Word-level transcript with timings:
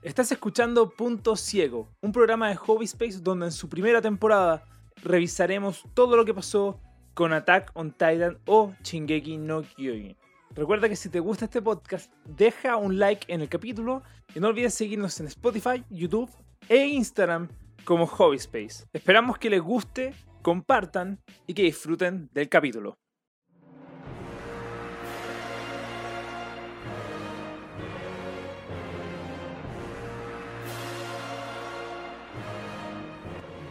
Estás 0.00 0.30
escuchando 0.30 0.90
Punto 0.90 1.34
Ciego, 1.34 1.88
un 2.02 2.12
programa 2.12 2.48
de 2.48 2.54
Hobby 2.54 2.84
Space 2.84 3.18
donde 3.18 3.46
en 3.46 3.52
su 3.52 3.68
primera 3.68 4.00
temporada 4.00 4.64
revisaremos 5.02 5.82
todo 5.92 6.16
lo 6.16 6.24
que 6.24 6.32
pasó 6.32 6.80
con 7.14 7.32
Attack 7.32 7.72
on 7.74 7.90
Titan 7.90 8.38
o 8.46 8.72
Shingeki 8.84 9.38
no 9.38 9.62
Kyojin. 9.62 10.16
Recuerda 10.54 10.88
que 10.88 10.94
si 10.94 11.08
te 11.08 11.18
gusta 11.18 11.46
este 11.46 11.60
podcast, 11.60 12.12
deja 12.24 12.76
un 12.76 13.00
like 13.00 13.32
en 13.32 13.40
el 13.40 13.48
capítulo 13.48 14.04
y 14.36 14.38
no 14.38 14.46
olvides 14.46 14.74
seguirnos 14.74 15.18
en 15.18 15.26
Spotify, 15.26 15.82
YouTube 15.90 16.30
e 16.68 16.86
Instagram 16.86 17.48
como 17.84 18.06
Hobby 18.06 18.36
Space. 18.36 18.86
Esperamos 18.92 19.36
que 19.38 19.50
les 19.50 19.60
guste, 19.60 20.14
compartan 20.42 21.18
y 21.48 21.54
que 21.54 21.64
disfruten 21.64 22.30
del 22.32 22.48
capítulo. 22.48 22.98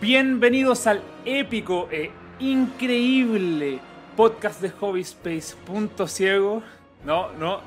Bienvenidos 0.07 0.87
al 0.87 1.01
épico 1.25 1.89
e 1.91 2.09
increíble 2.39 3.81
podcast 4.15 4.61
de 4.61 4.69
Hobby 4.69 5.01
Space 5.01 5.53
Punto 5.65 6.07
Ciego. 6.07 6.63
No, 7.03 7.33
no, 7.33 7.59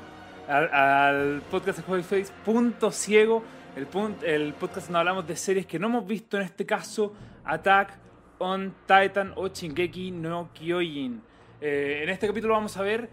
al, 0.47 0.73
al 0.73 1.41
podcast 1.51 1.77
de 1.77 1.83
Hobby 1.83 1.99
Space 1.99 2.33
Punto 2.43 2.89
Ciego. 2.89 3.43
El, 3.75 3.87
el 4.23 4.53
podcast 4.55 4.87
donde 4.87 4.97
hablamos 4.97 5.27
de 5.27 5.35
series 5.35 5.67
que 5.67 5.77
no 5.77 5.85
hemos 5.85 6.07
visto, 6.07 6.35
en 6.37 6.41
este 6.41 6.65
caso 6.65 7.13
Attack 7.45 7.99
on 8.39 8.73
Titan 8.87 9.33
o 9.35 9.47
Shingeki 9.47 10.09
no 10.09 10.49
Kyojin. 10.51 11.21
Eh, 11.61 11.99
en 12.01 12.09
este 12.09 12.25
capítulo 12.25 12.55
vamos 12.55 12.75
a 12.75 12.81
ver 12.81 13.07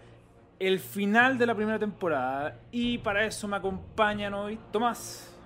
el 0.57 0.79
final 0.79 1.37
de 1.37 1.45
la 1.45 1.53
primera 1.53 1.77
temporada 1.77 2.57
y 2.71 2.97
para 2.97 3.23
eso 3.25 3.47
me 3.47 3.57
acompañan 3.57 4.33
hoy 4.33 4.57
Tomás 4.71 5.37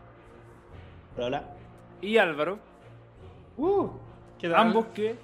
Hola. 1.17 1.43
y 1.99 2.15
Álvaro. 2.17 2.71
Uh. 3.57 3.89
Ambos 4.55 4.87
que, 4.87 5.15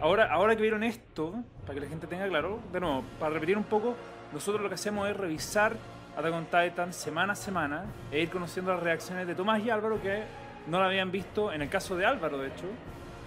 ahora, 0.00 0.32
ahora 0.32 0.56
que 0.56 0.62
vieron 0.62 0.82
esto, 0.82 1.32
para 1.62 1.74
que 1.74 1.80
la 1.80 1.86
gente 1.88 2.06
tenga 2.08 2.26
claro, 2.28 2.58
de 2.72 2.80
nuevo, 2.80 3.04
para 3.20 3.32
repetir 3.34 3.56
un 3.56 3.64
poco, 3.64 3.94
nosotros 4.32 4.60
lo 4.62 4.68
que 4.68 4.74
hacemos 4.74 5.08
es 5.08 5.16
revisar 5.16 5.74
Attack 6.16 6.32
on 6.34 6.44
Titan 6.46 6.92
semana 6.92 7.34
a 7.34 7.36
semana 7.36 7.84
e 8.10 8.20
ir 8.22 8.30
conociendo 8.30 8.72
las 8.74 8.82
reacciones 8.82 9.26
de 9.26 9.34
Tomás 9.34 9.62
y 9.62 9.70
Álvaro 9.70 10.00
que 10.02 10.24
no 10.66 10.80
la 10.80 10.86
habían 10.86 11.12
visto. 11.12 11.52
En 11.52 11.62
el 11.62 11.68
caso 11.68 11.96
de 11.96 12.06
Álvaro, 12.06 12.38
de 12.38 12.48
hecho, 12.48 12.64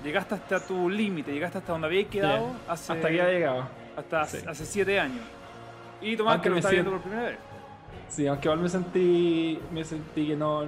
llegaste 0.04 0.36
hasta 0.36 0.60
tu 0.60 0.90
límite, 0.90 1.32
llegaste 1.32 1.60
hasta 1.60 1.72
donde 1.72 1.88
habías 1.88 2.10
quedado 2.10 2.48
hace, 2.68 2.92
Hasta 2.94 3.08
aquí 3.08 3.20
ha 3.20 3.30
llegado. 3.30 3.68
hasta 3.96 4.26
sí. 4.26 4.38
hace 4.46 4.66
siete 4.66 5.00
años. 5.00 5.24
Y 6.02 6.18
Tomás 6.18 6.34
Aunque 6.34 6.50
que 6.50 6.50
lo 6.50 6.58
está 6.58 6.70
viendo 6.72 6.92
por 6.92 7.00
siento- 7.00 7.10
primera 7.16 7.30
vez. 7.30 7.40
Sí, 8.10 8.28
aunque 8.28 8.48
igual 8.48 8.60
me 8.60 8.70
sentí, 8.70 9.60
me 9.72 9.84
sentí 9.86 10.28
que 10.28 10.36
no, 10.36 10.64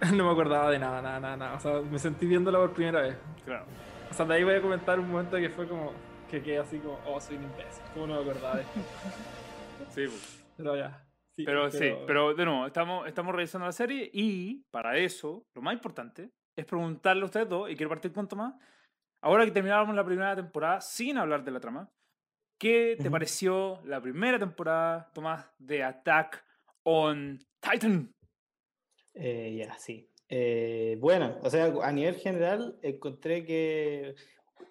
no 0.14 0.24
me 0.26 0.30
acordaba 0.30 0.70
de 0.70 0.78
nada, 0.78 1.00
nada, 1.02 1.20
nada, 1.20 1.36
nada. 1.36 1.54
O 1.54 1.60
sea, 1.60 1.80
me 1.80 1.98
sentí 1.98 2.26
viéndola 2.26 2.58
por 2.58 2.72
primera 2.72 3.00
vez. 3.02 3.16
Claro. 3.44 3.66
O 4.10 4.14
sea, 4.14 4.26
de 4.26 4.34
ahí 4.34 4.44
voy 4.44 4.54
a 4.54 4.62
comentar 4.62 4.98
un 5.00 5.10
momento 5.10 5.36
que 5.36 5.50
fue 5.50 5.66
como, 5.66 5.92
que 6.30 6.42
quedé 6.42 6.58
así 6.58 6.78
como, 6.78 7.00
oh, 7.06 7.20
soy 7.20 7.36
un 7.36 7.44
imbécil. 7.44 7.82
¿Cómo 7.94 8.06
no 8.06 8.14
me 8.16 8.30
acordaba 8.30 8.56
de 8.56 8.62
esto? 8.62 8.80
Sí, 9.90 10.06
pues. 10.06 10.44
Pero 10.56 10.76
ya. 10.76 11.04
Sí, 11.36 11.44
Pero, 11.44 11.68
sí, 11.70 11.92
pero 12.06 12.32
de 12.32 12.44
nuevo, 12.44 12.66
estamos, 12.66 13.08
estamos 13.08 13.34
revisando 13.34 13.66
la 13.66 13.72
serie 13.72 14.08
y 14.12 14.62
para 14.70 14.96
eso, 14.96 15.44
lo 15.54 15.62
más 15.62 15.74
importante 15.74 16.30
es 16.56 16.64
preguntarle 16.64 17.22
a 17.22 17.26
ustedes 17.26 17.48
dos, 17.48 17.68
y 17.68 17.74
quiero 17.74 17.90
partir 17.90 18.12
con 18.12 18.28
Tomás, 18.28 18.54
ahora 19.20 19.44
que 19.44 19.50
terminábamos 19.50 19.96
la 19.96 20.04
primera 20.04 20.36
temporada 20.36 20.80
sin 20.80 21.18
hablar 21.18 21.42
de 21.44 21.50
la 21.50 21.58
trama, 21.58 21.90
¿qué 22.56 22.94
te 22.96 23.04
Ujú. 23.04 23.10
pareció 23.10 23.80
la 23.84 24.00
primera 24.00 24.38
temporada, 24.38 25.10
Tomás, 25.12 25.52
de 25.58 25.82
Attack 25.82 26.44
on 26.84 27.38
Titan? 27.60 28.14
Eh, 29.14 29.54
ya, 29.56 29.78
sí. 29.78 30.10
Eh, 30.28 30.96
bueno, 31.00 31.38
o 31.42 31.50
sea, 31.50 31.66
a 31.82 31.92
nivel 31.92 32.16
general 32.16 32.78
encontré 32.82 33.44
que 33.44 34.14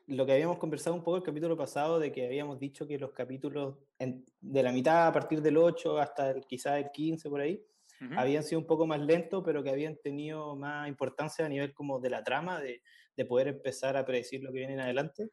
lo 0.07 0.25
que 0.25 0.33
habíamos 0.33 0.57
conversado 0.57 0.95
un 0.95 1.03
poco 1.03 1.17
el 1.17 1.23
capítulo 1.23 1.55
pasado, 1.57 1.99
de 1.99 2.11
que 2.11 2.25
habíamos 2.25 2.59
dicho 2.59 2.87
que 2.87 2.97
los 2.97 3.11
capítulos 3.11 3.77
en- 3.99 4.25
de 4.41 4.63
la 4.63 4.71
mitad 4.71 5.07
a 5.07 5.13
partir 5.13 5.41
del 5.41 5.57
8 5.57 5.97
hasta 5.99 6.31
el, 6.31 6.45
quizás 6.45 6.79
el 6.83 6.91
15 6.91 7.29
por 7.29 7.41
ahí, 7.41 7.65
Ujú. 8.01 8.15
habían 8.15 8.43
sido 8.43 8.59
un 8.61 8.67
poco 8.67 8.85
más 8.87 8.99
lentos, 9.01 9.43
pero 9.45 9.63
que 9.63 9.69
habían 9.69 9.97
tenido 9.97 10.55
más 10.55 10.87
importancia 10.87 11.45
a 11.45 11.49
nivel 11.49 11.73
como 11.73 11.99
de 11.99 12.09
la 12.09 12.23
trama, 12.23 12.59
de, 12.61 12.81
de 13.15 13.25
poder 13.25 13.47
empezar 13.49 13.95
a 13.97 14.05
predecir 14.05 14.43
lo 14.43 14.51
que 14.51 14.59
viene 14.59 14.73
en 14.73 14.79
adelante. 14.81 15.29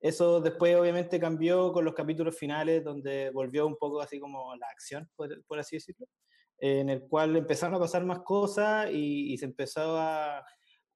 Eso 0.00 0.40
después 0.40 0.74
obviamente 0.76 1.20
cambió 1.20 1.72
con 1.72 1.84
los 1.84 1.94
capítulos 1.94 2.36
finales, 2.36 2.82
donde 2.84 3.30
volvió 3.30 3.66
un 3.66 3.76
poco 3.76 4.00
así 4.00 4.18
como 4.18 4.54
la 4.56 4.66
acción, 4.68 5.10
por, 5.16 5.44
por 5.46 5.58
así 5.58 5.76
decirlo, 5.76 6.06
en 6.64 6.88
el 6.90 7.08
cual 7.08 7.34
empezaron 7.36 7.74
a 7.74 7.80
pasar 7.80 8.04
más 8.04 8.20
cosas 8.20 8.88
y, 8.92 9.32
y 9.32 9.36
se 9.38 9.46
empezó 9.46 9.98
a, 9.98 10.38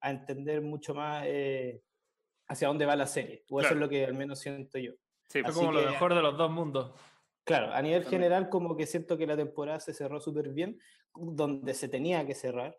a 0.00 0.10
entender 0.10 0.62
mucho 0.62 0.94
más 0.94 1.24
eh, 1.26 1.82
hacia 2.48 2.68
dónde 2.68 2.86
va 2.86 2.94
la 2.94 3.06
serie. 3.08 3.44
O 3.50 3.58
eso 3.60 3.70
Claro. 3.70 3.74
es 3.74 3.80
lo 3.80 3.88
que 3.88 4.04
al 4.06 4.14
menos 4.14 4.38
siento 4.38 4.78
yo. 4.78 4.92
Sí, 5.28 5.40
Fue 5.42 5.50
así 5.50 5.58
como 5.58 5.72
lo 5.72 5.80
que- 5.80 5.86
mejor 5.86 6.14
de 6.14 6.22
los 6.22 6.38
dos 6.38 6.50
mundos. 6.52 6.92
Claro, 7.44 7.72
a 7.72 7.82
nivel 7.82 8.02
También. 8.02 8.22
general 8.22 8.48
como 8.48 8.76
que 8.76 8.86
siento 8.86 9.16
que 9.18 9.26
la 9.26 9.36
temporada 9.36 9.80
se 9.80 9.92
cerró 9.92 10.20
súper 10.20 10.50
bien, 10.50 10.78
donde 11.14 11.74
se 11.74 11.88
tenía 11.88 12.24
que 12.24 12.34
cerrar. 12.36 12.76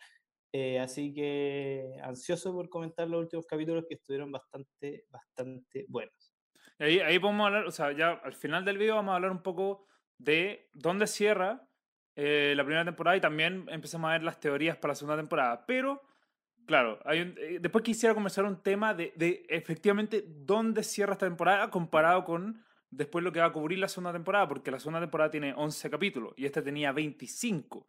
Eh, 0.53 0.79
así 0.79 1.13
que 1.13 1.91
ansioso 2.03 2.53
por 2.53 2.69
comentar 2.69 3.07
los 3.09 3.19
últimos 3.21 3.45
capítulos 3.45 3.83
que 3.87 3.95
estuvieron 3.95 4.31
bastante, 4.31 5.05
bastante 5.09 5.85
buenos. 5.89 6.33
Ahí, 6.79 6.99
ahí 6.99 7.19
podemos 7.19 7.47
hablar, 7.47 7.65
o 7.65 7.71
sea, 7.71 7.91
ya 7.91 8.11
al 8.11 8.33
final 8.33 8.63
del 8.63 8.77
video 8.77 8.95
vamos 8.95 9.11
a 9.11 9.15
hablar 9.15 9.31
un 9.31 9.41
poco 9.43 9.87
de 10.17 10.69
dónde 10.73 11.05
cierra 11.07 11.67
eh, 12.19 12.53
la 12.57 12.63
primera 12.65 12.83
temporada 12.83 13.15
y 13.15 13.21
también 13.21 13.65
empezamos 13.69 14.09
a 14.09 14.13
ver 14.13 14.23
las 14.23 14.39
teorías 14.39 14.75
para 14.75 14.91
la 14.91 14.95
segunda 14.95 15.15
temporada. 15.15 15.65
Pero, 15.67 16.01
claro, 16.65 16.99
hay 17.05 17.21
un- 17.21 17.35
eh, 17.37 17.59
después 17.61 17.83
quisiera 17.83 18.13
conversar 18.15 18.43
un 18.45 18.61
tema 18.61 18.93
de, 18.95 19.13
de 19.15 19.45
efectivamente 19.49 20.23
dónde 20.27 20.81
cierra 20.83 21.13
esta 21.13 21.27
temporada 21.27 21.69
comparado 21.69 22.23
con 22.25 22.63
después 22.89 23.23
lo 23.23 23.31
que 23.31 23.39
va 23.39 23.45
a 23.45 23.51
cubrir 23.53 23.77
la 23.79 23.87
segunda 23.87 24.11
temporada, 24.13 24.47
porque 24.47 24.71
la 24.71 24.79
segunda 24.79 24.99
temporada 24.99 25.29
tiene 25.29 25.53
11 25.55 25.89
capítulos 25.91 26.33
y 26.37 26.45
esta 26.45 26.63
tenía 26.63 26.91
25, 26.91 27.85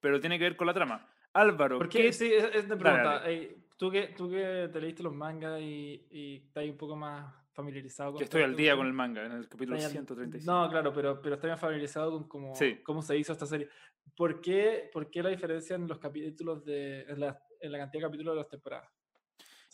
pero 0.00 0.20
tiene 0.20 0.36
que 0.38 0.44
ver 0.44 0.56
con 0.56 0.66
la 0.66 0.74
trama. 0.74 1.08
Álvaro, 1.32 1.78
Porque 1.78 2.02
¿qué- 2.02 2.12
sí, 2.12 2.32
es, 2.32 2.44
es 2.54 2.68
de 2.68 2.76
pregunta. 2.76 3.20
dale. 3.20 3.32
ey, 3.32 3.56
tú, 3.78 3.90
que, 3.90 4.08
tú 4.08 4.28
que 4.30 4.68
te 4.72 4.80
leíste 4.80 5.02
los 5.02 5.14
mangas 5.14 5.60
y, 5.60 6.06
y 6.10 6.36
estás 6.46 6.64
un 6.64 6.76
poco 6.76 6.96
más 6.96 7.32
familiarizado 7.56 8.12
con 8.12 8.18
que 8.18 8.24
estoy 8.24 8.42
al 8.42 8.50
este 8.50 8.62
día 8.62 8.76
con 8.76 8.86
el 8.86 8.92
manga, 8.92 9.24
en 9.24 9.32
el 9.32 9.48
capítulo 9.48 9.76
al- 9.76 9.82
135. 9.82 10.52
No, 10.52 10.68
claro, 10.70 10.92
pero, 10.92 11.20
pero 11.20 11.34
estoy 11.34 11.50
más 11.50 11.58
familiarizado 11.60 12.12
con 12.12 12.28
cómo, 12.28 12.54
Sí. 12.54 12.78
cómo 12.84 13.02
se 13.02 13.16
hizo 13.18 13.32
esta 13.32 13.46
serie. 13.46 13.68
¿Por 14.14 14.40
qué, 14.40 14.88
por 14.92 15.10
qué 15.10 15.22
la 15.22 15.30
diferencia 15.30 15.74
en 15.74 15.88
los 15.88 15.98
capítulos 15.98 16.64
de. 16.64 17.02
en 17.02 17.18
la, 17.20 17.40
en 17.60 17.72
la 17.72 17.78
cantidad 17.78 18.02
de 18.02 18.06
capítulos 18.08 18.34
de 18.34 18.40
las 18.40 18.48
temporadas? 18.48 18.90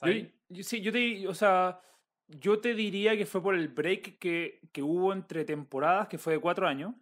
Yo, 0.03 0.12
yo- 0.48 0.62
sí, 0.65 0.81
yo 0.81 0.91
te, 0.92 1.28
o 1.28 1.34
sea, 1.34 1.81
yo 2.28 2.60
te 2.60 2.75
diría 2.75 3.16
que 3.16 3.26
fue 3.26 3.42
por 3.42 3.54
el 3.54 3.69
break 3.69 4.19
que, 4.19 4.60
que 4.72 4.82
hubo 4.82 5.12
entre 5.12 5.44
temporadas, 5.44 6.09
que 6.09 6.19
fue 6.19 6.32
de 6.34 6.38
cuatro 6.41 6.66
años. 6.66 6.94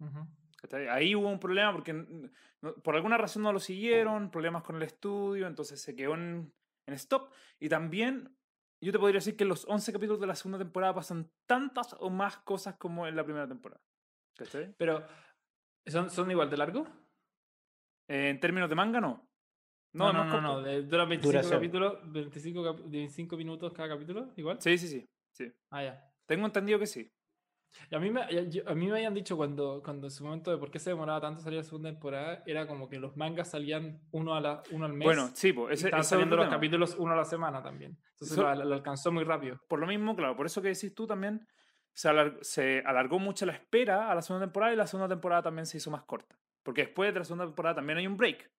Ujú. 0.00 0.26
¿cachai? 0.56 0.88
Ahí 0.88 1.14
hubo 1.14 1.28
un 1.30 1.38
problema 1.40 1.72
porque 1.72 1.92
no- 1.94 2.74
por 2.82 2.94
alguna 2.96 3.16
razón 3.16 3.42
no 3.42 3.52
lo 3.52 3.58
siguieron, 3.60 4.30
problemas 4.30 4.62
con 4.62 4.76
el 4.76 4.82
estudio, 4.82 5.46
entonces 5.46 5.80
se 5.80 5.94
quedó 5.96 6.14
en, 6.14 6.52
en 6.86 6.94
stop. 6.94 7.32
Y 7.58 7.68
también 7.70 8.36
yo 8.80 8.92
te 8.92 8.98
podría 8.98 9.18
decir 9.18 9.36
que 9.36 9.44
en 9.44 9.48
los 9.48 9.66
11 9.68 9.92
capítulos 9.92 10.20
de 10.20 10.26
la 10.26 10.34
segunda 10.34 10.58
temporada 10.58 10.94
pasan 10.94 11.30
tantas 11.46 11.94
o 12.00 12.10
más 12.10 12.38
cosas 12.38 12.76
como 12.76 13.06
en 13.06 13.16
la 13.16 13.24
primera 13.24 13.46
temporada. 13.48 13.80
¿cachai? 14.36 14.74
Pero, 14.78 15.04
¿son, 15.86 16.10
¿son 16.10 16.30
igual 16.30 16.48
de 16.50 16.56
largo? 16.56 16.86
Eh, 18.08 18.30
en 18.30 18.40
términos 18.40 18.68
de 18.68 18.74
manga, 18.74 19.00
no. 19.00 19.28
No, 19.92 20.12
No, 20.12 20.24
no, 20.24 20.40
no, 20.40 20.62
no, 20.62 20.82
duran 20.82 21.08
25 21.08 21.32
Duración. 21.32 21.58
capítulos, 21.58 22.12
25, 22.12 22.62
cap- 22.64 22.80
25 22.84 23.36
minutos 23.36 23.72
cada 23.72 23.88
capítulo, 23.88 24.32
igual. 24.36 24.60
Sí, 24.60 24.78
sí, 24.78 24.86
sí, 24.88 25.08
sí. 25.32 25.52
Ah, 25.70 25.82
ya. 25.82 26.12
Tengo 26.26 26.46
entendido 26.46 26.78
que 26.78 26.86
sí. 26.86 27.10
Y 27.90 27.94
a 27.94 27.98
mí, 27.98 28.10
me, 28.10 28.22
a 28.22 28.74
mí 28.74 28.86
me 28.86 28.92
habían 28.92 29.14
dicho 29.14 29.36
cuando, 29.36 29.80
cuando 29.84 30.06
en 30.06 30.10
su 30.10 30.24
momento 30.24 30.50
de 30.50 30.58
por 30.58 30.70
qué 30.70 30.78
se 30.78 30.90
demoraba 30.90 31.20
tanto 31.20 31.40
salir 31.40 31.58
la 31.58 31.64
segunda 31.64 31.90
temporada, 31.90 32.42
era 32.46 32.66
como 32.66 32.88
que 32.88 32.98
los 32.98 33.16
mangas 33.16 33.50
salían 33.50 34.00
uno, 34.12 34.34
a 34.34 34.40
la, 34.40 34.62
uno 34.72 34.86
al 34.86 34.92
mes. 34.92 35.06
Bueno, 35.06 35.30
sí, 35.34 35.52
pues 35.52 35.74
ese, 35.78 35.86
estaban 35.88 36.00
ese 36.02 36.10
saliendo 36.10 36.36
los 36.36 36.46
tema. 36.46 36.56
capítulos 36.56 36.96
uno 36.98 37.12
a 37.12 37.16
la 37.16 37.24
semana 37.24 37.62
también. 37.62 37.96
Entonces 38.12 38.32
Eso- 38.36 38.42
lo, 38.42 38.64
lo 38.64 38.74
alcanzó 38.74 39.12
muy 39.12 39.24
rápido. 39.24 39.60
por 39.68 39.78
lo 39.78 39.86
mismo, 39.86 40.14
claro, 40.16 40.36
por 40.36 40.46
eso 40.46 40.60
que 40.62 40.68
decís 40.68 40.94
tú 40.94 41.06
también, 41.06 41.46
se, 41.92 42.08
alar- 42.08 42.38
se 42.42 42.82
alargó 42.86 43.18
mucho 43.18 43.46
la 43.46 43.52
espera 43.52 44.10
a 44.10 44.14
la 44.14 44.22
segunda 44.22 44.46
temporada 44.46 44.72
y 44.72 44.76
la 44.76 44.86
segunda 44.86 45.08
temporada 45.08 45.42
también 45.42 45.66
se 45.66 45.76
hizo 45.78 45.90
más 45.90 46.02
corta. 46.04 46.36
Porque 46.62 46.82
después 46.82 47.12
de 47.12 47.18
la 47.20 47.24
segunda 47.24 47.46
temporada 47.46 47.76
también 47.76 47.98
hay 47.98 48.06
un 48.06 48.16
break, 48.16 48.50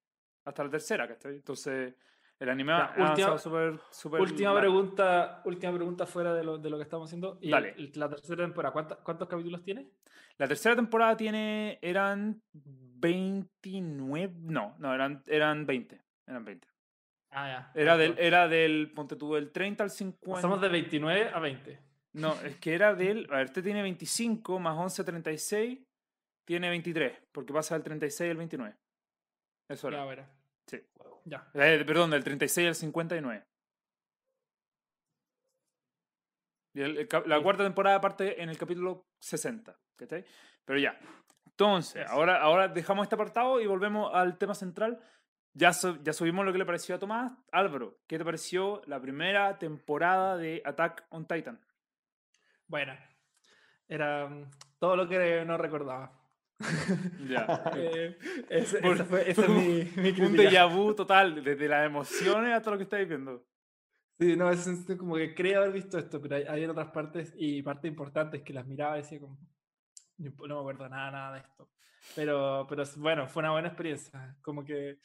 hasta 0.46 0.64
la 0.64 0.70
tercera, 0.70 1.08
¿cachai? 1.08 1.36
Entonces, 1.36 1.94
el 2.42 2.50
anime 2.50 2.72
Ya, 2.74 2.86
ha 2.86 3.10
última- 3.12 3.38
súper, 3.38 3.80
súper 3.92 4.20
Última 4.22 4.58
pregunta, 4.60 5.42
última 5.46 5.74
pregunta 5.74 6.06
fuera 6.06 6.34
de 6.34 6.44
lo, 6.44 6.58
de 6.58 6.70
lo 6.70 6.78
que 6.78 6.84
estamos 6.84 7.08
haciendo. 7.08 7.38
Y 7.40 7.52
Dale. 7.52 7.76
el- 7.78 7.92
la 7.96 8.10
tercera 8.10 8.44
temporada, 8.44 8.74
¿cuánta- 8.74 8.96
¿cuántos 8.98 9.28
capítulos 9.28 9.64
tiene? 9.64 9.88
La 10.38 10.48
tercera 10.48 10.76
temporada 10.76 11.16
tiene, 11.16 11.78
eran 11.82 12.42
29, 12.54 14.34
no, 14.42 14.76
no, 14.80 14.94
eran, 14.94 15.24
eran 15.28 15.66
20, 15.66 16.02
eran 16.28 16.46
20. 16.46 16.68
Ah, 17.32 17.48
ya. 17.48 17.72
Era 17.82 17.96
del, 17.98 18.16
era 18.18 18.48
del, 18.48 18.92
ponte 18.94 19.16
tú, 19.16 19.36
del 19.36 19.52
30 19.52 19.84
al 19.84 19.90
50. 19.92 20.36
Pasamos 20.36 20.62
de 20.62 20.70
29 20.70 21.30
a 21.34 21.40
20. 21.40 21.80
No, 22.14 22.34
es 22.42 22.58
que 22.58 22.74
era 22.74 22.94
del, 22.94 23.28
a 23.32 23.38
ver, 23.38 23.46
este 23.46 23.62
tiene 23.62 23.82
25 23.82 24.60
más 24.60 24.78
11, 24.78 25.04
36, 25.04 25.80
tiene 26.46 26.70
23, 26.70 27.18
porque 27.32 27.54
pasa 27.54 27.76
del 27.76 27.84
36 27.84 28.32
al 28.32 28.38
29. 28.38 28.76
Eso 29.70 29.88
era. 29.88 30.00
Ya, 30.00 30.06
verá. 30.06 30.26
Sí. 30.26 30.41
Ya. 31.26 31.50
Eh, 31.54 31.84
perdón, 31.86 32.12
del 32.12 32.24
36 32.24 32.68
al 32.68 32.76
59. 32.76 33.46
Y 36.74 36.82
el- 36.82 36.98
el 37.00 37.10
la 37.26 37.38
Sí. 37.38 37.44
cuarta 37.44 37.64
temporada 37.64 38.00
parte 38.02 38.42
en 38.42 38.50
el 38.50 38.58
capítulo 38.58 39.06
60. 39.20 39.78
¿cachai? 39.98 40.26
Pero 40.66 40.80
ya. 40.80 40.98
Entonces, 41.46 42.08
ahora, 42.08 42.42
ahora 42.42 42.68
dejamos 42.68 43.04
este 43.04 43.16
apartado 43.16 43.60
y 43.62 43.68
volvemos 43.68 44.10
al 44.14 44.38
tema 44.38 44.56
central. 44.56 45.00
Ya, 45.54 45.72
ya 46.02 46.14
subimos 46.14 46.46
lo 46.46 46.52
que 46.52 46.58
le 46.58 46.66
pareció 46.66 46.96
a 46.96 47.00
Tomás. 47.00 47.34
Álvaro, 47.52 48.00
¿qué 48.08 48.18
te 48.18 48.26
pareció 48.26 48.82
la 48.88 49.00
primera 49.02 49.60
temporada 49.60 50.38
de 50.38 50.62
Attack 50.66 51.06
on 51.10 51.28
Titan? 51.28 51.60
Bueno, 52.68 52.96
era 53.88 54.28
mm, 54.28 54.50
todo 54.80 54.96
lo 54.96 55.08
que 55.08 55.44
no 55.46 55.58
recordaba. 55.58 56.14
Ya. 57.30 57.64
Eh, 57.76 58.18
ese- 58.50 58.80
Por- 58.80 58.96
esa 58.96 59.06
fue, 59.06 59.30
esa 59.30 59.44
fue 59.44 59.82
es 59.82 59.96
mi, 59.98 60.02
mi 60.04 60.22
Un 60.22 60.36
déjà 60.36 60.66
vu 60.74 60.94
total, 60.94 61.44
desde 61.44 61.68
las 61.68 61.86
emociones 61.86 62.54
hasta 62.54 62.72
lo 62.72 62.78
que 62.78 62.84
estáis 62.84 63.08
viendo. 63.08 63.46
Sí, 64.20 64.36
no, 64.36 64.52
es 64.52 64.68
es 64.68 64.86
como 64.98 65.16
que 65.16 65.34
creía 65.34 65.58
haber 65.58 65.72
visto 65.72 65.98
esto, 65.98 66.22
pero 66.22 66.36
hay, 66.36 66.44
hay 66.44 66.66
otras 66.66 66.92
partes 66.92 67.34
y 67.36 67.62
partes 67.64 67.90
importantes 67.90 68.44
que 68.44 68.54
las 68.54 68.68
miraba 68.68 68.98
y 68.98 69.02
decía 69.02 69.20
como, 69.20 69.40
no, 70.18 70.56
me 70.56 70.60
acuerdo 70.60 70.88
nada, 70.90 71.10
nada 71.12 71.34
de 71.34 71.40
esto. 71.40 71.70
Pero, 72.16 72.66
pero 72.70 72.84
bueno, 72.98 73.28
fue 73.28 73.42
una 73.42 73.52
buena 73.52 73.68
experiencia. 73.70 74.36
Como 74.42 74.64
que 74.64 75.00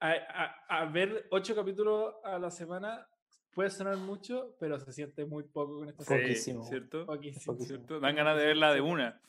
a, 0.00 0.10
a- 0.12 0.80
a 0.80 0.84
ver 0.86 1.26
ocho 1.30 1.54
capítulos 1.54 2.14
a 2.24 2.38
la 2.38 2.50
semana 2.50 3.06
puede 3.52 3.70
sonar 3.70 3.96
mucho, 3.96 4.56
pero 4.60 4.78
se 4.78 4.92
siente 4.92 5.24
muy 5.24 5.42
poco 5.44 5.78
con 5.80 5.88
esta 5.88 6.04
Sí, 6.04 6.08
serie. 6.08 6.26
Poquísimo. 6.28 6.64
¿cierto? 6.64 7.06
Poquísimo. 7.06 7.54
Poquísimo. 7.54 7.78
¿Cierto? 7.78 8.00
Dan 8.00 8.14
ganas 8.14 8.36
de 8.38 8.46
verla 8.46 8.72
de 8.72 8.80
una. 8.80 9.20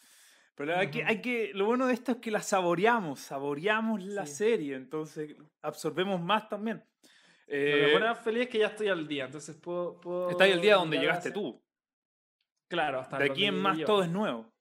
Pero 0.55 0.75
hay 0.77 0.91
que, 0.91 1.03
hay 1.03 1.21
que, 1.21 1.51
lo 1.53 1.65
bueno 1.65 1.87
de 1.87 1.93
esto 1.93 2.11
es 2.13 2.17
que 2.19 2.29
la 2.31 2.41
saboreamos, 2.41 3.19
saboreamos 3.19 4.03
la 4.03 4.25
Sí. 4.25 4.35
serie, 4.35 4.75
entonces 4.75 5.35
absorbemos 5.61 6.21
más 6.21 6.49
también. 6.49 6.83
Lo 7.47 7.53
que 7.57 7.83
Eh, 7.83 7.85
me 7.87 7.93
pone 7.93 8.05
más 8.05 8.19
feliz 8.19 8.43
es 8.43 8.49
que 8.49 8.59
ya 8.59 8.67
estoy 8.67 8.87
al 8.89 9.07
día, 9.07 9.25
entonces 9.25 9.55
puedo... 9.57 9.99
puedo 9.99 10.29
está 10.29 10.43
ahí 10.43 10.51
el 10.51 10.61
día 10.61 10.75
donde 10.75 10.97
llegaste 10.99 11.29
hacia- 11.29 11.33
tú. 11.41 11.61
Claro, 12.69 12.99
hasta 12.99 13.17
De 13.17 13.25
aquí 13.25 13.45
en 13.45 13.55
más 13.59 13.77
yo. 13.77 13.85
todo 13.85 14.03
es 14.03 14.09
nuevo. 14.09 14.51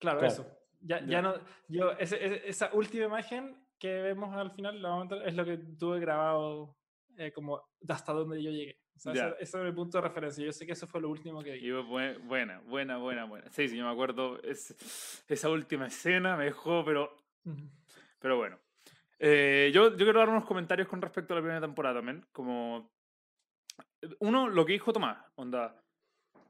Claro, 0.00 0.18
Claro. 0.20 0.32
eso. 0.32 0.46
Ya, 0.80 1.00
Ya. 1.00 1.06
ya 1.06 1.22
no, 1.22 1.34
yo, 1.68 1.92
ese- 1.92 2.24
ese- 2.24 2.48
esa 2.48 2.70
última 2.72 3.04
imagen 3.04 3.64
que 3.78 4.00
vemos 4.02 4.34
al 4.34 4.50
final 4.52 4.76
es 5.24 5.34
lo 5.34 5.44
que 5.44 5.58
tuve 5.58 6.00
grabado 6.00 6.76
eh, 7.16 7.32
como 7.32 7.60
hasta 7.88 8.12
donde 8.12 8.40
yo 8.42 8.50
llegué. 8.50 8.78
O 8.98 9.00
sea, 9.00 9.14
Ya. 9.14 9.28
ese, 9.38 9.58
es 9.58 9.64
mi 9.64 9.70
punto 9.72 9.96
de 9.98 10.02
referencia. 10.08 10.44
Yo 10.44 10.52
sé 10.52 10.66
que 10.66 10.72
eso 10.72 10.86
fue 10.88 11.00
lo 11.00 11.08
último 11.08 11.40
que 11.42 11.56
bue- 11.60 12.18
buena, 12.24 12.60
buena, 12.66 12.96
buena, 12.98 13.24
buena. 13.24 13.48
Sí, 13.50 13.68
sí, 13.68 13.76
yo 13.76 13.84
me 13.84 13.90
acuerdo. 13.92 14.42
es- 14.42 15.24
esa 15.28 15.48
última 15.50 15.86
escena 15.86 16.36
me 16.36 16.46
dejó, 16.46 16.84
pero. 16.84 17.16
Pero 18.18 18.36
bueno. 18.36 18.58
Eh, 19.20 19.70
yo, 19.72 19.90
yo 19.90 19.96
quiero 20.04 20.18
dar 20.18 20.28
unos 20.28 20.44
comentarios 20.44 20.88
con 20.88 21.00
respecto 21.00 21.32
a 21.32 21.36
la 21.36 21.42
primera 21.42 21.60
temporada 21.60 21.96
también. 21.96 22.26
Como. 22.32 22.90
Uno, 24.20 24.48
lo 24.48 24.64
que 24.66 24.72
dijo 24.72 24.92
Tomás, 24.92 25.18
onda. 25.36 25.80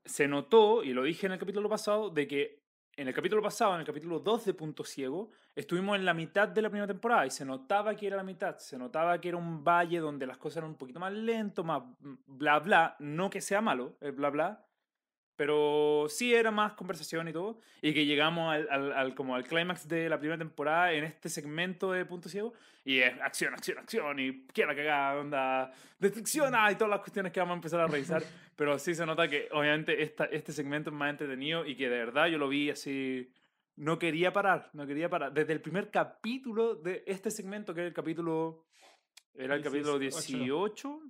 Se 0.05 0.27
notó, 0.27 0.83
y 0.83 0.93
lo 0.95 1.03
dije 1.03 1.27
en 1.27 1.33
el 1.33 1.39
capítulo 1.39 1.69
pasado, 1.69 2.09
de 2.09 2.27
que 2.27 2.63
en 2.99 3.07
el 3.07 3.15
capítulo 3.15 3.41
pasado, 3.41 3.75
en 3.75 3.81
el 3.81 3.87
capítulo 3.87 4.19
2 4.19 4.47
de 4.47 4.55
Punto 4.55 4.83
Ciego, 4.83 5.31
estuvimos 5.55 5.97
en 5.97 6.05
la 6.05 6.15
mitad 6.15 6.49
de 6.49 6.61
la 6.61 6.69
primera 6.69 6.89
temporada 6.89 7.25
y 7.27 7.31
se 7.31 7.45
notaba 7.45 7.95
que 7.95 8.09
era 8.09 8.17
la 8.17 8.25
mitad. 8.25 8.59
Se 8.59 8.77
notaba 8.77 9.21
que 9.21 9.29
era 9.29 9.37
un 9.37 9.63
valle 9.63 10.01
donde 10.01 10.27
las 10.27 10.37
cosas 10.37 10.57
eran 10.59 10.71
un 10.71 10.77
poquito 10.77 10.99
más 10.99 11.13
lento, 11.13 11.63
más 11.63 11.85
bla 12.27 12.59
bla. 12.59 12.97
No 12.99 13.31
que 13.31 13.41
sea 13.41 13.61
malo, 13.61 13.95
el 14.01 14.13
bla 14.13 14.31
bla. 14.31 14.65
Pero 15.39 16.07
sí 16.09 16.35
era 16.35 16.51
más 16.51 16.73
conversación 16.73 17.29
y 17.29 17.33
todo. 17.33 17.61
Y 17.81 17.95
que 17.95 18.05
llegamos 18.05 18.53
al, 18.53 18.67
al, 18.71 18.93
al- 18.93 19.15
como 19.15 19.37
al 19.37 19.45
clímax 19.45 19.87
de 19.87 20.09
la 20.09 20.19
primera 20.19 20.37
temporada 20.37 20.93
en 20.93 21.05
este 21.05 21.29
segmento 21.29 21.93
de 21.93 22.05
Punto 22.05 22.29
Ciego. 22.29 22.53
Y 22.85 22.99
es 22.99 23.13
acción, 23.21 23.55
acción, 23.55 23.79
acción. 23.79 24.19
Y 24.19 24.47
quiera 24.49 24.75
cagada, 24.75 25.21
onda. 25.21 25.73
Destrucción, 25.97 26.55
ah, 26.57 26.73
y 26.73 26.75
todas 26.75 26.91
las 26.91 26.99
cuestiones 27.01 27.31
que 27.31 27.39
vamos 27.39 27.53
a 27.53 27.59
empezar 27.59 27.79
a 27.79 27.87
revisar. 27.87 28.21
Pero 28.57 28.77
sí 28.81 28.97
se 28.97 29.07
nota 29.07 29.29
que, 29.29 29.49
obviamente, 29.53 30.03
esta, 30.03 30.25
este 30.25 30.53
segmento 30.53 30.91
es 30.91 30.97
más 30.97 31.11
entretenido 31.11 31.65
y 31.65 31.77
que 31.77 31.89
de 31.89 31.99
verdad 31.99 32.27
yo 32.27 32.37
lo 32.39 32.49
vi 32.49 32.71
así. 32.71 33.31
No 33.77 33.97
quería 33.97 34.33
parar, 34.33 34.71
no 34.73 34.89
quería 34.89 35.09
parar. 35.09 35.33
Desde 35.33 35.53
el 35.53 35.61
primer 35.61 35.89
capítulo 35.93 36.75
de 36.75 37.05
este 37.07 37.31
segmento, 37.31 37.73
que 37.75 37.83
era 37.83 37.89
el 37.89 37.95
capítulo. 37.95 38.65
Era 39.37 39.55
el 39.55 39.63
capítulo 39.63 40.01
18. 40.01 41.01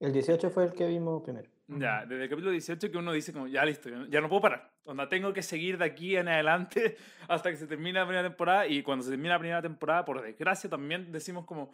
18. 0.00 0.06
El 0.06 0.12
18 0.12 0.50
fue 0.50 0.64
el 0.64 0.72
que 0.72 0.86
vimos 0.86 1.22
primero. 1.22 1.48
Ya, 1.68 2.06
desde 2.06 2.24
el 2.24 2.28
capítulo 2.30 2.52
18 2.52 2.90
que 2.92 2.98
uno 2.98 3.12
dice 3.12 3.32
como, 3.32 3.48
ya 3.48 3.64
listo, 3.64 3.88
ya 4.08 4.20
no- 4.20 4.28
puedo 4.28 4.40
parar. 4.42 4.70
Onda, 4.84 5.08
tengo 5.08 5.32
que 5.32 5.42
seguir 5.42 5.78
de 5.78 5.84
aquí 5.84 6.16
en 6.16 6.28
adelante 6.28 6.96
hasta 7.28 7.50
que 7.50 7.56
se 7.56 7.66
termine 7.66 7.98
la 7.98 8.06
primera 8.06 8.28
temporada. 8.28 8.66
Y 8.68 8.82
cuando 8.82 9.02
se 9.04 9.10
termine 9.10 9.30
la 9.30 9.38
primera 9.38 9.62
temporada, 9.62 10.04
por 10.04 10.22
desgracia, 10.22 10.70
también 10.70 11.10
decimos 11.10 11.44
como, 11.44 11.72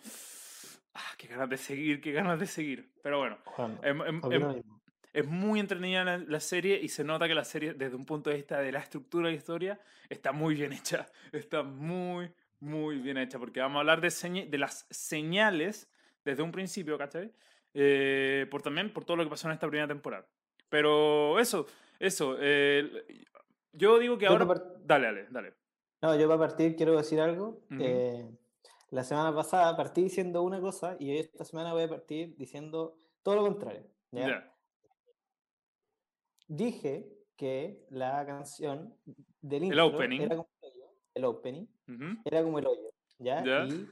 ah, 0.95 1.13
qué 1.19 1.29
ganas 1.29 1.49
de 1.51 1.59
seguir, 1.59 2.01
qué 2.01 2.13
ganas 2.13 2.41
de 2.41 2.47
seguir. 2.47 2.91
Pero 3.03 3.19
bueno, 3.19 3.39
Juan, 3.45 3.79
em- 3.83 4.01
em- 4.03 4.21
em- 4.33 4.63
es 5.13 5.27
muy 5.27 5.61
entretenida 5.61 6.05
la, 6.05 6.17
la 6.19 6.41
serie 6.41 6.81
y 6.81 6.89
se 6.89 7.05
nota 7.05 7.29
que 7.29 7.35
la 7.35 7.45
serie, 7.45 7.75
desde 7.75 7.97
un 7.97 8.07
punto 8.07 8.31
de 8.31 8.37
vista 8.37 8.61
de 8.61 8.73
la 8.73 8.79
estructura 8.79 9.27
de 9.27 9.33
la 9.33 9.37
historia, 9.39 9.81
está 10.09 10.33
muy 10.33 10.55
bien 10.55 10.73
hecha. 10.73 11.07
Está 11.33 11.63
muy, 11.63 12.31
muy 12.61 12.97
bien 12.99 13.19
hecha. 13.19 13.39
Porque 13.39 13.61
vamos 13.61 13.77
a 13.77 13.81
hablar 13.81 14.01
de, 14.01 14.11
seña- 14.11 14.47
de 14.47 14.57
las 14.57 14.87
señales 14.91 15.91
desde 16.25 16.43
un 16.43 16.51
principio, 16.53 16.97
¿cachai? 16.97 17.31
Eh, 17.75 18.47
por 18.51 18.63
también 18.63 18.93
por 18.93 19.05
todo 19.05 19.17
lo 19.17 19.25
que 19.25 19.31
pasó 19.31 19.49
en 19.49 19.55
esta 19.55 19.67
primera 19.69 19.89
temporada. 19.89 20.27
Pero 20.69 21.39
eso, 21.39 21.67
eso. 21.99 22.37
eh, 22.41 23.05
yo 23.73 23.99
digo 23.99 24.19
que 24.19 24.27
Yo 24.27 24.33
ahora. 24.33 24.47
Dale, 24.85 25.07
dale, 25.07 25.27
dale. 25.31 25.55
No, 26.03 26.19
yo 26.19 26.27
para 26.29 26.41
partir 26.41 26.77
quiero 26.77 26.97
decir 26.97 27.21
algo. 27.21 27.63
Ujú. 27.71 27.79
Eh, 27.81 28.31
la 28.91 29.05
semana 29.05 29.35
pasada 29.35 29.77
partí 29.77 30.03
diciendo 30.03 30.43
una 30.43 30.61
cosa 30.61 30.97
y 30.99 31.17
esta 31.17 31.45
semana 31.45 31.73
voy 31.73 31.85
a 31.85 31.89
partir 31.89 32.37
diciendo 32.37 32.99
todo 33.23 33.37
lo 33.37 33.43
contrario. 33.43 33.87
¿ya? 34.11 34.27
Ya. 34.29 34.55
Dije 36.49 37.09
que 37.37 37.87
la 37.91 38.25
canción 38.27 38.95
del 39.41 39.63
El 39.63 39.69
intro 39.69 39.87
opening. 39.87 40.21
era 40.21 40.37
como 40.37 40.51
el 40.61 40.69
hoyo, 40.69 40.85
el 41.15 41.25
opening 41.25 41.67
Ujú. 41.89 42.21
era 42.25 42.43
como 42.43 42.59
el 42.59 42.67
hoyo, 42.67 42.91
¿ya? 43.19 43.43
Ya. 43.45 43.65
Y 43.67 43.89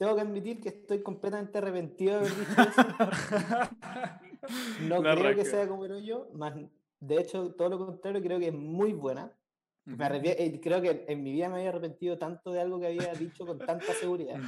tengo 0.00 0.14
que 0.14 0.22
admitir 0.22 0.62
que 0.62 0.70
estoy 0.70 1.02
completamente 1.02 1.58
arrepentido 1.58 2.12
de 2.12 2.18
haber 2.20 2.34
dicho 2.34 2.62
eso. 2.62 2.82
No 4.88 5.02
La 5.02 5.14
creo 5.14 5.34
que 5.34 5.44
sea 5.44 5.68
como 5.68 5.84
el 5.84 5.92
hoyo, 5.92 6.30
más 6.32 6.54
de 7.00 7.18
hecho, 7.18 7.52
todo 7.52 7.68
lo 7.68 7.78
contrario, 7.78 8.22
creo 8.22 8.38
que 8.38 8.48
es 8.48 8.54
muy 8.54 8.94
buena. 8.94 9.30
Me 9.84 10.06
eh, 10.06 10.58
creo 10.62 10.80
que 10.80 11.04
en 11.06 11.22
mi 11.22 11.32
vida 11.32 11.50
me 11.50 11.56
había 11.56 11.68
arrepentido 11.68 12.16
tanto 12.16 12.50
de 12.50 12.62
algo 12.62 12.80
que 12.80 12.86
había 12.86 13.12
dicho 13.12 13.44
con 13.44 13.58
tanta 13.58 13.92
seguridad. 13.92 14.40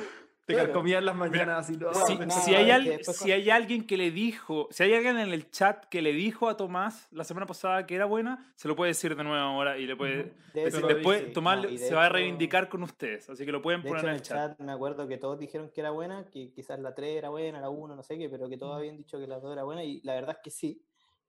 Te 0.44 0.54
Pero- 0.54 0.64
carcomía 0.66 0.98
en 0.98 1.04
las 1.04 1.14
mañanas 1.14 1.60
así. 1.60 1.76
no, 1.76 1.94
Si, 1.94 2.18
no, 2.18 2.28
si 2.30 2.54
hay 2.56 2.70
al- 2.72 3.04
si 3.04 3.30
hay 3.30 3.48
alguien 3.48 3.86
que 3.86 3.96
le 3.96 4.10
dijo, 4.10 4.66
si 4.72 4.82
hay 4.82 4.92
alguien 4.94 5.16
en 5.18 5.32
el 5.32 5.48
chat 5.52 5.84
que 5.84 6.02
le 6.02 6.12
dijo 6.12 6.48
a 6.48 6.56
Tomás 6.56 7.06
la 7.12 7.22
semana 7.22 7.46
pasada 7.46 7.86
que 7.86 7.94
era 7.94 8.06
buena, 8.06 8.52
se 8.56 8.66
lo 8.66 8.74
puede 8.74 8.88
decir 8.88 9.14
de 9.14 9.22
nuevo 9.22 9.38
ahora 9.38 9.78
y 9.78 9.86
le 9.86 9.94
puede. 9.94 10.32
De 10.52 10.64
decir 10.64 10.80
hecho, 10.80 10.86
después. 10.88 11.22
sí, 11.28 11.32
Tomás 11.32 11.62
no, 11.62 11.68
de 11.70 11.78
se 11.78 11.94
va 11.94 12.02
a 12.02 12.06
hecho- 12.06 12.12
reivindicar 12.14 12.68
con 12.68 12.82
ustedes, 12.82 13.30
así 13.30 13.44
que 13.46 13.52
lo 13.52 13.62
pueden 13.62 13.82
De 13.82 13.88
poner 13.88 14.02
hecho, 14.04 14.08
en 14.08 14.14
el 14.16 14.22
chat. 14.22 14.58
me 14.58 14.72
acuerdo 14.72 15.06
que 15.06 15.16
todos 15.16 15.38
dijeron 15.38 15.70
que 15.72 15.80
era 15.80 15.90
buena, 15.92 16.24
que 16.28 16.50
quizás 16.52 16.80
la 16.80 16.92
3 16.92 17.16
era 17.18 17.28
buena, 17.28 17.60
la 17.60 17.70
1, 17.70 17.94
no 17.94 18.02
sé 18.02 18.18
qué, 18.18 18.28
pero 18.28 18.48
que 18.48 18.58
todos 18.58 18.76
habían 18.76 18.96
dicho 18.96 19.20
que 19.20 19.28
la 19.28 19.38
2 19.38 19.52
era 19.52 19.62
buena 19.62 19.84
y 19.84 20.00
la 20.02 20.14
verdad 20.14 20.36
es 20.38 20.42
que 20.42 20.50
sí. 20.50 20.82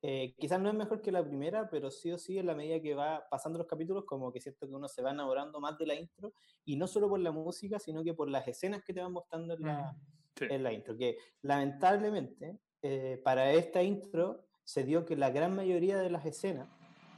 Eh, 0.06 0.36
quizás 0.38 0.60
no 0.60 0.68
es 0.68 0.76
mejor 0.76 1.02
que 1.02 1.14
la 1.14 1.24
primera, 1.24 1.70
pero 1.70 1.90
sí 1.90 2.12
o 2.12 2.18
sí 2.18 2.38
en 2.38 2.46
la 2.46 2.56
medida 2.56 2.82
que 2.82 2.94
va 2.94 3.26
pasando 3.32 3.58
los 3.58 3.68
capítulos, 3.68 4.04
como 4.06 4.34
que 4.34 4.42
siento 4.42 4.68
que 4.68 4.74
uno 4.74 4.90
se 4.90 5.02
va 5.02 5.12
enamorando 5.12 5.62
más 5.62 5.78
de 5.78 5.86
la 5.88 5.96
intro 5.96 6.34
y 6.66 6.76
no 6.76 6.88
solo 6.88 7.08
por 7.08 7.22
la 7.22 7.32
música, 7.32 7.80
sino 7.80 8.04
que 8.04 8.14
por 8.14 8.30
las 8.30 8.46
escenas 8.46 8.84
que 8.84 8.94
te 8.94 9.00
van 9.00 9.14
mostrando 9.14 9.54
en 9.54 9.62
la, 9.62 9.96
Sí. 10.36 10.46
en 10.50 10.62
la 10.64 10.74
intro. 10.74 10.98
Que 10.98 11.18
lamentablemente 11.42 12.60
eh, 12.82 13.22
para 13.24 13.52
esta 13.54 13.82
intro 13.82 14.46
se 14.64 14.84
dio 14.84 15.06
que 15.06 15.16
la 15.16 15.30
gran 15.30 15.56
mayoría 15.56 15.98
de 15.98 16.10
las 16.10 16.26
escenas 16.26 16.68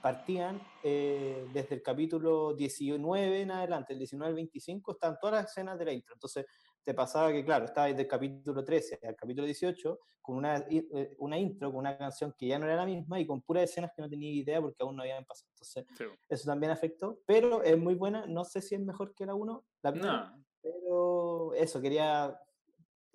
partían 0.04 0.62
eh, 0.84 1.48
desde 1.52 1.76
el 1.76 1.82
capítulo 1.82 2.54
19 2.54 3.42
en 3.42 3.50
adelante, 3.50 3.94
el 3.94 4.00
19 4.00 4.30
al 4.30 4.36
25, 4.36 4.92
están 4.92 5.18
todas 5.20 5.42
las 5.42 5.52
escenas 5.52 5.80
de 5.80 5.86
la 5.86 5.94
intro. 5.94 6.14
Entonces, 6.14 6.46
te 6.86 6.94
pasaba 6.94 7.32
que, 7.32 7.44
claro, 7.44 7.66
estaba 7.66 7.88
desde 7.88 8.04
el 8.04 8.08
capítulo 8.08 8.64
13 8.64 9.00
al 9.08 9.16
capítulo 9.16 9.46
18 9.46 10.00
con 10.22 10.38
una, 10.38 10.58
eh, 10.70 11.16
una 11.20 11.38
intro, 11.38 11.70
con 11.72 11.80
una 11.80 11.98
canción 11.98 12.34
que 12.38 12.48
ya 12.48 12.58
no 12.60 12.66
era 12.66 12.76
la 12.78 12.86
misma 12.86 13.20
y 13.20 13.28
con 13.28 13.42
puras 13.42 13.64
escenas 13.66 13.92
que 13.96 14.02
no 14.02 14.10
tenía 14.10 14.32
idea 14.32 14.62
porque 14.62 14.78
aún 14.82 14.96
no 14.96 15.02
habían 15.04 15.26
pasado. 15.26 15.50
Entonces, 15.54 15.86
Sí. 15.98 16.06
eso 16.30 16.46
también 16.46 16.72
afectó, 16.72 17.20
pero 17.26 17.62
es 17.64 17.78
muy 17.78 17.96
buena. 17.96 18.26
No 18.28 18.44
sé 18.46 18.62
si 18.62 18.76
es 18.76 18.82
mejor 18.82 19.14
que 19.16 19.26
la 19.26 19.36
1, 19.36 19.66
la 19.84 19.92
primera, 19.92 20.14
No, 20.32 20.44
pero 20.62 21.54
eso, 21.56 21.82
quería 21.82 22.40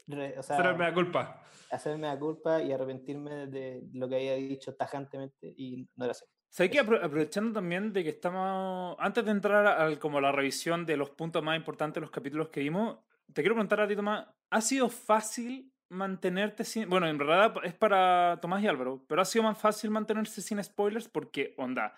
re- 0.07 0.39
o 0.39 0.43
sea, 0.43 0.57
Será 0.57 0.75
mea 0.75 0.93
culpa. 0.95 1.43
hacerme 1.71 2.07
la 2.09 2.19
culpa 2.19 2.63
y 2.63 2.73
arrepentirme 2.73 3.47
de 3.47 3.83
lo 3.93 4.09
que 4.09 4.17
había 4.17 4.35
dicho 4.35 4.75
tajantemente 4.77 5.53
y 5.57 5.89
no 5.97 6.05
era 6.05 6.15
cierto. 6.15 6.35
¿Sabes 6.49 6.73
que 6.73 6.81
aprovechando 6.81 7.53
también 7.53 7.93
de 7.93 8.03
que 8.03 8.11
estamos. 8.11 8.97
Antes 8.99 9.25
de 9.25 9.31
entrar 9.31 9.67
a 9.67 9.99
como 10.01 10.21
la 10.21 10.33
revisión 10.33 10.85
de 10.85 10.97
los 10.97 11.11
puntos 11.11 11.43
más 11.45 11.57
importantes 11.57 11.95
de 11.97 12.01
los 12.01 12.11
capítulos 12.11 12.49
que 12.49 12.59
vimos, 12.61 12.99
te 13.33 13.43
quiero 13.43 13.55
preguntar 13.55 13.81
a 13.81 13.89
ti, 13.89 13.97
Tomás, 13.97 14.27
¿ha 14.51 14.61
sido 14.61 14.89
fácil 14.89 15.73
mantenerte 15.91 16.65
sin. 16.65 16.89
Bueno, 16.89 17.09
en 17.09 17.19
verdad 17.19 17.53
es 17.65 17.75
para 17.75 18.39
Tomás 18.41 18.63
y 18.63 18.69
Álvaro, 18.69 19.05
pero 19.09 19.23
ha 19.23 19.25
sido 19.25 19.43
más 19.43 19.59
fácil 19.59 19.91
mantenerse 19.91 20.41
sin 20.41 20.63
spoilers 20.63 21.09
porque, 21.09 21.55
onda, 21.57 21.95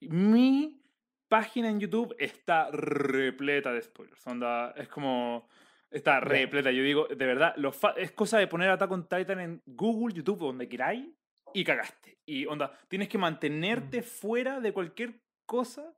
mi 0.00 0.80
página 1.28 1.68
en 1.68 1.80
YouTube 1.80 2.14
está 2.18 2.70
repleta 2.70 3.72
de 3.72 3.82
spoilers. 3.82 4.26
Onda, 4.26 4.70
es 4.76 4.88
como. 4.88 5.48
Está 5.90 6.18
repleta. 6.20 6.72
Yo 6.72 6.82
digo, 6.82 7.06
de 7.06 7.26
verdad, 7.26 7.54
fa- 7.72 7.94
es 7.96 8.10
cosa 8.12 8.38
de 8.38 8.48
poner 8.48 8.68
Attack 8.70 8.90
on 8.90 9.08
Titan 9.08 9.40
en 9.40 9.62
Google, 9.64 10.14
YouTube, 10.14 10.40
donde 10.40 10.68
queráis, 10.68 11.08
y 11.52 11.62
cagaste. 11.62 12.18
Y 12.26 12.46
onda, 12.46 12.76
tienes 12.88 13.08
que 13.08 13.18
mantenerte 13.18 14.02
fuera 14.02 14.58
de 14.60 14.72
cualquier 14.72 15.20
cosa 15.46 15.94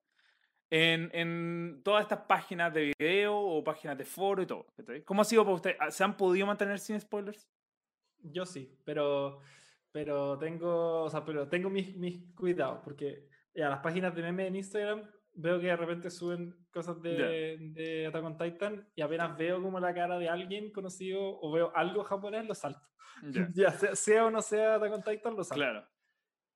en, 0.71 1.11
en 1.13 1.81
todas 1.85 2.03
estas 2.03 2.21
páginas 2.27 2.73
de 2.75 2.93
video 2.99 3.39
o 3.39 3.63
páginas 3.63 3.97
de 3.97 4.05
foro 4.05 4.43
y 4.43 4.47
todo. 4.47 4.67
¿Cómo 5.05 5.23
ha 5.23 5.25
sido 5.25 5.45
para 5.45 5.55
usted? 5.55 5.77
¿Se 5.91 6.05
han 6.05 6.17
podido 6.17 6.47
mantener 6.47 6.79
sin 6.79 7.01
spoilers? 7.01 7.49
Yo 8.19 8.45
sí, 8.45 8.77
pero, 8.85 9.41
pero 9.93 10.39
tengo, 10.39 11.03
o 11.05 11.11
sea, 11.11 11.25
pero 11.25 11.49
tengo 11.49 11.71
mis, 11.71 11.97
mis 11.97 12.35
cuidados, 12.35 12.81
porque 12.83 13.29
a 13.57 13.69
las 13.69 13.81
páginas 13.81 14.15
de 14.15 14.23
meme 14.23 14.47
en 14.47 14.57
Instagram 14.57 15.09
veo 15.35 15.61
que 15.61 15.67
de 15.67 15.77
repente 15.77 16.11
suben 16.11 16.57
cosas 16.73 17.01
de, 17.03 17.59
de 17.73 18.07
Attack 18.07 18.25
on 18.25 18.39
Titan 18.39 18.89
y 18.95 19.03
apenas 19.03 19.37
veo 19.37 19.63
como 19.63 19.79
la 19.79 19.95
cara 19.95 20.19
de 20.19 20.29
alguien 20.29 20.73
conocido 20.73 21.39
o 21.41 21.53
veo 21.53 21.73
algo 21.77 22.03
japonés, 22.05 22.47
lo 22.47 22.55
salto. 22.55 22.81
Ya, 23.23 23.49
Ya 23.55 23.71
sea, 23.71 23.95
sea 23.95 24.27
o 24.27 24.31
no 24.31 24.43
sea 24.43 24.77
Attack 24.77 24.93
on 24.93 25.03
Titan, 25.03 25.37
lo 25.37 25.45
salto. 25.45 25.63
claro. 25.63 25.87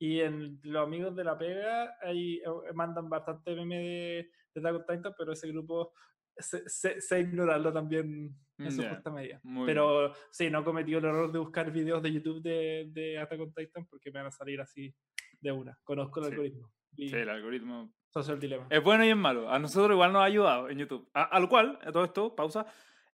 Y 0.02 0.20
en 0.20 0.58
los 0.64 0.82
amigos 0.84 1.14
de 1.14 1.24
la 1.24 1.36
pega 1.36 1.94
ahí 2.02 2.38
eh, 2.38 2.72
mandan 2.74 3.08
bastante 3.08 3.54
meme 3.54 3.76
de, 3.78 4.30
de 4.54 4.60
on 4.70 4.84
Titan, 4.86 5.14
pero 5.16 5.32
ese 5.32 5.46
grupo 5.48 5.92
sé, 6.36 6.62
sé- 6.68 7.00
sé 7.02 7.20
ignorarlo 7.20 7.70
también 7.72 8.34
en 8.58 8.72
su 8.72 8.82
justa 8.82 9.10
medida. 9.10 9.40
muy 9.42 9.64
bien. 9.64 9.66
Pero 9.66 10.12
sí, 10.30 10.48
no 10.50 10.60
he 10.60 10.64
cometido 10.64 10.98
el 11.00 11.04
error 11.04 11.30
de 11.30 11.38
buscar 11.38 11.70
videos 11.70 12.02
de 12.02 12.12
YouTube 12.12 12.40
de, 12.42 12.88
de 12.90 13.18
Attack 13.18 13.40
on 13.40 13.52
Titan 13.54 13.86
porque 13.86 14.10
me 14.10 14.20
van 14.20 14.28
a 14.28 14.30
salir 14.30 14.60
así 14.60 14.94
de 15.40 15.52
una. 15.52 15.78
Conozco 15.84 16.20
el 16.20 16.26
Sí. 16.26 16.30
algoritmo. 16.32 16.72
Y 16.96 17.08
Sí, 17.08 17.16
el 17.16 17.28
algoritmo 17.28 17.92
Social 18.08 18.40
Dilemma. 18.40 18.66
Es 18.70 18.82
bueno 18.82 19.04
y 19.04 19.10
es 19.10 19.16
malo. 19.16 19.50
A 19.50 19.58
nosotros 19.58 19.92
igual 19.94 20.12
nos 20.14 20.22
ha 20.22 20.24
ayudado 20.24 20.68
en 20.70 20.78
YouTube. 20.78 21.08
A, 21.14 21.24
a 21.24 21.38
lo 21.40 21.48
cual, 21.48 21.78
a 21.82 21.92
todo 21.92 22.04
esto, 22.04 22.34
pausa. 22.34 22.66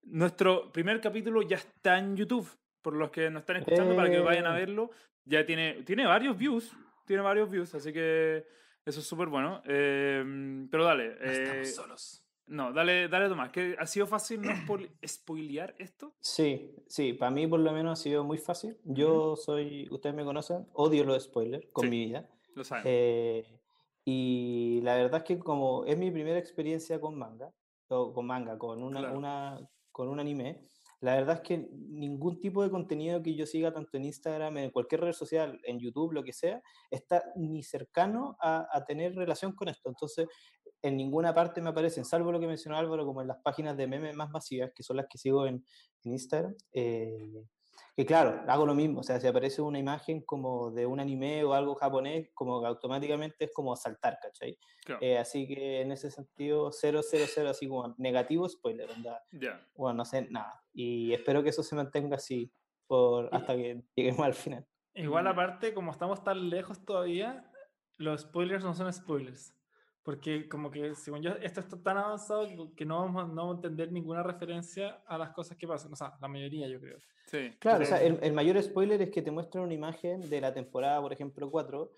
Nuestro 0.02 0.70
primer 0.70 1.00
capítulo 1.00 1.40
ya 1.42 1.56
está 1.56 1.98
en 1.98 2.14
YouTube. 2.16 2.46
Por 2.84 2.94
los 2.96 3.10
que 3.10 3.30
nos 3.30 3.40
están 3.40 3.56
escuchando, 3.56 3.96
para 3.96 4.10
que 4.10 4.18
vayan 4.20 4.44
a 4.46 4.54
Eh. 4.54 4.60
verlo. 4.60 4.90
Ya 5.24 5.46
tiene, 5.46 5.82
tiene 5.84 6.04
varios 6.06 6.36
views. 6.36 6.70
Tiene 7.06 7.22
varios 7.22 7.50
views, 7.50 7.74
así 7.74 7.94
que 7.94 8.46
eso 8.84 9.00
es 9.00 9.06
súper 9.06 9.28
bueno. 9.28 9.62
Eh, 9.64 10.66
pero 10.70 10.84
dale. 10.84 11.16
No 11.18 11.30
estamos 11.30 11.56
eh, 11.68 11.72
solos. 11.72 12.20
no, 12.46 12.74
dale, 12.74 13.08
dale 13.08 13.28
Tomás. 13.30 13.48
¿Que 13.48 13.74
¿Ha 13.78 13.86
sido 13.86 14.06
fácil 14.06 14.42
no 14.42 14.50
spoil- 14.52 14.90
spoilear 15.06 15.74
esto? 15.78 16.14
Sí, 16.20 16.74
sí, 16.86 17.14
para 17.14 17.30
mí 17.30 17.46
por 17.46 17.60
lo 17.60 17.72
menos 17.72 17.98
ha 17.98 18.02
sido 18.02 18.22
muy 18.22 18.36
fácil. 18.36 18.76
Yo 18.84 19.34
soy, 19.36 19.88
ustedes 19.90 20.14
me 20.14 20.24
conocen, 20.24 20.66
odio 20.74 21.04
los 21.04 21.24
spoilers 21.24 21.66
con 21.72 21.84
Sí. 21.84 21.90
mi 21.90 22.04
vida. 22.04 22.28
Lo 22.54 22.64
saben. 22.64 22.84
Eh, 22.86 23.60
y 24.04 24.80
la 24.82 24.96
verdad 24.96 25.18
es 25.20 25.24
que 25.24 25.38
como 25.38 25.86
es 25.86 25.96
mi 25.96 26.10
primera 26.10 26.38
experiencia 26.38 27.00
con 27.00 27.16
manga, 27.18 27.50
o 27.88 28.12
con 28.12 28.26
manga, 28.26 28.58
con, 28.58 28.82
una, 28.82 29.00
Claro. 29.00 29.16
una, 29.18 29.58
con 29.90 30.08
un 30.08 30.20
anime, 30.20 30.68
la 31.04 31.16
verdad 31.16 31.36
es 31.36 31.40
que 31.42 31.68
ningún 31.90 32.40
tipo 32.40 32.62
de 32.62 32.70
contenido 32.70 33.22
que 33.22 33.34
yo 33.34 33.44
siga, 33.44 33.74
tanto 33.74 33.98
en 33.98 34.06
Instagram, 34.06 34.56
en 34.56 34.70
cualquier 34.70 35.02
red 35.02 35.12
social, 35.12 35.60
en 35.64 35.78
YouTube, 35.78 36.14
lo 36.14 36.24
que 36.24 36.32
sea, 36.32 36.62
está 36.90 37.22
ni 37.36 37.62
cercano 37.62 38.38
a, 38.40 38.82
tener 38.86 39.14
relación 39.14 39.52
con 39.52 39.68
esto. 39.68 39.90
Entonces, 39.90 40.26
en 40.80 40.96
ninguna 40.96 41.34
parte 41.34 41.60
me 41.60 41.68
aparecen, 41.68 42.06
salvo 42.06 42.32
lo 42.32 42.40
que 42.40 42.46
mencionó 42.46 42.78
Álvaro, 42.78 43.04
como 43.04 43.20
en 43.20 43.28
las 43.28 43.36
páginas 43.42 43.76
de 43.76 43.86
memes 43.86 44.16
más 44.16 44.30
masivas, 44.30 44.72
que 44.74 44.82
son 44.82 44.96
las 44.96 45.06
que 45.06 45.18
sigo 45.18 45.46
en, 45.46 45.62
en 46.04 46.12
Instagram. 46.12 46.54
eh, 46.72 47.44
que 47.96 48.04
claro, 48.04 48.42
hago 48.48 48.66
lo 48.66 48.74
mismo, 48.74 49.00
o 49.00 49.02
sea, 49.04 49.20
si 49.20 49.26
aparece 49.26 49.62
una 49.62 49.78
imagen 49.78 50.22
como 50.22 50.72
de 50.72 50.84
un 50.84 50.98
anime 50.98 51.44
o 51.44 51.54
algo 51.54 51.76
japonés, 51.76 52.30
como 52.34 52.60
que 52.60 52.66
automáticamente 52.66 53.44
es 53.44 53.52
como 53.52 53.76
saltar, 53.76 54.18
¿cachai? 54.20 54.58
Claro. 54.84 55.00
Eh, 55.00 55.16
así 55.16 55.46
que 55.46 55.80
en 55.80 55.92
ese 55.92 56.10
sentido, 56.10 56.72
000, 56.72 57.00
así 57.48 57.68
como 57.68 57.94
negativo 57.98 58.48
spoiler, 58.48 58.90
onda, 58.90 59.22
ya. 59.30 59.64
bueno, 59.76 59.98
no 59.98 60.04
sé 60.04 60.26
nada. 60.28 60.60
Y 60.72 61.12
espero 61.12 61.42
que 61.44 61.50
eso 61.50 61.62
se 61.62 61.76
mantenga 61.76 62.16
así 62.16 62.52
por, 62.88 63.28
hasta 63.32 63.54
que 63.54 63.84
lleguemos 63.94 64.26
al 64.26 64.34
final. 64.34 64.66
Igual 64.94 65.26
aparte, 65.28 65.72
como 65.72 65.92
estamos 65.92 66.22
tan 66.24 66.50
lejos 66.50 66.84
todavía, 66.84 67.50
los 67.96 68.22
spoilers 68.22 68.64
no 68.64 68.74
son 68.74 68.92
spoilers. 68.92 69.53
Porque 70.04 70.46
como 70.48 70.70
que, 70.70 70.94
según 70.94 71.22
yo, 71.22 71.30
esto 71.42 71.60
está 71.60 71.82
tan 71.82 71.96
avanzado 71.96 72.46
que- 72.46 72.74
que 72.76 72.84
no 72.84 73.00
vamos, 73.00 73.24
a- 73.24 73.26
no 73.26 73.34
vamos 73.36 73.54
a 73.54 73.56
entender 73.56 73.90
ninguna 73.90 74.22
referencia 74.22 75.02
a 75.06 75.16
las 75.18 75.30
cosas 75.30 75.56
que 75.56 75.66
pasan. 75.66 75.92
O 75.92 75.96
sea, 75.96 76.12
la 76.20 76.28
mayoría 76.28 76.68
yo 76.68 76.78
creo. 76.78 76.98
Sí. 77.26 77.50
Claro, 77.58 77.82
o 77.82 77.86
sea, 77.86 78.02
el, 78.02 78.18
el 78.22 78.32
mayor 78.34 78.62
spoiler 78.62 79.00
es 79.00 79.10
que 79.10 79.22
te 79.22 79.30
muestran 79.30 79.64
una 79.64 79.72
imagen 79.74 80.28
de 80.28 80.40
la 80.42 80.52
temporada, 80.52 81.00
por 81.00 81.12
ejemplo, 81.12 81.50
4, 81.50 81.90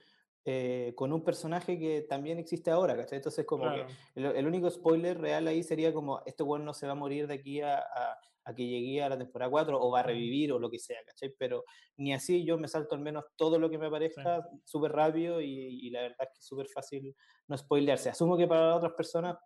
eh, 0.45 0.93
con 0.95 1.13
un 1.13 1.25
personaje 1.25 1.77
que 1.81 2.03
también 2.03 2.39
existe 2.39 2.71
ahora, 2.71 2.97
¿cachai? 2.97 3.17
Entonces, 3.17 3.45
como 3.45 3.65
Claro. 3.65 3.87
que 4.15 4.21
el, 4.21 4.27
el 4.37 4.47
único 4.47 4.71
spoiler 4.71 5.19
real 5.21 5.49
ahí 5.49 5.65
sería 5.65 5.93
como, 5.93 6.23
este 6.25 6.45
weón 6.45 6.65
no 6.65 6.73
se 6.73 6.87
va 6.87 6.93
a 6.93 6.95
morir 6.95 7.27
de 7.27 7.35
aquí 7.35 7.61
a, 7.61 7.79
a- 7.79 8.21
a 8.47 8.55
que 8.55 8.67
llegue 8.67 9.03
a 9.03 9.09
la 9.09 9.19
temporada 9.19 9.51
4 9.51 9.79
o 9.81 9.91
va 9.91 10.01
a 10.01 10.03
revivir 10.05 10.53
o 10.53 10.59
lo 10.59 10.71
que 10.71 10.79
sea, 10.79 10.99
¿cachai? 11.05 11.35
Pero 11.37 11.65
ni 11.97 12.15
así 12.15 12.45
yo 12.45 12.57
me 12.57 12.69
salto 12.69 12.95
al 12.95 13.01
menos 13.03 13.25
todo 13.37 13.59
lo 13.59 13.69
que 13.69 13.77
me 13.77 13.87
aparezca 13.87 14.49
súper 14.65 14.93
rápido 14.93 15.41
y, 15.41 15.49
y 15.51 15.91
la 15.91 16.03
verdad 16.03 16.17
es 16.21 16.29
que 16.29 16.39
es 16.39 16.47
súper 16.47 16.69
fácil 16.69 17.15
no 17.49 17.59
spoilearse. 17.59 18.09
Asumo 18.09 18.37
que 18.39 18.47
para 18.47 18.77
otras 18.77 18.93
personas 18.93 19.37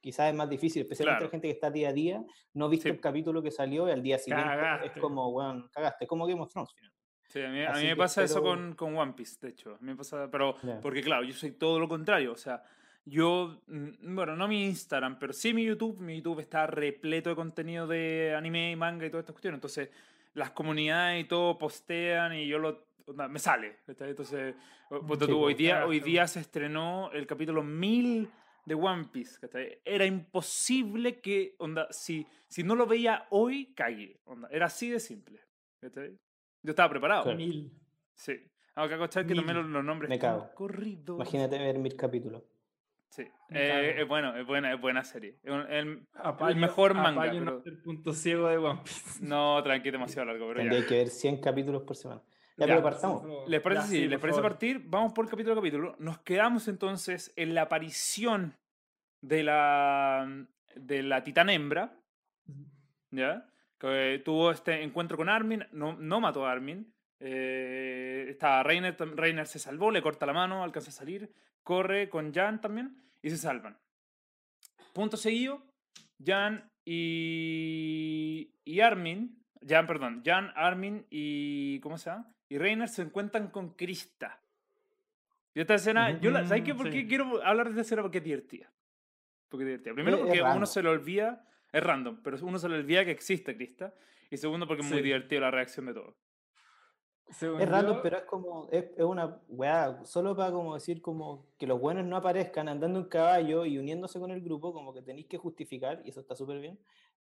quizás 0.00 0.28
es 0.30 0.34
más 0.34 0.48
difícil, 0.50 0.82
especialmente 0.82 1.18
Claro. 1.18 1.26
la 1.26 1.30
gente 1.30 1.48
que 1.48 1.54
está 1.54 1.70
día 1.70 1.88
a 1.88 1.92
día, 1.92 2.24
no 2.54 2.68
viste 2.68 2.88
Sí. 2.88 2.94
el 2.94 3.00
capítulo 3.00 3.42
que 3.42 3.50
salió 3.50 3.88
y 3.88 3.92
al 3.92 4.02
día 4.02 4.18
siguiente 4.18 4.44
Cagaste. 4.48 4.86
es 4.88 4.92
como, 5.00 5.28
weón, 5.30 5.68
cagaste, 5.72 6.06
como 6.06 6.26
Game 6.26 6.40
of 6.40 6.50
Thrones. 6.52 6.70
finalmente. 6.74 6.98
Sí, 7.30 7.42
a 7.42 7.48
mí, 7.50 7.62
a 7.62 7.72
mí 7.80 7.86
me 7.88 7.96
pasa 7.96 8.22
eso 8.24 8.38
espero- 8.38 8.54
con, 8.56 8.74
con 8.74 8.96
One 8.96 9.12
Piece, 9.12 9.36
de 9.40 9.50
hecho. 9.52 9.70
A 9.74 9.78
mí 9.78 9.86
me 9.90 9.96
pasa, 9.96 10.28
pero 10.32 10.56
Ya. 10.62 10.80
porque 10.80 11.02
claro, 11.02 11.24
yo 11.24 11.32
soy 11.34 11.52
todo 11.52 11.78
lo 11.78 11.86
contrario. 11.86 12.32
O 12.32 12.36
sea, 12.36 12.62
yo, 13.08 13.60
mm, 13.66 14.14
bueno, 14.14 14.36
no 14.36 14.48
mi 14.48 14.64
Instagram, 14.66 15.18
pero 15.18 15.32
sí 15.32 15.52
mi 15.54 15.64
YouTube. 15.64 15.98
Mi 16.00 16.16
YouTube 16.16 16.40
está 16.40 16.66
repleto 16.66 17.30
de 17.30 17.36
contenido 17.36 17.86
de 17.86 18.34
anime 18.36 18.72
y 18.72 18.76
manga 18.76 19.06
y 19.06 19.10
todas 19.10 19.22
estas 19.22 19.34
cuestiones. 19.34 19.56
Entonces, 19.58 19.90
las 20.34 20.50
comunidades 20.50 21.24
y 21.24 21.28
todo 21.28 21.58
postean 21.58 22.34
y 22.34 22.46
yo 22.46 22.58
lo. 22.58 22.86
Me 23.28 23.38
sale. 23.38 23.76
Entonces, 23.86 24.54
Sí, 24.90 24.96
tú, 25.26 25.38
hoy 25.38 25.52
pues, 25.52 25.56
día, 25.58 25.86
hoy 25.86 26.00
día 26.00 26.26
se 26.26 26.40
estrenó 26.40 27.10
el 27.12 27.26
capítulo 27.26 27.62
1000 27.62 28.30
de 28.64 28.74
One 28.74 29.08
Piece. 29.12 29.38
Era 29.84 30.06
imposible 30.06 31.20
que, 31.20 31.54
onda, 31.58 31.88
si, 31.90 32.26
si 32.48 32.62
no 32.62 32.74
lo 32.74 32.86
veía 32.86 33.26
hoy, 33.30 33.72
cagué. 33.74 34.18
Onda, 34.24 34.48
era 34.50 34.66
así 34.66 34.88
de 34.88 35.00
simple. 35.00 35.40
Yo 35.82 36.70
estaba 36.70 36.88
preparado. 36.88 37.24
Claro. 37.24 37.38
Mil. 37.38 37.70
Sí. 38.14 38.34
Aunque 38.74 38.94
acostar 38.94 39.26
que 39.26 39.34
también 39.34 39.58
los, 39.58 39.66
los 39.66 39.84
nombres 39.84 40.08
Me 40.08 40.18
cago. 40.18 40.50
corridos. 40.54 41.16
Imagínate 41.16 41.58
ver 41.58 41.78
mil 41.78 41.94
capítulos. 41.96 42.42
Sí. 43.10 43.22
Eh, 43.50 43.94
es 43.98 44.06
bueno, 44.08 44.36
es 44.36 44.46
buena, 44.46 44.72
es 44.72 44.80
buena 44.80 45.02
serie. 45.02 45.38
Es 45.42 45.50
un- 45.50 45.70
el- 45.72 46.06
Apaño- 46.14 46.60
mejor 46.60 46.94
manga, 46.94 47.22
pero- 47.22 47.40
no 47.40 47.60
ser 47.62 47.82
punto 47.82 48.12
ciego 48.12 48.48
de 48.48 48.58
One 48.58 48.80
Piece. 48.84 49.24
no, 49.24 49.62
tranqui, 49.62 49.90
demasiado 49.90 50.26
largo, 50.26 50.46
pero 50.48 50.60
Tendría 50.60 50.80
ya. 50.80 50.86
que 50.86 50.96
ver 50.98 51.08
100 51.08 51.40
capítulos 51.40 51.82
por 51.82 51.96
semana. 51.96 52.22
Ya, 52.58 52.66
Ya, 52.66 52.74
pero 52.74 52.82
partamos. 52.82 53.48
¿Les 53.48 53.60
parece 53.60 53.82
Ya, 53.82 53.86
sí, 53.88 53.96
sí, 53.96 54.08
¿Les 54.08 54.18
parece 54.20 54.36
favor. 54.40 54.50
partir? 54.52 54.82
Vamos 54.84 55.12
por 55.12 55.28
capítulo 55.28 55.54
a 55.54 55.56
capítulo. 55.56 55.96
Nos 56.00 56.18
quedamos 56.20 56.66
entonces 56.68 57.32
en 57.36 57.54
la 57.54 57.62
aparición 57.62 58.56
de 59.20 59.42
la 59.42 60.46
de 60.74 61.02
la 61.02 61.22
titán 61.24 61.50
hembra, 61.50 61.96
¿ya? 63.10 63.46
Que 63.78 64.20
tuvo 64.24 64.50
este 64.50 64.82
encuentro 64.82 65.16
con 65.16 65.28
Armin, 65.28 65.64
no, 65.72 65.94
no 65.94 66.20
mató 66.20 66.46
a 66.46 66.52
Armin. 66.52 66.92
Eh, 67.20 68.26
está 68.28 68.62
Reiner, 68.62 68.96
Reiner 69.16 69.46
se 69.46 69.58
salvó, 69.58 69.90
le 69.90 70.02
corta 70.02 70.26
la 70.26 70.32
mano, 70.32 70.62
alcanza 70.62 70.90
a 70.90 70.92
salir, 70.92 71.32
corre 71.62 72.08
con 72.08 72.32
Jan 72.32 72.60
también 72.60 72.96
y 73.22 73.30
se 73.30 73.36
salvan. 73.36 73.76
Punto 74.92 75.16
seguido, 75.16 75.62
Jan 76.24 76.70
y, 76.84 78.50
y 78.64 78.80
Armin, 78.80 79.42
Jan, 79.66 79.86
perdón, 79.86 80.22
Jan, 80.24 80.52
Armin 80.54 81.06
y, 81.10 81.80
¿cómo 81.80 81.98
se 81.98 82.10
llama? 82.10 82.30
Y 82.48 82.58
Reiner 82.58 82.88
se 82.88 83.02
encuentran 83.02 83.48
con 83.48 83.74
Krista. 83.74 84.40
Y 85.54 85.60
esta 85.60 85.74
escena, 85.74 86.18
yo 86.20 86.30
la, 86.30 86.46
¿sabes 86.46 86.62
qué? 86.62 86.72
Mm, 86.72 86.76
¿Por 86.76 86.90
qué 86.90 87.00
sí. 87.00 87.08
quiero 87.08 87.44
hablar 87.44 87.66
de 87.66 87.70
esta 87.72 87.82
escena? 87.82 88.02
Porque 88.02 88.18
es 88.18 88.24
divertida. 88.24 88.70
Porque 89.48 89.64
es 89.64 89.68
divertida. 89.68 89.94
Primero 89.94 90.18
porque 90.20 90.40
uno 90.42 90.66
se 90.66 90.82
le 90.82 90.88
olvida, 90.88 91.44
es 91.72 91.82
random, 91.82 92.20
pero 92.22 92.38
uno 92.42 92.58
se 92.58 92.68
le 92.68 92.76
olvida 92.76 93.04
que 93.04 93.10
existe 93.10 93.56
Krista. 93.56 93.92
Y 94.30 94.36
segundo 94.36 94.66
porque 94.66 94.82
es 94.82 94.88
muy 94.88 94.98
Sí. 94.98 95.04
divertido 95.04 95.40
la 95.40 95.50
reacción 95.50 95.86
de 95.86 95.94
todos. 95.94 96.14
Según 97.30 97.60
Es 97.60 97.68
random, 97.68 97.96
yo, 97.96 98.02
pero 98.02 98.16
es 98.18 98.24
como, 98.24 98.68
es, 98.70 98.84
es 98.96 99.04
una 99.04 99.40
weá, 99.48 100.04
solo 100.04 100.34
para 100.34 100.50
como 100.50 100.74
decir 100.74 101.02
como 101.02 101.46
que 101.58 101.66
los 101.66 101.80
buenos 101.80 102.04
no 102.06 102.16
aparezcan 102.16 102.68
andando 102.68 102.98
en 103.00 103.04
caballo 103.06 103.64
y 103.66 103.78
uniéndose 103.78 104.18
con 104.18 104.30
el 104.30 104.40
grupo, 104.40 104.72
como 104.72 104.94
que 104.94 105.02
tenéis 105.02 105.26
que 105.26 105.36
justificar, 105.36 106.00
y 106.04 106.10
eso 106.10 106.20
está 106.20 106.34
súper 106.34 106.60
bien, 106.60 106.78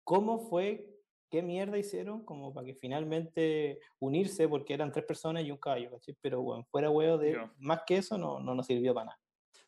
cómo 0.04 0.38
fue, 0.38 0.94
qué 1.30 1.42
mierda 1.42 1.76
hicieron, 1.78 2.24
como 2.24 2.54
para 2.54 2.66
que 2.66 2.74
finalmente 2.74 3.80
unirse, 3.98 4.48
porque 4.48 4.74
eran 4.74 4.92
tres 4.92 5.04
personas 5.04 5.44
y 5.44 5.50
un 5.50 5.58
caballo, 5.58 5.90
¿cachai? 5.90 6.16
Pero 6.20 6.42
bueno, 6.42 6.64
fuera 6.70 6.90
huevo 6.90 7.18
de, 7.18 7.32
Ya. 7.32 7.52
más 7.58 7.82
que 7.86 7.96
eso 7.96 8.16
no, 8.16 8.38
no 8.40 8.54
nos 8.54 8.66
sirvió 8.66 8.94
para 8.94 9.06
nada. 9.06 9.18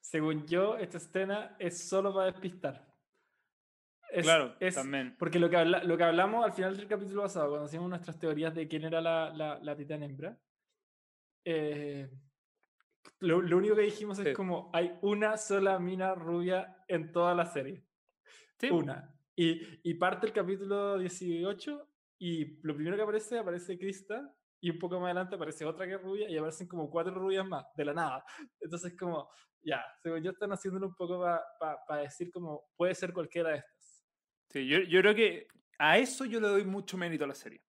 Según 0.01 0.47
yo, 0.47 0.77
esta 0.77 0.97
escena 0.97 1.57
es 1.59 1.89
solo 1.89 2.15
para 2.15 2.27
despistar. 2.33 2.90
Es- 4.13 4.25
claro, 4.25 4.57
es- 4.61 4.75
también. 4.75 5.17
Porque 5.19 5.39
lo 5.39 5.49
que, 5.51 5.57
habla- 5.57 5.83
lo 5.85 5.97
que 5.97 6.05
hablamos 6.05 6.45
al 6.45 6.53
final 6.53 6.77
del 6.77 6.89
capítulo 6.89 7.23
pasado, 7.23 7.49
cuando 7.51 7.67
hacíamos 7.67 7.89
nuestras 7.91 8.19
teorías 8.19 8.55
de 8.55 8.67
quién 8.69 8.85
era 8.85 9.01
la, 9.01 9.31
la, 9.31 9.59
la 9.61 9.77
titán 9.77 10.03
hembra, 10.03 10.39
eh, 11.45 12.11
lo, 13.21 13.41
lo 13.43 13.57
único 13.57 13.75
que 13.77 13.83
dijimos 13.83 14.19
Sí. 14.19 14.29
es 14.29 14.37
como 14.37 14.71
hay 14.73 14.99
una 15.03 15.37
sola 15.37 15.79
mina 15.79 16.15
rubia 16.15 16.77
en 16.89 17.13
toda 17.13 17.35
la 17.35 17.47
serie. 17.47 17.85
Sí, 18.59 18.71
Una. 18.71 19.15
Y, 19.37 19.81
y 19.89 19.95
parte 19.95 20.27
el 20.27 20.33
capítulo 20.35 20.99
18 20.99 21.89
y 22.19 22.61
lo 22.63 22.75
primero 22.75 22.97
que 22.97 23.03
aparece, 23.03 23.39
aparece 23.39 23.79
Krista 23.79 24.35
y 24.61 24.69
un 24.71 24.79
poco 24.79 24.97
más 25.01 25.07
adelante 25.07 25.37
aparece 25.37 25.65
otra 25.65 25.87
que 25.87 25.95
es 25.95 26.03
rubia 26.03 26.29
y 26.29 26.37
aparecen 26.37 26.69
como 26.69 26.91
cuatro 26.91 27.15
rubias 27.15 27.47
más, 27.47 27.65
de 27.75 27.85
la 27.87 27.95
nada. 27.95 28.25
Entonces 28.61 28.95
como, 28.99 29.31
ya, 29.63 29.83
según 30.03 30.23
yo 30.23 30.33
están 30.33 30.53
haciéndolo 30.53 30.89
un 30.89 30.95
poco 30.95 31.25
para 31.87 32.03
decir 32.03 32.31
como 32.31 32.65
puede 32.77 32.95
ser 32.95 33.15
cualquiera 33.15 33.51
de 33.51 33.57
estas. 33.59 33.80
Sí, 34.53 34.67
yo, 34.67 34.81
yo 34.81 35.01
creo 35.01 35.15
que 35.15 35.49
a 35.79 35.99
eso 35.99 36.25
yo 36.25 36.41
le 36.41 36.49
doy 36.49 36.65
mucho 36.65 36.97
mérito 36.97 37.25
a 37.25 37.29
la 37.29 37.35
serie. 37.35 37.61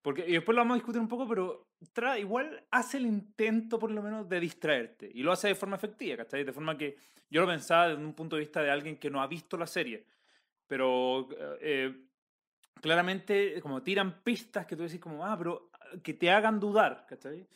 Porque, 0.00 0.24
y 0.26 0.32
después 0.32 0.54
lo 0.54 0.60
vamos 0.60 0.76
a 0.76 0.78
discutir 0.78 1.00
un 1.00 1.08
poco, 1.08 1.26
pero 1.26 1.66
tra, 1.92 2.18
igual 2.18 2.64
hace 2.70 2.98
el 2.98 3.06
intento 3.06 3.78
por 3.78 3.90
lo 3.90 4.02
menos 4.02 4.28
de 4.28 4.38
distraerte. 4.40 5.10
Y 5.12 5.22
lo 5.22 5.32
hace 5.32 5.48
de 5.48 5.54
forma 5.54 5.76
efectiva, 5.76 6.18
¿cachai? 6.18 6.44
De 6.44 6.52
forma 6.52 6.78
que 6.78 6.96
yo 7.28 7.40
lo 7.40 7.48
pensaba 7.48 7.88
desde 7.88 8.04
un 8.04 8.14
punto 8.14 8.36
de 8.36 8.40
vista 8.40 8.62
de 8.62 8.70
alguien 8.70 8.96
que 8.96 9.10
no 9.10 9.20
ha 9.20 9.26
visto 9.26 9.56
la 9.56 9.66
serie. 9.66 10.06
Pero 10.68 11.28
eh, 11.60 11.92
claramente 12.80 13.60
como 13.60 13.82
tiran 13.82 14.22
pistas 14.22 14.64
que 14.66 14.76
tú 14.76 14.84
decís 14.84 15.00
como, 15.00 15.26
ah, 15.26 15.36
pero 15.36 15.70
que 16.02 16.14
te 16.14 16.30
hagan 16.30 16.60
dudar, 16.60 17.04
¿cachai? 17.08 17.46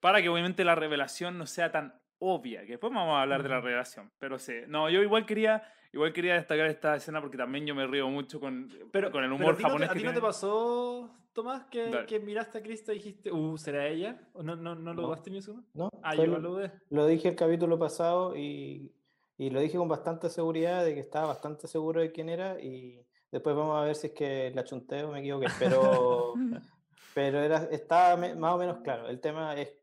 Para 0.00 0.22
que 0.22 0.28
obviamente 0.28 0.64
la 0.64 0.74
revelación 0.74 1.36
no 1.36 1.46
sea 1.46 1.70
tan 1.70 2.00
obvia, 2.22 2.60
que 2.60 2.72
después 2.72 2.92
vamos 2.92 3.14
a 3.14 3.22
hablar 3.22 3.42
de 3.42 3.48
la 3.48 3.60
revelación, 3.60 4.10
pero 4.18 4.38
sí, 4.38 4.52
no, 4.68 4.88
yo 4.88 5.02
igual 5.02 5.26
quería, 5.26 5.62
igual 5.92 6.12
quería 6.12 6.34
destacar 6.34 6.66
esta 6.66 6.94
escena 6.94 7.20
porque 7.20 7.36
también 7.36 7.66
yo 7.66 7.74
me 7.74 7.86
río 7.86 8.08
mucho 8.08 8.38
con, 8.38 8.70
pero, 8.92 9.10
con 9.10 9.24
el 9.24 9.32
humor 9.32 9.60
japonés. 9.60 9.90
¿A 9.90 9.94
ti 9.94 10.04
no 10.04 10.14
te 10.14 10.20
pasó, 10.20 11.10
Tomás, 11.32 11.64
que, 11.64 12.04
que, 12.06 12.20
miraste 12.20 12.58
a 12.58 12.62
Krista 12.62 12.92
y 12.92 12.98
dijiste, 12.98 13.32
uh, 13.32 13.58
¿será 13.58 13.88
ella? 13.88 14.20
¿O 14.34 14.42
no, 14.44 14.54
no, 14.54 14.76
no 14.76 14.94
lo 14.94 15.02
no. 15.02 15.22
ni 15.26 15.38
eso? 15.38 15.64
No, 15.74 15.90
ah, 16.02 16.14
yo 16.14 16.26
lo, 16.26 16.38
lo, 16.38 16.70
lo 16.90 17.06
dije 17.06 17.30
el 17.30 17.36
capítulo 17.36 17.76
pasado 17.76 18.36
y, 18.36 18.92
y 19.36 19.50
lo 19.50 19.58
dije 19.58 19.76
con 19.76 19.88
bastante 19.88 20.30
seguridad 20.30 20.84
de 20.84 20.94
que 20.94 21.00
estaba 21.00 21.26
bastante 21.26 21.66
seguro 21.66 22.00
de 22.00 22.12
quién 22.12 22.28
era 22.28 22.60
y 22.60 23.04
después 23.32 23.56
vamos 23.56 23.82
a 23.82 23.84
ver 23.84 23.96
si 23.96 24.08
es 24.08 24.12
que 24.12 24.52
la 24.54 24.62
chunteo 24.62 25.08
o 25.08 25.12
me 25.12 25.18
equivoqué, 25.18 25.48
pero, 25.58 26.34
pero 27.14 27.40
era, 27.40 27.64
estaba 27.72 28.16
más 28.16 28.54
o 28.54 28.58
menos 28.58 28.78
claro. 28.84 29.08
El 29.08 29.18
tema 29.18 29.56
es 29.56 29.81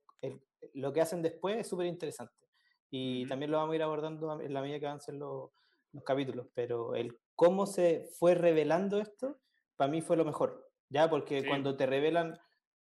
lo 0.73 0.93
que 0.93 1.01
hacen 1.01 1.21
después 1.21 1.57
es 1.57 1.67
súper 1.67 1.87
interesante. 1.87 2.47
Y 2.89 3.27
también 3.27 3.51
lo 3.51 3.57
vamos 3.57 3.73
a 3.73 3.75
ir 3.75 3.83
abordando 3.83 4.41
en 4.41 4.53
la 4.53 4.61
medida 4.61 4.79
que 4.79 4.87
avancen 4.87 5.19
los, 5.19 5.51
los 5.91 6.03
capítulos. 6.03 6.47
Pero 6.53 6.95
el 6.95 7.17
cómo 7.35 7.65
se 7.65 8.09
fue 8.17 8.35
revelando 8.35 8.99
esto, 8.99 9.39
para 9.75 9.91
mí 9.91 10.01
fue 10.01 10.17
lo 10.17 10.25
mejor. 10.25 10.69
Ya, 10.89 11.09
porque 11.09 11.45
cuando 11.45 11.77
te 11.77 11.85
revelan 11.85 12.37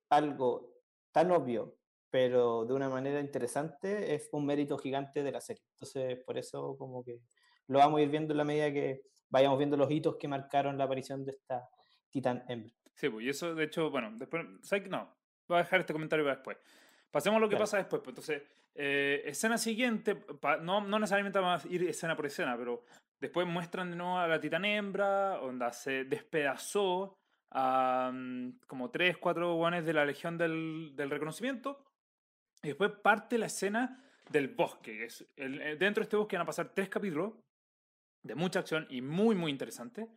algo 0.09 0.73
tan 1.11 1.31
obvio, 1.31 1.75
pero 2.09 2.65
de 2.65 2.73
una 2.73 2.89
manera 2.89 3.19
interesante, 3.19 4.15
es 4.15 4.29
un 4.31 4.45
mérito 4.45 4.77
gigante 4.77 5.23
de 5.23 5.31
la 5.31 5.41
serie. 5.41 5.63
Entonces, 5.73 6.23
por 6.25 6.37
eso 6.37 6.77
como 6.77 7.03
que 7.03 7.19
lo 7.67 7.79
vamos 7.79 7.99
a 7.99 8.03
ir 8.03 8.09
viendo 8.09 8.33
en 8.33 8.37
la 8.37 8.45
medida 8.45 8.71
que 8.71 9.01
vayamos 9.29 9.57
viendo 9.57 9.75
los 9.75 9.91
hitos 9.91 10.15
que 10.17 10.27
marcaron 10.27 10.77
la 10.77 10.85
aparición 10.85 11.25
de 11.25 11.33
esta 11.33 11.67
Titan 12.09 12.43
Hembra. 12.47 12.73
Sí, 12.93 13.09
pues, 13.09 13.25
y 13.25 13.29
eso 13.29 13.53
de 13.53 13.65
hecho, 13.65 13.91
bueno, 13.91 14.11
después. 14.17 14.43
No, 14.89 15.15
voy 15.47 15.57
a 15.57 15.63
dejar 15.63 15.81
este 15.81 15.93
comentario 15.93 16.25
para 16.25 16.35
después. 16.35 16.57
Pasemos 17.11 17.37
a 17.37 17.41
lo 17.41 17.49
que 17.49 17.57
pasa 17.57 17.77
después. 17.77 18.01
Pues, 18.01 18.11
entonces, 18.11 18.43
eh, 18.75 19.23
escena 19.25 19.57
siguiente, 19.57 20.25
no, 20.61 20.81
no 20.81 20.99
necesariamente 20.99 21.39
vamos 21.39 21.65
a 21.65 21.67
ir 21.67 21.83
escena 21.83 22.15
por 22.15 22.25
escena, 22.25 22.55
pero 22.57 22.83
después 23.19 23.47
muestran 23.47 23.91
de 23.91 23.97
nuevo 23.97 24.17
a 24.17 24.27
la 24.27 24.39
titán 24.39 24.65
hembra, 24.65 25.37
donde 25.37 25.71
se 25.73 26.03
despedazó 26.05 27.17
a 27.51 28.11
mm, 28.13 28.59
como 28.67 28.91
tres, 28.91 29.17
cuatro 29.17 29.55
guanes 29.55 29.85
de 29.85 29.93
la 29.93 30.05
Legión 30.05 30.37
del, 30.37 30.93
del, 30.95 31.09
Reconocimiento. 31.09 31.83
Y 32.61 32.67
después 32.67 32.91
parte 32.91 33.37
la 33.37 33.45
escena 33.45 34.03
del 34.29 34.49
bosque. 34.49 35.05
Es 35.05 35.25
el, 35.35 35.61
eh, 35.61 35.75
dentro 35.77 36.01
de 36.01 36.05
este 36.05 36.17
bosque 36.17 36.35
van 36.35 36.43
a 36.43 36.47
pasar 36.47 36.73
tres 36.73 36.89
capítulos 36.89 37.33
de 38.23 38.35
mucha 38.35 38.59
acción 38.59 38.85
y 38.89 39.01
muy, 39.01 39.35
muy 39.35 39.51
interesante. 39.51 40.09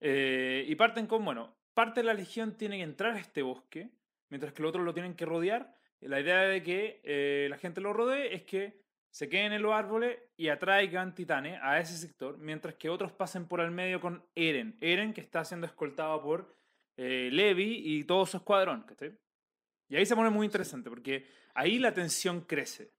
Eh, 0.00 0.64
y 0.68 0.74
parten 0.74 1.06
con, 1.06 1.24
bueno, 1.24 1.56
parte 1.74 2.00
de 2.00 2.04
la 2.04 2.14
Legión 2.14 2.56
tiene 2.56 2.76
que 2.76 2.82
entrar 2.82 3.14
a 3.14 3.20
este 3.20 3.42
bosque, 3.42 3.90
mientras 4.28 4.52
que 4.52 4.62
el 4.62 4.66
otro 4.66 4.82
lo 4.82 4.94
tienen 4.94 5.14
que 5.14 5.24
rodear 5.24 5.77
la 6.00 6.20
idea 6.20 6.42
de 6.42 6.62
que 6.62 7.00
eh, 7.02 7.48
la 7.50 7.58
gente 7.58 7.80
lo 7.80 7.92
rodee 7.92 8.34
es 8.34 8.42
que 8.44 8.80
se 9.10 9.28
queden 9.28 9.52
en 9.52 9.62
los 9.62 9.72
árboles 9.72 10.18
y 10.36 10.48
atraigan 10.48 11.14
titanes 11.14 11.58
a 11.62 11.80
ese 11.80 11.96
sector, 11.96 12.38
mientras 12.38 12.74
que 12.74 12.88
otros 12.88 13.10
pasen 13.12 13.46
por 13.46 13.60
el 13.60 13.70
medio 13.70 14.00
con 14.00 14.22
Eren. 14.34 14.76
Eren 14.80 15.12
que 15.12 15.20
está 15.20 15.44
siendo 15.44 15.66
escoltado 15.66 16.22
por 16.22 16.54
eh, 16.96 17.28
Levi 17.32 17.82
y 17.84 18.04
todo 18.04 18.26
su 18.26 18.36
escuadrón. 18.36 18.86
Y 19.88 19.96
ahí 19.96 20.06
se 20.06 20.14
pone 20.14 20.30
muy 20.30 20.44
interesante, 20.44 20.88
porque 20.88 21.26
ahí 21.54 21.78
la 21.78 21.92
tensión 21.92 22.42
crece. 22.42 22.92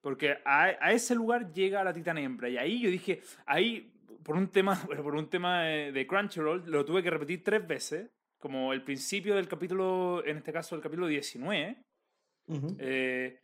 Porque 0.00 0.38
a, 0.46 0.70
ese 0.92 1.14
lugar 1.14 1.52
llega 1.52 1.84
la 1.84 1.92
titán 1.92 2.16
hembra. 2.16 2.48
Y 2.48 2.56
ahí 2.56 2.80
yo 2.80 2.88
dije, 2.88 3.20
ahí, 3.44 3.92
por 4.22 4.36
un 4.36 4.48
tema, 4.48 4.76
por 4.86 5.14
un 5.14 5.28
tema 5.28 5.64
de, 5.64 5.92
de 5.92 6.06
Crunchyroll, 6.06 6.70
lo 6.70 6.86
tuve 6.86 7.02
que 7.02 7.10
repetir 7.10 7.44
tres 7.44 7.66
veces, 7.66 8.08
como 8.38 8.72
el 8.72 8.82
principio 8.82 9.34
del 9.34 9.48
capítulo, 9.48 10.24
en 10.24 10.38
este 10.38 10.52
caso 10.52 10.74
el 10.74 10.80
capítulo 10.80 11.06
19 11.06 11.76
eh, 12.78 13.40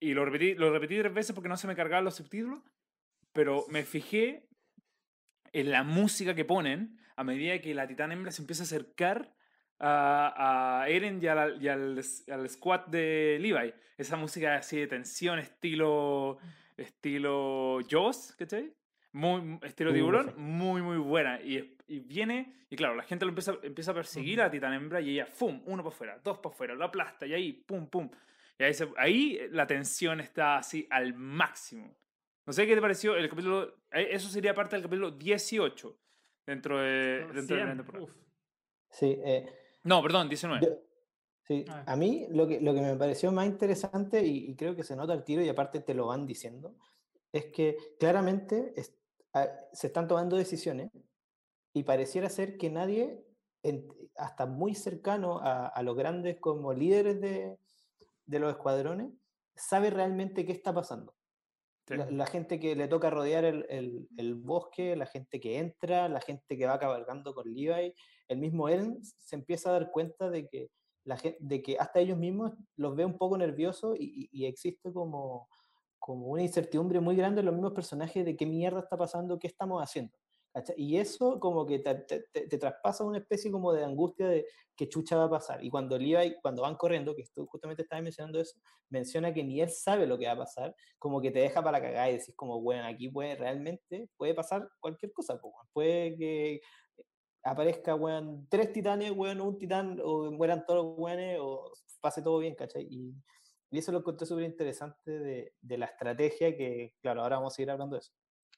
y 0.00 0.14
lo 0.14 0.24
repetí, 0.24 0.54
lo 0.54 0.72
repetí 0.72 0.98
tres 0.98 1.14
veces 1.14 1.34
porque 1.34 1.48
no 1.48 1.56
se 1.56 1.66
me 1.66 1.76
cargaban 1.76 2.04
los 2.04 2.16
subtítulos, 2.16 2.62
pero 3.32 3.64
me 3.68 3.84
fijé 3.84 4.48
en 5.52 5.70
la 5.70 5.82
música 5.82 6.34
que 6.34 6.44
ponen 6.44 6.98
a 7.16 7.24
medida 7.24 7.60
que 7.60 7.74
la 7.74 7.86
titán 7.86 8.12
hembra 8.12 8.30
se 8.30 8.42
empieza 8.42 8.62
a 8.62 8.66
acercar 8.66 9.34
a, 9.80 10.82
a 10.82 10.88
Eren 10.88 11.20
y, 11.20 11.24
y 11.24 11.28
al, 11.28 12.00
al, 12.30 12.48
squad 12.48 12.86
de 12.86 13.38
Levi. 13.40 13.72
Esa 13.96 14.16
música 14.16 14.56
así 14.56 14.78
de 14.78 14.86
tensión, 14.86 15.38
estilo, 15.38 16.38
estilo 16.76 17.80
Jaws, 17.88 18.34
¿cachai? 18.38 18.72
Muy, 19.12 19.58
estilo 19.62 19.92
tiburón, 19.92 20.34
muy, 20.36 20.82
muy 20.82 20.98
buena. 20.98 21.40
Y, 21.40 21.77
y, 21.88 22.00
viene, 22.00 22.54
y 22.70 22.76
claro, 22.76 22.94
la 22.94 23.02
gente 23.02 23.24
lo 23.24 23.30
empieza, 23.30 23.58
empieza 23.62 23.90
a 23.90 23.94
perseguir 23.94 24.40
a 24.40 24.44
la 24.44 24.50
titán 24.50 24.72
hembra 24.74 25.00
y 25.00 25.10
ella, 25.10 25.26
¡fum! 25.26 25.62
Uno 25.66 25.82
para 25.82 25.94
afuera, 25.94 26.20
dos 26.22 26.38
para 26.38 26.54
afuera, 26.54 26.74
lo 26.74 26.84
aplasta 26.84 27.26
y 27.26 27.32
ahí, 27.32 27.52
¡pum, 27.52 27.88
pum! 27.88 28.10
Y 28.58 28.64
ahí, 28.64 28.72
ahí 28.96 29.38
la 29.50 29.66
tensión 29.66 30.20
está 30.20 30.58
así 30.58 30.86
al 30.90 31.14
máximo. 31.14 31.96
No 32.44 32.52
sé 32.52 32.66
qué 32.66 32.74
te 32.74 32.80
pareció 32.80 33.16
el 33.16 33.28
capítulo. 33.28 33.76
Eh, 33.92 34.08
eso 34.10 34.28
sería 34.28 34.54
parte 34.54 34.76
del 34.76 34.82
capítulo 34.82 35.10
18 35.12 35.98
dentro 36.46 36.78
de, 36.78 37.26
dentro 37.32 37.56
de 37.56 38.06
Sí. 38.90 39.18
Eh, 39.22 39.46
no, 39.84 40.02
perdón, 40.02 40.28
19. 40.28 40.80
sí, 41.42 41.64
ah. 41.68 41.84
a 41.86 41.96
mí 41.96 42.26
lo 42.30 42.48
que, 42.48 42.60
lo 42.60 42.74
que 42.74 42.80
me 42.80 42.96
pareció 42.96 43.30
más 43.32 43.46
interesante, 43.46 44.24
y, 44.24 44.50
y, 44.50 44.56
creo 44.56 44.74
que 44.74 44.82
se 44.82 44.96
nota 44.96 45.12
el 45.12 45.24
tiro, 45.24 45.42
y 45.42 45.48
aparte 45.48 45.80
te 45.80 45.94
lo 45.94 46.06
van 46.06 46.26
diciendo, 46.26 46.74
es 47.32 47.46
que 47.46 47.76
claramente 47.98 48.72
se 49.72 49.86
están 49.86 50.08
tomando 50.08 50.36
decisiones 50.36 50.90
y 51.78 51.84
pareciera 51.84 52.28
ser 52.28 52.56
que 52.58 52.70
nadie, 52.70 53.24
hasta 54.16 54.46
muy 54.46 54.74
cercano 54.74 55.38
a, 55.40 55.80
los 55.82 55.96
grandes 55.96 56.38
como 56.40 56.72
líderes 56.72 57.20
de, 57.20 57.56
los 58.26 58.50
escuadrones, 58.50 59.12
sabe 59.54 59.90
realmente 59.90 60.44
qué 60.44 60.52
está 60.52 60.74
pasando. 60.74 61.14
La, 61.86 62.26
gente 62.26 62.60
que 62.60 62.76
le 62.76 62.88
toca 62.88 63.10
rodear 63.10 63.44
el, 63.44 64.34
bosque, 64.34 64.96
la 64.96 65.06
gente 65.06 65.40
que 65.40 65.58
entra, 65.58 66.08
la 66.08 66.20
gente 66.20 66.58
que 66.58 66.66
va 66.66 66.78
cabalgando 66.78 67.32
con 67.32 67.54
Levi, 67.54 67.94
el 68.26 68.38
mismo 68.38 68.68
él 68.68 68.98
se 69.02 69.36
empieza 69.36 69.70
a 69.70 69.74
dar 69.74 69.90
cuenta 69.90 70.28
de 70.28 70.48
que, 70.48 70.70
la, 71.04 71.16
de 71.38 71.62
que 71.62 71.76
hasta 71.78 72.00
ellos 72.00 72.18
mismos 72.18 72.52
los 72.76 72.96
ve 72.96 73.04
un 73.04 73.16
poco 73.16 73.38
nerviosos 73.38 73.96
y 73.98 74.44
existe 74.46 74.92
como, 74.92 75.48
como 75.98 76.26
una 76.26 76.42
incertidumbre 76.42 77.00
muy 77.00 77.14
grande 77.14 77.40
en 77.40 77.46
los 77.46 77.54
mismos 77.54 77.72
personajes 77.72 78.24
de 78.24 78.36
qué 78.36 78.46
mierda 78.46 78.80
está 78.80 78.96
pasando, 78.96 79.38
qué 79.38 79.46
estamos 79.46 79.82
haciendo. 79.82 80.12
Y 80.76 80.96
eso 80.96 81.38
como 81.40 81.66
que 81.66 81.78
te, 81.80 81.94
te, 81.94 82.58
traspasa 82.58 83.04
una 83.04 83.18
especie 83.18 83.50
como 83.50 83.72
de 83.72 83.84
angustia 83.84 84.28
de 84.28 84.46
qué 84.76 84.88
chucha 84.88 85.16
va 85.16 85.24
a 85.24 85.30
pasar. 85.30 85.62
Y 85.64 85.70
cuando 85.70 85.98
Levi, 85.98 86.36
cuando 86.40 86.62
van 86.62 86.76
corriendo, 86.76 87.14
que 87.14 87.24
tú 87.34 87.46
justamente 87.46 87.82
estabas 87.82 88.02
mencionando 88.02 88.40
eso, 88.40 88.58
menciona 88.88 89.32
que 89.32 89.44
ni 89.44 89.60
él 89.60 89.70
sabe 89.70 90.06
lo 90.06 90.18
que 90.18 90.26
va 90.26 90.32
a 90.32 90.38
pasar, 90.38 90.74
como 90.98 91.20
que 91.20 91.30
te 91.30 91.40
deja 91.40 91.62
para 91.62 91.80
cagar 91.80 92.10
y 92.10 92.18
decís 92.18 92.34
como, 92.36 92.60
bueno, 92.60 92.86
aquí 92.86 93.08
puede 93.08 93.36
realmente, 93.36 94.08
puede 94.16 94.34
pasar 94.34 94.68
cualquier 94.80 95.12
cosa, 95.12 95.40
puede 95.72 96.16
que 96.16 96.60
aparezca, 97.42 97.94
bueno, 97.94 98.44
tres 98.48 98.72
titanes, 98.72 99.14
bueno, 99.14 99.44
un 99.44 99.58
titán, 99.58 99.98
o 100.02 100.30
mueran 100.30 100.64
todos 100.66 100.84
los 100.84 100.96
buenos, 100.96 101.36
o 101.40 101.72
pase 102.00 102.22
todo 102.22 102.38
bien, 102.38 102.54
¿cachai? 102.54 102.86
Y, 102.88 103.14
y 103.70 103.78
eso 103.78 103.92
lo 103.92 103.98
encontré 103.98 104.26
súper 104.26 104.44
interesante 104.44 105.10
de, 105.10 105.52
de, 105.60 105.78
la 105.78 105.86
estrategia 105.86 106.56
que, 106.56 106.94
claro, 107.00 107.22
ahora 107.22 107.36
vamos 107.36 107.52
a 107.52 107.56
seguir 107.56 107.70
hablando 107.70 107.96
de 107.96 108.00
eso. 108.00 108.12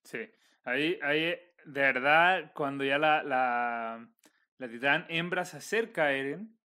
Sí, 0.04 0.18
ahí, 0.64 0.98
ahí 1.02 1.34
de 1.64 1.80
verdad, 1.80 2.52
cuando 2.54 2.84
ya 2.84 2.98
la, 2.98 3.22
la, 3.22 4.08
la 4.58 4.68
titán 4.68 5.06
hembra 5.08 5.44
se 5.44 5.56
acerca 5.56 6.04
a 6.04 6.12
Eren 6.12 6.56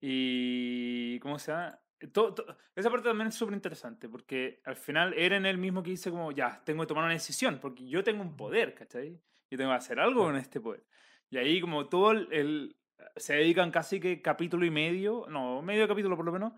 y, 0.00 1.18
¿cómo 1.20 1.38
se 1.38 1.52
llama? 1.52 1.80
Todo, 2.12 2.34
esa 2.76 2.90
parte 2.90 3.08
también 3.08 3.28
es 3.28 3.34
súper 3.34 3.54
interesante 3.54 4.08
porque 4.08 4.60
al 4.64 4.76
final 4.76 5.14
Eren 5.14 5.46
es 5.46 5.50
el 5.50 5.58
mismo 5.58 5.82
que 5.82 5.90
dice 5.90 6.10
como, 6.10 6.30
ya, 6.30 6.62
tengo 6.64 6.82
que 6.82 6.86
tomar 6.86 7.04
una 7.04 7.12
decisión 7.12 7.58
porque 7.60 7.88
yo 7.88 8.04
tengo 8.04 8.22
un 8.22 8.36
poder, 8.36 8.74
¿cachai? 8.74 9.20
Yo 9.50 9.58
tengo 9.58 9.70
que 9.70 9.76
hacer 9.76 9.98
algo 9.98 10.24
con 10.24 10.36
este 10.36 10.60
poder. 10.60 10.84
Y 11.30 11.38
ahí 11.38 11.60
como 11.60 11.88
todo 11.88 12.12
el, 12.12 12.28
el 12.32 12.76
se 13.16 13.34
dedican 13.34 13.70
casi 13.70 14.00
que 14.00 14.22
capítulo 14.22 14.64
y 14.64 14.70
medio, 14.70 15.26
no, 15.28 15.62
medio 15.62 15.88
capítulo 15.88 16.16
por 16.16 16.24
lo 16.24 16.32
menos, 16.32 16.52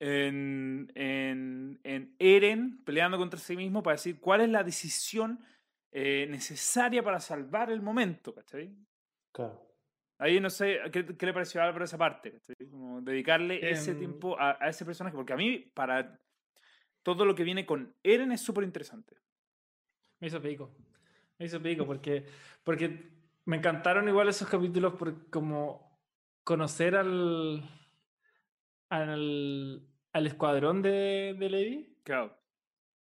en, 0.00 0.90
en, 0.94 1.78
en 1.84 2.14
Eren 2.18 2.82
peleando 2.84 3.18
contra 3.18 3.38
sí 3.38 3.56
mismo 3.56 3.82
para 3.82 3.94
decir 3.96 4.18
cuál 4.18 4.40
es 4.40 4.48
la 4.48 4.64
decisión 4.64 5.44
eh, 5.92 6.26
necesaria 6.28 7.02
para 7.02 7.20
salvar 7.20 7.70
el 7.70 7.82
momento, 7.82 8.34
¿cachai? 8.34 8.74
Claro. 9.32 9.66
Ahí 10.18 10.38
no 10.38 10.50
sé, 10.50 10.78
¿qué, 10.92 11.06
qué 11.16 11.26
le 11.26 11.32
pareció 11.32 11.60
a 11.60 11.64
Álvaro 11.64 11.84
esa 11.84 11.96
parte? 11.96 12.32
¿cachai? 12.32 12.56
Como 12.70 13.00
dedicarle 13.00 13.70
ese 13.70 13.92
Em, 13.92 13.98
tiempo 13.98 14.38
a, 14.38 14.58
a 14.60 14.68
ese 14.68 14.84
personaje, 14.84 15.16
porque 15.16 15.32
a 15.32 15.36
mí, 15.36 15.58
para 15.58 16.20
todo 17.02 17.24
lo 17.24 17.34
que 17.34 17.44
viene 17.44 17.64
con 17.64 17.94
Eren 18.02 18.32
es 18.32 18.42
súper 18.42 18.64
interesante. 18.64 19.16
Me 20.20 20.26
hizo 20.28 20.40
pico. 20.40 20.70
Me 21.38 21.46
hizo 21.46 21.62
pico 21.62 21.86
porque, 21.86 22.26
porque 22.62 23.10
me 23.46 23.56
encantaron 23.56 24.08
igual 24.08 24.28
esos 24.28 24.48
capítulos 24.48 24.94
por 24.94 25.30
como 25.30 25.98
conocer 26.44 26.96
al, 26.96 27.62
al, 28.90 29.86
al 30.12 30.26
escuadrón 30.26 30.82
de, 30.82 31.34
de 31.38 31.48
Levi, 31.50 31.96
Claro. 32.02 32.36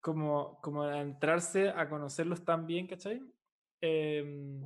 Como, 0.02 0.60
como 0.60 0.86
entrarse 0.90 1.70
a 1.70 1.88
conocerlos 1.88 2.44
tan 2.44 2.66
bien, 2.66 2.86
¿cachai? 2.86 3.22
Em, 3.80 4.60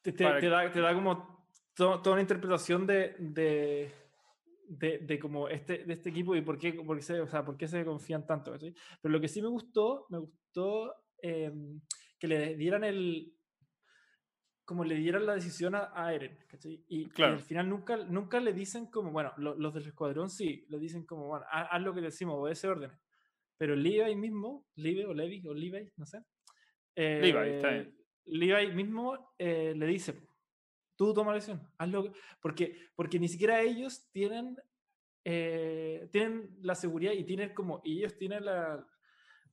te, 0.00 0.12
te- 0.12 0.24
da, 0.48 0.70
te 0.72 0.80
da 0.80 0.94
como 0.94 1.46
to- 1.74 2.00
toda 2.00 2.12
una 2.12 2.22
interpretación 2.22 2.86
de, 2.86 3.16
de, 3.18 3.92
de, 4.68 4.98
de 4.98 5.18
como 5.18 5.48
este, 5.48 5.84
de 5.84 5.92
este 5.92 6.08
equipo 6.10 6.34
y 6.34 6.40
por 6.42 6.56
qué, 6.56 6.72
por 6.72 6.96
qué 6.96 7.02
se, 7.02 7.20
o 7.20 7.26
sea, 7.26 7.44
por 7.44 7.56
qué 7.58 7.68
se 7.68 7.84
confían 7.84 8.24
tanto, 8.26 8.52
¿cachai? 8.52 8.72
Pero 9.02 9.12
lo 9.12 9.20
que 9.20 9.28
sí 9.28 9.42
me 9.42 9.48
gustó, 9.48 10.06
me 10.08 10.18
gustó 10.18 10.94
em, 11.20 11.80
que 12.18 12.28
le 12.28 12.54
dieran 12.56 12.84
el 12.84 13.34
como 14.64 14.84
le 14.84 14.94
dieran 14.94 15.26
la 15.26 15.34
decisión 15.34 15.74
a, 15.74 15.90
a 15.92 16.14
Eren, 16.14 16.38
¿cachai? 16.46 16.84
Y, 16.86 17.00
y 17.02 17.08
Claro. 17.08 17.34
al 17.34 17.40
final 17.40 17.68
nunca, 17.68 17.96
nunca 17.96 18.38
le 18.38 18.52
dicen 18.52 18.86
como, 18.86 19.10
bueno, 19.10 19.32
lo- 19.36 19.56
los 19.56 19.74
del 19.74 19.88
escuadrón 19.88 20.30
sí, 20.30 20.64
le 20.68 20.78
dicen 20.78 21.04
como, 21.04 21.26
bueno, 21.26 21.44
haz, 21.50 21.66
haz 21.72 21.82
lo 21.82 21.92
que 21.92 22.00
decimos, 22.00 22.36
obedece 22.38 22.68
órdenes. 22.68 22.96
Pero 23.60 23.76
Levi 23.76 24.16
mismo, 24.16 24.64
Levi 24.76 25.04
o 25.04 25.12
Levi 25.12 25.46
o 25.46 25.52
Levi, 25.52 25.92
no 25.98 26.06
sé. 26.06 26.24
Levi, 26.96 27.50
está 27.50 27.68
bien. 27.68 27.82
eh, 27.82 27.94
Levi 28.24 28.72
mismo 28.72 29.34
eh, 29.36 29.74
le 29.76 29.86
dice, 29.86 30.14
tú 30.96 31.12
toma 31.12 31.32
la 31.32 31.34
decisión, 31.34 31.60
hazlo. 31.76 32.04
que-". 32.04 32.12
Porque, 32.40 32.88
porque 32.96 33.18
ni 33.18 33.28
siquiera 33.28 33.60
ellos 33.60 34.10
tienen, 34.12 34.56
eh, 35.26 36.08
tienen 36.10 36.56
la 36.62 36.74
seguridad 36.74 37.12
y 37.12 37.22
tienen 37.24 37.52
como, 37.52 37.82
ellos 37.84 38.16
tienen 38.16 38.46
la, 38.46 38.82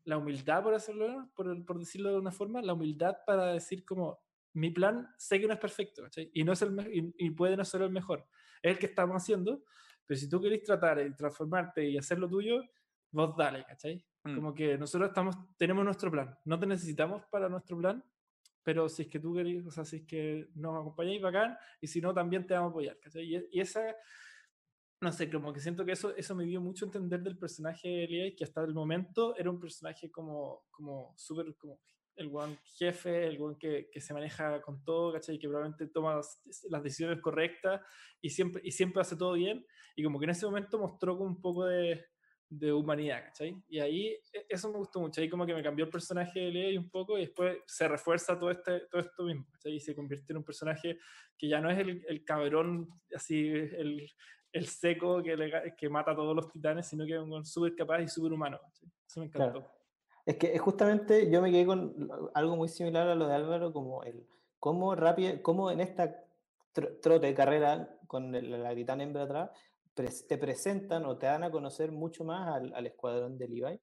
la 0.05 0.17
humildad, 0.17 0.63
por 0.63 0.73
hacerlo, 0.73 1.29
por, 1.35 1.65
por 1.65 1.77
decirlo 1.77 2.11
de 2.11 2.19
una 2.19 2.31
forma, 2.31 2.61
la 2.61 2.75
humildad 2.75 3.17
para 3.25 3.51
decir 3.51 3.83
como, 3.83 4.21
mi 4.53 4.69
plan 4.69 5.05
sé 5.17 5.37
que 5.41 5.47
no 5.47 5.53
es 5.53 5.59
perfecto. 5.59 6.07
Y, 6.31 6.45
no 6.45 6.53
es 6.53 6.61
el 6.61 6.79
y, 6.93 7.13
y 7.25 7.31
puede 7.31 7.57
no 7.57 7.65
ser 7.65 7.81
el 7.81 7.91
mejor. 7.91 8.25
Es 8.61 8.71
el 8.71 8.79
que 8.79 8.85
estamos 8.85 9.17
haciendo, 9.17 9.65
pero 10.05 10.17
si 10.17 10.29
tú 10.29 10.39
querés 10.39 10.63
tratar 10.63 10.95
de 10.97 11.11
transformarte 11.11 11.89
y 11.89 11.97
hacer 11.97 12.19
lo 12.19 12.29
tuyo, 12.29 12.63
vos 13.11 13.35
dale, 13.37 13.63
¿cachai? 13.65 14.03
Mm. 14.23 14.35
Como 14.35 14.53
que 14.53 14.77
nosotros 14.77 15.09
estamos, 15.09 15.35
tenemos 15.57 15.83
nuestro 15.85 16.11
plan, 16.11 16.37
no 16.45 16.59
te 16.59 16.65
necesitamos 16.65 17.23
para 17.31 17.49
nuestro 17.49 17.77
plan, 17.77 18.03
pero 18.63 18.89
si 18.89 19.03
es 19.03 19.07
que 19.07 19.19
tú 19.19 19.33
querés, 19.33 19.65
o 19.65 19.71
sea, 19.71 19.85
si 19.85 19.97
es 19.97 20.03
que 20.03 20.49
nos 20.55 20.79
acompañáis, 20.79 21.21
bacán, 21.21 21.57
y 21.79 21.87
si 21.87 22.01
no, 22.01 22.13
también 22.13 22.45
te 22.45 22.53
vamos 22.53 22.69
a 22.69 22.71
apoyar, 22.71 22.99
¿cachai? 22.99 23.23
Y, 23.23 23.47
y 23.51 23.61
esa, 23.61 23.95
no 24.99 25.11
sé, 25.11 25.29
como 25.31 25.53
que 25.53 25.59
siento 25.59 25.85
que 25.85 25.93
eso, 25.93 26.15
eso 26.15 26.35
me 26.35 26.43
dio 26.43 26.59
mucho 26.59 26.85
entender 26.85 27.21
del 27.21 27.37
personaje 27.37 27.87
de 27.87 28.07
Levi, 28.07 28.35
que 28.35 28.43
hasta 28.43 28.63
el 28.63 28.73
momento 28.73 29.37
era 29.37 29.49
un 29.49 29.59
personaje 29.59 30.11
como, 30.11 30.65
como 30.69 31.13
súper, 31.15 31.55
como 31.55 31.79
el 32.17 32.29
buen 32.29 32.57
jefe, 32.77 33.27
el 33.27 33.37
buen 33.37 33.55
que, 33.55 33.89
que 33.91 34.01
se 34.01 34.13
maneja 34.13 34.59
con 34.61 34.83
todo, 34.83 35.13
¿cachai? 35.13 35.37
Que 35.37 35.47
probablemente 35.47 35.87
toma 35.87 36.15
las, 36.15 36.41
las 36.69 36.83
decisiones 36.83 37.21
correctas 37.21 37.81
y 38.21 38.31
siempre, 38.31 38.61
y 38.65 38.71
siempre 38.71 39.01
hace 39.01 39.15
todo 39.15 39.33
bien, 39.33 39.65
y 39.95 40.03
como 40.03 40.19
que 40.19 40.25
en 40.25 40.31
ese 40.31 40.45
momento 40.45 40.79
mostró 40.79 41.15
como 41.17 41.29
un 41.29 41.41
poco 41.41 41.65
de, 41.65 42.03
de 42.49 42.71
humanidad, 42.71 43.25
¿cachai? 43.25 43.61
Y 43.67 43.79
ahí 43.79 44.07
e- 44.33 44.45
eso 44.49 44.71
me 44.71 44.77
gustó 44.77 44.99
mucho, 45.01 45.19
ahí 45.21 45.29
como 45.29 45.45
que 45.45 45.53
me 45.53 45.61
cambió 45.63 45.85
el 45.85 45.91
personaje 45.91 46.39
de 46.39 46.51
Levi 46.51 46.77
un 46.77 46.89
poco 46.89 47.17
y 47.17 47.21
después 47.21 47.57
se 47.65 47.87
refuerza 47.87 48.37
todo, 48.39 48.51
este, 48.51 48.81
todo 48.89 49.01
esto 49.01 49.23
mismo, 49.23 49.45
¿cachai? 49.51 49.73
Y 49.75 49.79
se 49.79 49.93
convierte 49.95 50.31
en 50.33 50.37
un 50.37 50.43
personaje 50.43 50.97
que 51.37 51.47
ya 51.47 51.59
no 51.59 51.69
es 51.69 51.77
el, 51.79 52.05
el 52.07 52.23
cabrón, 52.23 52.89
así, 53.13 53.47
el, 53.49 54.09
el 54.51 54.65
seco 54.67 55.21
que, 55.21 55.35
le 55.35 55.75
que 55.75 55.89
mata 55.89 56.11
a 56.11 56.15
todos 56.15 56.35
los 56.35 56.49
titanes, 56.49 56.87
sino 56.87 57.05
que 57.05 57.13
es 57.15 57.19
un 57.19 57.45
súper 57.45 57.75
capaz 57.75 58.01
y 58.01 58.07
súper 58.07 58.31
humano, 58.31 58.59
¿cachai? 58.63 58.89
Eso 59.07 59.19
me 59.19 59.25
encantó. 59.27 59.59
Claro. 59.59 59.71
Es 60.25 60.35
que 60.37 60.57
justamente 60.57 61.29
yo 61.31 61.41
me 61.41 61.51
quedé 61.51 61.65
con 61.65 62.09
algo 62.33 62.55
muy 62.57 62.67
similar 62.67 63.07
a 63.07 63.15
lo 63.15 63.27
de 63.27 63.35
Álvaro, 63.35 63.71
como 63.71 64.03
el 64.03 64.25
cómo 64.59 64.95
rápido, 64.95 65.41
cómo 65.41 65.71
en 65.71 65.79
esta 65.79 66.25
tro- 66.73 66.99
trote 67.01 67.27
de 67.27 67.33
carrera 67.33 67.97
con 68.07 68.33
el- 68.35 68.61
la 68.63 68.73
titán 68.75 68.99
hembra 69.01 69.23
atrás, 69.23 69.51
te 70.05 70.37
presentan 70.37 71.05
o 71.05 71.17
te 71.17 71.25
dan 71.25 71.43
a 71.43 71.51
conocer 71.51 71.91
mucho 71.91 72.23
más 72.23 72.47
al, 72.55 72.73
al 72.73 72.85
escuadrón 72.87 73.37
de 73.37 73.47
Levi 73.47 73.79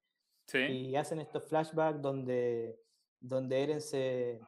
Sí. 0.46 0.58
y 0.58 0.96
hacen 0.96 1.20
estos 1.20 1.48
flashbacks 1.48 2.02
donde, 2.02 2.78
donde 3.20 3.62
Eren 3.62 3.80
se 3.80 4.40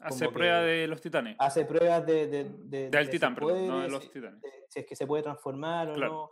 Hace 0.00 0.28
prueba 0.28 0.60
de 0.60 0.86
los 0.86 1.00
titanes. 1.00 1.34
hace 1.40 1.64
pruebas 1.64 2.06
de, 2.06 2.26
de, 2.28 2.44
de- 2.44 2.90
Del 2.90 3.06
de 3.06 3.10
titán, 3.10 3.34
perdón, 3.34 3.66
no 3.66 3.80
de 3.80 3.88
los 3.88 4.10
titanes. 4.10 4.40
si 4.68 4.80
es 4.80 4.86
que 4.86 4.94
se 4.94 5.06
puede 5.06 5.22
transformar 5.24 5.90
o 5.90 5.94
Claro. 5.94 6.12
no, 6.12 6.30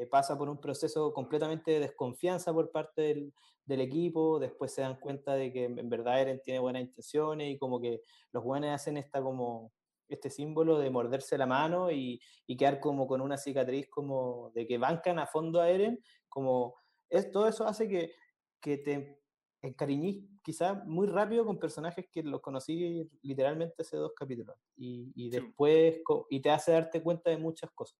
eh, 0.00 0.06
pasa 0.06 0.36
por 0.36 0.48
un 0.48 0.58
proceso 0.60 1.12
completamente 1.12 1.70
de 1.72 1.80
desconfianza 1.80 2.52
por 2.52 2.70
parte 2.72 3.02
del, 3.02 3.32
del 3.66 3.80
equipo, 3.82 4.40
después 4.40 4.72
se 4.74 4.80
dan 4.82 4.98
cuenta 4.98 5.34
de 5.34 5.52
que 5.52 5.64
en 5.66 5.88
verdad 5.88 6.20
Eren 6.22 6.40
tiene 6.42 6.58
buenas 6.58 6.82
intenciones 6.82 7.50
y 7.52 7.58
como 7.58 7.80
que 7.80 8.00
los 8.32 8.42
buenos 8.42 8.70
hacen 8.70 8.96
esta 8.96 9.22
como 9.22 9.72
este 10.08 10.30
símbolo 10.30 10.78
de 10.78 10.90
morderse 10.90 11.38
la 11.38 11.46
mano 11.46 11.90
y, 11.90 12.20
y 12.46 12.56
quedar 12.56 12.80
como 12.80 13.06
con 13.06 13.20
una 13.20 13.36
cicatriz 13.36 13.88
como 13.88 14.50
de 14.54 14.66
que 14.66 14.78
bancan 14.78 15.18
a 15.18 15.26
fondo 15.26 15.60
a 15.60 15.68
Eren, 15.70 16.00
como 16.28 16.74
es, 17.08 17.30
todo 17.30 17.48
eso 17.48 17.66
hace 17.66 17.88
que, 17.88 18.14
que 18.60 18.78
te 18.78 19.20
encariñís 19.62 20.24
quizás 20.42 20.84
muy 20.86 21.06
rápido 21.06 21.46
con 21.46 21.58
personajes 21.58 22.06
que 22.12 22.22
los 22.22 22.40
conocí 22.40 23.08
literalmente 23.22 23.76
hace 23.78 23.96
dos 23.96 24.12
capítulos 24.14 24.56
y, 24.76 25.10
y 25.14 25.30
después 25.30 26.02
y 26.28 26.40
te 26.40 26.50
hace 26.50 26.72
darte 26.72 27.02
cuenta 27.02 27.30
de 27.30 27.38
muchas 27.38 27.70
cosas 27.70 27.98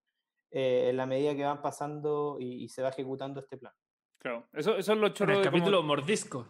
eh, 0.50 0.90
en 0.90 0.96
la 0.96 1.06
medida 1.06 1.34
que 1.34 1.44
van 1.44 1.62
pasando 1.62 2.36
y, 2.38 2.64
y 2.64 2.68
se 2.68 2.82
va 2.82 2.90
ejecutando 2.90 3.40
este 3.40 3.56
plan. 3.56 3.72
Claro. 4.18 4.46
Eso, 4.52 4.76
eso 4.76 4.92
es 4.92 4.98
lo 4.98 5.06
En 5.08 5.12
choro 5.12 5.32
el 5.32 5.38
de 5.38 5.44
capítulo 5.44 5.82
Mordisco. 5.82 6.46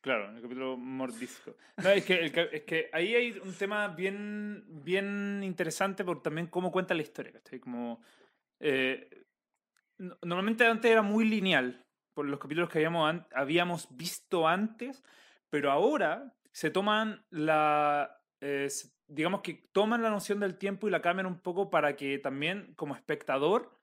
Claro, 0.00 0.30
en 0.30 0.36
el 0.36 0.42
capítulo 0.42 0.76
mordisco. 0.76 1.54
No, 1.82 1.90
es, 1.90 2.04
que, 2.04 2.14
el 2.14 2.38
es 2.52 2.62
que 2.62 2.88
ahí 2.92 3.14
hay 3.14 3.38
un 3.44 3.52
tema 3.54 3.88
bien, 3.88 4.64
bien 4.82 5.42
interesante 5.44 6.04
por 6.04 6.22
también 6.22 6.46
cómo 6.46 6.72
cuenta 6.72 6.94
la 6.94 7.02
historia. 7.02 7.32
¿cachai? 7.32 7.60
Como, 7.60 8.00
eh, 8.60 9.24
no- 9.98 10.16
normalmente 10.22 10.64
antes 10.66 10.90
era 10.90 11.02
muy 11.02 11.24
lineal 11.26 11.84
por 12.14 12.26
los 12.26 12.40
capítulos 12.40 12.70
que 12.70 12.78
habíamos, 12.78 13.22
habíamos 13.34 13.88
visto 13.96 14.48
antes, 14.48 15.04
pero 15.50 15.70
ahora 15.70 16.34
se 16.52 16.70
toman 16.70 17.24
la... 17.30 18.22
eh, 18.40 18.68
digamos 19.06 19.42
que 19.42 19.54
toman 19.72 20.02
la 20.02 20.10
noción 20.10 20.40
del 20.40 20.56
tiempo 20.56 20.88
y 20.88 20.90
la 20.90 21.02
cambian 21.02 21.26
un 21.26 21.40
poco 21.40 21.68
para 21.68 21.96
que 21.96 22.18
también 22.18 22.72
como 22.74 22.94
espectador 22.94 23.79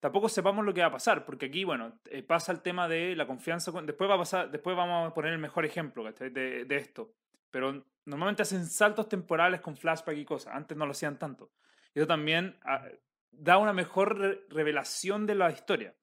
tampoco 0.00 0.28
sepamos 0.28 0.64
lo 0.64 0.72
que 0.74 0.80
va 0.80 0.88
a 0.88 0.92
pasar, 0.92 1.24
porque 1.24 1.46
aquí, 1.46 1.64
bueno, 1.64 1.98
eh, 2.10 2.22
pasa 2.22 2.52
el 2.52 2.60
tema 2.60 2.88
de 2.88 3.16
la 3.16 3.26
confianza, 3.26 3.72
con- 3.72 3.86
después 3.86 4.08
va 4.08 4.14
a 4.14 4.18
pasar, 4.18 4.50
después 4.50 4.76
vamos 4.76 5.10
a 5.10 5.14
poner 5.14 5.32
el 5.32 5.38
mejor 5.38 5.64
ejemplo 5.64 6.04
de, 6.12 6.30
de 6.64 6.76
esto, 6.76 7.12
pero 7.50 7.84
normalmente 8.04 8.42
hacen 8.42 8.66
saltos 8.66 9.08
temporales 9.08 9.60
con 9.60 9.76
flashback 9.76 10.16
y 10.16 10.24
cosas, 10.24 10.54
antes 10.54 10.76
no 10.76 10.84
lo 10.86 10.92
hacían 10.92 11.18
tanto. 11.18 11.50
Eso 11.94 12.06
también 12.06 12.58
ah, 12.64 12.86
da 13.30 13.58
una 13.58 13.72
mejor 13.72 14.18
re- 14.18 14.40
revelación 14.50 15.26
de 15.26 15.34
la 15.34 15.50
historia. 15.50 15.94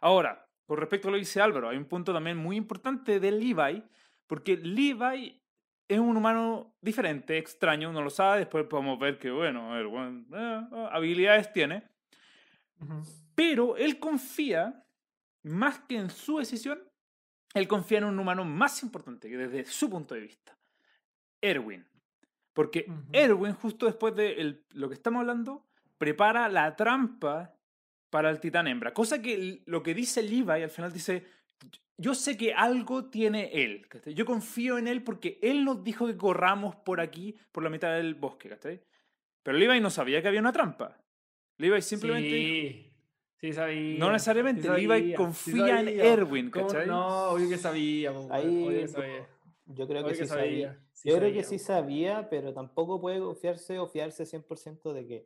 Ahora, 0.00 0.46
con 0.66 0.76
respecto 0.78 1.08
a 1.08 1.10
lo 1.10 1.16
que 1.16 1.20
dice 1.20 1.40
Álvaro, 1.40 1.68
hay 1.70 1.76
un 1.76 1.86
punto 1.86 2.12
también 2.12 2.36
muy 2.36 2.56
importante 2.56 3.18
de 3.20 3.30
Levi, 3.30 3.82
porque 4.26 4.56
Levi 4.56 5.42
es 5.88 5.98
un 5.98 6.16
humano 6.16 6.76
diferente, 6.82 7.38
extraño, 7.38 7.88
uno 7.88 8.02
lo 8.02 8.10
sabe, 8.10 8.40
después 8.40 8.64
podemos 8.66 8.98
ver 8.98 9.18
que, 9.18 9.30
bueno, 9.30 9.78
el 9.78 9.86
buen, 9.86 10.26
eh, 10.34 10.60
eh, 10.70 10.88
habilidades 10.92 11.50
tiene, 11.52 11.88
Pero 13.34 13.76
él 13.76 13.98
confía, 13.98 14.84
más 15.42 15.80
que 15.80 15.96
en 15.96 16.10
su 16.10 16.38
decisión, 16.38 16.80
él 17.54 17.66
confía 17.68 17.98
en 17.98 18.04
un 18.04 18.18
humano 18.18 18.44
más 18.44 18.82
importante, 18.82 19.28
que 19.28 19.36
desde 19.36 19.64
su 19.64 19.88
punto 19.88 20.14
de 20.14 20.20
vista, 20.20 20.56
Erwin. 21.40 21.86
Porque. 22.52 22.86
Erwin, 23.12 23.52
justo 23.54 23.86
después 23.86 24.14
de 24.16 24.32
el- 24.40 24.64
lo 24.74 24.88
que 24.88 24.94
estamos 24.94 25.20
hablando, 25.20 25.64
prepara 25.96 26.48
la 26.48 26.74
trampa 26.76 27.54
para 28.10 28.30
el 28.30 28.40
titán 28.40 28.66
hembra. 28.66 28.92
Cosa 28.92 29.20
que 29.22 29.62
lo 29.66 29.82
que 29.82 29.94
dice 29.94 30.22
Levi 30.22 30.62
al 30.62 30.70
final 30.70 30.92
dice, 30.92 31.26
yo 31.96 32.14
sé 32.14 32.36
que 32.36 32.54
algo 32.54 33.06
tiene 33.10 33.50
él. 33.52 33.86
¿cachai? 33.88 34.14
Yo 34.14 34.24
confío 34.24 34.78
en 34.78 34.88
él 34.88 35.02
porque 35.02 35.38
él 35.42 35.64
nos 35.64 35.84
dijo 35.84 36.06
que 36.06 36.16
corramos 36.16 36.74
por 36.76 37.00
aquí, 37.00 37.36
por 37.52 37.62
la 37.62 37.70
mitad 37.70 37.92
del 37.94 38.14
bosque. 38.14 38.48
¿cachai? 38.48 38.82
Pero 39.42 39.56
Levi 39.56 39.80
no 39.80 39.90
sabía 39.90 40.20
que 40.22 40.28
había 40.28 40.40
una 40.40 40.52
trampa. 40.52 40.96
Levi 41.58 41.82
simplemente... 41.82 42.28
Sí, 42.30 42.92
sí 43.40 43.52
sabía. 43.52 43.98
no 43.98 44.12
necesariamente, 44.12 44.62
sí 44.62 44.68
Levi 44.68 45.10
sí 45.10 45.14
confía 45.14 45.80
en. 45.80 45.88
Erwin, 46.00 46.50
¿Cómo 46.50 46.66
¿cachai? 46.66 46.86
No, 46.86 47.30
obvio 47.30 47.48
que 47.48 47.56
sabía. 47.58 48.12
Ahí 48.30 48.64
obvio 48.66 48.80
que 48.80 48.88
sabía. 48.88 49.28
yo 49.66 49.86
creo 49.88 50.04
que 50.06 50.14
sí 50.14 50.26
sabía. 50.26 50.80
sí 50.92 51.08
Yo 51.08 51.16
creo 51.18 51.32
que 51.32 51.44
sí 51.44 51.58
sabía, 51.58 52.28
pero 52.30 52.52
tampoco 52.54 53.00
puede 53.00 53.20
confiarse 53.20 53.78
o 53.78 53.86
fiarse 53.88 54.24
100% 54.24 54.92
de 54.92 55.06
que, 55.06 55.24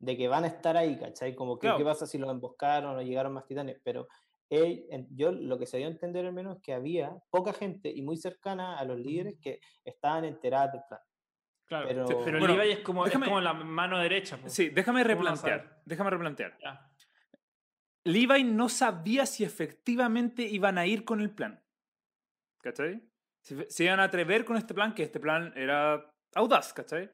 de 0.00 0.16
que 0.16 0.28
van 0.28 0.44
a 0.44 0.48
estar 0.48 0.76
ahí, 0.76 0.98
¿cachai? 0.98 1.34
Como 1.34 1.58
que 1.58 1.66
Claro. 1.66 1.78
qué 1.78 1.84
pasa 1.84 2.06
si 2.06 2.18
los 2.18 2.30
emboscaron 2.30 2.96
o 2.96 3.02
llegaron 3.02 3.32
más 3.32 3.46
titanes, 3.46 3.80
pero 3.82 4.06
él- 4.50 4.86
yo 5.10 5.30
lo 5.32 5.58
que 5.58 5.66
se 5.66 5.78
dio 5.78 5.86
a 5.86 5.90
entender 5.90 6.24
al 6.26 6.32
menos 6.32 6.56
es 6.56 6.62
que 6.62 6.72
había 6.72 7.16
poca 7.30 7.52
gente 7.52 7.90
y 7.94 8.02
muy 8.02 8.16
cercana 8.16 8.78
a 8.78 8.84
los 8.84 8.98
líderes 8.98 9.36
que 9.40 9.60
estaban 9.84 10.24
enteradas 10.24 10.72
del 10.72 10.82
plan. 10.88 11.00
Claro, 11.68 11.86
Pero- 11.88 12.06
pero, 12.24 12.38
Bueno, 12.38 12.56
Levi 12.56 12.72
es 12.72 12.78
como, 12.80 13.04
es 13.06 13.12
déjame- 13.12 13.26
como 13.26 13.40
la 13.42 13.52
mano 13.52 13.98
derecha. 13.98 14.38
po. 14.38 14.48
Sí, 14.48 14.70
déjame 14.70 15.02
¿Cómo 15.02 15.24
vas 15.24 15.44
a 15.44 15.46
replantear. 15.46 15.82
Déjame 15.84 16.10
replantear. 16.10 16.58
Ya. 16.62 16.90
Levi 18.04 18.44
no 18.44 18.68
sabía 18.68 19.26
si 19.26 19.44
efectivamente 19.44 20.42
iban 20.42 20.78
a 20.78 20.86
ir 20.86 21.04
con 21.04 21.20
el 21.20 21.30
plan. 21.30 21.62
¿Cachai? 22.62 23.02
Si, 23.42 23.56
se 23.68 23.84
iban 23.84 24.00
a 24.00 24.04
atrever 24.04 24.44
con 24.44 24.56
este 24.56 24.72
plan, 24.74 24.94
que 24.94 25.02
este 25.02 25.20
plan 25.20 25.52
era 25.56 26.10
audaz, 26.34 26.72
¿cachai? 26.72 27.10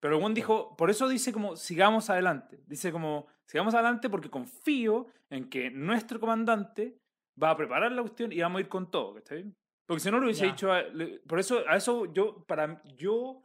Pero 0.00 0.18
Juan 0.20 0.34
dijo, 0.34 0.76
por 0.76 0.88
eso 0.88 1.08
dice 1.08 1.32
como, 1.32 1.56
sigamos 1.56 2.08
adelante. 2.10 2.60
Dice 2.66 2.90
como, 2.92 3.26
sigamos 3.46 3.74
adelante 3.74 4.08
porque 4.08 4.30
confío 4.30 5.08
en 5.28 5.50
que 5.50 5.70
nuestro 5.70 6.18
comandante 6.20 6.96
va 7.42 7.50
a 7.50 7.56
preparar 7.56 7.92
la 7.92 8.02
cuestión 8.02 8.32
y 8.32 8.40
vamos 8.40 8.58
a 8.58 8.60
ir 8.62 8.68
con 8.68 8.90
todo, 8.90 9.14
¿cachai? 9.14 9.52
Porque 9.86 10.00
si 10.00 10.10
no 10.10 10.18
lo 10.18 10.24
hubiese 10.26 10.46
Ya. 10.46 10.52
dicho, 10.52 10.72
a- 10.72 10.82
le- 10.82 11.18
por 11.20 11.38
eso, 11.40 11.64
a 11.68 11.76
eso 11.76 12.06
yo, 12.12 12.44
para, 12.46 12.80
yo 12.96 13.42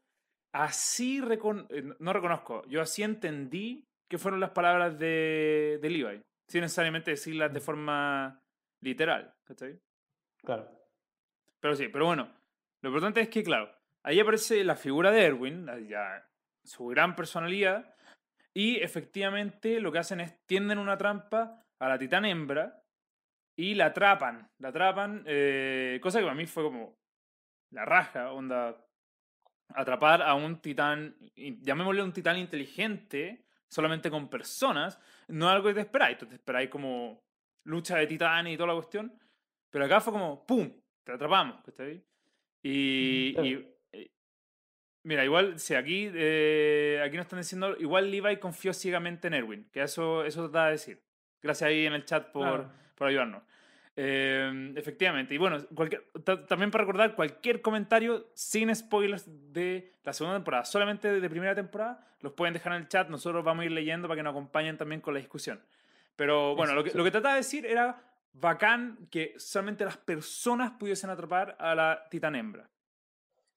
así, 0.55 1.19
recon- 1.21 1.67
eh, 1.69 1.83
no 1.99 2.13
reconozco, 2.13 2.65
yo 2.67 2.81
así 2.81 3.03
entendí 3.03 3.83
que 4.09 4.17
fueron 4.17 4.39
las 4.39 4.51
palabras 4.51 4.97
de, 4.97 5.79
de 5.81 5.89
Levi, 5.89 6.21
sin 6.47 6.61
necesariamente 6.61 7.11
decirlas 7.11 7.53
de 7.53 7.59
forma 7.59 8.39
literal, 8.81 9.33
¿cachai? 9.45 9.79
Claro. 10.43 10.69
Pero 11.59 11.75
sí, 11.75 11.87
pero 11.89 12.05
bueno, 12.05 12.31
lo 12.81 12.89
importante 12.89 13.21
es 13.21 13.29
que, 13.29 13.43
claro, 13.43 13.69
ahí 14.03 14.19
aparece 14.19 14.63
la 14.63 14.75
figura 14.75 15.11
de 15.11 15.23
Erwin, 15.25 15.67
ya, 15.89 16.25
su 16.63 16.85
gran 16.87 17.15
personalidad, 17.15 17.93
y 18.53 18.77
efectivamente 18.77 19.81
lo 19.81 19.91
que 19.91 19.99
hacen 19.99 20.21
es 20.21 20.37
tienden 20.45 20.77
una 20.77 20.97
trampa 20.97 21.61
a 21.81 21.89
la 21.89 21.97
titán 21.97 22.23
hembra 22.25 22.81
y 23.57 23.73
la 23.73 23.87
atrapan, 23.87 24.47
la 24.59 24.69
atrapan, 24.69 25.23
eh, 25.25 25.99
cosa 26.01 26.19
que 26.19 26.25
para 26.25 26.35
mí 26.35 26.45
fue 26.45 26.63
como 26.63 26.95
la 27.71 27.83
raja, 27.83 28.31
onda, 28.31 28.84
atrapar 29.69 30.21
a 30.21 30.33
un 30.35 30.61
titán, 30.61 31.15
llamémosle 31.35 32.03
un 32.03 32.13
titán 32.13 32.37
inteligente, 32.37 33.45
solamente 33.67 34.09
con 34.09 34.29
personas, 34.29 34.99
no 35.27 35.47
es 35.47 35.55
algo 35.55 35.67
que 35.67 35.73
te 35.73 35.79
esperáis, 35.81 36.17
te 36.17 36.25
esperáis 36.33 36.69
como 36.69 37.23
lucha 37.63 37.97
de 37.97 38.07
titanes 38.07 38.53
y 38.53 38.57
toda 38.57 38.67
la 38.67 38.75
cuestión, 38.75 39.17
pero 39.69 39.85
acá 39.85 39.99
fue 39.99 40.13
como, 40.13 40.45
¡pum! 40.45 40.71
Te 41.03 41.11
atrapamos, 41.11 41.61
¿cachai? 41.63 42.03
Y, 42.63 43.35
y, 43.41 43.77
eh, 43.91 44.11
mira, 45.03 45.23
igual, 45.25 45.59
si 45.59 45.75
aquí, 45.75 46.09
eh, 46.13 47.01
aquí 47.05 47.17
nos 47.17 47.25
están 47.25 47.39
diciendo, 47.39 47.75
igual 47.77 48.09
Levi 48.09 48.37
confió 48.37 48.73
ciegamente 48.73 49.27
en 49.27 49.33
Erwin, 49.35 49.69
que 49.71 49.81
eso, 49.81 50.23
eso 50.23 50.47
te 50.49 50.53
da 50.57 50.65
a 50.67 50.71
decir. 50.71 51.03
Gracias 51.41 51.67
ahí 51.69 51.85
en 51.85 51.93
el 51.93 52.05
chat 52.05 52.31
por, 52.31 52.43
Claro. 52.43 52.71
por 52.95 53.07
ayudarnos. 53.07 53.43
Eh, 53.97 54.73
efectivamente. 54.75 55.33
Y 55.33 55.37
bueno, 55.37 55.57
también 56.47 56.69
para 56.71 56.83
recordar, 56.83 57.15
cualquier 57.15 57.61
comentario 57.61 58.27
sin 58.33 58.73
spoilers 58.75 59.25
de 59.53 59.93
la 60.03 60.11
segunda 60.13 60.37
temporada, 60.37 60.65
solamente 60.65 61.11
de, 61.11 61.21
de 61.21 61.29
primera 61.29 61.55
temporada, 61.55 62.05
los 62.19 62.33
pueden 62.33 62.53
dejar 62.53 62.73
en 62.73 62.81
el 62.81 62.87
chat. 62.89 63.07
Nosotros 63.09 63.43
vamos 63.43 63.63
a 63.63 63.65
ir 63.65 63.71
leyendo 63.71 64.07
para 64.07 64.17
que 64.17 64.23
nos 64.23 64.31
acompañen 64.31 64.77
también 64.77 65.01
con 65.01 65.13
la 65.13 65.19
discusión. 65.19 65.61
Pero 66.15 66.55
bueno, 66.55 66.73
lo 66.73 66.83
que, 66.83 66.91
lo 66.91 67.03
que 67.03 67.11
trataba 67.11 67.35
de 67.35 67.39
decir 67.41 67.65
era 67.65 68.01
bacán 68.33 69.07
que 69.09 69.33
solamente 69.37 69.85
las 69.85 69.97
personas 69.97 70.71
pudiesen 70.71 71.09
atrapar 71.09 71.55
a 71.59 71.73
la 71.73 72.03
titán 72.09 72.35
hembra. 72.35 72.69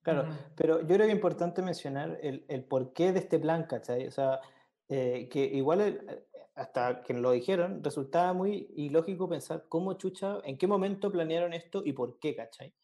Claro, 0.02 0.28
pero 0.56 0.80
yo 0.80 0.86
creo 0.86 0.98
que 1.00 1.06
es 1.06 1.12
importante 1.12 1.62
mencionar 1.62 2.16
el, 2.22 2.44
el 2.48 2.62
porqué 2.64 3.12
de 3.12 3.18
este 3.18 3.38
plan, 3.38 3.64
¿cachai? 3.64 4.06
O 4.06 4.10
sea, 4.10 4.40
eh, 4.88 5.28
que 5.30 5.44
igual 5.44 5.80
el- 5.80 6.00
hasta 6.58 7.02
que 7.02 7.14
lo 7.14 7.30
dijeron, 7.32 7.82
resultaba 7.84 8.32
muy 8.32 8.68
ilógico 8.76 9.28
pensar 9.28 9.66
cómo 9.68 9.94
chucha, 9.94 10.40
en 10.44 10.58
qué 10.58 10.66
momento 10.66 11.10
planearon 11.12 11.52
esto 11.54 11.82
y 11.84 11.92
por 11.92 12.18
qué, 12.18 12.34
¿cachai? 12.36 12.74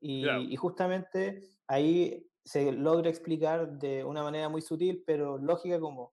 Y, 0.00 0.22
Claro. 0.22 0.42
y 0.42 0.56
justamente 0.56 1.42
ahí 1.66 2.30
se 2.44 2.72
logra 2.72 3.10
explicar 3.10 3.78
de 3.78 4.04
una 4.04 4.22
manera 4.22 4.48
muy 4.48 4.62
sutil, 4.62 5.02
pero 5.06 5.38
lógica 5.38 5.80
como 5.80 6.12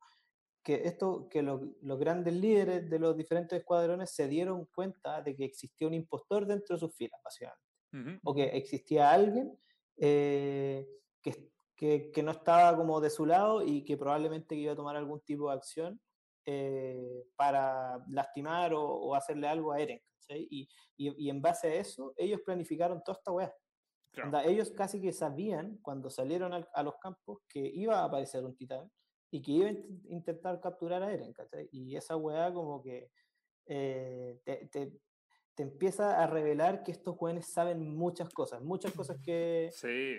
que 0.63 0.83
esto, 0.85 1.27
que 1.29 1.41
los, 1.43 1.61
los 1.81 1.99
grandes 1.99 2.33
líderes 2.33 2.89
de 2.89 2.99
los 2.99 3.17
diferentes 3.17 3.59
escuadrones 3.59 4.11
se 4.11 4.27
dieron 4.27 4.65
cuenta 4.73 5.21
de 5.21 5.35
que 5.35 5.45
existía 5.45 5.87
un 5.87 5.93
impostor 5.93 6.45
dentro 6.47 6.75
de 6.75 6.79
sus 6.79 6.95
filas, 6.95 7.19
básicamente 7.23 7.59
o 8.23 8.33
que 8.33 8.45
existía 8.57 9.11
alguien 9.11 9.55
eh, 9.97 10.87
que, 11.21 11.51
que, 11.75 12.11
que 12.11 12.23
no 12.23 12.31
estaba 12.31 12.75
como 12.75 12.99
de 13.01 13.09
su 13.11 13.25
lado 13.25 13.61
y 13.63 13.83
que 13.83 13.97
probablemente 13.97 14.55
iba 14.55 14.73
a 14.73 14.75
tomar 14.75 14.95
algún 14.95 15.19
tipo 15.21 15.49
de 15.49 15.55
acción 15.55 16.01
eh, 16.45 17.25
para 17.35 18.03
lastimar 18.09 18.73
o, 18.73 18.81
o 18.83 19.15
hacerle 19.15 19.47
algo 19.47 19.71
a 19.71 19.79
Eren. 19.79 20.01
¿cachai? 20.19 20.47
Y, 20.49 20.67
y, 20.97 21.25
y 21.25 21.29
en 21.29 21.41
base 21.41 21.67
a 21.67 21.73
eso, 21.75 22.13
ellos 22.17 22.41
planificaron 22.45 23.01
toda 23.03 23.17
esta 23.17 23.31
weá. 23.31 23.53
Claro. 24.11 24.27
Onda, 24.29 24.43
ellos 24.45 24.71
casi 24.71 25.01
que 25.01 25.11
sabían 25.11 25.77
cuando 25.81 26.09
salieron 26.09 26.53
al- 26.53 26.69
a 26.73 26.83
los 26.83 26.95
campos 26.99 27.39
que 27.49 27.59
iba 27.59 27.99
a 27.99 28.03
aparecer 28.05 28.45
un 28.45 28.55
titán 28.55 28.91
y 29.31 29.41
que 29.41 29.51
iba 29.51 29.67
a 29.67 29.71
int- 29.71 30.01
intentar 30.09 30.59
capturar 30.61 31.01
a 31.03 31.11
Eren. 31.11 31.33
¿cachai? 31.33 31.67
Y 31.71 31.95
esa 31.95 32.15
weá 32.15 32.53
como 32.53 32.81
que 32.83 33.09
eh, 33.65 34.39
te, 34.43 34.67
te- 34.67 34.99
te 35.55 35.63
empieza 35.63 36.21
a 36.21 36.27
revelar 36.27 36.83
que 36.83 36.91
estos 36.91 37.15
jóvenes 37.15 37.45
saben 37.47 37.95
muchas 37.95 38.29
cosas, 38.29 38.61
muchas 38.61 38.91
cosas 38.93 39.17
que 39.23 39.69
Sí. 39.71 40.15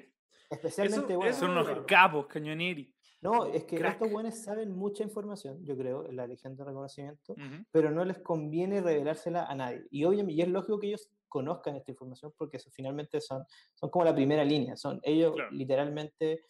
especialmente 0.48 1.16
bueno, 1.16 1.30
eso 1.30 1.40
Son 1.40 1.50
unos 1.50 1.84
capos, 1.86 2.26
cañoneri. 2.26 2.93
No, 3.24 3.46
es 3.46 3.64
que 3.64 3.76
crack. 3.78 3.94
estos 3.94 4.10
jóvenes 4.10 4.42
saben 4.44 4.76
mucha 4.76 5.02
información, 5.02 5.64
yo 5.64 5.76
creo, 5.76 6.06
en 6.06 6.16
la 6.16 6.26
Legión 6.26 6.54
de 6.56 6.64
Reconocimiento, 6.64 7.32
Ujú. 7.32 7.64
pero 7.72 7.90
no 7.90 8.04
les 8.04 8.18
conviene 8.18 8.80
revelársela 8.82 9.44
a 9.46 9.54
nadie. 9.54 9.86
Y 9.90 10.04
obviamente, 10.04 10.34
y 10.34 10.42
es 10.42 10.48
lógico 10.48 10.78
que 10.78 10.88
ellos 10.88 11.10
conozcan 11.28 11.74
esta 11.76 11.90
información 11.90 12.32
porque 12.38 12.58
eso 12.58 12.70
finalmente 12.70 13.20
son, 13.20 13.44
son 13.74 13.90
como 13.90 14.04
la 14.04 14.14
primera 14.14 14.44
línea, 14.44 14.76
son 14.76 15.00
ellos 15.02 15.32
Claro. 15.34 15.50
literalmente 15.50 16.42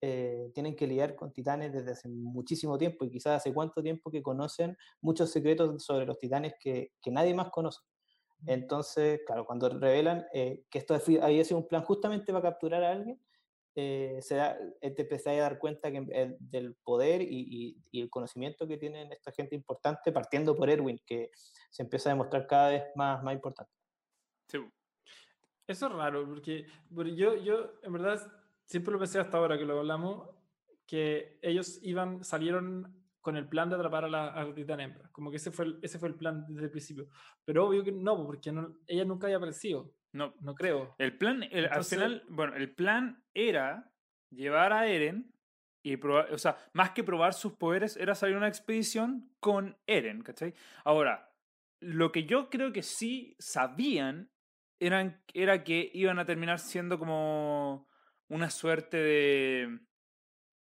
eh, 0.00 0.50
tienen 0.54 0.74
que 0.76 0.86
lidiar 0.86 1.14
con 1.14 1.30
titanes 1.32 1.72
desde 1.74 1.90
hace 1.90 2.08
muchísimo 2.08 2.78
tiempo 2.78 3.04
y 3.04 3.10
quizás 3.10 3.36
hace 3.36 3.52
cuánto 3.52 3.82
tiempo 3.82 4.10
que 4.10 4.22
conocen 4.22 4.76
muchos 5.02 5.30
secretos 5.30 5.84
sobre 5.84 6.06
los 6.06 6.16
titanes 6.18 6.54
que, 6.58 6.92
que 7.02 7.10
nadie 7.10 7.34
más 7.34 7.50
conoce. 7.50 7.80
Entonces, 8.46 9.20
claro, 9.26 9.44
cuando 9.44 9.68
revelan 9.68 10.24
eh, 10.32 10.64
que 10.70 10.78
esto 10.78 10.94
había 10.94 11.44
sido 11.44 11.58
un 11.58 11.68
plan 11.68 11.82
justamente 11.84 12.32
para 12.32 12.42
capturar 12.50 12.82
a 12.82 12.92
alguien, 12.92 13.20
eh, 13.74 14.18
se 14.20 14.34
da- 14.36 14.58
eh, 14.80 14.90
te 14.90 15.02
empecé 15.02 15.30
a 15.38 15.42
dar 15.42 15.58
cuenta 15.58 15.90
que, 15.90 16.04
eh, 16.10 16.36
del 16.40 16.74
poder 16.82 17.22
y, 17.22 17.26
y- 17.28 17.76
y 17.90 18.00
el 18.02 18.10
conocimiento 18.10 18.66
que 18.66 18.76
tienen 18.78 19.12
esta 19.12 19.32
gente 19.32 19.54
importante, 19.54 20.12
partiendo 20.12 20.56
por 20.56 20.68
Erwin, 20.70 21.00
que 21.06 21.30
se 21.70 21.82
empieza 21.82 22.10
a 22.10 22.12
demostrar 22.14 22.46
cada 22.46 22.70
vez 22.70 22.84
más, 22.96 23.22
más 23.22 23.34
importante. 23.34 23.72
Sí. 24.48 24.58
Eso 25.66 25.86
es 25.86 25.92
raro, 25.92 26.26
porque, 26.26 26.66
porque 26.92 27.14
yo, 27.14 27.36
yo 27.36 27.74
en 27.82 27.92
verdad 27.92 28.20
siempre 28.64 28.92
lo 28.92 28.98
pensé 28.98 29.20
hasta 29.20 29.38
ahora 29.38 29.56
que 29.56 29.64
lo 29.64 29.78
hablamos, 29.78 30.28
que 30.86 31.38
ellos 31.42 31.78
iban, 31.82 32.24
salieron 32.24 32.96
con 33.20 33.36
el 33.36 33.48
plan 33.48 33.68
de 33.68 33.76
atrapar 33.76 34.04
a 34.06 34.08
la, 34.08 34.28
a 34.28 34.44
la 34.44 34.54
titán 34.54 34.80
hembra. 34.80 35.08
Como 35.12 35.30
que 35.30 35.36
ese 35.36 35.52
fue, 35.52 35.66
el, 35.66 35.78
ese 35.82 35.98
fue 36.00 36.08
el 36.08 36.16
plan 36.16 36.44
desde 36.48 36.64
el 36.64 36.70
principio. 36.72 37.08
Pero 37.44 37.68
obvio 37.68 37.84
que 37.84 37.92
no, 37.92 38.26
porque 38.26 38.50
no- 38.50 38.78
ella 38.86 39.04
nunca 39.04 39.26
había 39.28 39.36
aparecido. 39.36 39.92
No, 40.12 40.34
No 40.40 40.54
creo. 40.54 40.94
El 40.98 41.16
plan, 41.16 41.42
el- 41.44 41.64
Entonces- 41.66 41.98
al 41.98 42.04
final, 42.10 42.24
bueno, 42.28 42.56
el 42.56 42.74
plan 42.74 43.22
era 43.34 43.92
llevar 44.32 44.72
a 44.72 44.86
Eren 44.88 45.32
y 45.84 45.96
probar, 45.96 46.32
o 46.32 46.38
sea, 46.38 46.56
más 46.72 46.90
que 46.90 47.04
probar 47.04 47.32
sus 47.34 47.52
poderes, 47.54 47.96
era 47.96 48.14
salir 48.14 48.34
a 48.34 48.38
una 48.38 48.48
expedición 48.48 49.32
con 49.40 49.78
Eren, 49.86 50.22
¿cachai? 50.22 50.54
Ahora, 50.84 51.32
lo 51.80 52.12
que 52.12 52.24
yo 52.24 52.50
creo 52.50 52.72
que 52.72 52.82
sí 52.82 53.34
sabían 53.38 54.30
eran, 54.80 55.22
era 55.34 55.62
que 55.64 55.90
iban 55.94 56.18
a 56.18 56.24
terminar 56.26 56.58
siendo 56.58 56.98
como 56.98 57.88
una 58.28 58.50
suerte 58.50 58.96
de, 58.98 59.78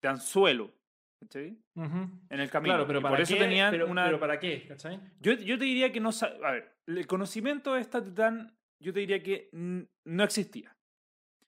de 0.02 0.08
anzuelo, 0.10 0.74
¿cachai? 1.22 1.58
En 1.76 2.39
el 2.39 2.50
camino. 2.50 2.74
Claro, 2.76 2.88
pero 2.88 3.00
Y 3.00 3.02
para 3.02 3.15
por 3.15 3.22
eso 3.22 3.34
qué, 3.34 3.39
tenían 3.39 3.72
pero, 3.72 3.88
una... 3.88 4.06
pero 4.06 4.19
para 4.19 4.39
qué, 4.39 4.65
¿cachai? 4.67 5.00
Yo, 5.19 5.34
yo 5.34 5.58
te 5.58 5.65
diría 5.65 5.91
que 5.91 6.00
no... 6.00 6.10
A 6.43 6.52
ver, 6.52 6.78
el 6.88 7.06
conocimiento 7.08 7.74
de 7.74 7.82
esta 7.82 8.02
titán, 8.04 8.58
yo 8.84 8.93
te 8.93 9.00
diría 9.00 9.22
que 9.24 9.50
no 9.54 10.24
existía. 10.24 10.76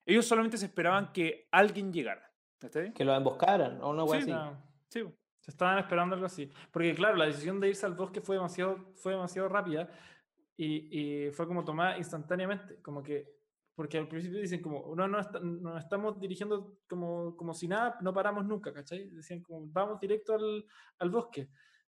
Ellos 0.05 0.25
solamente 0.25 0.57
se 0.57 0.65
esperaban 0.67 1.11
que 1.11 1.47
alguien 1.51 1.91
llegara. 1.91 2.31
¿Está 2.61 2.93
Que 2.93 3.03
lo 3.05 3.15
emboscaran 3.15 3.81
o 3.81 3.89
una 3.91 4.07
Sí, 4.07 4.17
así. 4.17 4.31
No, 4.31 4.63
Sí. 4.87 5.03
se 5.41 5.51
estaban 5.51 5.77
esperando 5.79 6.15
algo 6.15 6.25
así. 6.27 6.49
Porque 6.71 6.95
claro, 6.95 7.15
la 7.17 7.25
decisión 7.25 7.59
de 7.59 7.69
irse 7.69 7.85
al 7.85 7.93
bosque 7.95 8.21
fue 8.21 8.35
demasiado, 8.37 8.93
fue 8.95 9.11
demasiado 9.13 9.49
rápida 9.49 9.89
y, 10.57 11.25
y 11.27 11.31
fue 11.31 11.47
como 11.47 11.63
tomada 11.65 11.97
instantáneamente. 11.97 12.81
Como 12.81 13.03
que, 13.03 13.27
porque 13.75 13.97
al 13.97 14.07
principio 14.07 14.39
dicen 14.39 14.61
como, 14.61 14.95
no, 14.95 15.07
no, 15.07 15.19
está- 15.19 15.39
nos 15.39 15.83
estamos 15.83 16.19
dirigiendo 16.19 16.79
como, 16.87 17.35
como 17.35 17.53
si 17.53 17.67
nada, 17.67 17.97
no 18.01 18.13
paramos 18.13 18.45
nunca, 18.45 18.71
¿cachai? 18.73 19.09
Decían 19.09 19.41
como, 19.41 19.67
vamos 19.67 19.99
directo 19.99 20.33
al, 20.33 20.65
al 20.99 21.09
bosque 21.09 21.49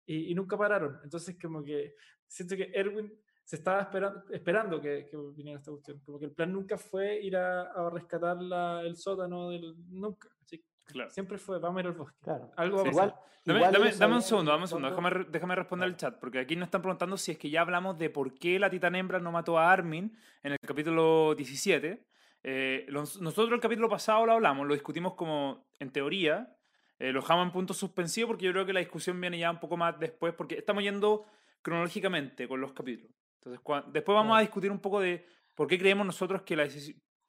y, 0.06 0.32
y 0.32 0.36
nunca 0.36 0.58
pararon. 0.58 1.00
Entonces 1.04 1.38
como 1.42 1.64
que 1.64 1.94
siento 2.26 2.56
que 2.56 2.72
Erwin 2.74 3.14
se 3.48 3.56
estaba 3.56 3.80
esperando, 3.82 4.24
esperando 4.30 4.82
que, 4.82 5.08
que 5.10 5.16
viniera 5.34 5.58
esta 5.60 5.72
cuestión. 5.72 6.02
Como 6.06 6.20
que 6.20 6.26
el 6.26 6.32
plan 6.32 6.52
nunca 6.52 6.78
fue 6.78 7.18
ir 7.22 7.38
a, 7.38 7.62
a 7.62 7.90
rescatar 7.90 8.36
la- 8.42 8.82
el 8.82 8.98
sótano 8.98 9.50
del... 9.52 9.74
Nunca, 9.90 10.28
¿cachai? 10.40 10.62
Claro. 10.86 11.10
Siempre 11.12 11.38
fue, 11.38 11.58
vamos 11.58 11.78
a 11.78 11.80
ir 11.80 11.88
al 11.88 11.94
bosque. 11.94 12.18
Claro. 12.22 12.52
Algo 12.58 12.76
va 12.78 12.82
a 12.82 12.86
Sí, 12.86 12.90
pasar. 12.92 13.08
Igual, 13.08 13.24
Dame, 13.46 13.60
igual 13.60 13.74
dame- 13.74 13.96
dame 13.98 14.16
un 14.16 14.22
segundo, 14.22 14.52
dame 14.52 14.64
un 14.64 14.68
segundo. 14.68 14.90
Déjame, 14.90 15.26
déjame 15.30 15.56
responder 15.56 15.88
el 15.88 15.96
chat, 15.96 16.20
porque 16.20 16.40
aquí 16.40 16.58
nos 16.58 16.68
están 16.68 16.82
preguntando 16.82 17.16
si 17.16 17.32
es 17.32 17.38
que 17.38 17.50
ya 17.50 17.62
hablamos 17.62 17.98
de 17.98 18.10
por 18.10 18.34
qué 18.38 18.60
la 18.60 18.70
titán 18.70 18.96
hembra 18.96 19.20
no 19.20 19.32
mató 19.32 19.58
a 19.58 19.72
Armin 19.72 20.14
en 20.44 20.52
el 20.52 20.58
capítulo 20.60 21.34
17. 21.34 22.06
Eh, 22.44 22.86
los- 22.90 23.22
nosotros 23.22 23.54
el 23.54 23.62
capítulo 23.62 23.88
pasado 23.88 24.26
lo 24.26 24.34
hablamos, 24.34 24.68
lo 24.68 24.74
discutimos 24.74 25.14
como 25.14 25.70
en 25.80 25.90
teoría, 25.92 26.54
eh, 27.00 27.14
lo 27.14 27.22
dejamos 27.22 27.46
en 27.46 27.52
punto 27.54 27.74
suspensivo 27.74 28.28
porque 28.28 28.46
yo 28.46 28.52
creo 28.52 28.66
que 28.66 28.74
la 28.74 28.82
discusión 28.82 29.22
viene 29.22 29.40
ya 29.40 29.50
un 29.52 29.60
poco 29.62 29.78
más 29.78 29.98
después, 29.98 30.34
porque 30.34 30.56
estamos 30.56 30.84
yendo 30.84 31.24
cronológicamente 31.62 32.48
con 32.48 32.60
los 32.62 32.74
capítulos. 32.74 33.12
Entonces, 33.40 33.64
cua- 33.64 33.86
después 33.92 34.16
vamos 34.16 34.38
a 34.38 34.42
discutir 34.42 34.72
un 34.72 34.80
poco 34.80 35.00
de 35.00 35.26
por 35.56 35.68
qué 35.68 35.78
creemos 35.78 36.06
nosotros 36.06 36.42
que, 36.44 36.56
la 36.56 36.68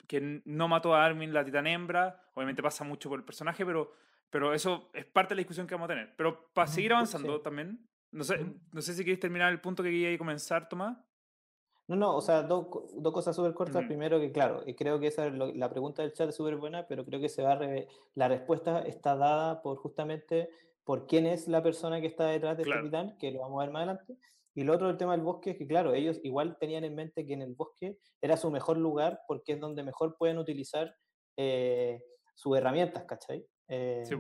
que 0.07 0.43
no 0.45 0.69
mató 0.69 0.95
a 0.95 1.05
Armin 1.05 1.33
la 1.33 1.45
titán 1.45 1.67
hembra. 1.67 2.21
Obviamente 2.35 2.63
pasa 2.63 2.85
mucho 2.85 3.09
por 3.09 3.19
el 3.19 3.25
personaje, 3.25 3.65
pero, 3.65 3.93
pero 4.31 4.53
eso 4.55 4.91
es 4.95 5.05
parte 5.05 5.31
de 5.31 5.37
la 5.37 5.41
discusión 5.41 5.67
que 5.67 5.75
vamos 5.75 5.87
a 5.87 5.95
tener. 5.95 6.15
Pero 6.17 6.51
para 6.53 6.67
seguir 6.67 6.93
avanzando 6.93 7.37
sí. 7.37 7.43
también, 7.43 7.87
no 8.11 8.25
sé, 8.25 8.39
no 8.73 8.81
sé 8.81 8.95
si 8.95 9.03
queréis 9.05 9.21
terminar 9.21 9.53
el 9.53 9.61
punto 9.61 9.83
que 9.83 9.91
quería 9.91 10.17
comenzar, 10.19 10.69
Tomás. 10.69 10.97
No, 11.89 11.97
no, 11.97 12.17
o 12.17 12.21
sea, 12.21 12.43
dos, 12.43 12.67
dos 12.97 13.13
cosas 13.15 13.35
súper 13.35 13.55
cortas. 13.55 13.77
Ujú. 13.77 13.87
Primero 13.89 14.21
que, 14.21 14.31
claro, 14.31 14.63
y 14.67 14.75
creo 14.75 15.01
que 15.01 15.07
esa 15.07 15.27
es 15.27 15.33
lo- 15.33 15.55
la 15.55 15.71
pregunta 15.71 16.03
del 16.03 16.13
chat 16.13 16.29
es 16.29 16.35
súper 16.37 16.57
buena, 16.57 16.87
pero 16.87 17.03
creo 17.05 17.19
que 17.19 17.31
se 17.31 17.43
va 17.43 17.53
a 17.53 17.57
reve- 17.59 17.89
la 18.15 18.29
respuesta 18.29 18.81
está 18.81 19.17
dada 19.17 19.63
por 19.63 19.79
justamente 19.79 20.51
por 20.85 21.07
quién 21.07 21.27
es 21.27 21.49
la 21.49 21.63
persona 21.63 22.01
que 22.01 22.07
está 22.07 22.27
detrás 22.27 22.57
de 22.59 22.65
Claro. 22.65 22.81
este 22.81 22.89
titán, 22.91 23.19
que 23.19 23.31
lo 23.31 23.41
vamos 23.41 23.61
a 23.61 23.65
ver 23.65 23.73
más 23.73 23.81
adelante. 23.85 24.17
Y 24.59 24.65
lo 24.65 24.75
otro 24.75 24.89
del 24.89 24.97
tema 24.97 25.13
del 25.13 25.21
bosque 25.21 25.51
es 25.51 25.57
que, 25.57 25.69
claro, 25.69 25.95
ellos 25.95 26.19
igual 26.25 26.57
tenían 26.59 26.83
en 26.83 26.97
mente 26.97 27.25
que 27.25 27.33
en 27.33 27.43
el 27.43 27.55
bosque 27.55 28.01
era 28.21 28.37
su 28.37 28.51
mejor 28.51 28.77
lugar 28.77 29.21
porque 29.29 29.53
es 29.53 29.61
donde 29.61 29.85
mejor 29.85 30.17
pueden 30.19 30.37
utilizar 30.37 30.97
eh, 31.37 32.03
sus 32.35 32.59
herramientas, 32.59 33.05
¿cachai? 33.05 33.47
Eh, 33.69 34.03
Sí, 34.05 34.17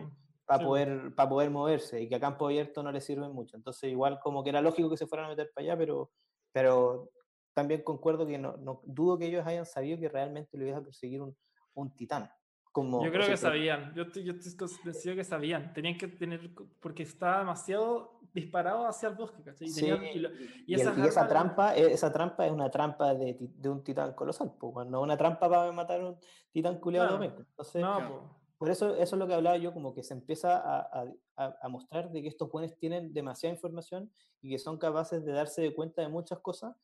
para 0.46 0.60
Sí, 0.60 0.64
poder, 0.64 1.12
para 1.16 1.28
poder 1.28 1.50
moverse 1.50 2.00
y 2.00 2.08
que 2.08 2.14
a 2.14 2.20
campo 2.20 2.46
abierto 2.46 2.84
no 2.84 2.92
les 2.92 3.04
sirven 3.04 3.32
mucho. 3.32 3.56
Entonces, 3.56 3.90
igual 3.90 4.20
como 4.20 4.44
que 4.44 4.50
era 4.50 4.60
lógico 4.60 4.88
que 4.88 4.96
se 4.96 5.08
fueran 5.08 5.26
a 5.26 5.30
meter 5.30 5.50
para 5.52 5.64
allá, 5.64 5.76
pero, 5.76 6.12
pero 6.52 7.10
también 7.52 7.82
concuerdo 7.82 8.24
que 8.24 8.38
no, 8.38 8.56
no 8.58 8.80
dudo 8.84 9.18
que 9.18 9.26
ellos 9.26 9.44
hayan 9.44 9.66
sabido 9.66 9.98
que 9.98 10.08
realmente 10.08 10.56
lo 10.56 10.68
iba 10.68 10.78
a 10.78 10.84
perseguir 10.84 11.20
un, 11.20 11.36
un 11.74 11.96
titán. 11.96 12.30
Como, 12.78 13.04
Yo 13.04 13.10
creo 13.10 13.26
que 13.26 13.36
sabían, 13.36 13.92
yo 13.92 14.02
estoy, 14.04 14.22
yo 14.22 14.34
estoy 14.34 14.56
convencido 14.56 15.16
que 15.16 15.24
sabían, 15.24 15.72
tenían 15.72 15.98
que 15.98 16.06
tener, 16.06 16.48
porque 16.80 17.02
estaba 17.02 17.40
demasiado 17.40 18.20
disparado 18.32 18.86
hacia 18.86 19.08
el 19.08 19.16
bosque, 19.16 19.42
¿cachai? 19.42 19.66
Y 19.66 19.70
Sí, 19.72 19.80
tenían- 19.80 20.04
y 20.04 20.18
lo- 20.20 20.30
y, 20.32 20.64
y 20.68 20.74
el- 20.74 20.80
esas 20.82 20.96
y 20.96 21.00
esa 21.08 21.26
trampa, 21.26 21.76
e- 21.76 21.92
esa 21.92 22.12
trampa 22.12 22.46
es 22.46 22.52
una 22.52 22.70
trampa 22.70 23.14
de, 23.14 23.36
de 23.40 23.68
un 23.68 23.82
titán 23.82 24.12
colosal, 24.14 24.52
pues, 24.60 24.86
no 24.86 25.00
una 25.00 25.16
trampa 25.16 25.48
para 25.48 25.72
matar 25.72 26.00
a 26.02 26.06
un 26.10 26.18
titán 26.52 26.78
culiado 26.78 27.18
Claro. 27.18 27.34
Entonces, 27.36 27.82
no, 27.82 27.96
claro. 27.96 28.14
po. 28.20 28.36
por 28.58 28.70
eso, 28.70 28.94
eso 28.94 29.16
es 29.16 29.18
lo 29.18 29.26
que 29.26 29.34
hablaba 29.34 29.56
yo, 29.56 29.72
como 29.74 29.92
que 29.92 30.04
se 30.04 30.14
empieza 30.14 30.56
a, 30.58 31.04
a- 31.36 31.56
a- 31.60 31.68
mostrar 31.68 32.12
de 32.12 32.22
que 32.22 32.28
estos 32.28 32.48
jóvenes 32.48 32.78
tienen 32.78 33.12
demasiada 33.12 33.52
información 33.56 34.08
y 34.40 34.50
que 34.50 34.58
son 34.60 34.78
capaces 34.78 35.24
de 35.24 35.32
darse 35.32 35.62
de 35.62 35.74
cuenta 35.74 36.00
de 36.02 36.08
muchas 36.08 36.38
cosas 36.38 36.76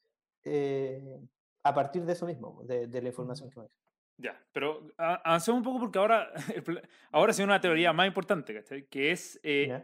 eh, 0.42 1.20
a 1.62 1.72
partir 1.72 2.04
de 2.04 2.14
eso 2.14 2.26
mismo, 2.26 2.62
de, 2.64 2.88
de 2.88 3.00
la 3.00 3.08
información 3.10 3.48
que 3.48 3.56
manejan. 3.60 3.83
Ya, 4.16 4.40
pero 4.52 4.86
avancemos 4.96 5.58
un 5.58 5.64
poco 5.64 5.80
porque 5.80 5.98
ahora, 5.98 6.32
ahora 7.12 7.32
sí 7.32 7.42
una 7.42 7.60
teoría 7.60 7.92
más 7.92 8.06
importante, 8.06 8.54
¿cachai? 8.54 8.86
Que 8.86 9.10
es, 9.10 9.40
eh. 9.42 9.82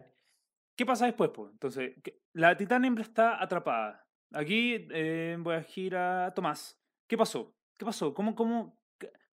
¿qué 0.76 0.86
pasa 0.86 1.06
después? 1.06 1.30
Pues? 1.34 1.50
Entonces, 1.52 1.94
la 2.32 2.56
titán 2.56 2.84
hembra 2.84 3.02
está 3.02 3.42
atrapada. 3.42 4.06
Aquí 4.32 4.86
eh, 4.92 5.36
voy 5.40 5.56
a 5.56 5.62
girar 5.62 6.28
a 6.30 6.34
Tomás. 6.34 6.80
¿Qué 7.08 7.16
pasó? 7.18 7.52
¿Qué 7.76 7.84
pasó? 7.84 8.14
¿Cómo, 8.14 8.34
cómo, 8.36 8.78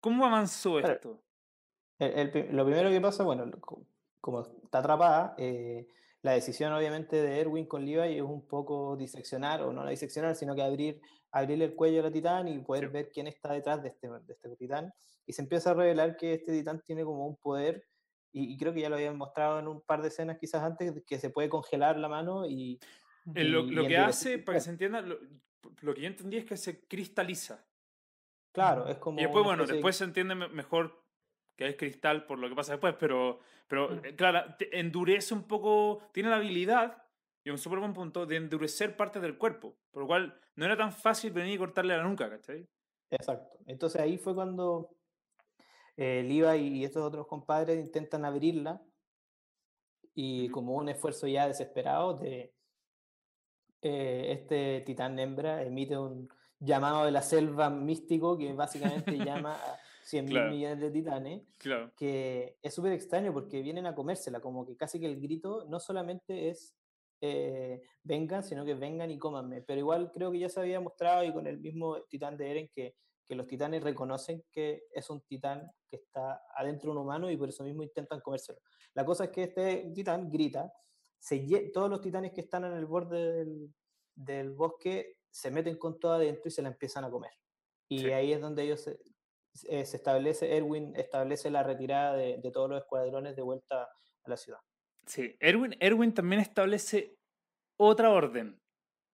cómo 0.01 0.25
avanzó 0.25 0.79
esto? 0.79 1.23
El- 1.99 2.13
el 2.19 2.31
pri- 2.31 2.49
lo 2.53 2.65
primero 2.65 2.89
que 2.91 3.01
pasa, 3.01 3.23
bueno, 3.23 3.51
como 4.21 4.41
está 4.65 4.79
atrapada, 4.79 5.35
eh, 5.37 5.87
la 6.27 6.33
decisión 6.33 6.73
obviamente 6.73 7.17
de 7.23 7.41
Erwin 7.41 7.67
con 7.67 7.87
Levi 7.87 8.17
es 8.17 8.23
un 8.23 8.47
poco 8.47 8.97
diseccionar, 8.97 9.63
o 9.63 9.73
no 9.73 9.85
la 9.85 9.91
diseccionar, 9.91 10.35
sino 10.35 10.55
que 10.55 10.63
abrir, 10.63 11.01
abrirle 11.31 11.67
el 11.67 11.75
cuello 11.75 12.01
a 12.01 12.03
la 12.05 12.11
titán 12.11 12.49
y 12.49 12.59
poder 12.59 12.87
Sí. 12.89 12.93
ver 12.93 13.11
quién 13.13 13.27
está 13.29 13.53
detrás 13.53 13.83
de 13.83 13.89
este, 13.91 14.09
de 14.09 14.33
este 14.33 14.57
titán. 14.57 14.93
Y 15.25 15.33
se 15.33 15.43
empieza 15.43 15.71
a 15.71 15.75
revelar 15.75 16.17
que 16.17 16.35
este 16.35 16.53
titán 16.53 16.83
tiene 16.83 17.05
como 17.05 17.27
un 17.27 17.37
poder, 17.37 17.85
y, 18.33 18.53
y 18.53 18.57
creo 18.59 18.73
que 18.75 18.81
ya 18.81 18.89
lo 18.89 18.97
habían 18.97 19.17
mostrado 19.17 19.59
en 19.61 19.69
un 19.69 19.81
par 19.81 20.03
de 20.03 20.09
escenas 20.09 20.37
quizás 20.39 20.63
antes, 20.63 20.93
que 21.07 21.19
se 21.19 21.31
puede 21.31 21.49
congelar 21.49 21.97
la 21.99 22.09
mano 22.09 22.45
y... 22.47 22.79
Eh, 23.35 23.45
lo, 23.45 23.63
lo 23.63 23.85
y 23.85 23.89
que 23.89 23.97
hace, 23.97 24.39
para 24.39 24.59
que 24.59 24.63
se 24.65 24.71
entienda, 24.71 25.01
lo, 25.01 25.19
lo 25.81 25.95
que 25.95 26.01
yo 26.03 26.07
entendí 26.09 26.37
es 26.37 26.45
que 26.45 26.57
se 26.57 26.87
cristaliza. 26.87 27.65
Claro, 28.53 28.89
es 28.89 28.99
como... 28.99 29.19
Y 29.19 29.23
después, 29.23 29.45
bueno, 29.45 29.65
de- 29.65 29.73
después 29.75 29.97
se 29.97 30.05
entiende 30.05 30.35
me- 30.35 30.49
mejor 30.49 31.06
que 31.57 31.67
es 31.69 31.77
cristal 31.77 32.27
por 32.27 32.39
lo 32.39 32.49
que 32.49 32.55
pasa 32.55 32.73
después, 32.73 32.95
pero, 32.99 33.41
pero 33.67 33.89
Mm. 33.91 34.05
eh, 34.05 34.17
claro, 34.17 34.55
endurece 34.73 35.35
un 35.35 35.45
poco, 35.45 36.01
tiene 36.13 36.29
la 36.29 36.37
habilidad, 36.37 37.03
y 37.43 37.51
un 37.51 37.59
súper 37.59 37.79
buen 37.79 37.93
punto, 37.95 38.27
de 38.27 38.37
endurecer 38.37 38.97
partes 38.97 39.23
del 39.23 39.39
cuerpo, 39.39 39.77
por 39.91 40.03
lo 40.03 40.07
cual 40.07 40.41
no 40.57 40.65
era 40.65 40.77
tan 40.77 40.93
fácil 40.93 41.33
venir 41.33 41.55
y 41.55 41.59
cortarle 41.59 41.97
la 41.97 42.03
nuca, 42.03 42.29
¿cachai? 42.29 42.69
Exacto. 43.11 43.59
Entonces 43.67 44.01
ahí 44.01 44.19
fue 44.19 44.35
cuando 44.35 44.91
eh, 45.97 46.23
Liva 46.25 46.57
y 46.57 46.85
estos 46.85 47.03
otros 47.03 47.27
compadres 47.27 47.79
intentan 47.79 48.25
abrirla 48.25 48.83
y 50.15 50.49
como 50.49 50.75
un 50.75 50.89
esfuerzo 50.89 51.27
ya 51.27 51.47
desesperado 51.47 52.15
de 52.15 52.53
eh, 53.83 54.33
este 54.33 54.81
titán 54.81 55.19
hembra 55.19 55.63
emite 55.63 55.97
un 55.97 56.29
llamado 56.59 57.05
de 57.05 57.13
la 57.13 57.23
selva 57.23 57.71
místico 57.71 58.37
que 58.37 58.53
básicamente 58.55 59.13
llama 59.25 59.55
a 59.55 59.79
100 60.07 60.25
mil 60.25 60.35
Claro. 60.35 60.51
millones 60.53 60.81
de 60.81 60.91
titanes 60.91 61.43
Claro. 61.59 61.93
que 61.97 62.59
es 62.63 62.73
súper 62.75 62.93
extraño 62.93 63.33
porque 63.33 63.61
vienen 63.63 63.87
a 63.87 63.95
comérsela, 63.95 64.41
como 64.41 64.65
que 64.67 64.77
casi 64.77 65.01
que 65.01 65.07
el 65.07 65.21
grito 65.21 65.67
no 65.69 65.81
solamente 65.81 66.49
es 66.49 66.75
eh, 67.23 67.81
vengan, 68.03 68.45
sino 68.45 68.63
que 68.65 68.75
vengan 68.75 69.11
y 69.11 69.19
cómanme. 69.19 69.63
Pero 69.63 69.81
igual 69.81 70.11
creo 70.13 70.31
que 70.31 70.39
ya 70.39 70.51
se 70.51 70.61
había 70.61 70.81
mostrado 70.81 71.25
y 71.25 71.33
con 71.33 71.47
el 71.47 71.59
mismo 71.59 72.03
titán 72.05 72.37
de 72.37 72.51
Eren 72.51 72.69
que, 72.75 72.95
que 73.27 73.35
los 73.35 73.47
titanes 73.47 73.83
reconocen 73.83 74.45
que 74.53 74.83
es 74.93 75.09
un 75.09 75.23
titán 75.23 75.71
que 75.89 75.97
está 75.97 76.43
adentro 76.55 76.91
de 76.93 76.99
un 76.99 77.03
humano 77.05 77.31
y 77.31 77.37
por 77.39 77.49
eso 77.49 77.65
mismo 77.65 77.83
intentan 77.83 78.21
comérselo. 78.21 78.59
La 78.95 79.05
cosa 79.07 79.25
es 79.25 79.31
que 79.31 79.45
este 79.45 79.91
titán 79.95 80.31
grita, 80.31 80.71
se 81.19 81.39
todos 81.73 81.89
los 81.89 82.03
titanes 82.03 82.33
que 82.33 82.43
están 82.43 82.65
en 82.67 82.73
el 82.75 82.85
borde 82.87 83.33
del, 83.33 83.75
del 84.15 84.51
bosque 84.53 85.17
se 85.31 85.51
meten 85.51 85.79
con 85.79 85.99
todo 85.99 86.13
adentro 86.13 86.49
y 86.49 86.51
se 86.51 86.61
la 86.63 86.69
empiezan 86.69 87.05
a 87.05 87.11
comer. 87.11 87.33
Y 87.89 88.01
Sí. 88.01 88.11
ahí 88.13 88.33
es 88.35 88.41
donde 88.43 88.63
ellos 88.65 88.83
se, 88.83 89.01
eh, 89.69 89.85
se 89.87 89.97
establece, 89.97 90.57
Erwin 90.57 90.95
establece 90.97 91.51
la 91.51 91.63
retirada 91.63 92.15
de, 92.15 92.39
de 92.39 92.51
todos 92.51 92.69
los 92.71 92.79
escuadrones 92.81 93.37
de 93.37 93.43
vuelta 93.43 93.83
a 93.85 94.31
la 94.31 94.37
ciudad. 94.37 94.61
Sí, 95.07 95.37
Erwin, 95.41 95.77
Erwin 95.81 96.13
también 96.13 96.41
establece 96.41 97.17
otra 97.79 98.11
orden. 98.11 98.61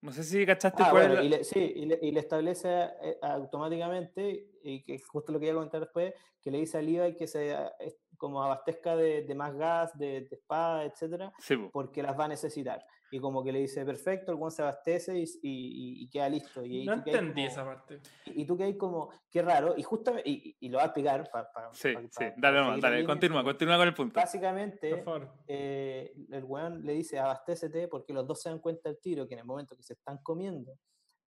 No 0.03 0.11
sé 0.13 0.25
si 0.25 0.45
cachaste 0.45 0.83
Ah, 0.83 0.91
cuál 0.91 1.09
bueno, 1.11 1.23
y 1.23 1.29
le, 1.29 1.45
sí, 1.45 1.61
y 1.61 1.85
le, 1.87 1.99
y 2.03 2.11
le 2.11 2.21
establece 2.21 2.69
eh, 3.03 3.19
automáticamente, 3.23 4.49
y 4.63 4.83
que 4.83 4.95
es 4.95 5.07
justo 5.07 5.33
lo 5.33 5.39
que 5.39 5.47
iba 5.47 5.53
a 5.53 5.57
comentar 5.57 5.81
después, 5.81 6.15
que 6.41 6.51
le 6.51 6.59
dice 6.59 6.79
a 6.79 6.83
Levi 6.83 7.15
que 7.17 7.27
se 7.27 7.53
es- 7.79 7.99
como 8.17 8.43
abastezca 8.43 8.97
de, 8.97 9.23
de 9.23 9.35
más 9.35 9.55
gas, 9.57 9.97
de, 9.99 10.23
de 10.23 10.37
espada, 10.37 10.85
etcétera, 10.85 11.33
Sí, 11.39 11.57
porque 11.73 12.03
las 12.03 12.19
va 12.19 12.25
a 12.27 12.29
necesitar. 12.29 12.85
Y 13.15 13.21
como 13.21 13.45
que 13.45 13.53
le 13.53 13.59
dice, 13.59 13.85
perfecto, 13.85 14.33
el 14.33 14.39
buen 14.39 14.51
se 14.51 14.63
abastece 14.63 15.19
y, 15.19 15.25
y- 15.43 16.03
y 16.03 16.09
queda 16.09 16.31
listo. 16.31 16.65
Y, 16.65 16.87
No 16.87 16.97
tú 16.97 17.05
quedas 17.05 17.21
entendí 17.21 17.43
como- 17.43 17.53
esa 17.53 17.65
parte. 17.67 18.01
Y, 18.25 18.41
y 18.43 18.45
tú 18.47 18.57
que 18.57 18.65
hay 18.65 18.77
como, 18.79 19.11
qué 19.31 19.43
raro, 19.43 19.75
y 19.77 19.83
justamente, 19.83 20.29
y, 20.31 20.57
y 20.61 20.69
lo 20.71 20.79
va 20.79 20.85
a 20.85 20.87
explicar 20.87 21.29
para 21.31 21.51
Sí, 21.75 21.91
sí. 22.11 22.25
Dale, 22.39 22.81
dale, 22.81 23.05
continúa, 23.05 23.45
continúa 23.45 23.77
con 23.77 23.89
el 23.89 23.95
punto. 23.95 24.19
Básicamente, 24.19 25.05
eh, 25.47 26.15
el 26.31 26.45
weón 26.45 26.87
le 26.87 26.95
dice 26.95 27.19
abastécete 27.19 27.87
porque 27.87 28.15
los 28.15 28.27
dos 28.27 28.41
se 28.41 28.49
dan 28.49 28.61
cuenta 28.61 28.89
del 28.89 28.99
tiro 28.99 29.29
que 29.29 29.35
en 29.35 29.41
el 29.41 29.47
momento 29.47 29.77
que 29.77 29.83
se 29.83 29.93
están 29.93 30.17
comiendo 30.23 30.73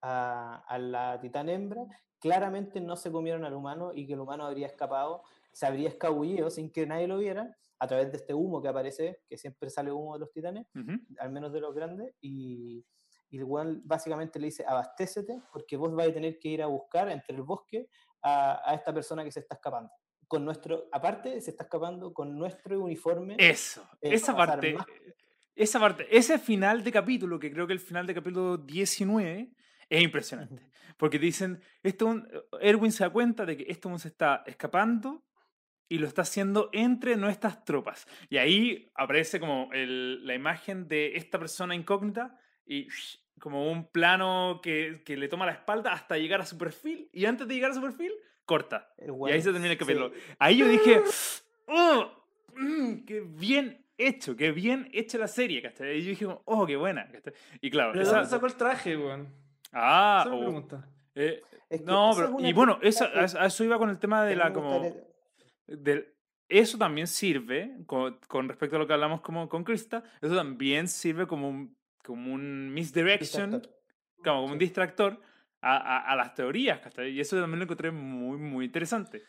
a, 0.02 0.64
a 0.68 0.80
la 0.80 1.20
titán 1.22 1.50
hembra, 1.50 1.82
claramente 2.20 2.82
no 2.82 2.96
se 2.96 3.12
comieron 3.12 3.46
al 3.46 3.54
humano 3.54 3.92
y 3.94 4.08
que 4.08 4.14
el 4.14 4.22
humano 4.22 4.44
habría 4.48 4.66
escapado, 4.66 5.22
se 5.52 5.68
habría 5.68 5.90
escabullido 5.90 6.50
sin 6.50 6.72
que 6.72 6.88
nadie 6.88 7.08
lo 7.08 7.20
viera 7.20 7.56
a 7.80 7.88
través 7.88 8.12
de 8.12 8.18
este 8.18 8.34
humo 8.34 8.62
que 8.62 8.68
aparece, 8.70 9.22
que 9.28 9.38
siempre 9.38 9.70
sale 9.70 9.92
humo 9.92 10.14
de 10.14 10.20
los 10.22 10.32
titanes, 10.32 10.68
al 11.20 11.32
menos 11.32 11.52
de 11.54 11.60
los 11.60 11.74
grandes, 11.76 12.14
y, 12.22 12.86
y 13.30 13.38
el 13.38 13.44
weón 13.44 13.82
básicamente 13.84 14.40
le 14.40 14.46
dice 14.48 14.64
abastécete 14.68 15.42
porque 15.52 15.76
vos 15.78 15.94
vais 15.94 16.12
a 16.12 16.14
tener 16.14 16.40
que 16.40 16.48
ir 16.50 16.62
a 16.64 16.68
buscar 16.68 17.10
entre 17.10 17.36
el 17.36 17.42
bosque 17.44 17.88
a, 18.22 18.62
a 18.70 18.74
esta 18.76 18.94
persona 18.94 19.24
que 19.24 19.32
se 19.32 19.42
está 19.42 19.56
escapando. 19.56 19.92
Con 20.28 20.44
nuestro, 20.46 20.88
aparte, 20.92 21.40
se 21.42 21.52
está 21.52 21.64
escapando 21.66 22.12
con 22.14 22.38
nuestro 22.38 22.82
uniforme. 22.82 23.36
Eso, 23.38 23.82
eh, 24.02 24.14
esa 24.16 24.36
parte, 24.36 24.74
más- 24.74 24.86
esa 25.54 25.80
parte, 25.80 26.08
ese 26.18 26.40
final 26.40 26.84
de 26.84 26.92
capítulo, 26.92 27.38
que 27.40 27.52
creo 27.52 27.68
que 27.68 27.74
el 27.74 27.80
final 27.80 28.08
de 28.08 28.16
capítulo 28.16 28.58
19 28.58 29.52
es 29.90 30.02
impresionante. 30.02 30.70
Porque 30.98 31.20
dicen, 31.20 31.62
esto, 31.84 32.08
un- 32.08 32.28
Erwin 32.60 32.92
se 32.92 33.04
da 33.04 33.10
cuenta 33.12 33.46
de 33.46 33.58
que 33.58 33.66
esto 33.70 33.96
se 34.00 34.08
está 34.08 34.44
escapando 34.48 35.24
y 35.88 35.98
lo 36.00 36.08
está 36.08 36.24
haciendo 36.24 36.70
entre 36.74 37.16
nuestras 37.18 37.64
tropas. 37.66 38.08
Y 38.30 38.38
ahí 38.38 38.92
aparece 38.96 39.40
como 39.40 39.70
el- 39.74 40.26
la 40.26 40.34
imagen 40.34 40.88
de 40.88 41.16
esta 41.18 41.38
persona 41.40 41.76
incógnita 41.76 42.38
y 42.66 42.88
como 43.40 43.72
un 43.72 43.86
plano 43.92 44.60
que, 44.64 45.02
que 45.06 45.18
le 45.18 45.28
toma 45.28 45.46
la 45.46 45.52
espalda 45.52 45.92
hasta 45.94 46.18
llegar 46.18 46.42
a 46.42 46.46
su 46.46 46.58
perfil 46.58 47.10
y 47.14 47.26
antes 47.26 47.48
de 47.48 47.54
llegar 47.54 47.72
a 47.72 47.76
su 47.76 47.82
perfil, 47.82 48.12
corta. 48.46 48.94
Y 48.98 49.32
ahí 49.32 49.42
se 49.42 49.52
termina 49.52 49.72
el 49.74 49.78
capítulo. 49.78 50.12
Ahí 50.40 50.58
yo 50.58 50.68
dije, 50.68 51.02
"Oh, 51.68 52.10
"Mm, 52.56 53.06
qué 53.06 53.22
bien 53.22 53.86
hecho, 53.98 54.36
qué 54.36 54.52
bien 54.52 54.90
hecha 54.94 55.18
la 55.18 55.28
serie, 55.28 55.62
¿cachai? 55.62 55.98
Y 55.98 56.04
yo 56.04 56.10
dije, 56.10 56.28
oh, 56.46 56.66
qué 56.66 56.76
buena, 56.76 57.08
¿cachai? 57.10 57.34
Y 57.62 57.70
claro, 57.70 57.92
¿Pero 57.94 58.04
de 58.04 58.10
esa- 58.10 58.16
dónde 58.18 58.30
sacó 58.30 58.46
el 58.48 58.56
traje, 58.56 58.98
weón? 58.98 59.28
Ah, 59.72 60.24
Esa 60.26 60.30
es 60.30 60.36
mi 60.36 60.38
oh, 60.38 60.46
pregunta. 60.50 60.90
eh, 61.16 61.42
Es 61.70 61.80
que 61.80 61.86
no, 61.86 62.12
esa 62.12 62.22
pero, 62.36 62.40
y 62.48 62.54
bueno, 62.54 62.80
que- 62.80 62.88
a, 62.90 63.46
eso 63.46 63.64
iba 63.64 63.78
con 63.78 63.90
el 63.90 63.98
tema 64.00 64.24
de 64.26 64.36
la 64.36 64.46
me 64.50 64.54
como... 64.54 64.80
gustaría- 64.80 65.04
del- 65.68 66.14
eso 66.48 66.78
también 66.78 67.08
sirve, 67.08 67.76
con, 67.88 68.20
con 68.28 68.48
respecto 68.48 68.76
a 68.76 68.80
lo 68.80 68.86
que 68.88 68.94
hablamos 68.94 69.22
como 69.22 69.50
con 69.50 69.64
Krista, 69.64 70.04
eso 70.22 70.36
también 70.36 70.88
sirve 70.88 71.26
como 71.26 71.50
un, 71.50 71.76
como 72.04 72.34
un 72.34 72.72
misdirection, 72.74 73.52
Distractor. 73.52 73.82
como, 74.24 74.42
como 74.42 74.46
un 74.46 74.52
Sí. 74.54 74.60
distractor 74.60 75.22
a, 75.62 75.78
a- 75.78 76.12
a 76.12 76.16
las 76.16 76.36
teorías, 76.36 76.80
¿cachai? 76.80 77.10
Y 77.12 77.20
eso 77.20 77.40
también 77.40 77.60
lo 77.60 77.64
encontré 77.64 77.90
muy, 77.92 78.38
muy 78.38 78.66
interesante. 78.66 79.24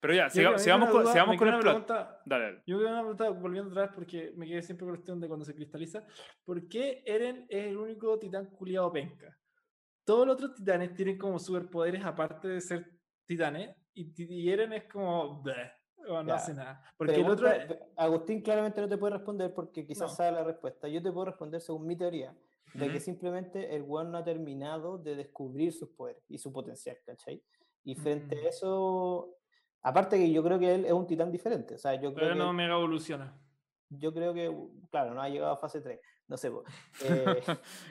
Pero 0.00 0.14
ya, 0.14 0.28
siga- 0.28 0.58
sigamos, 0.58 0.88
queda 0.88 0.92
con, 0.92 1.02
duda- 1.04 1.12
sigamos 1.12 1.36
con 1.36 1.48
el 1.48 1.54
plot. 1.60 1.62
pregunta- 1.86 2.20
Dale, 2.26 2.44
dale. 2.44 2.62
Yo 2.66 2.76
creo 2.78 2.90
una 2.90 2.98
pregunta, 3.00 3.28
volviendo 3.30 3.70
atrás, 3.70 3.90
porque 3.94 4.32
me 4.36 4.46
quedé 4.48 4.60
siempre 4.62 4.84
con 4.84 4.92
la 4.94 4.98
cuestión 4.98 5.20
de 5.20 5.28
cuando 5.28 5.44
se 5.44 5.54
cristaliza. 5.54 6.04
¿Por 6.44 6.66
qué 6.68 7.02
Eren 7.06 7.46
es 7.48 7.66
el 7.68 7.76
único 7.76 8.18
titán 8.18 8.46
culiado 8.46 8.92
penca? 8.92 9.38
Todos 10.04 10.26
los 10.26 10.34
otros 10.34 10.54
titanes 10.56 10.92
tienen 10.94 11.16
como 11.16 11.38
superpoderes 11.38 12.04
aparte 12.04 12.48
de 12.48 12.60
ser 12.60 12.90
titanes, 13.26 13.76
y, 13.94 14.04
ti- 14.12 14.26
y 14.28 14.50
Eren 14.50 14.72
es 14.72 14.84
como. 14.84 15.42
o 16.08 16.22
no 16.22 16.26
Ya. 16.26 16.34
hace 16.34 16.54
nada. 16.54 16.82
Porque 16.96 17.14
el 17.16 17.28
otro. 17.28 17.48
Agustín 17.96 18.40
claramente 18.42 18.80
no 18.80 18.88
te 18.88 18.96
puede 18.98 19.14
responder 19.14 19.52
porque 19.54 19.86
quizás 19.86 20.10
No. 20.10 20.16
sabe 20.16 20.32
la 20.32 20.44
respuesta. 20.44 20.88
Yo 20.88 21.02
te 21.02 21.12
puedo 21.12 21.26
responder 21.26 21.60
según 21.60 21.86
mi 21.86 21.96
teoría, 21.96 22.34
de 22.74 22.90
que 22.90 22.98
simplemente 23.00 23.74
el 23.76 23.82
weón 23.82 24.10
no 24.10 24.18
ha 24.18 24.24
terminado 24.24 24.98
de 24.98 25.14
descubrir 25.16 25.72
sus 25.72 25.90
poderes 25.90 26.22
y 26.28 26.38
su 26.38 26.52
potencial, 26.52 26.96
¿cachai? 27.06 27.42
Y 27.84 27.94
frente 27.94 28.36
Mm. 28.36 28.38
a 28.46 28.48
eso, 28.48 29.36
aparte 29.82 30.16
que 30.18 30.32
yo 30.32 30.42
creo 30.42 30.58
que 30.58 30.74
él 30.74 30.84
es 30.86 30.92
un 30.92 31.06
titán 31.06 31.30
diferente, 31.30 31.74
o 31.74 31.78
sea, 31.78 31.94
yo 31.94 32.12
creo 32.14 32.28
Pero 32.28 32.32
que 32.34 32.38
no 32.38 32.50
él- 32.50 32.56
mega 32.56 32.74
evoluciona. 32.74 33.38
yo 33.90 34.12
creo 34.14 34.32
que, 34.32 34.50
claro, 34.90 35.12
no 35.14 35.20
ha 35.22 35.28
llegado 35.28 35.52
a 35.52 35.56
fase 35.56 35.80
3, 35.82 36.00
no 36.28 36.36
sé. 36.36 36.50
po. 36.50 36.64
Eh, 37.36 37.42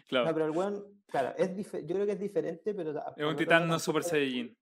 claro, 0.07 0.25
no, 0.27 0.33
pero 0.33 0.45
el 0.45 0.51
weón, 0.51 1.01
claro, 1.07 1.33
es 1.37 1.55
yo 1.71 1.93
creo 1.95 2.05
que 2.05 2.13
es 2.13 2.19
diferente, 2.19 2.73
pero... 2.73 2.91
es 3.15 3.25
un 3.25 3.35
titán 3.35 3.67
no 3.67 3.77
Super 3.79 4.03
Saiyajin. 4.03 4.57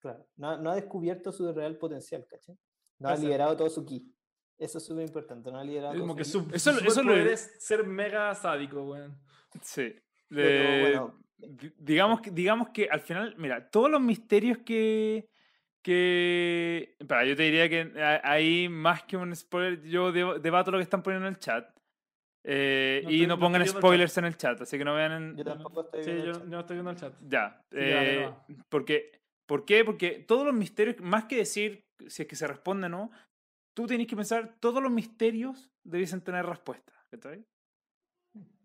Claro, 0.00 0.26
no, 0.36 0.50
ha- 0.50 0.56
no 0.56 0.70
ha 0.70 0.74
descubierto 0.76 1.32
su 1.32 1.52
real 1.52 1.76
potencial, 1.76 2.24
¿cachai? 2.28 2.56
No 2.98 3.08
ha 3.08 3.12
Exacto. 3.12 3.26
liberado 3.26 3.56
todo 3.56 3.70
su 3.70 3.84
ki. 3.84 4.14
Eso 4.58 4.78
es 4.78 4.84
súper 4.84 5.04
importante, 5.06 5.50
no 5.52 5.58
ha 5.58 5.64
liberado 5.64 5.92
Es 5.92 5.98
todo 5.98 6.02
como 6.08 6.16
que 6.16 6.24
su. 6.24 6.48
Eso- 6.52 6.72
su 6.74 6.84
eso 6.86 7.02
lo- 7.02 7.14
es 7.16 7.54
ser 7.58 7.84
mega 7.84 8.34
sádico, 8.34 8.82
weón. 8.84 9.16
Sí. 9.62 9.94
Pero 10.28 10.80
bueno, 10.80 11.20
di- 11.36 11.72
digamos, 11.78 12.20
que, 12.20 12.30
digamos 12.30 12.68
que 12.70 12.88
al 12.90 13.00
final, 13.00 13.34
mira, 13.38 13.70
todos 13.70 13.90
los 13.90 14.00
misterios 14.00 14.58
que. 14.58 15.28
que 15.82 16.96
para, 17.08 17.24
yo 17.24 17.34
te 17.36 17.44
diría 17.44 17.68
que 17.68 17.92
a- 18.00 18.20
ahí, 18.30 18.68
más 18.68 19.04
que 19.04 19.16
un 19.16 19.34
spoiler, 19.34 19.82
yo 19.84 20.12
debato 20.12 20.70
lo 20.70 20.78
que 20.78 20.82
están 20.82 21.02
poniendo 21.02 21.26
en 21.28 21.34
el 21.34 21.38
chat. 21.40 21.66
eh, 22.44 23.00
No 23.04 23.10
y 23.10 23.20
no 23.22 23.28
no 23.34 23.38
pongan 23.40 23.62
el 23.62 23.68
spoilers 23.68 24.16
en 24.18 24.24
el 24.24 24.36
chat, 24.36 24.60
así 24.60 24.78
que 24.78 24.84
no 24.84 24.94
vean 24.94 25.12
en. 25.12 25.36
Yo 25.36 25.44
tampoco 25.44 25.82
estoy 25.82 26.02
Sí, 26.04 26.10
viendo 26.12 26.24
el 26.24 26.32
yo, 26.34 26.40
chat. 26.40 26.48
yo 26.50 26.60
estoy 26.60 26.76
viendo 26.76 26.90
el 26.92 26.96
chat. 26.96 27.14
Ya. 27.28 27.62
Eh, 27.72 28.26
va. 28.26 28.46
porque, 28.68 29.17
¿Por 29.48 29.64
qué? 29.64 29.82
Porque 29.82 30.10
todos 30.28 30.44
los 30.44 30.54
misterios, 30.54 31.00
más 31.00 31.24
que 31.24 31.36
decir 31.36 31.86
si 32.06 32.22
es 32.22 32.28
que 32.28 32.36
se 32.36 32.46
responde 32.46 32.86
o 32.86 32.90
no, 32.90 33.10
tú 33.72 33.86
tienes 33.86 34.06
que 34.06 34.14
pensar, 34.14 34.56
todos 34.60 34.82
los 34.82 34.92
misterios 34.92 35.70
debiesen 35.82 36.20
tener 36.20 36.44
respuesta. 36.44 36.92
¿cachai? 37.10 37.42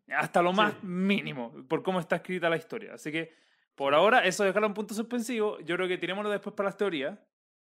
Hasta 0.09 0.41
lo 0.41 0.51
más 0.51 0.73
Sí. 0.73 0.79
mínimo, 0.85 1.53
por 1.69 1.83
cómo 1.83 2.01
está 2.01 2.17
escrita 2.17 2.49
la 2.49 2.57
historia. 2.57 2.95
Así 2.95 3.13
que, 3.13 3.33
por 3.75 3.93
ahora, 3.93 4.25
eso 4.25 4.43
dejarlo 4.43 4.67
en 4.67 4.73
punto 4.73 4.93
suspensivo. 4.93 5.57
Yo 5.61 5.77
creo 5.77 5.87
que 5.87 5.97
tirémoslo 5.97 6.29
después 6.29 6.53
para 6.53 6.67
las 6.67 6.75
teorías. 6.77 7.17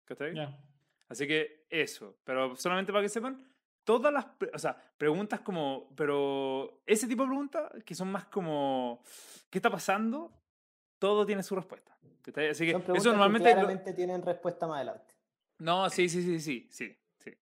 ¿cachai? 0.06 0.34
Ya. 0.34 0.58
Así 1.10 1.26
que 1.26 1.66
eso, 1.68 2.16
pero 2.24 2.56
solamente 2.56 2.90
para 2.90 3.02
que 3.02 3.10
sepan, 3.10 3.46
todas 3.84 4.12
las, 4.14 4.26
o 4.54 4.58
sea, 4.58 4.76
preguntas 4.96 5.40
como, 5.40 5.92
pero 5.94 6.82
ese 6.86 7.06
tipo 7.06 7.24
de 7.24 7.28
preguntas 7.28 7.70
que 7.84 7.94
son 7.94 8.10
más 8.10 8.24
como, 8.24 9.02
¿qué 9.50 9.58
está 9.58 9.68
pasando? 9.70 10.32
Todo 11.00 11.26
tiene 11.26 11.42
su 11.42 11.56
respuesta. 11.56 11.96
Así 12.50 12.66
que 12.66 12.72
Son 12.72 12.82
eso 12.82 12.92
que 12.92 13.08
normalmente... 13.10 13.48
lo- 13.48 13.54
claramente 13.54 13.92
tienen 13.94 14.22
respuesta 14.22 14.68
más 14.68 14.76
adelante. 14.76 15.12
No, 15.58 15.90
sí, 15.90 16.08
sí, 16.08 16.22
sí, 16.22 16.38
sí, 16.38 16.68
sí, 16.70 16.96
sí. 17.18 17.32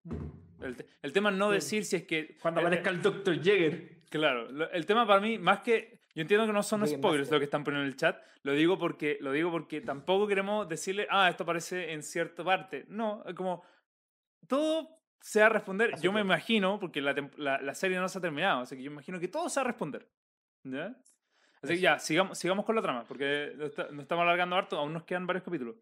El, 0.61 0.77
te- 0.77 0.87
el 1.03 1.13
tema 1.13 1.31
es 1.31 1.37
no 1.37 1.49
Sí. 1.51 1.55
decir 1.57 1.85
si 1.85 1.97
es 1.97 2.05
que... 2.05 2.39
Cuando 2.41 2.61
aparezca 2.63 2.89
el 2.91 3.03
Dr. 3.03 3.43
Jäger. 3.43 3.99
Claro, 4.09 4.51
lo- 4.51 4.71
el 4.71 4.87
tema 4.87 5.07
para 5.07 5.21
mí, 5.21 5.39
más 5.39 5.61
que. 5.61 5.99
Yo 6.15 6.23
entiendo 6.23 6.47
que 6.47 6.53
no 6.53 6.63
son 6.63 6.87
spoilers 6.89 7.31
lo 7.31 7.39
que 7.39 7.45
están 7.45 7.63
poniendo 7.63 7.85
en 7.85 7.91
el 7.93 7.97
chat. 7.97 8.19
Lo 8.43 8.53
digo 8.53 8.79
porque, 8.79 9.19
lo 9.21 9.31
digo 9.33 9.51
porque 9.53 9.81
tampoco 9.83 10.27
queremos 10.27 10.67
decirle, 10.69 11.07
ah, 11.11 11.29
esto 11.29 11.43
aparece 11.43 11.93
en 11.93 12.03
cierta 12.03 12.43
parte. 12.43 12.87
No, 12.89 13.23
es 13.27 13.35
como. 13.35 13.63
Todo 14.49 14.89
se 15.21 15.41
va 15.41 15.47
a 15.47 15.51
responder. 15.51 15.95
Yo 16.01 16.13
me 16.13 16.21
imagino, 16.23 16.79
porque 16.81 17.01
la, 17.03 17.13
la 17.37 17.75
serie 17.75 17.99
no 17.99 18.09
se 18.09 18.19
ha 18.19 18.21
terminado, 18.21 18.63
así 18.63 18.77
que 18.77 18.83
yo 18.83 18.91
imagino 18.91 19.21
que 19.21 19.29
todo 19.29 19.49
se 19.49 19.61
va 19.61 19.65
a 19.65 19.67
responder. 19.69 20.09
¿Ya? 20.65 20.97
Así 21.63 21.75
que 21.75 21.81
ya, 21.81 21.99
sigamos, 21.99 22.39
sigamos 22.39 22.65
con 22.65 22.77
la 22.77 22.83
trama, 22.83 23.05
porque 23.07 23.53
nos, 23.57 23.71
estamos 23.71 24.23
alargando 24.23 24.57
harto, 24.57 24.79
aún 24.79 24.93
nos 24.93 25.05
quedan 25.05 25.27
varios 25.27 25.45
capítulos. 25.45 25.77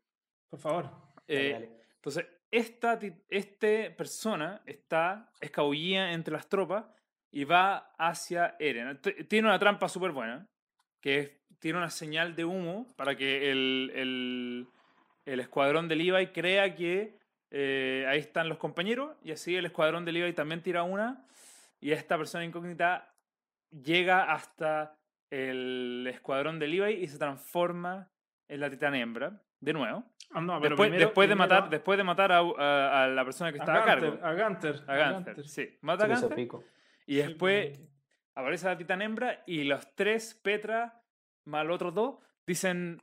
Por 0.49 0.59
favor. 0.59 0.91
Eh, 1.29 1.51
dale. 1.53 1.71
entonces, 1.97 2.27
esta 2.51 2.99
este 3.29 3.91
persona 3.91 4.63
está 4.65 5.31
escabullida 5.41 6.13
entre 6.13 6.33
las 6.33 6.49
tropas 6.49 6.85
y 7.31 7.45
va 7.45 7.93
hacia 7.99 8.57
Eren. 8.59 9.01
Tiene 9.29 9.49
una 9.49 9.59
trampa 9.59 9.89
súper 9.89 10.13
buena, 10.13 10.49
que 11.01 11.19
es, 11.19 11.31
tiene 11.59 11.79
una 11.79 11.91
señal 11.91 12.37
de 12.37 12.45
humo 12.45 12.87
para 12.97 13.17
que 13.17 13.51
el, 13.51 13.93
el, 13.95 14.69
el 15.25 15.41
escuadrón 15.41 15.89
de 15.89 15.97
Levi 15.97 16.29
crea 16.29 16.75
que 16.75 17.19
eh, 17.51 18.07
ahí 18.09 18.19
están 18.19 18.49
los 18.49 18.59
compañeros 18.59 19.17
y 19.23 19.33
así 19.33 19.55
el 19.57 19.67
escuadrón 19.67 20.05
de 20.05 20.13
Levi 20.13 20.33
también 20.33 20.63
tira 20.63 20.83
una 20.83 21.27
y 21.81 21.93
esta 21.93 22.17
persona 22.17 22.45
incógnita 22.45 23.15
llega 23.71 24.33
hasta 24.33 24.97
el 25.31 26.07
escuadrón 26.09 26.59
de 26.59 26.69
Levi 26.69 26.93
y 26.95 27.09
se 27.09 27.19
transforma 27.19 28.11
en 28.49 28.61
la 28.61 28.71
titana 28.71 28.99
hembra, 28.99 29.43
de 29.61 29.73
nuevo. 29.73 30.05
Ah, 30.33 30.41
no, 30.41 30.61
pero 30.61 30.71
Después, 30.71 30.89
primero- 30.91 31.07
después 31.07 31.29
de 31.29 31.35
primero 31.35 31.55
matar, 31.55 31.71
después 31.71 31.97
de 31.99 32.05
matar 32.05 32.33
a, 32.33 32.39
a- 32.39 33.05
a 33.05 33.09
la 33.09 33.25
persona 33.25 33.53
que 33.53 33.59
a 33.59 33.63
estaba 33.63 33.83
a 33.83 33.85
cargo. 33.85 34.19
A 34.23 34.33
Gunter. 34.35 34.83
A 34.87 35.13
Gunther, 35.13 35.45
sí. 35.49 35.79
Mata 35.83 36.05
a 36.05 36.29
pico. 36.35 36.65
y 37.07 37.17
después 37.17 37.81
aparece 38.35 38.67
la 38.67 38.77
titán 38.77 39.03
hembra 39.03 39.43
y 39.47 39.65
los 39.65 39.95
tres, 39.95 40.35
Petra, 40.43 41.03
más 41.45 41.65
los 41.67 41.77
otros 41.77 41.95
dos, 41.95 42.19
dicen, 42.47 43.01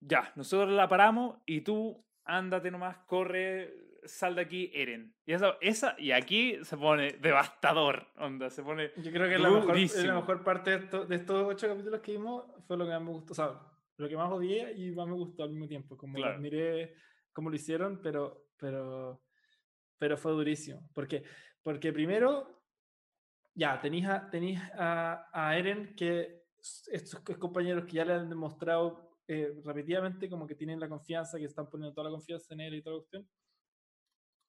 ya, 0.00 0.32
nosotros 0.36 0.70
la 0.72 0.88
paramos 0.88 1.38
y 1.46 1.60
tú 1.62 2.04
ándate 2.24 2.70
nomás, 2.70 2.98
corre, 3.06 3.72
sal 4.08 4.34
de 4.34 4.42
aquí, 4.42 4.70
Eren. 4.74 5.14
Y, 5.24 5.32
eso, 5.32 5.54
esa, 5.60 5.94
y 5.98 6.12
aquí 6.12 6.62
se 6.64 6.76
pone 6.76 7.12
devastador, 7.12 8.06
onda, 8.18 8.50
se 8.50 8.62
pone... 8.62 8.90
Yo 8.96 9.10
creo 9.12 9.28
que 9.28 9.38
la 9.38 9.50
mejor, 9.50 9.76
la 9.78 10.14
mejor 10.14 10.44
parte 10.44 10.70
de, 10.70 10.76
esto- 10.84 11.04
de 11.06 11.16
estos 11.16 11.46
ocho 11.46 11.68
capítulos 11.68 12.00
que 12.00 12.12
vimos 12.12 12.44
fue 12.66 12.76
lo 12.76 12.84
que 12.84 12.90
más 12.92 13.02
me 13.02 13.10
gustó. 13.10 13.32
O 13.32 13.36
sea, 13.36 13.60
lo 13.98 14.08
que 14.08 14.16
más 14.16 14.30
odié 14.30 14.72
y 14.72 14.90
más 14.92 15.06
me 15.06 15.14
gustó 15.14 15.42
al 15.44 15.50
mismo 15.50 15.66
tiempo. 15.68 15.96
Como 15.96 16.14
Claro. 16.14 16.32
lo 16.32 16.36
admiré 16.38 16.94
cómo 17.32 17.50
lo 17.50 17.56
hicieron, 17.56 18.00
pero, 18.02 18.48
pero, 18.56 19.22
pero 19.98 20.16
fue 20.16 20.32
durísimo. 20.32 20.88
Porque, 20.94 21.22
porque 21.62 21.92
primero, 21.92 22.62
ya, 23.54 23.80
tenéis 23.80 24.06
a, 24.06 24.28
a, 25.32 25.48
a 25.48 25.58
Eren 25.58 25.94
que 25.96 26.44
estos 26.90 27.20
co- 27.20 27.38
compañeros 27.38 27.84
que 27.86 27.92
ya 27.92 28.04
le 28.04 28.14
han 28.14 28.28
demostrado 28.28 29.20
eh, 29.28 29.60
repetidamente 29.64 30.28
como 30.28 30.46
que 30.46 30.54
tienen 30.54 30.78
la 30.78 30.88
confianza, 30.88 31.38
que 31.38 31.44
están 31.46 31.68
poniendo 31.68 31.92
toda 31.94 32.08
la 32.10 32.16
confianza 32.16 32.54
en 32.54 32.60
él 32.60 32.74
y 32.74 32.82
toda 32.82 32.96
la 32.96 33.00
cuestión, 33.00 33.28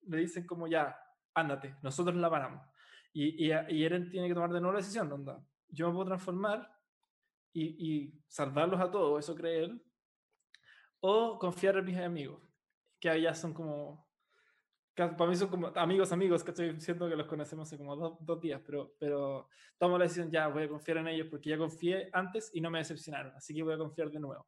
le 0.08 0.18
dicen 0.18 0.46
como 0.46 0.68
ya, 0.68 0.98
ándate, 1.34 1.76
nosotros 1.82 2.16
la 2.16 2.30
paramos. 2.30 2.68
Y, 3.14 3.48
y, 3.48 3.52
y 3.70 3.84
Eren 3.84 4.10
tiene 4.10 4.28
que 4.28 4.34
tomar 4.34 4.52
de 4.52 4.60
nuevo 4.60 4.74
la 4.74 4.80
decisión, 4.80 5.12
onda. 5.12 5.44
Yo 5.70 5.88
me 5.88 5.94
puedo 5.94 6.08
transformar 6.08 6.72
y, 7.54 7.64
y 7.80 8.24
salvarlos 8.28 8.80
a 8.80 8.92
todos, 8.92 9.20
eso 9.20 9.36
cree 9.36 9.64
él, 9.66 9.84
o 11.00 11.38
confiar 11.40 11.78
en 11.78 11.86
mis 11.86 11.98
amigos, 11.98 12.42
que 13.00 13.10
allá 13.10 13.34
son 13.34 13.54
como, 13.54 14.08
para 14.96 15.28
mí 15.28 15.36
son 15.36 15.50
como 15.50 15.68
amigos, 15.76 16.12
amigos, 16.12 16.44
que 16.44 16.52
estoy 16.52 16.74
diciendo 16.74 17.10
que 17.10 17.16
los 17.16 17.28
conocemos 17.28 17.68
hace 17.68 17.78
como 17.78 17.96
dos, 17.96 18.18
dos 18.20 18.42
días, 18.42 18.62
pero, 18.66 18.96
pero 19.00 19.50
tomo 19.78 19.98
la 19.98 20.06
decisión, 20.06 20.32
ya 20.32 20.48
voy 20.48 20.64
a 20.64 20.70
confiar 20.70 20.98
en 20.98 21.08
ellos 21.10 21.28
porque 21.30 21.50
ya 21.50 21.58
confié 21.58 22.10
antes 22.14 22.52
y 22.54 22.62
no 22.62 22.70
me 22.70 22.80
decepcionaron, 22.80 23.34
así 23.36 23.54
que 23.54 23.64
voy 23.64 23.74
a 23.74 23.78
confiar 23.78 24.10
de 24.10 24.20
nuevo. 24.20 24.46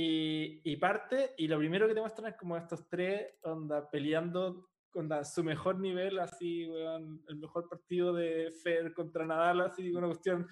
Y, 0.00 0.60
y 0.62 0.76
parte, 0.76 1.34
y 1.38 1.48
lo 1.48 1.58
primero 1.58 1.88
que 1.88 1.94
te 1.94 2.00
muestran 2.00 2.30
es 2.30 2.38
como 2.38 2.56
estos 2.56 2.88
tres, 2.88 3.34
onda, 3.42 3.90
peleando, 3.90 4.68
onda, 4.94 5.24
su 5.24 5.42
mejor 5.42 5.80
nivel, 5.80 6.20
así, 6.20 6.68
weón, 6.68 7.24
el 7.26 7.34
mejor 7.34 7.68
partido 7.68 8.12
de 8.12 8.52
Fer 8.62 8.94
contra 8.94 9.26
Nadal, 9.26 9.60
así, 9.62 9.90
una 9.90 10.06
cuestión 10.06 10.46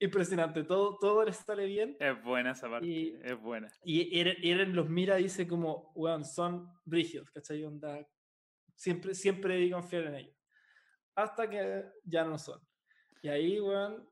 impresionante. 0.00 0.64
Todo, 0.64 0.98
todo 1.00 1.24
les 1.24 1.36
sale 1.38 1.64
bien. 1.64 1.96
Es 1.98 2.22
buena 2.22 2.50
esa 2.50 2.68
parte, 2.68 2.86
Y- 2.86 3.14
es 3.22 3.40
buena. 3.40 3.72
Y 3.84 4.20
Eren, 4.20 4.36
Eren 4.42 4.76
los 4.76 4.90
mira 4.90 5.18
y 5.18 5.22
dice 5.22 5.48
como, 5.48 5.92
weón, 5.94 6.22
son 6.22 6.68
brígidos, 6.84 7.30
¿cachai? 7.30 7.64
Onda, 7.64 8.06
siempre, 8.74 9.14
siempre 9.14 9.54
debí 9.54 9.70
confiar 9.70 10.04
en 10.08 10.14
ellos. 10.16 10.36
Hasta 11.14 11.48
que 11.48 11.84
ya 12.04 12.22
no 12.26 12.36
son. 12.36 12.60
Y 13.22 13.28
ahí, 13.28 13.58
weón, 13.60 14.06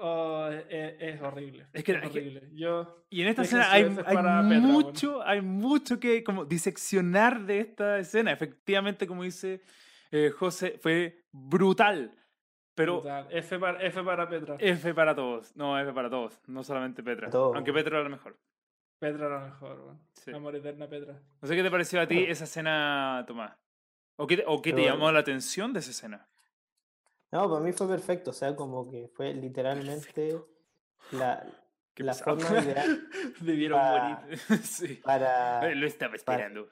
Oh, 0.00 0.48
es, 0.48 0.94
es 0.98 1.22
horrible. 1.22 1.66
Es 1.72 1.84
que- 1.84 1.92
es 1.92 2.02
es 2.02 2.10
que- 2.10 2.18
horrible. 2.20 2.48
Yo, 2.52 3.04
Y 3.10 3.22
en 3.22 3.28
esta 3.28 3.42
escena 3.42 3.70
hay, 3.70 3.84
hay 3.84 3.90
Petra, 3.90 4.42
bueno. 4.42 4.60
mucho, 4.60 5.22
hay 5.22 5.40
mucho 5.40 6.00
que 6.00 6.24
como 6.24 6.44
diseccionar 6.44 7.46
de 7.46 7.60
esta 7.60 7.98
escena. 7.98 8.32
Efectivamente, 8.32 9.06
como 9.06 9.22
dice 9.22 9.62
eh, 10.10 10.30
José, 10.30 10.78
fue 10.80 11.24
brutal. 11.32 12.12
Pero 12.76 13.00
brutal. 13.02 13.28
F 13.30 13.58
para, 13.58 13.80
F 13.82 14.02
para 14.02 14.28
Petra. 14.28 14.56
F 14.58 14.94
para 14.94 15.14
todos. 15.14 15.54
No, 15.56 15.78
F 15.78 15.92
para 15.92 16.10
todos. 16.10 16.40
No 16.46 16.62
solamente 16.64 17.02
Petra. 17.02 17.30
Todos. 17.30 17.54
Aunque 17.54 17.72
Petra 17.72 17.96
era 17.96 18.02
la 18.04 18.08
mejor. 18.10 18.36
Petra 18.98 19.26
era 19.26 19.40
mejor, 19.44 19.80
weón. 19.80 20.00
Sí. 20.12 20.32
Amor 20.32 20.56
eterna 20.56 20.88
Petra. 20.88 21.20
No 21.40 21.48
sé 21.48 21.54
qué 21.54 21.62
te 21.62 21.70
pareció 21.70 22.00
a 22.00 22.06
ti 22.06 22.18
esa 22.24 22.44
escena, 22.44 23.24
Tomás. 23.28 23.56
¿O 24.16 24.26
qué, 24.26 24.38
te- 24.38 24.44
o 24.46 24.60
qué 24.62 24.72
te 24.72 24.84
llamó 24.84 25.10
la 25.12 25.20
atención 25.20 25.72
de 25.72 25.80
esa 25.80 25.90
escena? 25.90 26.28
No, 27.34 27.48
para 27.50 27.60
mí 27.62 27.72
fue 27.72 27.88
perfecto, 27.88 28.30
o 28.30 28.32
sea, 28.32 28.54
como 28.56 28.88
que 28.88 29.08
fue 29.14 29.34
literalmente 29.34 30.40
la, 31.12 31.44
Qué 31.94 32.02
la 32.04 32.12
pesado. 32.12 32.38
forma 32.38 32.62
ideal 32.62 33.08
Debieron 33.40 33.78
Ah. 33.82 34.20
morir. 34.22 34.38
sí. 34.62 34.94
para 35.04 35.74
Lo 35.74 35.86
estaba 35.86 36.14
esperando. 36.14 36.68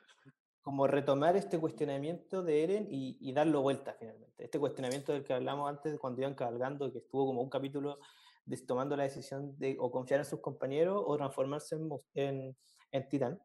como 0.62 0.86
retomar 0.86 1.36
este 1.36 1.58
cuestionamiento 1.58 2.42
de 2.42 2.62
Eren 2.64 2.86
y, 2.90 3.18
y 3.20 3.32
darlo 3.32 3.60
vuelta 3.62 3.94
finalmente. 3.98 4.44
Este 4.44 4.58
cuestionamiento 4.60 5.12
del 5.12 5.24
que 5.24 5.32
hablamos 5.34 5.68
antes 5.68 5.98
cuando 5.98 6.20
iban 6.22 6.34
cabalgando, 6.34 6.92
que 6.92 6.98
estuvo 6.98 7.26
como 7.26 7.42
un 7.42 7.50
capítulo 7.50 7.98
de- 8.44 8.56
tomando 8.58 8.96
la 8.96 9.02
decisión 9.02 9.58
de 9.58 9.76
o 9.80 9.90
confiar 9.90 10.20
en 10.20 10.26
sus 10.26 10.40
compañeros 10.40 11.02
o 11.04 11.16
transformarse 11.16 11.74
en, 11.76 11.90
en, 12.14 12.56
en 12.92 13.08
titán. 13.08 13.42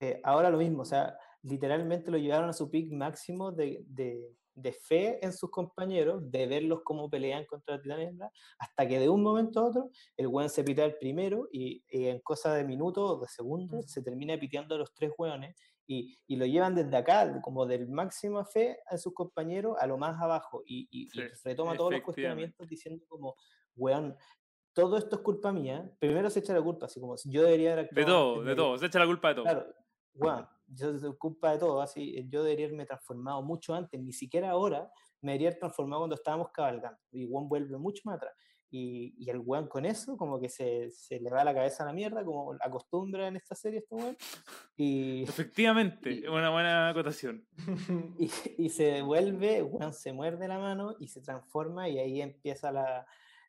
Eh, 0.00 0.20
ahora 0.24 0.50
lo 0.50 0.58
mismo, 0.58 0.82
o 0.82 0.86
sea, 0.86 1.18
literalmente 1.42 2.10
lo 2.10 2.18
llevaron 2.18 2.48
a 2.50 2.52
su 2.54 2.70
pick 2.70 2.92
máximo 2.92 3.50
de, 3.52 3.82
de- 3.86 4.36
de 4.54 4.72
fe 4.72 5.24
en 5.24 5.32
sus 5.32 5.50
compañeros, 5.50 6.30
de 6.30 6.46
verlos 6.46 6.80
cómo 6.84 7.08
pelean 7.08 7.44
contra 7.46 7.76
el 7.76 7.82
titán 7.82 8.00
hembra, 8.00 8.30
hasta 8.58 8.86
que 8.88 8.98
de 8.98 9.08
un 9.08 9.22
momento 9.22 9.60
a 9.60 9.64
otro 9.68 9.90
el 10.16 10.26
weón 10.26 10.50
se 10.50 10.64
pitea 10.64 10.84
el 10.84 10.96
primero 10.96 11.48
y, 11.52 11.82
y 11.88 12.06
en 12.06 12.20
cosa 12.20 12.54
de 12.54 12.64
minutos 12.64 13.10
o 13.10 13.20
de 13.20 13.28
segundos 13.28 13.90
se 13.90 14.02
termina 14.02 14.38
piteando 14.38 14.74
a 14.74 14.78
los 14.78 14.92
tres 14.94 15.12
weones 15.16 15.56
y, 15.86 16.16
y 16.26 16.36
lo 16.36 16.46
llevan 16.46 16.74
desde 16.74 16.96
acá, 16.96 17.40
como 17.42 17.66
del 17.66 17.88
máximo 17.88 18.44
fe 18.44 18.78
a 18.86 18.96
sus 18.98 19.12
compañeros 19.12 19.76
a 19.80 19.86
lo 19.86 19.98
más 19.98 20.20
abajo 20.20 20.62
y, 20.64 20.86
y- 20.90 21.08
Sí, 21.10 21.20
retoma 21.44 21.76
todos 21.76 21.90
los 21.92 22.02
cuestionamientos 22.02 22.68
diciendo 22.68 23.04
como, 23.08 23.34
weón, 23.76 24.16
todo 24.72 24.96
esto 24.98 25.16
es 25.16 25.22
culpa 25.22 25.52
mía. 25.52 25.90
Primero 25.98 26.30
se 26.30 26.38
echa 26.40 26.54
la 26.54 26.62
culpa, 26.62 26.86
así 26.86 27.00
como 27.00 27.16
yo 27.24 27.42
debería 27.42 27.72
haber 27.72 27.90
De 27.90 28.00
actuado 28.02 28.06
todo, 28.06 28.32
antes 28.34 28.46
de 28.46 28.56
todo. 28.56 28.78
Se 28.78 28.86
echa 28.86 28.98
la 29.00 29.06
culpa 29.06 29.28
de 29.30 29.34
todo. 29.34 29.44
Claro, 29.44 29.74
weón, 30.14 30.48
yo 30.72 30.90
es 30.94 31.02
culpa 31.18 31.52
de 31.52 31.58
todo, 31.58 31.80
así, 31.82 32.16
eh, 32.16 32.26
yo 32.28 32.42
debería 32.42 32.66
haberme 32.66 32.86
transformado 32.86 33.42
mucho 33.42 33.74
antes, 33.74 34.00
ni 34.00 34.12
siquiera 34.12 34.50
ahora 34.50 34.90
me 35.22 35.32
debería 35.32 35.48
haber 35.48 35.58
transformado 35.60 36.02
cuando 36.02 36.16
estábamos 36.16 36.50
cabalgando. 36.52 36.98
Y 37.10 37.28
Juan 37.28 37.48
vuelve 37.48 37.76
mucho 37.76 38.02
más 38.06 38.16
atrás. 38.16 38.32
Y, 38.72 39.14
y 39.18 39.28
el 39.30 39.40
weón 39.40 39.66
con 39.66 39.84
eso, 39.84 40.16
como 40.16 40.40
que 40.40 40.48
se, 40.48 40.90
se 40.92 41.18
le 41.18 41.28
va 41.28 41.42
la 41.42 41.52
cabeza 41.52 41.82
a 41.82 41.86
la 41.86 41.92
mierda, 41.92 42.24
como 42.24 42.54
acostumbra 42.60 43.26
en 43.26 43.34
esta 43.36 43.54
serie 43.56 43.80
este 43.80 43.94
weón. 43.96 44.16
Y, 44.76 45.24
Efectivamente, 45.24 46.12
Y- 46.12 46.26
una 46.28 46.50
buena 46.50 46.88
acotación. 46.88 47.44
y, 48.18 48.30
y 48.58 48.68
se 48.70 48.84
devuelve, 48.84 49.62
weón 49.62 49.92
se 49.92 50.12
muerde 50.12 50.46
la 50.48 50.58
mano 50.60 50.94
y 51.00 51.08
se 51.08 51.20
transforma 51.20 51.88
y 51.88 51.98
ahí 51.98 52.22
empieza 52.22 52.70
la, 52.70 53.04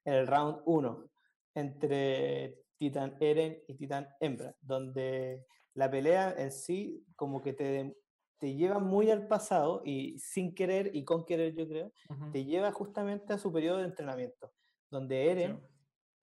el 0.05 0.25
round 0.25 0.61
1 0.65 1.09
entre 1.53 2.57
Titan 2.77 3.15
Eren 3.19 3.61
y 3.67 3.75
Titan 3.75 4.07
Hembra, 4.19 4.55
donde 4.59 5.45
la 5.73 5.89
pelea 5.89 6.33
en 6.37 6.51
sí 6.51 7.05
como 7.15 7.41
que 7.41 7.53
te, 7.53 7.95
te 8.37 8.55
lleva 8.55 8.79
muy 8.79 9.11
al 9.11 9.27
pasado 9.27 9.81
y 9.85 10.17
sin 10.19 10.55
querer 10.55 10.95
y 10.95 11.05
con 11.05 11.25
querer 11.25 11.53
yo 11.55 11.67
creo, 11.67 11.91
te 12.31 12.43
lleva 12.43 12.71
justamente 12.71 13.33
a 13.33 13.37
su 13.37 13.53
periodo 13.53 13.77
de 13.77 13.85
entrenamiento, 13.85 14.51
donde 14.89 15.31
Eren 15.31 15.61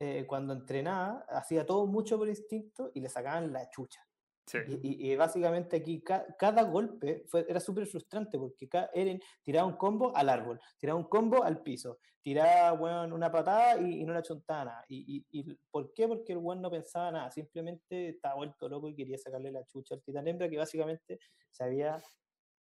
eh, 0.00 0.26
cuando 0.26 0.52
entrenaba 0.52 1.24
hacía 1.28 1.66
todo 1.66 1.86
mucho 1.86 2.18
por 2.18 2.28
instinto 2.28 2.90
y 2.94 3.00
le 3.00 3.08
sacaban 3.08 3.52
la 3.52 3.68
chucha. 3.70 4.07
Sí. 4.50 4.58
Y, 4.82 5.08
y- 5.08 5.12
y 5.12 5.16
básicamente 5.16 5.76
aquí 5.76 6.00
ca- 6.00 6.26
cada 6.38 6.62
golpe 6.62 7.24
fue, 7.28 7.44
era 7.48 7.60
súper 7.60 7.86
frustrante 7.86 8.38
porque 8.38 8.66
ca- 8.68 8.90
Eren 8.94 9.20
tiraba 9.42 9.68
un 9.68 9.76
combo 9.76 10.16
al 10.16 10.28
árbol, 10.30 10.58
tiraba 10.78 10.98
un 10.98 11.04
combo 11.08 11.44
al 11.44 11.62
piso, 11.62 11.98
tiraba 12.22 12.72
weón, 12.72 13.12
una 13.12 13.30
patada 13.30 13.78
y, 13.80 14.00
y 14.00 14.04
no 14.04 14.14
la 14.14 14.22
chuntaba 14.22 14.64
nada. 14.64 14.84
Y, 14.88 15.18
y- 15.30 15.40
y 15.40 15.54
¿Por 15.70 15.92
qué? 15.92 16.08
Porque 16.08 16.32
el 16.32 16.38
weón 16.38 16.62
no 16.62 16.70
pensaba 16.70 17.10
nada, 17.12 17.30
simplemente 17.30 18.08
estaba 18.08 18.36
vuelto 18.36 18.68
loco 18.68 18.88
y 18.88 18.94
quería 18.96 19.18
sacarle 19.18 19.52
la 19.52 19.64
chucha 19.66 19.94
al 19.94 20.02
titán 20.02 20.26
hembra 20.26 20.48
que 20.48 20.56
básicamente 20.56 21.18
se 21.50 21.64
había, 21.64 22.02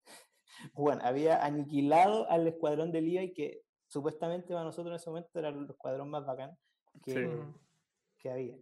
bueno, 0.74 1.01
había 1.05 1.45
aniquilado 1.45 2.30
al 2.30 2.47
escuadrón 2.47 2.93
de 2.93 3.01
Levi 3.01 3.33
que 3.33 3.62
supuestamente 3.89 4.49
para 4.55 4.64
nosotros 4.64 4.93
en 4.93 4.97
ese 4.97 5.11
momento 5.11 5.39
era 5.39 5.49
el 5.49 5.68
escuadrón 5.68 6.09
más 6.11 6.24
bacán 6.24 6.57
que, 7.05 7.12
Sí. 7.12 7.20
Que 8.18 8.30
había. 8.30 8.57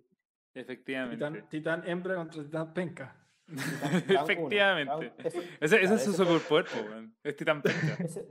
Efectivamente. 0.55 1.17
Titán, 1.17 1.49
titán 1.49 1.83
hembra 1.89 2.15
contra 2.17 2.43
titán 2.43 2.73
penca. 2.75 3.17
Titán- 3.47 4.05
uno, 4.09 4.23
Efectivamente. 4.23 4.93
round- 4.93 5.13
ese- 5.27 5.43
Ese, 5.61 5.83
ese 5.83 5.95
es 5.95 6.05
su 6.05 6.13
superpoder. 6.13 6.67
Es 7.23 7.37
titán 7.37 7.63
penca. 7.63 7.97
Ese, 8.05 8.27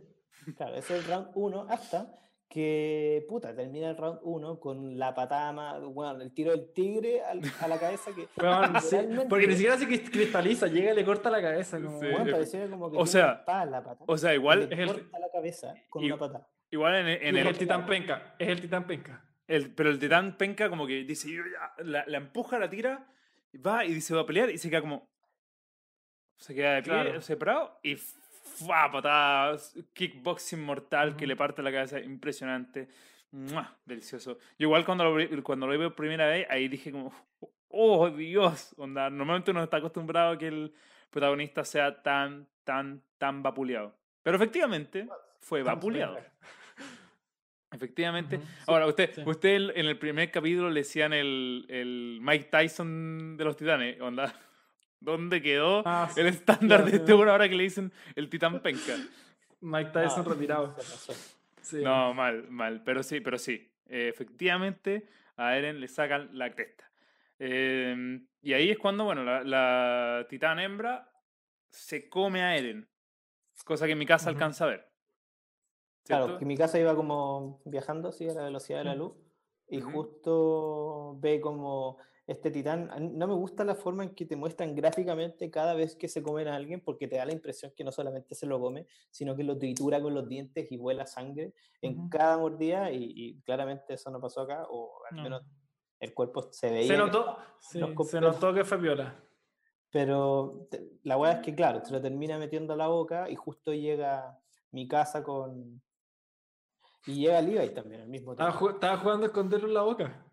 claro, 0.55 0.75
ese 0.75 0.97
es 0.97 1.03
el 1.05 1.11
round 1.11 1.29
1 1.35 1.67
hasta 1.69 2.15
que, 2.47 3.25
puta, 3.29 3.53
termina 3.55 3.89
el 3.91 3.97
round 3.97 4.19
1 4.23 4.59
con 4.59 4.97
la 4.97 5.13
patada 5.13 5.51
más, 5.51 5.81
bueno, 5.83 6.19
el 6.21 6.33
tiro 6.33 6.51
del 6.51 6.71
tigre 6.73 7.21
al- 7.21 7.41
a 7.61 7.67
la 7.67 7.77
cabeza 7.77 8.11
que, 8.15 8.27
Weón, 8.41 8.81
sí, 8.81 8.97
porque 9.29 9.45
ni 9.47 9.53
siquiera 9.53 9.77
se 9.77 9.87
crist- 9.87 10.09
cristaliza, 10.09 10.65
llega 10.67 10.91
y 10.91 10.95
le 10.95 11.05
corta 11.05 11.29
la 11.29 11.41
cabeza. 11.41 11.79
Como, 11.79 11.99
Sí. 11.99 12.07
parecía 12.31 12.67
como 12.69 12.91
que 12.91 12.97
o 12.97 13.05
sea, 13.05 13.43
la 13.47 13.83
pata. 13.83 14.03
O 14.07 14.17
sea, 14.17 14.33
igual, 14.33 14.67
le 14.69 14.73
es 14.73 14.79
el- 14.79 14.87
corta 14.87 15.19
la 15.19 15.29
cabeza 15.31 15.73
con 15.89 16.03
y- 16.03 16.07
una 16.07 16.17
patada. 16.17 16.47
igual 16.71 16.95
en, 16.95 17.07
en 17.07 17.35
es 17.35 17.41
el, 17.41 17.47
el 17.49 17.57
titán 17.57 17.85
penca, 17.85 18.35
es 18.39 18.47
el 18.47 18.61
titán 18.61 18.87
penca. 18.87 19.23
El- 19.49 19.73
Pero 19.73 19.89
el 19.89 19.99
titán 19.99 20.37
penca 20.37 20.69
como 20.69 20.87
que 20.87 21.03
dice, 21.03 21.29
la, 21.79 22.03
la 22.07 22.17
empuja, 22.17 22.57
la 22.57 22.69
tira, 22.69 23.05
va 23.65 23.83
y 23.83 23.93
dice, 23.93 24.13
va 24.15 24.21
a 24.21 24.25
pelear 24.25 24.49
y 24.49 24.57
se 24.57 24.69
queda 24.69 24.81
como... 24.81 25.09
Se 26.37 26.55
queda 26.55 26.75
de 26.75 26.83
pie, 26.83 26.91
Claro. 26.93 27.21
separado 27.21 27.79
y 27.83 27.95
¡fua! 27.97 28.89
patadas, 28.91 29.75
kickboxing 29.93 30.63
mortal 30.63 31.15
que 31.17 31.27
le 31.27 31.35
parte 31.35 31.61
la 31.61 31.71
cabeza, 31.71 31.99
impresionante. 31.99 32.87
¡Mua! 33.31 33.77
Delicioso. 33.85 34.37
Yo 34.57 34.67
igual 34.67 34.85
cuando 34.85 35.03
lo, 35.17 35.43
cuando 35.43 35.67
lo 35.67 35.73
vi 35.73 35.79
por 35.79 35.95
primera 35.95 36.27
vez, 36.27 36.47
ahí 36.49 36.67
dije 36.69 36.91
como, 36.91 37.13
¡oh, 37.67 38.09
Dios! 38.09 38.73
Onda, 38.77 39.09
normalmente 39.09 39.51
uno 39.51 39.63
está 39.63 39.77
acostumbrado 39.77 40.31
a 40.31 40.37
que 40.37 40.47
el 40.47 40.73
protagonista 41.09 41.63
sea 41.65 42.01
tan, 42.01 42.47
tan, 42.63 43.03
tan 43.17 43.43
vapuleado. 43.43 43.93
Pero 44.23 44.37
efectivamente 44.37 45.07
fue 45.41 45.61
vapuleado. 45.63 46.17
Efectivamente. 47.71 48.39
Ahora, 48.67 48.87
usted, 48.87 49.13
sí. 49.13 49.21
usted 49.25 49.71
en 49.75 49.85
el 49.85 49.97
primer 49.97 50.31
capítulo 50.31 50.69
le 50.69 50.79
decían 50.81 51.13
el, 51.13 51.65
el 51.69 52.19
Mike 52.21 52.45
Tyson 52.45 53.37
de 53.37 53.43
los 53.45 53.55
titanes. 53.57 53.99
Onda, 54.01 54.33
¿dónde 54.99 55.41
quedó 55.41 55.83
Ah, 55.85 56.09
sí, 56.13 56.19
el 56.21 56.27
estándar 56.27 56.79
claro, 56.79 56.85
de 56.85 56.97
este 56.97 57.11
¿no? 57.11 57.17
bueno 57.17 57.31
ahora 57.31 57.47
que 57.47 57.55
le 57.55 57.63
dicen 57.63 57.91
el 58.15 58.29
titán 58.29 58.61
penca? 58.61 58.95
Mike 59.61 59.91
Tyson 59.91 60.23
No, 60.25 60.31
retirado. 60.33 60.75
Sí. 61.61 61.81
No, 61.83 62.13
mal, 62.13 62.49
mal. 62.49 62.81
Pero 62.83 63.03
sí, 63.03 63.19
pero 63.19 63.37
sí. 63.37 63.71
Eh, 63.87 64.07
efectivamente, 64.07 65.07
a 65.37 65.55
Eren 65.57 65.79
le 65.79 65.87
sacan 65.87 66.29
la 66.33 66.51
cresta. 66.53 66.89
Eh, 67.39 68.19
y 68.41 68.53
ahí 68.53 68.69
es 68.71 68.77
cuando, 68.77 69.03
bueno, 69.03 69.23
la, 69.23 69.43
la 69.43 70.25
titán 70.29 70.59
hembra 70.59 71.11
se 71.69 72.09
come 72.09 72.41
a 72.41 72.55
Eren. 72.57 72.87
Cosa 73.65 73.85
que 73.85 73.91
en 73.91 73.99
mi 73.99 74.05
casa 74.05 74.29
alcanza 74.29 74.63
a 74.63 74.67
ver. 74.69 74.88
Claro, 76.09 76.39
que 76.39 76.45
mi 76.45 76.57
casa 76.57 76.79
iba 76.79 76.95
como 76.95 77.61
viajando 77.65 78.09
así 78.09 78.27
a 78.27 78.33
la 78.33 78.43
velocidad 78.45 78.79
de 78.79 78.85
la 78.85 78.95
luz 78.95 79.13
y 79.67 79.79
Ujú. 79.79 79.91
justo 79.91 81.17
ve 81.19 81.39
como 81.39 81.97
este 82.25 82.49
titán, 82.49 82.89
no 83.15 83.27
me 83.27 83.33
gusta 83.35 83.63
la 83.63 83.75
forma 83.75 84.03
en 84.03 84.15
que 84.15 84.25
te 84.25 84.35
muestran 84.35 84.73
gráficamente 84.75 85.51
cada 85.51 85.75
vez 85.75 85.95
que 85.95 86.07
se 86.07 86.23
comen 86.23 86.47
a 86.47 86.55
alguien 86.55 86.81
porque 86.83 87.07
te 87.07 87.17
da 87.17 87.25
la 87.25 87.31
impresión 87.33 87.71
que 87.77 87.83
no 87.83 87.91
solamente 87.91 88.33
se 88.33 88.47
lo 88.47 88.59
come, 88.59 88.87
sino 89.11 89.35
que 89.35 89.43
lo 89.43 89.55
tritura 89.57 90.01
con 90.01 90.15
los 90.15 90.27
dientes 90.27 90.71
y 90.71 90.77
vuela 90.77 91.05
sangre 91.05 91.53
en 91.81 91.99
Ujú. 91.99 92.09
cada 92.09 92.39
mordida 92.39 92.91
y, 92.91 93.13
y 93.15 93.41
claramente 93.41 93.93
eso 93.93 94.09
no 94.09 94.19
pasó 94.19 94.41
acá 94.41 94.65
o 94.67 94.91
al 95.11 95.15
No. 95.17 95.23
menos 95.23 95.43
el 95.99 96.13
cuerpo 96.15 96.47
se 96.51 96.71
veía. 96.71 96.87
Se 96.87 96.97
notó, 96.97 97.37
sí, 97.59 97.79
se 98.05 98.19
notó 98.19 98.51
que 98.51 98.63
fue 98.65 98.77
viola. 98.79 99.15
Pero 99.91 100.67
te- 100.71 100.87
la 101.03 101.17
weá 101.17 101.33
es 101.33 101.39
que, 101.39 101.53
claro, 101.53 101.83
se 101.85 101.91
lo 101.93 102.01
termina 102.01 102.39
metiendo 102.39 102.73
a 102.73 102.77
la 102.77 102.87
boca 102.87 103.29
y 103.29 103.35
justo 103.35 103.73
llega 103.73 104.39
mi 104.71 104.87
casa 104.87 105.23
con... 105.23 105.81
Y 107.07 107.15
llega 107.21 107.41
Levi 107.41 107.73
también 107.73 108.01
al 108.01 108.09
mismo 108.09 108.31
Estaba, 108.33 108.51
tiempo. 108.51 108.67
ju- 108.69 108.73
estaba 108.73 108.97
jugando 108.97 109.23
a 109.25 109.27
esconderlo 109.27 109.67
en 109.67 109.73
la 109.73 109.81
boca. 109.81 110.25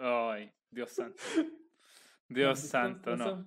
Ay, 0.00 0.52
Dios 0.70 0.90
santo. 0.90 1.16
Dios 2.28 2.58
santo, 2.60 3.16
no. 3.16 3.46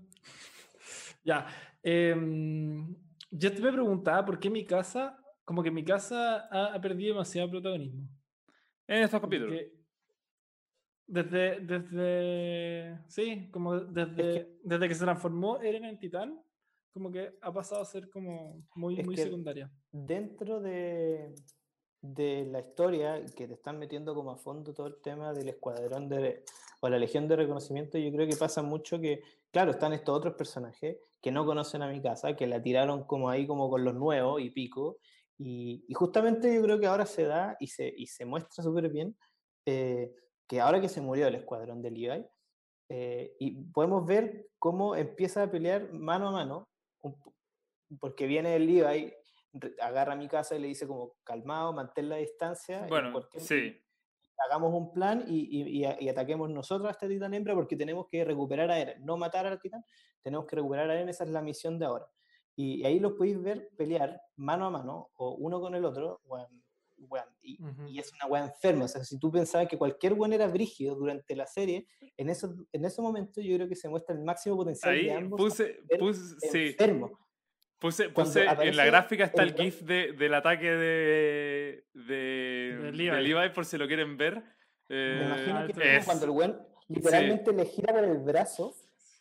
Ya. 1.24 1.46
em, 1.84 2.96
yo 3.32 3.54
te 3.54 3.62
me 3.62 3.72
preguntaba 3.72 4.26
por 4.26 4.40
qué 4.40 4.50
mi 4.50 4.66
casa, 4.66 5.18
como 5.46 5.62
que 5.62 5.70
mi 5.72 5.84
casa 5.84 6.48
ha, 6.50 6.74
ha 6.74 6.82
perdido 6.82 7.14
demasiado 7.14 7.50
protagonismo. 7.52 8.08
En 8.88 9.04
estos 9.04 9.22
capítulos. 9.22 9.54
Porque 9.54 9.80
desde, 11.06 11.60
desde, 11.62 13.00
sí, 13.08 13.50
como 13.52 13.80
desde, 13.80 14.58
desde 14.64 14.88
que 14.88 14.96
se 14.96 15.04
transformó 15.04 15.60
Eren 15.62 15.86
en 15.86 16.00
titán, 16.00 16.42
como 16.92 17.12
que 17.12 17.38
ha 17.42 17.52
pasado 17.54 17.82
a 17.82 17.86
ser 17.86 18.10
como 18.10 18.66
muy, 18.76 18.96
muy 19.04 19.16
que- 19.16 19.24
secundaria. 19.24 19.72
Dentro 19.92 20.60
de, 20.60 21.34
de 22.02 22.46
la 22.46 22.60
historia, 22.60 23.24
que 23.36 23.48
te 23.48 23.54
están 23.56 23.78
metiendo 23.78 24.16
como 24.16 24.32
a 24.32 24.38
fondo 24.38 24.74
todo 24.74 24.88
el 24.88 25.02
tema 25.02 25.34
del 25.34 25.50
escuadrón 25.50 26.08
de, 26.08 26.44
o 26.80 26.90
la 26.90 26.98
legión 26.98 27.28
de 27.28 27.36
reconocimiento, 27.36 27.98
yo 27.98 28.12
creo 28.12 28.28
que 28.28 28.38
pasa 28.38 28.62
mucho 28.62 29.00
que, 29.00 29.22
claro, 29.52 29.72
están 29.72 29.94
estos 29.94 30.16
otros 30.16 30.36
personajes 30.36 30.98
que 31.22 31.32
no 31.32 31.46
conocen 31.46 31.82
a 31.82 31.90
mi 31.90 32.02
casa, 32.02 32.36
que 32.36 32.48
la 32.48 32.62
tiraron 32.62 33.04
como 33.04 33.30
ahí 33.30 33.46
como 33.46 33.70
con 33.70 33.84
los 33.84 33.96
nuevos 33.96 34.42
y 34.42 34.50
pico, 34.50 34.98
y, 35.38 35.86
justamente 35.94 36.54
yo 36.54 36.62
creo 36.62 36.80
que 36.80 36.88
ahora 36.88 37.06
se 37.06 37.24
da 37.24 37.56
y 37.60 37.68
se, 37.68 37.94
y 37.96 38.08
se 38.08 38.26
muestra 38.26 38.64
súper 38.64 38.90
bien 38.90 39.16
eh, 39.66 40.14
que 40.48 40.60
ahora 40.60 40.82
que 40.82 40.90
se 40.90 41.02
murió 41.02 41.28
el 41.28 41.36
escuadrón 41.36 41.82
de 41.82 41.92
Levi, 41.92 42.26
eh, 42.90 43.36
y 43.40 43.52
podemos 43.72 44.06
ver 44.06 44.50
cómo 44.58 44.96
empieza 44.96 45.44
a 45.44 45.52
pelear 45.52 45.94
mano 45.94 46.30
a 46.30 46.32
mano, 46.32 46.70
porque 48.00 48.26
viene 48.26 48.56
el 48.56 48.68
Levi, 48.68 49.14
agarra 49.82 50.16
mi 50.16 50.28
casa 50.28 50.56
y 50.56 50.60
le 50.60 50.68
dice 50.68 50.88
como 50.88 51.16
calmado, 51.24 51.74
mantén 51.74 52.10
la 52.10 52.18
distancia. 52.18 52.86
Bueno, 52.88 53.14
sí. 53.38 53.82
Hagamos 54.46 54.74
un 54.74 54.94
plan 54.94 55.26
y, 55.28 55.82
y, 55.84 56.10
ataquemos 56.10 56.50
nosotros 56.50 56.88
a 56.88 56.92
este 56.92 57.10
titán 57.10 57.34
hembra 57.34 57.56
porque 57.56 57.76
tenemos 57.76 58.08
que 58.08 58.24
recuperar 58.24 58.72
a 58.72 58.80
Eren, 58.80 59.06
no 59.06 59.18
matar 59.18 59.46
al 59.46 59.60
titán, 59.60 59.84
tenemos 60.22 60.46
que 60.46 60.56
recuperar 60.56 60.90
a 60.90 60.96
Eren, 60.96 61.10
esa 61.10 61.26
es 61.26 61.30
la 61.30 61.42
misión 61.42 61.78
de 61.78 61.86
ahora. 61.86 62.08
Y, 62.56 62.86
ahí 62.86 63.00
los 63.00 63.14
podéis 63.14 63.42
ver 63.42 63.70
pelear 63.76 64.22
mano 64.38 64.66
a 64.66 64.70
mano, 64.70 65.12
o 65.16 65.36
uno 65.36 65.60
con 65.60 65.76
el 65.76 65.84
otro, 65.84 66.22
y, 67.42 67.60
y, 67.88 68.00
es 68.00 68.14
una 68.14 68.28
weá 68.28 68.46
enferma. 68.46 68.86
O 68.86 68.88
sea, 68.88 69.04
si 69.04 69.20
tú 69.20 69.32
pensabas 69.32 69.68
que 69.68 69.78
cualquier 69.78 70.14
weón 70.14 70.34
era 70.34 70.48
brígido 70.48 70.96
durante 70.96 71.36
la 71.36 71.46
serie, 71.46 71.88
en, 72.18 72.30
eso, 72.30 72.54
en 72.72 72.86
ese 72.86 73.02
momento 73.02 73.42
yo 73.42 73.56
creo 73.56 73.68
que 73.68 73.76
se 73.76 73.90
muestra 73.90 74.16
el 74.16 74.24
máximo 74.24 74.56
potencial 74.56 74.94
ahí 74.94 75.06
de 75.06 75.14
ambos. 75.14 75.40
Puse, 75.40 75.80
puse, 76.00 76.76
Puse, 77.80 78.10
puse 78.10 78.46
en 78.46 78.76
la 78.76 78.86
gráfica 78.86 79.24
está 79.24 79.44
el, 79.44 79.54
GIF 79.54 79.82
de, 79.82 80.12
del 80.12 80.34
ataque 80.34 80.70
de, 80.70 81.86
de, 81.94 82.92
Levi. 82.94 83.50
por 83.50 83.66
si 83.66 83.78
lo 83.78 83.88
quieren 83.88 84.18
ver. 84.18 84.44
Me 84.90 85.26
imagino 85.26 85.66
eh, 85.66 85.74
que 85.74 85.96
es, 85.98 86.06
cuando 86.06 86.26
el 86.26 86.32
weón 86.32 86.62
literalmente 86.90 87.54
le 87.54 87.66
gira 87.66 87.94
por 87.94 88.04
el 88.04 88.18
brazo 88.18 88.76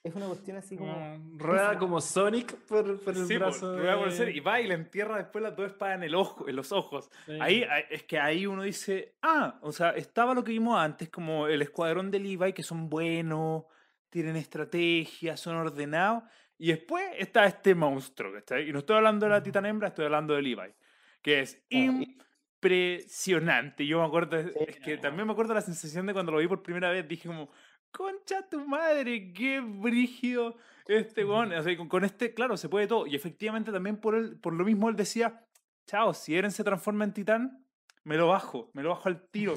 es 0.04 0.14
una 0.14 0.26
cuestión 0.26 0.56
así 0.56 0.76
como. 0.76 1.18
rueda 1.36 1.78
como 1.78 2.00
Sonic 2.00 2.54
por, 2.66 2.86
el 2.86 2.96
brazo. 3.38 3.78
rueda 3.78 3.98
por 3.98 4.08
el 4.08 4.36
y 4.36 4.40
va 4.40 4.60
y 4.60 4.66
le 4.66 4.74
entierra 4.74 5.16
después 5.16 5.42
las 5.42 5.56
dos 5.56 5.66
espadas 5.66 5.96
en, 5.96 6.04
el 6.04 6.14
ojo, 6.14 6.48
en 6.48 6.56
los 6.56 6.72
ojos. 6.72 7.10
Ahí 7.40 7.64
es 7.90 8.04
que 8.04 8.18
ahí 8.18 8.46
uno 8.46 8.62
dice, 8.62 9.16
ah, 9.22 9.58
o 9.62 9.72
sea, 9.72 9.90
estaba 9.90 10.34
lo 10.34 10.44
que 10.44 10.52
vimos 10.52 10.78
antes, 10.78 11.08
como 11.08 11.46
el 11.46 11.62
escuadrón 11.62 12.10
de 12.10 12.20
Levi, 12.20 12.52
que 12.52 12.62
son 12.62 12.88
buenos, 12.88 13.64
tienen 14.08 14.36
estrategia, 14.36 15.36
son 15.36 15.56
ordenados. 15.56 16.22
Y 16.58 16.68
después 16.68 17.04
está 17.16 17.46
este 17.46 17.74
monstruo, 17.74 18.32
¿cachai? 18.32 18.68
Y 18.68 18.72
no 18.72 18.80
estoy 18.80 18.96
hablando 18.96 19.26
de 19.26 19.30
la 19.30 19.42
titán 19.42 19.64
hembra, 19.64 19.88
estoy 19.88 20.06
hablando 20.06 20.34
de 20.34 20.42
Levi, 20.42 20.74
que 21.22 21.40
es 21.40 21.62
impresionante. 21.70 23.86
Yo 23.86 24.00
me 24.00 24.06
acuerdo, 24.06 24.38
es 24.38 24.80
que 24.80 24.98
también 24.98 25.26
me 25.26 25.32
acuerdo 25.32 25.54
la 25.54 25.60
sensación 25.60 26.06
de 26.06 26.12
cuando 26.12 26.32
lo 26.32 26.38
vi 26.38 26.48
por 26.48 26.64
primera 26.64 26.90
vez, 26.90 27.06
dije 27.06 27.28
como, 27.28 27.48
concha 27.92 28.48
tu 28.48 28.66
madre, 28.66 29.32
qué 29.32 29.60
brígido 29.60 30.56
este 30.88 31.24
weón. 31.24 31.52
O 31.52 31.62
sea, 31.62 31.88
con, 31.88 32.04
este, 32.04 32.34
claro, 32.34 32.56
se 32.56 32.68
puede 32.68 32.88
todo. 32.88 33.06
Y 33.06 33.14
efectivamente 33.14 33.70
también 33.70 33.98
por, 33.98 34.16
el, 34.16 34.40
por 34.40 34.52
lo 34.52 34.64
mismo 34.64 34.88
él 34.88 34.96
decía, 34.96 35.46
chao, 35.86 36.12
si 36.12 36.36
Eren 36.36 36.50
se 36.50 36.64
transforma 36.64 37.04
en 37.04 37.12
titán, 37.12 37.64
me 38.02 38.16
lo 38.16 38.26
bajo, 38.26 38.70
me 38.72 38.82
lo 38.82 38.88
bajo 38.88 39.08
al 39.08 39.22
tiro. 39.30 39.54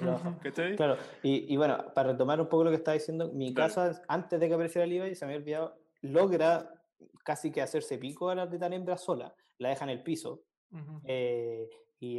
Claro, 0.77 0.97
y, 1.23 1.51
y, 1.51 1.57
bueno, 1.57 1.91
para 1.95 2.11
retomar 2.11 2.39
un 2.39 2.47
poco 2.47 2.65
lo 2.65 2.69
que 2.69 2.75
estaba 2.75 2.93
diciendo, 2.93 3.31
mi 3.33 3.55
casa, 3.55 4.03
antes 4.07 4.39
de 4.39 4.47
que 4.47 4.53
apareciera 4.53 4.85
Levi, 4.85 5.15
se 5.15 5.25
me 5.25 5.33
había 5.33 5.41
olvidado, 5.41 5.81
logra 6.01 6.80
casi 7.23 7.51
que 7.51 7.61
hacerse 7.61 7.97
pico 7.97 8.29
a 8.29 8.35
la 8.35 8.49
titán 8.49 8.73
hembra 8.73 8.97
sola, 8.97 9.33
la 9.57 9.69
deja 9.69 9.85
en 9.85 9.91
el 9.91 10.03
piso. 10.03 10.43
Y, 11.99 12.17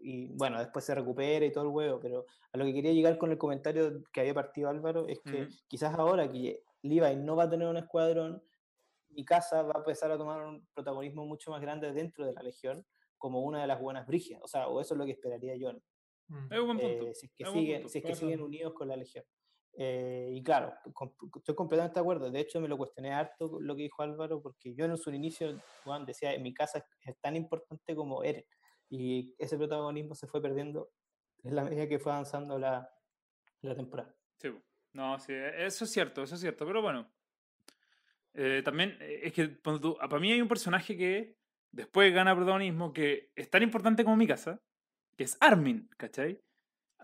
y, 0.00 0.28
bueno, 0.28 0.60
después 0.60 0.84
se 0.84 0.94
recupera 0.94 1.44
y 1.44 1.50
todo 1.50 1.64
el 1.64 1.70
huevo, 1.70 1.98
pero 1.98 2.24
a 2.52 2.56
lo 2.56 2.64
que 2.64 2.72
quería 2.72 2.92
llegar 2.92 3.18
con 3.18 3.32
el 3.32 3.38
comentario 3.38 4.04
que 4.12 4.20
había 4.20 4.32
partido 4.32 4.68
Álvaro 4.68 5.08
es 5.08 5.18
que 5.20 5.48
quizás 5.66 5.92
ahora 5.98 6.30
que 6.30 6.62
Levi 6.82 7.16
no 7.16 7.34
va 7.34 7.44
a 7.44 7.50
tener 7.50 7.66
un 7.66 7.76
escuadrón, 7.76 8.40
mi 9.08 9.24
casa 9.24 9.62
va 9.62 9.72
a 9.74 9.78
empezar 9.78 10.12
a 10.12 10.18
tomar 10.18 10.46
un 10.46 10.64
protagonismo 10.72 11.26
mucho 11.26 11.50
más 11.50 11.60
grande 11.60 11.92
dentro 11.92 12.24
de 12.24 12.32
la 12.32 12.42
Legión 12.42 12.86
como 13.18 13.42
una 13.42 13.60
de 13.60 13.66
las 13.66 13.80
buenas 13.80 14.06
brigias, 14.06 14.40
o 14.42 14.46
sea, 14.46 14.68
o 14.68 14.80
eso 14.80 14.94
es 14.94 14.98
lo 14.98 15.04
que 15.04 15.12
esperaría 15.12 15.56
yo. 15.56 15.70
Eh, 17.10 17.14
si 17.14 17.26
es 17.26 17.32
que, 17.32 17.44
siguen, 17.46 17.88
si 17.88 17.98
es 17.98 18.04
que 18.04 18.14
siguen 18.14 18.40
unidos 18.40 18.72
con 18.74 18.88
la 18.88 18.96
Legión. 18.96 19.24
Eh, 19.76 20.30
y 20.32 20.42
claro, 20.42 20.72
estoy 21.36 21.54
completamente 21.54 21.94
de 21.94 22.00
acuerdo. 22.00 22.30
De 22.30 22.40
hecho, 22.40 22.60
me 22.60 22.68
lo 22.68 22.78
cuestioné 22.78 23.12
harto 23.12 23.58
lo 23.60 23.74
que 23.74 23.82
dijo 23.82 24.02
Álvaro, 24.02 24.40
porque 24.40 24.74
yo 24.74 24.84
en 24.84 24.96
su 24.96 25.10
inicio, 25.10 25.60
Juan, 25.82 26.06
decía, 26.06 26.32
en 26.32 26.42
mi 26.42 26.54
casa 26.54 26.84
es 27.00 27.20
tan 27.20 27.36
importante 27.36 27.94
como 27.94 28.22
Eren. 28.22 28.44
Y 28.88 29.34
ese 29.38 29.56
protagonismo 29.56 30.14
se 30.14 30.26
fue 30.26 30.40
perdiendo 30.40 30.90
en 31.42 31.56
la 31.56 31.64
medida 31.64 31.88
que 31.88 31.98
fue 31.98 32.12
avanzando 32.12 32.58
la, 32.58 32.88
la 33.62 33.74
temporada. 33.74 34.14
Sí, 34.38 34.50
no, 34.92 35.18
sí, 35.18 35.32
e, 35.32 35.66
eso 35.66 35.84
es 35.84 35.90
cierto, 35.90 36.22
eso 36.22 36.34
es 36.34 36.40
cierto, 36.40 36.66
pero 36.66 36.80
bueno. 36.80 37.10
Eh, 38.32 38.62
también 38.64 38.96
eh, 39.00 39.20
es 39.24 39.32
que 39.32 39.48
para 39.48 40.18
mí 40.18 40.32
hay 40.32 40.40
un 40.40 40.48
personaje 40.48 40.96
que 40.96 41.36
después 41.70 42.12
gana 42.12 42.34
protagonismo 42.34 42.92
que 42.92 43.32
es 43.34 43.50
tan 43.50 43.62
importante 43.62 44.04
como 44.04 44.16
mi 44.16 44.26
casa, 44.26 44.60
que 45.16 45.24
es 45.24 45.36
Armin, 45.40 45.88
¿cachai? 45.96 46.43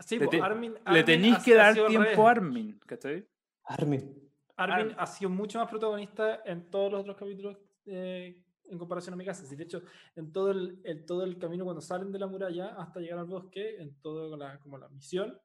Sí, 0.01 0.18
le, 0.18 0.40
Armin, 0.40 0.74
le 0.90 1.05
tenéis 1.05 1.38
que 1.38 1.55
dar 1.55 1.74
tiempo 1.86 2.26
a 2.26 2.30
Armin, 2.30 2.78
¿cachai? 2.86 3.26
Armin. 3.64 4.30
Armin 4.57 4.94
ha 4.98 5.07
sido 5.07 5.30
mucho 5.30 5.59
más 5.59 5.68
protagonista 5.68 6.42
en 6.44 6.70
todos 6.70 6.90
los 6.92 7.01
otros 7.01 7.16
capítulos 7.16 7.57
eh, 7.86 8.42
en 8.70 8.78
comparación 8.78 9.14
a 9.14 9.16
mi 9.16 9.24
casa. 9.24 9.44
de 9.55 9.62
hecho, 9.62 9.82
en 10.14 10.32
todo 10.32 10.51
el, 10.51 11.05
todo 11.07 11.24
el 11.24 11.38
camino 11.38 11.64
cuando 11.64 11.80
salen 11.80 12.12
de 12.12 12.18
la 12.18 12.26
muralla 12.26 12.68
hasta 12.78 13.01
llegar 13.01 13.18
al 13.18 13.26
bosque, 13.26 13.76
en 13.80 14.01
todo 14.01 14.36
la, 14.36 14.59
como 14.61 14.78
la 14.78 14.88
misión, 14.88 15.38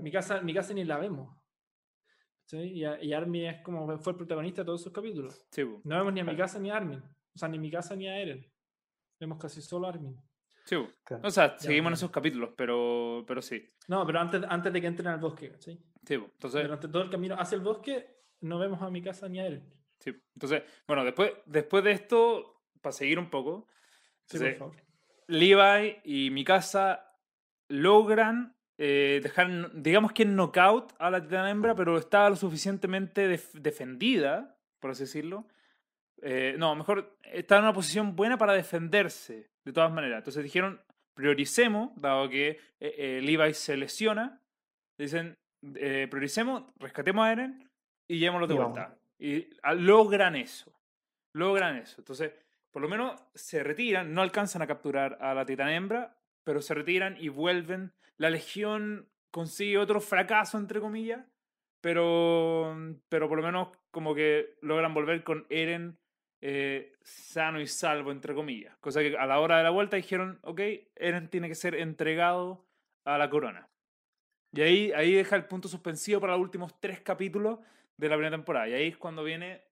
mi 0.00 0.12
casa, 0.12 0.40
mi 0.42 0.54
casa 0.54 0.72
ni 0.72 0.84
la 0.84 0.98
vemos. 0.98 1.36
Y, 2.52 2.84
y, 2.84 3.12
Armin 3.12 3.46
es 3.46 3.62
como 3.62 3.98
fue 3.98 4.12
el 4.12 4.16
protagonista 4.16 4.62
de 4.62 4.66
todos 4.66 4.82
sus 4.82 4.92
capítulos. 4.92 5.44
no 5.82 5.96
vemos 5.96 6.12
ni 6.12 6.20
a 6.20 6.24
mi 6.24 6.36
casa 6.36 6.60
ni 6.60 6.70
a 6.70 6.76
Armin. 6.76 7.02
O 7.34 7.38
sea, 7.38 7.48
ni 7.48 7.58
mi 7.58 7.70
casa 7.70 7.96
ni 7.96 8.06
a 8.06 8.18
Eren. 8.18 8.48
Vemos 9.18 9.38
casi 9.38 9.60
solo 9.60 9.86
a 9.86 9.90
Armin. 9.90 10.16
Sí, 10.66 10.74
o 10.74 11.30
sea, 11.30 11.56
seguimos 11.58 11.90
en 11.90 11.94
esos 11.94 12.10
capítulos, 12.10 12.50
pero, 12.56 13.24
pero 13.26 13.40
sí. 13.40 13.64
No, 13.86 14.04
pero 14.04 14.18
antes, 14.18 14.42
antes 14.48 14.72
de 14.72 14.80
que 14.80 14.88
entren 14.88 15.06
al 15.06 15.20
bosque, 15.20 15.54
¿sí? 15.60 15.78
Sí, 16.04 16.14
entonces... 16.14 16.64
Durante 16.64 16.88
todo 16.88 17.02
el 17.02 17.10
camino 17.10 17.36
hacia 17.38 17.54
el 17.54 17.62
bosque 17.62 18.16
no 18.40 18.58
vemos 18.58 18.82
a 18.82 18.90
mi 18.90 19.00
casa 19.00 19.28
ni 19.28 19.38
a 19.38 19.46
Eren. 19.46 19.72
Sí, 20.00 20.10
entonces, 20.34 20.64
bueno, 20.88 21.04
después, 21.04 21.32
después 21.46 21.84
de 21.84 21.92
esto, 21.92 22.62
para 22.80 22.92
seguir 22.92 23.20
un 23.20 23.30
poco, 23.30 23.68
Levi 25.28 25.98
y 26.04 26.30
Mikasa 26.30 27.12
logran 27.68 28.56
eh, 28.76 29.20
dejar, 29.22 29.72
digamos 29.72 30.12
que 30.12 30.24
knockout 30.24 30.94
a 30.98 31.10
la 31.10 31.22
titana 31.22 31.50
hembra, 31.50 31.76
pero 31.76 31.96
estaba 31.96 32.30
lo 32.30 32.36
suficientemente 32.36 33.40
defendida, 33.54 34.58
por 34.80 34.90
así 34.90 35.04
decirlo. 35.04 35.46
Eh, 36.22 36.54
no, 36.58 36.74
mejor, 36.74 37.18
estaba 37.22 37.60
en 37.60 37.64
una 37.66 37.74
posición 37.74 38.16
buena 38.16 38.38
para 38.38 38.52
defenderse, 38.52 39.50
de 39.64 39.72
todas 39.72 39.92
maneras. 39.92 40.18
Entonces 40.18 40.42
dijeron, 40.42 40.80
prioricemos, 41.14 41.90
dado 41.96 42.28
que 42.28 42.58
eh, 42.80 43.20
Levi 43.22 43.54
se 43.54 43.76
lesiona, 43.76 44.40
dicen, 44.98 45.36
prioricemos, 45.60 46.64
rescatemos 46.78 47.24
a 47.24 47.32
Eren 47.32 47.68
y 48.08 48.18
llevémoslo 48.18 48.46
de 48.46 48.54
vuelta. 48.54 48.96
Y 49.18 49.48
ah, 49.62 49.74
logran 49.74 50.36
eso. 50.36 50.72
Logran 51.32 51.76
eso. 51.76 51.96
Entonces, 51.98 52.32
por 52.70 52.82
lo 52.82 52.88
menos 52.88 53.20
se 53.34 53.62
retiran, 53.62 54.12
no 54.12 54.22
alcanzan 54.22 54.62
a 54.62 54.66
capturar 54.66 55.18
a 55.20 55.34
la 55.34 55.46
titán 55.46 55.70
hembra, 55.70 56.16
pero 56.44 56.60
se 56.60 56.74
retiran 56.74 57.16
y 57.18 57.28
vuelven. 57.28 57.92
La 58.18 58.30
legión 58.30 59.08
consigue 59.30 59.78
otro 59.78 60.00
fracaso, 60.00 60.58
entre 60.58 60.80
comillas, 60.80 61.24
pero, 61.80 62.76
pero 63.08 63.28
por 63.28 63.38
lo 63.38 63.44
menos 63.44 63.68
como 63.90 64.14
que 64.14 64.56
logran 64.60 64.94
volver 64.94 65.24
con 65.24 65.46
Eren 65.48 65.98
eh, 66.40 66.96
sano 67.02 67.60
y 67.60 67.66
salvo, 67.66 68.12
entre 68.12 68.34
comillas. 68.34 68.76
Cosa 68.78 69.00
que 69.00 69.16
a 69.16 69.26
la 69.26 69.40
hora 69.40 69.58
de 69.58 69.64
la 69.64 69.70
vuelta 69.70 69.96
dijeron, 69.96 70.38
ok, 70.42 70.60
Eren 70.94 71.28
tiene 71.28 71.48
que 71.48 71.54
ser 71.54 71.74
entregado 71.74 72.66
a 73.04 73.18
la 73.18 73.30
corona. 73.30 73.68
Y 74.52 74.60
ahí, 74.60 74.92
ahí 74.92 75.12
deja 75.12 75.36
el 75.36 75.46
punto 75.46 75.68
suspensivo 75.68 76.20
para 76.20 76.34
los 76.34 76.42
últimos 76.42 76.78
tres 76.80 77.00
capítulos 77.00 77.58
de 77.96 78.08
la 78.08 78.16
primera 78.16 78.36
temporada. 78.36 78.68
Y 78.68 78.74
ahí 78.74 78.88
es 78.88 78.96
cuando 78.96 79.24
viene 79.24 79.62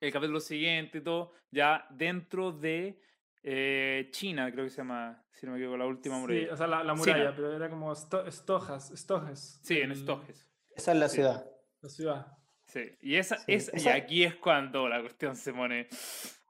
el 0.00 0.12
capítulo 0.12 0.40
siguiente 0.40 0.98
y 0.98 1.00
todo, 1.00 1.32
ya 1.50 1.86
dentro 1.90 2.52
de 2.52 3.00
eh, 3.42 4.08
China, 4.10 4.50
creo 4.52 4.64
que 4.64 4.70
se 4.70 4.78
llama, 4.78 5.24
si 5.32 5.46
no 5.46 5.52
me 5.52 5.58
equivoco, 5.58 5.76
la 5.76 5.86
última 5.86 6.18
muralla. 6.18 6.40
Sí, 6.40 6.48
o 6.48 6.56
sea, 6.56 6.66
la, 6.66 6.94
muralla, 6.94 7.34
pero 7.34 7.54
era 7.54 7.68
como 7.68 7.94
Stojas, 7.94 8.92
Stojes. 8.94 9.60
Sí, 9.62 9.80
en 9.80 9.94
Stojes. 9.94 10.46
Esa 10.70 10.92
es 10.92 10.98
la 10.98 11.08
ciudad. 11.08 11.50
La 11.80 11.88
ciudad. 11.88 12.37
Sí, 12.68 12.82
y, 13.00 13.16
esa, 13.16 13.38
es, 13.46 13.72
y 13.74 13.88
aquí 13.88 14.24
es 14.24 14.36
cuando 14.36 14.88
la 14.88 15.00
cuestión 15.00 15.34
se 15.34 15.52
pone... 15.52 15.88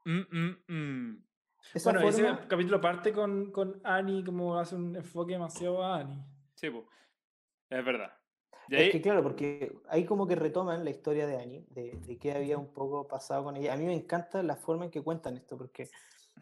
Mm, 0.05 0.19
mm, 0.19 0.57
mm. 0.67 1.23
Bueno, 1.83 2.01
ese 2.07 2.37
capítulo 2.47 2.81
parte 2.81 3.13
con, 3.13 3.51
con 3.51 3.79
Annie, 3.83 4.23
como 4.23 4.57
hace 4.57 4.75
un 4.75 4.95
enfoque 4.95 5.33
demasiado 5.33 5.83
a 5.83 5.99
Annie. 5.99 6.21
Sí, 6.55 6.69
pues, 6.69 6.83
es 7.69 7.85
verdad. 7.85 8.11
Es 8.69 8.91
que 8.91 9.01
claro, 9.01 9.23
porque 9.23 9.71
ahí 9.87 10.05
como 10.05 10.27
que 10.27 10.35
retoman 10.35 10.83
la 10.83 10.89
historia 10.89 11.25
de 11.25 11.41
Annie, 11.41 11.65
de, 11.69 11.99
de 12.05 12.17
qué 12.17 12.33
había 12.33 12.57
un 12.57 12.71
poco 12.71 13.07
pasado 13.07 13.45
con 13.45 13.57
ella. 13.57 13.73
A 13.73 13.77
mí 13.77 13.85
me 13.85 13.95
encanta 13.95 14.43
la 14.43 14.55
forma 14.55 14.85
en 14.85 14.91
que 14.91 15.01
cuentan 15.01 15.37
esto, 15.37 15.57
porque 15.57 15.89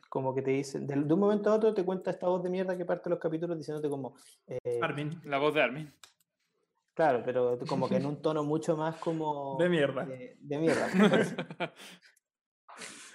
como 0.10 0.34
que 0.34 0.42
te 0.42 0.52
dice, 0.52 0.80
de, 0.80 0.96
de 0.96 1.14
un 1.14 1.20
momento 1.20 1.50
a 1.50 1.56
otro 1.56 1.74
te 1.74 1.86
cuenta 1.86 2.12
esta 2.12 2.28
voz 2.28 2.44
de 2.44 2.50
mierda 2.50 2.78
que 2.78 2.86
parte 2.86 3.10
los 3.10 3.20
capítulos 3.20 3.58
diciéndote 3.58 3.90
como, 3.90 4.16
eh, 4.48 4.80
Armin. 4.82 5.22
La 5.24 5.38
voz 5.38 5.54
de 5.54 5.62
Armin. 5.62 5.94
Claro, 6.98 7.22
pero 7.24 7.58
como 7.70 7.88
que 7.88 7.96
en 7.96 8.06
un 8.12 8.22
tono 8.22 8.44
mucho 8.44 8.76
más 8.76 8.96
como... 8.98 9.56
De 9.58 9.70
mierda. 9.70 10.04
De, 10.06 10.36
de 10.42 10.58
mierda. 10.58 10.88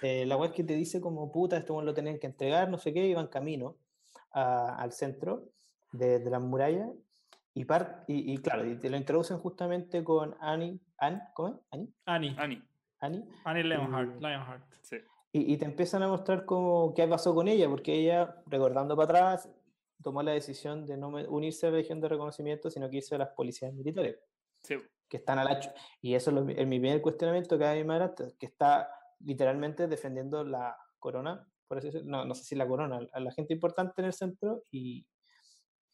Eh, 0.01 0.25
la 0.25 0.35
web 0.35 0.51
que 0.51 0.65
te 0.65 0.73
dice 0.75 0.99
como, 0.99 1.31
puta, 1.31 1.55
esto 1.55 1.81
lo 1.81 1.93
tenían 1.93 2.19
que 2.19 2.27
entregar, 2.27 2.69
no 2.69 2.77
sé 2.77 2.93
qué, 2.93 3.05
iban 3.07 3.27
camino 3.27 3.77
a- 4.33 4.75
al 4.75 4.91
centro 4.91 5.45
de, 5.93 6.19
de 6.19 6.29
las 6.29 6.41
murallas 6.41 6.89
y, 7.53 7.63
par- 7.63 8.03
y, 8.07 8.33
y 8.33 8.37
claro, 8.39 8.65
y 8.69 8.75
te 8.77 8.89
lo 8.89 8.97
introducen 8.97 9.37
justamente 9.37 10.03
con 10.03 10.35
Annie, 10.41 10.77
Ann, 10.97 11.21
¿cómo 11.33 11.49
es? 11.49 11.55
Annie, 11.71 11.93
Annie. 12.05 12.35
Annie. 12.37 12.61
Annie, 12.99 13.23
Annie 13.45 13.63
Leonhardt. 13.63 14.17
Y- 14.17 14.19
Lionheart. 14.19 14.63
Sí. 14.81 14.97
y, 15.31 15.53
y 15.53 15.57
te 15.57 15.63
empiezan 15.65 16.03
a 16.03 16.09
mostrar 16.09 16.43
como 16.43 16.93
qué 16.93 17.07
pasó 17.07 17.33
con 17.33 17.47
ella, 17.47 17.69
porque 17.69 17.93
ella, 17.93 18.35
recordando 18.47 18.97
para 18.97 19.05
atrás, 19.29 19.49
tomó 20.03 20.21
la 20.21 20.33
decisión 20.33 20.85
de 20.85 20.97
no 20.97 21.07
unirse 21.07 21.67
a 21.67 21.71
la 21.71 21.77
Legión 21.77 21.99
de 21.99 22.09
Reconocimiento, 22.09 22.69
sino 22.69 22.89
que 22.89 22.97
irse 22.97 23.15
a 23.15 23.19
las 23.19 23.29
policías 23.29 23.73
militares, 23.73 24.17
Sí. 24.61 24.75
que 25.09 25.17
están 25.17 25.39
a 25.39 25.43
la... 25.43 25.59
Y 26.01 26.13
eso 26.13 26.31
es 26.31 26.45
mi 26.67 26.79
primer 26.79 27.01
cuestionamiento 27.01 27.57
que 27.57 27.65
hay 27.65 27.83
más 27.83 28.11
que 28.39 28.45
está 28.45 28.89
literalmente 29.19 29.87
defendiendo 29.87 30.43
la 30.43 30.77
corona, 30.99 31.47
por 31.67 31.77
así 31.77 31.87
decirlo, 31.87 32.11
no, 32.11 32.25
no 32.25 32.35
sé 32.35 32.43
si 32.43 32.55
la 32.55 32.67
corona, 32.67 32.99
a 33.11 33.19
la 33.19 33.31
gente 33.31 33.53
importante 33.53 33.93
en 33.97 34.05
el 34.05 34.13
centro 34.13 34.63
y, 34.69 35.07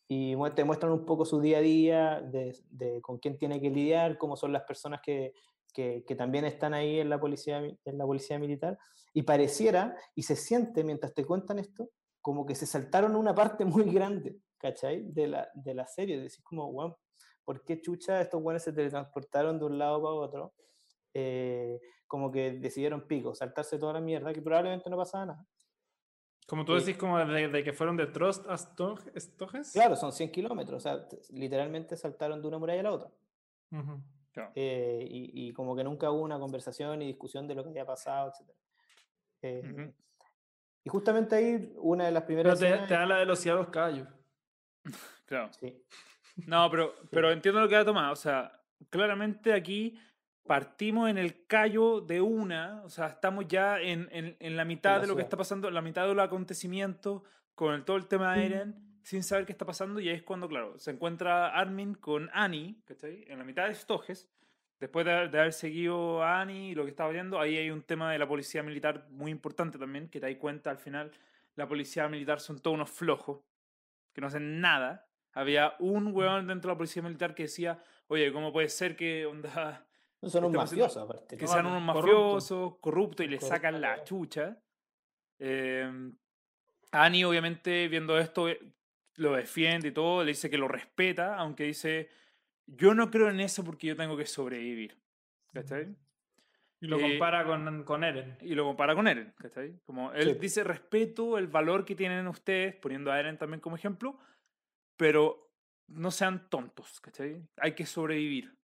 y 0.08 0.36
te 0.56 0.64
muestran 0.64 0.92
un 0.92 1.06
poco 1.06 1.26
su 1.26 1.40
día 1.40 1.60
a 1.60 1.62
día, 1.62 2.22
de, 2.22 2.58
de 2.70 3.02
con 3.02 3.20
quién 3.20 3.38
tiene 3.38 3.62
que 3.62 3.70
lidiar, 3.70 4.18
cómo 4.18 4.36
son 4.36 4.52
las 4.52 4.64
personas 4.64 5.02
que, 5.02 5.34
que, 5.74 6.04
que 6.06 6.16
también 6.16 6.46
están 6.46 6.74
ahí 6.74 7.00
en 7.00 7.10
la, 7.10 7.20
policía, 7.20 7.60
en 7.60 7.98
la 7.98 8.06
policía 8.06 8.40
militar, 8.40 8.78
y 9.14 9.24
pareciera, 9.24 9.96
y 10.16 10.24
se 10.24 10.36
siente 10.36 10.84
mientras 10.84 11.14
te 11.14 11.26
cuentan 11.26 11.60
esto, 11.60 11.90
como 12.30 12.46
que 12.46 12.54
se 12.54 12.68
saltaron 12.68 13.16
una 13.16 13.34
parte 13.34 13.66
muy 13.66 13.92
grande, 13.92 14.38
¿cachai? 14.60 15.02
De 15.12 15.26
la, 15.26 15.50
de 15.56 15.74
la 15.74 15.88
serie, 15.88 16.18
decís 16.20 16.44
como, 16.44 16.72
wow, 16.72 16.96
¿por 17.44 17.64
qué 17.64 17.82
chucha 17.82 18.22
estos 18.22 18.40
buenos 18.44 18.62
se 18.62 18.72
teletransportaron 18.72 19.58
de 19.58 19.66
un 19.66 19.80
lado 19.80 20.00
para 20.04 20.14
otro? 20.14 20.54
Eh, 21.12 21.80
como 22.06 22.32
que 22.32 22.52
decidieron 22.52 23.08
pico, 23.08 23.34
saltarse 23.34 23.80
toda 23.80 23.94
la 23.94 24.00
mierda, 24.00 24.32
que 24.32 24.44
probablemente 24.44 24.92
no 24.92 24.98
pasaba 24.98 25.26
nada. 25.26 25.46
Como 26.48 26.66
tú 26.66 26.74
Sí. 26.80 26.86
decís, 26.86 27.00
como 27.00 27.18
de, 27.18 27.48
de 27.48 27.64
que 27.64 27.74
fueron 27.74 27.98
de 27.98 28.06
Trost 28.06 28.46
a 28.48 28.54
Stog- 28.58 29.12
Stoges. 29.20 29.72
Claro, 29.72 29.96
son 29.96 30.12
100 30.12 30.32
kilómetros, 30.32 30.86
o 30.86 30.88
sea, 30.88 31.08
literalmente 31.32 31.98
saltaron 31.98 32.42
de 32.44 32.48
una 32.48 32.60
muralla 32.60 32.82
a 32.82 32.84
la 32.84 32.92
otra. 32.94 33.10
Ujú. 33.72 34.02
Claro. 34.32 34.52
eh, 34.54 35.08
y, 35.10 35.48
y 35.50 35.54
como 35.54 35.76
que 35.76 35.84
nunca 35.84 36.12
hubo 36.12 36.22
una 36.22 36.38
conversación 36.40 37.02
y 37.02 37.08
discusión 37.08 37.48
de 37.48 37.56
lo 37.56 37.64
que 37.64 37.70
había 37.70 37.86
pasado, 37.88 38.32
etc. 38.32 38.52
Eh, 39.42 39.64
Ujú. 39.66 39.94
Y 40.84 40.90
justamente 40.90 41.36
ahí, 41.36 41.74
una 41.78 42.06
de 42.06 42.12
las 42.12 42.24
Pero 42.24 42.44
primeras... 42.54 42.60
te, 42.60 42.94
da 42.94 43.06
la 43.06 43.18
velocidad 43.18 43.56
de 43.56 43.60
los 43.62 43.70
caballos. 43.70 44.08
Claro. 45.26 45.52
sí, 45.60 45.84
No, 46.48 46.70
pero, 46.72 46.96
pero 47.12 47.32
entiendo 47.32 47.62
lo 47.62 47.70
que 47.70 47.76
ha 47.76 47.86
tomado. 47.86 48.14
O 48.14 48.16
sea, 48.16 48.60
claramente 48.90 49.54
aquí 49.54 50.00
partimos 50.48 51.08
en 51.10 51.20
el 51.20 51.46
callo 51.46 52.02
de 52.02 52.20
una. 52.22 52.82
O 52.84 52.90
sea, 52.90 53.08
estamos 53.08 53.48
ya 53.48 53.80
en, 53.80 54.10
en, 54.12 54.36
en 54.40 54.58
la 54.58 54.66
mitad 54.66 54.96
la 54.96 55.02
de 55.02 55.08
lo 55.08 55.16
que 55.16 55.22
está 55.22 55.38
pasando, 55.38 55.68
en 55.68 55.76
la 55.76 55.82
mitad 55.84 56.08
de 56.08 56.16
los 56.16 56.26
acontecimientos, 56.26 57.22
con 57.54 57.76
el- 57.76 57.84
todo 57.86 57.98
el 57.98 58.08
tema 58.08 58.34
de 58.36 58.46
Eren, 58.48 58.76
sin 59.04 59.22
saber 59.22 59.46
qué 59.46 59.52
está 59.52 59.66
pasando. 59.66 60.00
Y 60.00 60.10
ahí 60.10 60.16
es 60.16 60.24
cuando, 60.24 60.48
claro, 60.48 60.80
se 60.80 60.90
encuentra 60.92 61.50
Armin 61.50 61.94
con 61.94 62.30
Annie, 62.34 62.82
¿cachai? 62.86 63.26
En 63.28 63.38
la 63.38 63.44
mitad 63.44 63.68
de 63.68 63.76
Stoges. 63.76 64.28
Después 64.80 65.06
de, 65.06 65.28
de 65.28 65.40
haber 65.40 65.54
seguido 65.54 66.24
a 66.24 66.42
Annie 66.42 66.70
y 66.72 66.76
lo 66.76 66.84
que 66.86 66.92
estaba 66.92 67.10
viendo, 67.12 67.40
ahí 67.40 67.58
hay 67.58 67.70
un 67.70 67.82
tema 67.84 68.12
de 68.12 68.18
la 68.20 68.28
policía 68.28 68.64
militar 68.64 69.08
muy 69.10 69.30
importante 69.32 69.78
también, 69.78 70.08
que 70.10 70.20
te 70.20 70.28
das 70.28 70.36
cuenta 70.38 70.70
al 70.72 70.78
final, 70.78 71.12
la 71.56 71.68
policía 71.68 72.08
militar 72.08 72.40
son 72.40 72.60
todos 72.60 72.76
unos 72.76 72.90
flojos, 72.90 73.42
que 74.14 74.22
no 74.22 74.28
hacen 74.28 74.62
nada. 74.62 75.06
Había 75.34 75.74
un 75.80 76.08
weón 76.16 76.48
dentro 76.48 76.70
de 76.70 76.74
la 76.74 76.78
policía 76.78 77.02
militar 77.04 77.36
que 77.36 77.44
decía, 77.44 77.84
oye, 78.08 78.32
¿cómo 78.32 78.54
puede 78.54 78.70
ser 78.70 78.96
que 78.96 79.26
onda, 79.26 79.86
no 80.22 80.30
son 80.30 80.46
un 80.46 80.52
estamos 80.52 80.66
haciendo- 80.66 80.86
mafioso 80.86 81.02
aparte. 81.02 81.38
que 81.38 81.48
sean 81.48 81.66
unos 81.66 81.82
mafiosos, 81.82 82.78
corruptos 82.80 83.26
y 83.26 83.30
le 83.30 83.38
Corrupto, 83.38 83.56
sacan 83.56 83.82
la 83.82 84.04
chucha? 84.06 84.58
Eh, 85.40 86.12
Annie, 86.92 87.26
obviamente, 87.26 87.88
viendo 87.88 88.18
esto, 88.18 88.48
eh, 88.50 88.60
lo 89.16 89.34
defiende 89.34 89.90
y 89.90 89.92
todo, 89.92 90.24
le 90.24 90.30
dice 90.32 90.50
que 90.50 90.58
lo 90.58 90.68
respeta, 90.68 91.36
aunque 91.36 91.66
dice, 91.66 92.10
yo 92.78 92.94
no 92.94 93.10
creo 93.12 93.30
en 93.30 93.40
eso 93.40 93.64
porque 93.64 93.88
yo 93.88 93.96
tengo 93.96 94.16
que 94.18 94.26
sobrevivir. 94.26 94.98
¿Cachai? 95.54 95.96
Y 96.82 96.88
lo 96.88 96.98
Eh, 96.98 97.02
compara 97.02 97.44
con, 97.46 97.84
con 97.84 98.04
Eren. 98.04 98.38
Y 98.42 98.56
lo 98.56 98.64
compara 98.64 98.96
con 98.96 99.08
Eren, 99.08 99.34
¿cachai? 99.38 99.74
Como 99.86 100.14
él 100.14 100.34
Sí. 100.34 100.38
dice, 100.40 100.64
respeto 100.64 101.38
el 101.38 101.48
valor 101.48 101.84
que 101.84 101.96
tienen 101.96 102.28
ustedes, 102.28 102.76
poniendo 102.76 103.12
a 103.12 103.20
Eren 103.20 103.38
también 103.38 103.60
como 103.60 103.76
ejemplo, 103.76 104.18
pero 104.96 105.52
no 105.88 106.12
sean 106.12 106.50
tontos, 106.50 107.02
¿cachai? 107.02 107.42
Hay 107.58 107.74
que 107.74 107.86
sobrevivir. 107.86 108.56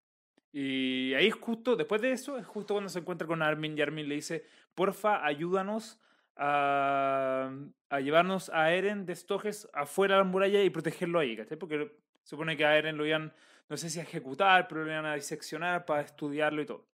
Y 0.52 1.12
ahí 1.14 1.26
es 1.26 1.34
justo, 1.34 1.74
después 1.74 2.00
de 2.02 2.12
eso, 2.12 2.38
es 2.38 2.46
justo 2.46 2.74
cuando 2.74 2.88
se 2.88 3.00
encuentra 3.00 3.26
con 3.26 3.42
Armin 3.42 3.76
y 3.76 3.80
Armin 3.82 4.08
le 4.08 4.14
dice, 4.16 4.44
porfa, 4.74 5.24
ayúdanos 5.26 6.00
a, 6.36 7.50
a 7.88 8.00
llevarnos 8.00 8.50
a 8.50 8.70
Eren 8.72 9.06
de 9.06 9.16
Stoges 9.16 9.68
afuera 9.72 10.14
de 10.16 10.20
la 10.20 10.24
muralla 10.28 10.62
y 10.62 10.70
protegerlo 10.70 11.18
ahí, 11.18 11.36
¿cachai? 11.36 11.58
Porque 11.58 11.96
supone 12.22 12.56
que 12.56 12.64
a 12.64 12.76
Eren 12.78 12.96
lo 12.96 13.06
iban, 13.06 13.32
no 13.68 13.76
sé 13.76 13.90
si 13.90 14.00
a 14.00 14.02
ejecutar, 14.02 14.68
pero 14.68 14.84
lo 14.84 14.90
iban 14.90 15.06
a 15.06 15.14
diseccionar 15.14 15.84
para 15.84 16.02
estudiarlo 16.02 16.62
y 16.62 16.66
todo. 16.66 16.88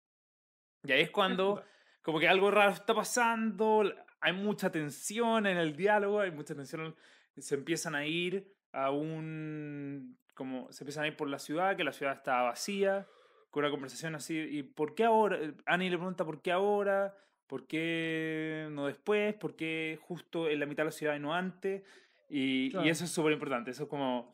Y 0.84 0.92
ahí 0.92 1.02
es 1.02 1.10
cuando 1.10 1.62
como 2.02 2.18
que 2.18 2.28
algo 2.28 2.50
raro 2.50 2.72
está 2.72 2.94
pasando, 2.94 3.82
hay 4.20 4.32
mucha 4.32 4.70
tensión 4.70 5.46
en 5.46 5.56
el 5.56 5.76
diálogo, 5.76 6.20
hay 6.20 6.30
mucha 6.30 6.54
tensión, 6.54 6.94
se 7.36 7.54
empiezan 7.54 7.94
a 7.94 8.06
ir 8.06 8.54
a 8.72 8.90
un, 8.90 10.18
como 10.34 10.72
se 10.72 10.84
empiezan 10.84 11.04
a 11.04 11.08
ir 11.08 11.16
por 11.16 11.28
la 11.28 11.38
ciudad, 11.38 11.76
que 11.76 11.84
la 11.84 11.92
ciudad 11.92 12.14
está 12.14 12.42
vacía, 12.42 13.06
con 13.50 13.64
una 13.64 13.70
conversación 13.70 14.14
así, 14.14 14.38
¿y 14.38 14.62
por 14.62 14.94
qué 14.94 15.04
ahora? 15.04 15.36
Eh, 15.38 15.54
Annie 15.66 15.90
le 15.90 15.96
pregunta, 15.96 16.24
¿por 16.24 16.40
qué 16.40 16.52
ahora? 16.52 17.16
¿Por 17.46 17.66
qué 17.66 18.68
no 18.70 18.86
después? 18.86 19.34
¿Por 19.34 19.56
qué 19.56 19.98
justo 20.02 20.48
en 20.48 20.60
la 20.60 20.66
mitad 20.66 20.84
de 20.84 20.90
la 20.90 20.92
ciudad 20.92 21.16
y 21.16 21.18
no 21.18 21.34
antes? 21.34 21.82
Y, 22.28 22.76
y 22.84 22.88
eso 22.88 23.04
es 23.04 23.10
súper 23.10 23.32
importante, 23.32 23.72
eso 23.72 23.84
es 23.84 23.88
como... 23.88 24.32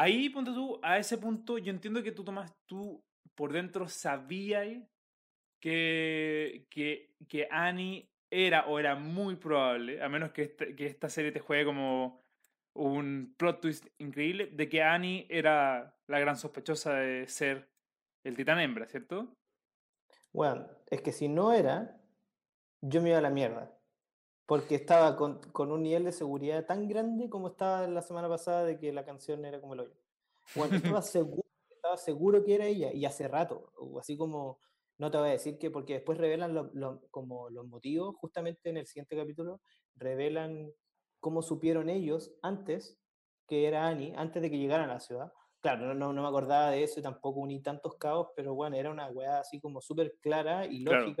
Ahí, 0.00 0.30
ponte 0.30 0.52
tú, 0.52 0.78
a 0.80 0.96
ese 0.96 1.18
punto, 1.18 1.58
yo 1.58 1.72
entiendo 1.72 2.04
que 2.04 2.12
tú 2.12 2.22
tomas, 2.22 2.54
tú 2.66 3.02
por 3.34 3.52
dentro 3.52 3.88
sabías 3.88 4.64
que, 5.60 6.68
que, 6.70 7.48
Annie 7.50 8.08
era 8.30 8.66
o 8.68 8.78
era 8.78 8.94
muy 8.94 9.34
probable, 9.34 10.00
a 10.00 10.08
menos 10.08 10.30
que, 10.30 10.42
este- 10.42 10.76
que 10.76 10.86
esta 10.86 11.08
serie 11.08 11.32
te 11.32 11.40
juegue 11.40 11.64
como 11.64 12.22
un 12.74 13.34
plot 13.36 13.60
twist 13.60 13.86
increíble, 13.98 14.46
de 14.52 14.68
que 14.68 14.84
Annie 14.84 15.26
era 15.28 15.98
la 16.06 16.20
gran 16.20 16.36
sospechosa 16.36 16.94
de 16.94 17.26
ser 17.26 17.68
el 18.22 18.36
titán 18.36 18.60
hembra, 18.60 18.86
¿cierto? 18.86 19.34
Bueno, 20.32 20.68
es 20.90 21.02
que 21.02 21.10
si 21.10 21.28
no 21.28 21.52
era, 21.52 22.00
yo 22.82 23.02
me 23.02 23.08
iba 23.08 23.18
a 23.18 23.22
la 23.22 23.30
mierda. 23.30 23.76
Porque 24.48 24.76
estaba 24.76 25.16
con, 25.16 25.40
con 25.52 25.70
un 25.72 25.82
nivel 25.84 26.04
de 26.04 26.12
seguridad 26.12 26.66
tan 26.66 26.88
grande 26.88 27.28
como 27.30 27.48
estaba 27.48 27.86
la 27.86 28.02
semana 28.02 28.28
pasada 28.30 28.64
de 28.64 28.78
que 28.78 28.92
la 28.94 29.04
canción 29.04 29.44
era 29.44 29.60
como 29.60 29.74
el 29.74 29.80
hoyo. 29.80 29.94
Bueno, 30.54 30.74
estaba 30.76 31.02
seguro, 31.02 31.44
estaba 31.70 31.98
seguro 31.98 32.44
que 32.44 32.54
era 32.56 32.66
ella 32.66 32.92
y 32.92 33.04
hace 33.04 33.28
rato. 33.28 33.72
Así 34.00 34.16
como, 34.16 34.58
no 34.98 35.10
te 35.10 35.18
voy 35.18 35.28
a 35.28 35.32
decir 35.32 35.58
que, 35.58 35.70
porque 35.70 35.94
después 35.94 36.18
revelan 36.18 36.54
lo- 36.54 36.70
lo- 36.74 37.02
como 37.10 37.50
los 37.50 37.66
motivos, 37.66 38.16
justamente 38.16 38.70
en 38.70 38.78
el 38.78 38.86
siguiente 38.86 39.16
capítulo, 39.16 39.60
revelan 39.96 40.72
cómo 41.20 41.42
supieron 41.42 41.90
ellos 41.90 42.32
antes 42.42 42.98
que 43.46 43.66
era 43.68 43.86
Annie, 43.88 44.14
antes 44.16 44.42
de 44.42 44.50
que 44.50 44.58
llegaran 44.58 44.90
a 44.90 44.94
la 44.94 45.00
ciudad. 45.00 45.32
Claro, 45.60 45.86
no, 45.88 45.94
no, 45.94 46.12
no 46.12 46.22
me 46.22 46.28
acordaba 46.28 46.70
de 46.70 46.84
eso 46.84 47.00
y 47.00 47.02
tampoco 47.02 47.40
uní 47.40 47.60
tantos 47.62 47.96
cabos, 47.96 48.28
pero 48.36 48.54
bueno, 48.54 48.76
era 48.76 48.90
una 48.90 49.08
weá 49.08 49.40
así 49.40 49.60
como 49.60 49.80
súper 49.80 50.16
clara 50.20 50.66
y 50.66 50.84
Claro. 50.84 51.16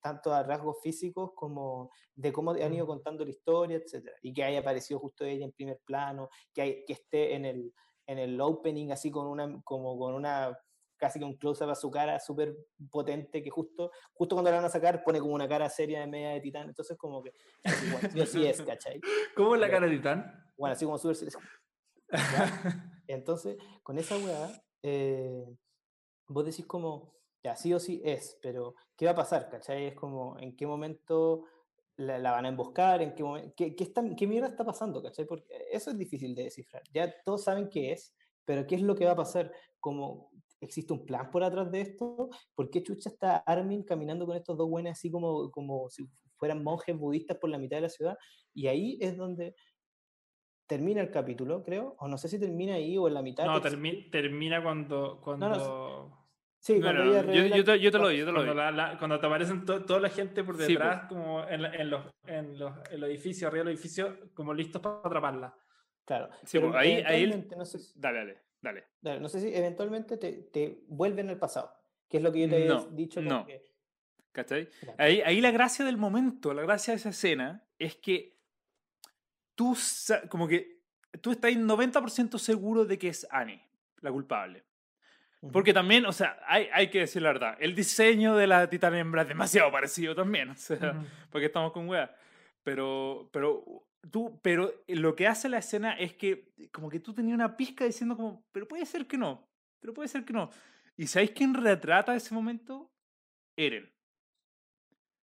Tanto 0.00 0.32
a 0.32 0.42
rasgos 0.42 0.78
físicos 0.82 1.32
como 1.34 1.90
de 2.14 2.32
cómo 2.32 2.52
han 2.52 2.74
ido 2.74 2.86
contando 2.86 3.24
la 3.24 3.30
historia, 3.30 3.76
etcétera 3.76 4.16
Y 4.22 4.32
que 4.32 4.44
haya 4.44 4.60
aparecido 4.60 5.00
justo 5.00 5.24
ella 5.24 5.44
en 5.44 5.52
primer 5.52 5.78
plano, 5.84 6.28
que, 6.52 6.62
hay, 6.62 6.84
que 6.84 6.94
esté 6.94 7.34
en 7.34 7.44
el, 7.44 7.74
en 8.06 8.18
el 8.18 8.40
opening 8.40 8.90
así 8.90 9.10
con 9.10 9.26
una, 9.26 9.60
como 9.62 9.98
con 9.98 10.14
una, 10.14 10.56
casi 10.96 11.18
que 11.18 11.24
un 11.24 11.36
close-up 11.36 11.70
a 11.70 11.74
su 11.74 11.90
cara 11.90 12.20
súper 12.20 12.56
potente, 12.90 13.42
que 13.42 13.50
justo, 13.50 13.90
justo 14.12 14.36
cuando 14.36 14.50
la 14.50 14.56
van 14.58 14.66
a 14.66 14.70
sacar 14.70 15.02
pone 15.02 15.20
como 15.20 15.34
una 15.34 15.48
cara 15.48 15.68
seria 15.68 16.00
de 16.00 16.06
media 16.06 16.30
de 16.30 16.40
titán, 16.40 16.68
entonces 16.68 16.96
como 16.96 17.22
que, 17.22 17.32
bueno, 17.90 18.08
sí 18.12 18.20
o 18.20 18.26
sí 18.26 18.46
es, 18.46 18.60
¿cachai? 18.62 19.00
¿Cómo 19.36 19.54
es 19.54 19.60
la 19.60 19.70
cara 19.70 19.86
de 19.86 19.96
Titán? 19.96 20.52
Bueno, 20.56 20.74
así 20.74 20.84
como 20.84 20.98
súper. 20.98 21.16
Entonces, 23.06 23.56
con 23.82 23.98
esa 23.98 24.16
weá, 24.18 24.62
eh, 24.82 25.44
vos 26.28 26.44
decís 26.44 26.66
como, 26.66 27.14
ya, 27.42 27.56
sí 27.56 27.72
o 27.72 27.78
sí 27.80 28.00
es, 28.04 28.38
pero 28.42 28.74
¿qué 28.96 29.06
va 29.06 29.12
a 29.12 29.16
pasar? 29.16 29.48
¿Cachai? 29.48 29.86
Es 29.86 29.94
como, 29.94 30.38
¿en 30.38 30.54
qué 30.56 30.66
momento 30.66 31.44
la, 31.96 32.18
la 32.18 32.32
van 32.32 32.44
a 32.46 32.48
emboscar? 32.48 33.02
¿En 33.02 33.14
qué, 33.14 33.22
momen- 33.24 33.54
qué, 33.56 33.74
qué, 33.74 33.84
está- 33.84 34.04
qué 34.16 34.26
mierda 34.26 34.48
está 34.48 34.64
pasando? 34.64 35.02
¿Cachai? 35.02 35.24
Porque 35.26 35.46
eso 35.70 35.90
es 35.90 35.98
difícil 35.98 36.34
de 36.34 36.44
descifrar. 36.44 36.82
Ya 36.92 37.14
todos 37.24 37.44
saben 37.44 37.68
qué 37.68 37.92
es, 37.92 38.14
pero 38.44 38.66
¿qué 38.66 38.74
es 38.74 38.82
lo 38.82 38.94
que 38.94 39.04
va 39.06 39.12
a 39.12 39.16
pasar? 39.16 39.52
Como, 39.78 40.30
¿existe 40.60 40.92
un 40.92 41.06
plan 41.06 41.30
por 41.30 41.42
atrás 41.42 41.70
de 41.70 41.80
esto? 41.80 42.28
¿Por 42.54 42.70
qué 42.70 42.82
chucha 42.82 43.08
está 43.08 43.36
Armin 43.38 43.82
caminando 43.84 44.26
con 44.26 44.36
estos 44.36 44.56
dos 44.56 44.68
buenos 44.68 44.92
así 44.92 45.10
como, 45.10 45.50
como 45.50 45.88
si 45.88 46.06
fueran 46.36 46.62
monjes 46.64 46.96
budistas 46.98 47.36
por 47.38 47.50
la 47.50 47.58
mitad 47.58 47.76
de 47.76 47.82
la 47.82 47.88
ciudad. 47.90 48.16
Y 48.54 48.66
ahí 48.66 48.98
es 49.00 49.16
donde 49.16 49.54
termina 50.66 51.00
el 51.00 51.10
capítulo, 51.10 51.62
creo, 51.62 51.96
o 51.98 52.08
no 52.08 52.16
sé 52.16 52.28
si 52.28 52.38
termina 52.38 52.74
ahí 52.74 52.96
o 52.96 53.08
en 53.08 53.14
la 53.14 53.22
mitad. 53.22 53.44
No, 53.44 53.60
termina 54.10 54.62
cuando... 54.62 55.20
cuando... 55.20 56.16
Sí, 56.60 56.74
ella 56.74 56.92
yo, 56.92 57.46
yo, 57.56 57.64
te, 57.64 57.80
yo, 57.80 57.90
te, 57.90 57.96
lo 57.96 58.04
doy, 58.04 58.18
yo 58.18 58.26
te 58.26 58.32
lo 58.32 58.44
cuando, 58.44 58.70
la, 58.70 58.98
cuando 58.98 59.18
te 59.18 59.26
aparecen 59.26 59.64
toda 59.64 59.98
la 59.98 60.10
gente 60.10 60.44
por 60.44 60.58
detrás, 60.58 61.08
como 61.08 61.42
en, 61.48 61.64
en, 61.64 61.88
los, 61.88 62.04
en, 62.26 62.58
los, 62.58 62.76
en 62.90 62.96
el 62.96 63.04
edificio, 63.04 63.48
arriba 63.48 63.64
del 63.64 63.74
edificio, 63.74 64.30
como 64.34 64.52
listos 64.52 64.82
para 64.82 64.98
atraparla. 64.98 65.54
Claro. 66.04 66.28
Sí, 66.44 66.58
pero 66.58 66.76
ahí, 66.76 67.02
ahí 67.06 67.46
no 67.56 67.64
sé 67.64 67.78
si, 67.78 67.98
dale, 67.98 68.42
dale, 68.60 68.84
dale, 69.00 69.20
No 69.20 69.28
sé 69.30 69.40
si 69.40 69.54
eventualmente 69.54 70.18
te, 70.18 70.32
te 70.32 70.84
vuelven 70.88 71.30
al 71.30 71.38
pasado, 71.38 71.72
que 72.10 72.18
es 72.18 72.22
lo 72.22 72.30
que 72.30 72.40
yo 72.40 72.48
te 72.50 72.66
he 72.66 72.94
dicho. 72.94 73.22
No. 73.22 73.46
Que... 73.46 73.64
¿Cachai? 74.32 74.68
Ahí, 74.98 75.22
ahí 75.22 75.40
la 75.40 75.52
gracia 75.52 75.82
del 75.86 75.96
momento, 75.96 76.52
la 76.52 76.62
gracia 76.62 76.92
de 76.92 76.96
esa 76.98 77.08
escena 77.08 77.66
es 77.78 77.96
que 77.96 78.38
tú, 79.54 79.74
como 80.28 80.46
que 80.46 80.82
tú 81.22 81.30
estás 81.30 81.52
90% 81.52 82.38
seguro 82.38 82.84
de 82.84 82.98
que 82.98 83.08
es 83.08 83.26
Annie 83.30 83.62
la 84.00 84.12
culpable. 84.12 84.64
Porque 85.52 85.72
también, 85.72 86.04
o 86.04 86.12
sea, 86.12 86.38
hay, 86.46 86.68
hay, 86.72 86.90
que 86.90 87.00
decir 87.00 87.22
la 87.22 87.32
verdad, 87.32 87.56
el 87.60 87.74
diseño 87.74 88.36
de 88.36 88.46
la 88.46 88.68
titán 88.68 88.94
hembra 88.94 89.22
es 89.22 89.28
demasiado 89.28 89.72
parecido 89.72 90.14
también, 90.14 90.50
o 90.50 90.56
sea, 90.56 91.02
porque 91.30 91.46
estamos 91.46 91.72
con 91.72 91.88
weas. 91.88 92.10
Pero, 92.62 93.30
pero, 93.32 93.86
tú, 94.10 94.38
pero 94.42 94.70
lo 94.88 95.16
que 95.16 95.26
hace 95.26 95.48
la 95.48 95.58
escena 95.58 95.94
es 95.94 96.14
que 96.14 96.52
como 96.72 96.90
que 96.90 97.00
tú 97.00 97.14
tenías 97.14 97.34
una 97.34 97.56
pizca 97.56 97.86
diciendo 97.86 98.16
como, 98.16 98.44
pero 98.52 98.68
puede 98.68 98.84
ser 98.84 99.06
que 99.06 99.16
no, 99.16 99.48
pero 99.80 99.94
puede 99.94 100.08
ser 100.08 100.26
que 100.26 100.34
no. 100.34 100.50
¿Y 100.96 101.06
sabéis 101.06 101.30
quién 101.30 101.54
retrata 101.54 102.14
ese 102.14 102.34
momento? 102.34 102.92
Eren. 103.56 103.90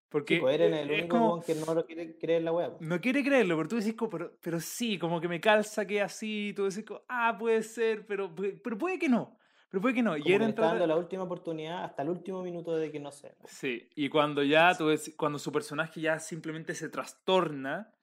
Porque 0.09 0.39
pues, 0.39 0.55
Eren 0.55 0.73
es 0.73 0.81
el 0.81 0.91
único 0.91 1.17
como, 1.19 1.41
que 1.43 1.53
no 1.53 1.75
lo 1.75 1.85
quiere 1.85 2.17
creer 2.17 2.41
la 2.41 2.51
wea. 2.53 2.73
No 2.79 2.99
quiere 2.99 3.23
creerlo, 3.23 3.55
pero 3.57 3.69
tú 3.69 3.75
decís, 3.75 3.93
como, 3.93 4.09
pero, 4.09 4.37
pero 4.41 4.59
sí, 4.59 4.97
como 4.97 5.21
que 5.21 5.27
me 5.27 5.39
calza 5.39 5.85
que 5.85 6.01
así, 6.01 6.53
tú 6.55 6.63
decís, 6.63 6.85
como, 6.85 7.03
ah, 7.07 7.35
puede 7.37 7.61
ser, 7.61 8.07
pero, 8.07 8.33
pero 8.33 8.77
puede 8.79 8.97
que 8.97 9.09
no. 9.09 9.37
Pero 9.69 9.81
puede 9.81 9.95
que 9.95 10.03
no. 10.03 10.15
y 10.15 10.31
era 10.31 10.47
dando 10.47 10.87
la 10.87 10.95
última 10.95 11.23
oportunidad 11.23 11.83
hasta 11.83 12.01
el 12.01 12.09
último 12.09 12.41
minuto 12.41 12.75
de 12.75 12.91
que 12.91 12.99
no 12.99 13.11
sé. 13.11 13.35
Sí, 13.45 13.89
y 13.95 14.07
cuando 14.07 14.43
ya, 14.43 14.73
tú 14.75 14.87
ves, 14.87 15.13
cuando 15.17 15.39
su 15.39 15.51
personaje 15.51 15.99
ya 15.99 16.19
simplemente 16.19 16.73
se 16.73 16.87
trastorna, 16.87 17.93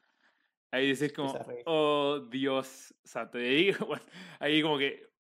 ahí 0.71 0.89
dices 0.89 1.13
como, 1.13 1.33
oh 1.65 2.21
Dios 2.31 2.95
santo. 3.03 3.41
Y 3.41 3.45
ahí, 3.45 3.73
bueno, 3.87 4.05
ahí 4.41 4.61
como 4.63 4.77
que 4.79 5.11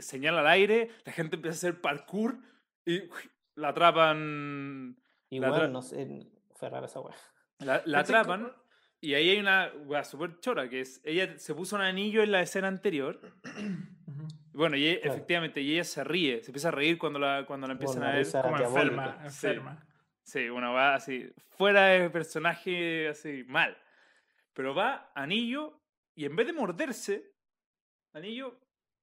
señala 0.00 0.40
al 0.40 0.48
aire, 0.48 0.90
la 1.04 1.12
gente 1.12 1.36
empieza 1.36 1.54
a 1.54 1.58
hacer 1.58 1.80
parkour 1.80 2.38
y 2.84 3.02
la 3.54 3.68
atrapan. 3.68 4.96
Igual, 5.30 5.72
no 5.72 5.82
sé, 5.82 6.28
fue 6.54 6.68
rara 6.68 6.86
esa 6.86 7.00
weá. 7.00 7.14
La, 7.58 7.80
la 7.86 8.00
atrapan. 8.00 8.52
Y 9.00 9.14
ahí 9.14 9.30
hay 9.30 9.38
una 9.38 9.72
weá 9.84 10.04
súper 10.04 10.38
chora, 10.38 10.68
que 10.68 10.80
es, 10.80 11.00
ella 11.04 11.36
se 11.36 11.54
puso 11.54 11.74
un 11.74 11.82
anillo 11.82 12.22
en 12.22 12.30
la 12.30 12.40
escena 12.40 12.68
anterior 12.68 13.20
Bueno, 14.52 14.76
y 14.76 14.86
efectivamente, 14.88 15.60
y 15.60 15.72
ella 15.74 15.84
se 15.84 16.04
ríe, 16.04 16.42
se 16.42 16.50
empieza 16.50 16.68
a 16.68 16.72
reír 16.72 16.98
cuando 16.98 17.18
la, 17.18 17.44
cuando 17.46 17.66
la 17.66 17.72
empiezan 17.72 18.02
a 18.02 18.12
ver. 18.12 18.26
Como 18.30 18.58
enferma, 18.58 19.20
enferma. 19.24 19.86
Sí, 20.22 20.48
una 20.48 20.70
va 20.70 20.94
así, 20.94 21.30
fuera 21.50 21.86
de 21.86 22.10
personaje, 22.10 23.08
así, 23.08 23.44
mal. 23.48 23.76
Pero 24.52 24.74
va 24.74 25.10
Anillo 25.14 25.80
y 26.14 26.26
en 26.26 26.36
vez 26.36 26.46
de 26.46 26.52
morderse, 26.52 27.32
Anillo 28.12 28.58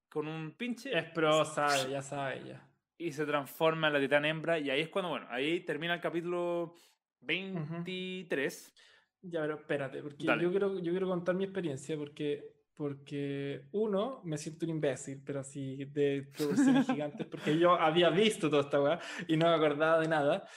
con 0.09 0.27
un 0.27 0.51
pinche. 0.51 0.97
Es 0.97 1.05
pro, 1.11 1.45
sabe, 1.45 1.91
ya 1.91 2.01
sabe, 2.01 2.43
ya. 2.45 2.67
Y 2.97 3.11
se 3.11 3.25
transforma 3.25 3.87
en 3.87 3.93
la 3.93 3.99
titán 3.99 4.25
hembra. 4.25 4.59
Y 4.59 4.69
ahí 4.69 4.81
es 4.81 4.89
cuando, 4.89 5.09
bueno, 5.09 5.27
ahí 5.29 5.61
termina 5.61 5.93
el 5.93 6.01
capítulo 6.01 6.75
23. 7.21 8.73
Ya, 9.21 9.41
pero 9.41 9.55
espérate, 9.55 10.01
porque 10.01 10.23
yo 10.23 10.49
quiero, 10.49 10.79
yo 10.79 10.91
quiero 10.91 11.07
contar 11.07 11.35
mi 11.35 11.43
experiencia, 11.43 11.97
porque 11.97 12.58
porque 12.79 13.65
uno, 13.73 14.21
me 14.23 14.37
siento 14.37 14.65
un 14.65 14.71
imbécil, 14.71 15.21
pero 15.25 15.41
así 15.41 15.83
de 15.83 16.29
proporciones 16.33 16.87
gigantes, 16.87 17.27
porque 17.27 17.59
yo 17.59 17.73
había 17.73 18.09
visto 18.09 18.49
toda 18.49 18.61
esta 18.61 18.81
weá 18.81 19.01
y 19.27 19.35
no 19.35 19.49
me 19.49 19.55
acordaba 19.55 19.99
de 19.99 20.07
nada. 20.07 20.47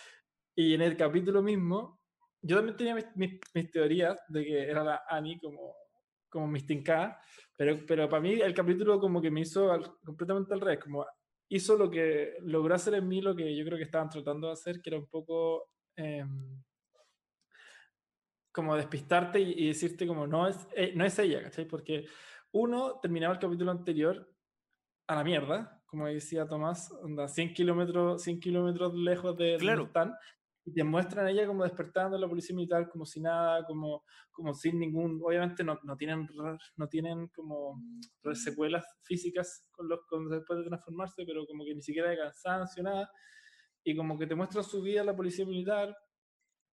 Y 0.55 0.75
en 0.75 0.83
el 0.83 0.97
capítulo 0.97 1.43
mismo, 1.43 2.01
yo 2.41 2.55
también 2.55 2.77
tenía 2.77 2.95
mis, 2.95 3.07
mis, 3.53 3.71
teorías 3.73 4.17
de 4.29 4.45
que 4.45 4.71
era 4.71 4.85
la 4.85 5.03
Annie 5.09 5.41
como, 5.41 5.75
como 6.29 6.47
mis 6.47 6.65
pero, 7.57 7.85
pero 7.89 8.09
para 8.09 8.23
mí 8.23 8.35
el 8.35 8.55
capítulo 8.55 9.01
como 9.01 9.21
que 9.21 9.33
me 9.33 9.41
hizo 9.41 9.77
completamente 10.05 10.55
al 10.55 10.61
revés, 10.61 10.79
como 10.79 11.05
hizo 11.49 11.77
lo 11.77 11.91
que 11.91 12.35
logró 12.43 12.77
hacer 12.77 12.95
en 12.95 13.09
mí 13.09 13.21
lo 13.21 13.35
que 13.35 13.57
yo 13.57 13.65
creo 13.65 13.79
que 13.79 13.85
estaban 13.85 14.09
tratando 14.09 14.47
de 14.47 14.53
hacer, 14.53 14.81
que 14.81 14.91
era 14.91 14.99
un 15.01 15.09
poco... 15.09 15.71
Eh, 15.97 16.25
como 18.53 18.77
despistarte 18.77 19.41
y, 19.41 19.69
decirte 19.69 20.07
como 20.07 20.27
no 20.27 20.47
es, 20.47 20.69
eh, 20.77 20.93
no 20.95 21.05
es 21.05 21.19
ella, 21.19 21.43
¿cachai? 21.43 21.67
Porque 21.67 22.07
uno 22.53 23.01
terminaba 23.01 23.35
el 23.35 23.41
capítulo 23.41 23.71
anterior 23.71 24.31
a 25.07 25.15
la 25.17 25.25
mierda, 25.25 25.83
como 25.87 26.07
decía 26.07 26.47
Tomás, 26.47 26.93
onda 27.03 27.29
100 27.29 27.55
kilómetros 27.55 28.23
100 28.23 28.41
kilómetros 28.41 28.95
lejos 28.95 29.37
de 29.37 29.57
claro. 29.59 29.85
están, 29.85 30.15
y 30.65 30.73
te 30.73 30.85
muestran 30.85 31.27
a 31.27 31.31
ella 31.31 31.47
como 31.47 31.65
despertando 31.65 32.17
la 32.17 32.29
policía 32.29 32.55
militar 32.55 32.89
como 32.89 33.05
si 33.05 33.21
nada, 33.21 33.65
como, 33.65 34.05
como 34.31 34.55
sin 34.55 34.79
ningún, 34.79 35.21
obviamente 35.25 35.65
no, 35.65 35.79
no 35.83 35.97
tienen, 35.97 36.29
no 36.77 36.89
tienen 36.89 37.29
como 37.29 37.83
secuelas 38.35 38.85
físicas 39.03 39.67
con 39.71 39.89
los, 39.89 40.01
con, 40.07 40.29
después 40.29 40.61
de 40.61 40.67
transformarse, 40.67 41.25
pero 41.27 41.47
como 41.47 41.65
que 41.65 41.75
ni 41.75 41.83
siquiera 41.83 42.11
de 42.11 42.19
cansancio, 42.19 42.83
nada, 42.83 43.11
y 43.83 43.97
como 43.97 44.19
que 44.19 44.27
te 44.27 44.35
muestra 44.35 44.63
su 44.63 44.83
vida 44.83 45.03
la 45.03 45.17
policía 45.17 45.45
militar, 45.45 45.97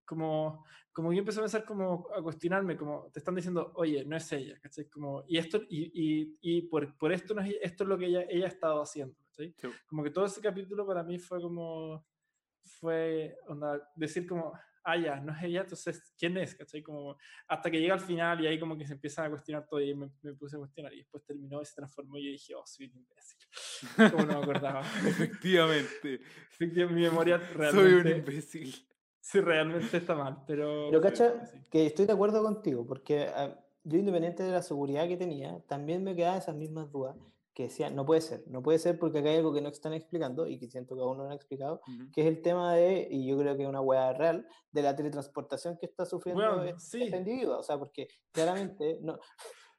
como, 0.07 0.65
como 0.91 1.13
yo 1.13 1.19
empecé 1.19 1.39
a 1.39 1.43
pensar 1.43 1.65
como 1.65 2.07
a 2.15 2.23
cuestionarme, 2.23 2.77
como 2.77 3.11
te 3.11 3.19
están 3.19 3.35
diciendo, 3.35 3.71
oye, 3.75 4.03
no 4.05 4.15
es 4.15 4.31
ella, 4.31 4.57
¿cachai? 4.59 4.89
Como, 4.89 5.23
y 5.27 5.37
esto, 5.37 5.61
y, 5.69 5.91
y, 5.93 6.37
y 6.41 6.61
por, 6.63 6.97
por, 6.97 7.11
esto 7.11 7.35
no 7.35 7.41
es 7.41 7.55
esto 7.61 7.83
es 7.83 7.89
lo 7.89 7.97
que 7.97 8.05
ella, 8.05 8.25
ella 8.27 8.45
ha 8.45 8.47
estado 8.47 8.81
haciendo, 8.81 9.15
¿cachai? 9.25 9.53
Como 9.85 10.03
que 10.03 10.09
todo 10.09 10.25
ese 10.25 10.41
capítulo 10.41 10.87
para 10.87 11.03
mí 11.03 11.19
fue 11.19 11.41
como, 11.41 12.07
fue, 12.63 13.37
onda, 13.47 13.91
decir 13.95 14.25
como, 14.25 14.53
ah, 14.85 14.97
ya, 14.97 15.19
no 15.19 15.33
es 15.33 15.43
ella, 15.43 15.61
entonces, 15.61 16.13
¿quién 16.17 16.37
es? 16.37 16.55
¿cachai? 16.55 16.81
Como, 16.81 17.17
hasta 17.49 17.69
que 17.69 17.79
llega 17.79 17.93
al 17.93 17.99
final 17.99 18.41
y 18.41 18.47
ahí 18.47 18.57
como 18.57 18.77
que 18.77 18.87
se 18.87 18.93
empieza 18.93 19.25
a 19.25 19.29
cuestionar 19.29 19.67
todo 19.67 19.81
y 19.81 19.93
me, 19.93 20.09
me 20.21 20.33
puse 20.35 20.55
a 20.55 20.59
cuestionar 20.59 20.93
y 20.93 20.99
después 20.99 21.25
terminó 21.25 21.61
y 21.61 21.65
se 21.65 21.75
transformó 21.75 22.17
y 22.17 22.25
yo 22.25 22.31
dije, 22.31 22.55
oh, 22.55 22.65
soy 22.65 22.85
un 22.85 22.95
imbécil. 22.95 23.39
Como 24.13 24.25
no 24.25 24.39
me 24.39 24.43
acordaba. 24.43 24.81
Efectivamente. 25.05 26.21
Efectivamente, 26.51 26.95
mi 26.95 27.01
memoria 27.01 27.37
realmente... 27.37 27.89
Soy 27.89 27.93
un 27.93 28.07
imbécil 28.07 28.87
si 29.27 29.41
realmente 29.41 29.97
está 29.97 30.15
mal, 30.15 30.41
pero... 30.47 30.87
Pero 30.89 31.01
cacha, 31.01 31.51
que 31.69 31.85
estoy 31.85 32.05
de 32.05 32.13
acuerdo 32.13 32.41
contigo, 32.41 32.87
porque 32.87 33.27
ah, 33.35 33.59
yo 33.83 33.97
independiente 33.97 34.41
de 34.41 34.51
la 34.53 34.61
seguridad 34.61 35.05
que 35.05 35.17
tenía, 35.17 35.59
también 35.67 36.01
me 36.01 36.15
quedaban 36.15 36.37
esas 36.37 36.55
mismas 36.55 36.89
dudas 36.89 37.17
que 37.53 37.63
decían, 37.63 37.93
no 37.93 38.05
puede 38.05 38.21
ser, 38.21 38.45
no 38.47 38.63
puede 38.63 38.79
ser 38.79 38.97
porque 38.97 39.19
acá 39.19 39.29
hay 39.29 39.37
algo 39.37 39.53
que 39.53 39.59
no 39.61 39.67
están 39.67 39.91
explicando 39.91 40.47
y 40.47 40.57
que 40.57 40.69
siento 40.69 40.95
que 40.95 41.01
aún 41.01 41.17
no 41.17 41.25
han 41.25 41.33
explicado, 41.33 41.81
que 42.13 42.21
es 42.21 42.27
el 42.27 42.41
tema 42.41 42.73
de, 42.75 43.05
y 43.11 43.27
yo 43.27 43.37
creo 43.37 43.57
que 43.57 43.63
es 43.63 43.69
una 43.69 43.81
hueá 43.81 44.13
real, 44.13 44.47
de 44.71 44.81
la 44.81 44.95
teletransportación 44.95 45.77
que 45.77 45.87
está 45.87 46.05
sufriendo 46.05 46.63
este, 46.63 47.03
este, 47.03 47.17
individuo, 47.17 47.59
o 47.59 47.63
sea, 47.63 47.77
porque 47.77 48.07
claramente 48.31 48.99
no, 49.01 49.19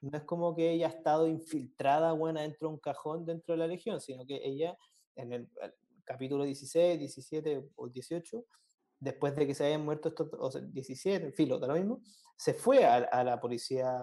no 0.01 0.15
es 0.15 0.25
como 0.25 0.55
que 0.55 0.73
ella 0.73 0.87
ha 0.87 0.91
estado 0.91 1.25
infiltrada, 1.25 2.11
buena, 2.11 2.41
dentro 2.41 2.67
de 2.67 2.75
un 2.75 2.79
cajón 2.79 3.25
dentro 3.25 3.53
de 3.53 3.57
la 3.57 3.67
legión, 3.67 3.99
sino 3.99 4.27
que 4.27 4.39
ella 4.43 4.77
en 5.15 5.33
el, 5.33 5.49
el 5.63 5.73
capítulo 6.03 6.43
16, 6.43 6.99
17 6.99 7.69
o 7.75 7.89
18 7.89 8.45
después 8.99 9.35
de 9.35 9.47
que 9.47 9.55
se 9.55 9.65
hayan 9.65 9.85
muerto 9.85 10.09
estos 10.09 10.29
o 10.37 10.51
sea, 10.51 10.61
17, 10.61 11.31
filo, 11.31 11.59
de 11.59 11.67
lo 11.67 11.73
mismo, 11.73 12.01
se 12.35 12.53
fue 12.53 12.85
a, 12.85 12.95
a 12.95 13.23
la 13.23 13.39
policía 13.39 14.01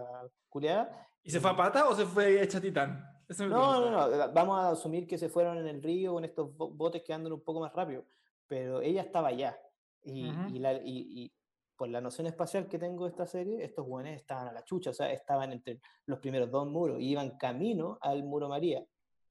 culiada. 0.49 1.09
¿Y 1.23 1.31
se 1.31 1.41
fue 1.41 1.51
a 1.51 1.57
pata 1.57 1.89
o 1.89 1.95
se 1.95 2.07
fue 2.07 2.43
hecha 2.43 2.61
titán? 2.61 3.05
No, 3.41 3.81
no, 3.81 3.91
no, 3.91 4.33
vamos 4.33 4.59
a 4.59 4.71
asumir 4.71 5.07
que 5.07 5.19
se 5.19 5.29
fueron 5.29 5.59
en 5.59 5.67
el 5.67 5.83
río 5.83 6.19
en 6.19 6.27
estos 6.27 6.57
botes 6.57 7.03
que 7.03 7.13
andan 7.13 7.33
un 7.33 7.43
poco 7.43 7.61
más 7.61 7.73
rápido, 7.73 8.07
pero 8.47 8.81
ella 8.81 9.03
estaba 9.03 9.29
allá. 9.29 9.59
Y, 10.05 10.31
y, 10.53 10.59
la, 10.61 10.75
y, 10.75 11.25
y, 11.25 11.33
por 11.75 11.89
la 11.89 12.01
noción 12.01 12.29
espacial 12.29 12.69
que 12.69 12.79
tengo 12.79 13.05
de 13.05 13.11
esta 13.11 13.27
serie, 13.27 13.65
estos 13.65 13.85
buenos 13.85 14.13
estaban 14.13 14.47
a 14.47 14.53
la 14.53 14.65
chucha, 14.65 14.91
o 14.91 14.95
sea, 14.95 15.11
estaban 15.11 15.53
entre 15.53 15.81
los 16.07 16.21
primeros 16.21 16.51
dos 16.51 16.69
muros 16.69 17.01
y 17.01 17.11
iban 17.11 17.37
camino 17.37 17.99
al 18.01 18.23
muro 18.23 18.49
María. 18.49 18.87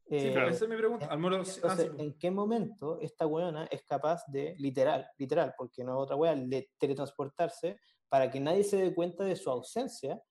Sí, 0.07 0.29
pero 0.33 0.49
esa 0.49 0.65
es 0.65 0.69
mi 0.69 0.77
pregunta. 0.77 1.09
Entonces, 1.11 1.63
ah, 1.63 1.77
¿en 1.97 2.13
qué 2.13 2.29
momento 2.29 2.99
esta 3.01 3.25
weona 3.25 3.65
es 3.65 3.83
capaz 3.85 4.23
de, 4.27 4.55
literal, 4.59 5.09
literal, 5.17 5.55
porque 5.57 5.83
no 5.83 5.93
es 5.93 6.03
otra 6.03 6.15
wea, 6.15 6.35
de 6.35 6.69
teletransportarse 6.77 7.79
para 8.07 8.29
que 8.29 8.39
nadie 8.39 8.63
se 8.63 8.77
dé 8.77 8.93
cuenta 8.93 9.23
de 9.23 9.35
su 9.35 9.49
ausencia 9.49 10.21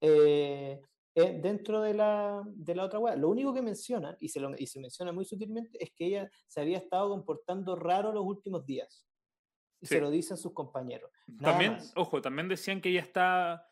eh, 0.00 0.80
eh, 1.14 1.38
dentro 1.40 1.82
de 1.82 1.94
la, 1.94 2.42
de 2.46 2.74
la 2.74 2.84
otra 2.84 2.98
wea? 2.98 3.14
Lo 3.14 3.28
único 3.28 3.54
que 3.54 3.62
menciona, 3.62 4.16
y 4.18 4.28
se, 4.28 4.40
lo, 4.40 4.56
y 4.58 4.66
se 4.66 4.80
menciona 4.80 5.12
muy 5.12 5.24
sutilmente, 5.24 5.82
es 5.82 5.92
que 5.94 6.06
ella 6.06 6.30
se 6.48 6.60
había 6.60 6.78
estado 6.78 7.08
comportando 7.10 7.76
raro 7.76 8.12
los 8.12 8.24
últimos 8.24 8.66
días. 8.66 9.06
Y 9.80 9.86
se 9.86 10.00
lo 10.00 10.10
dicen 10.10 10.36
sus 10.36 10.52
compañeros. 10.52 11.10
también, 11.40 11.76
ojo, 11.96 12.20
también 12.20 12.48
decían 12.48 12.80
que 12.80 12.88
ella 12.88 13.00
está. 13.00 13.68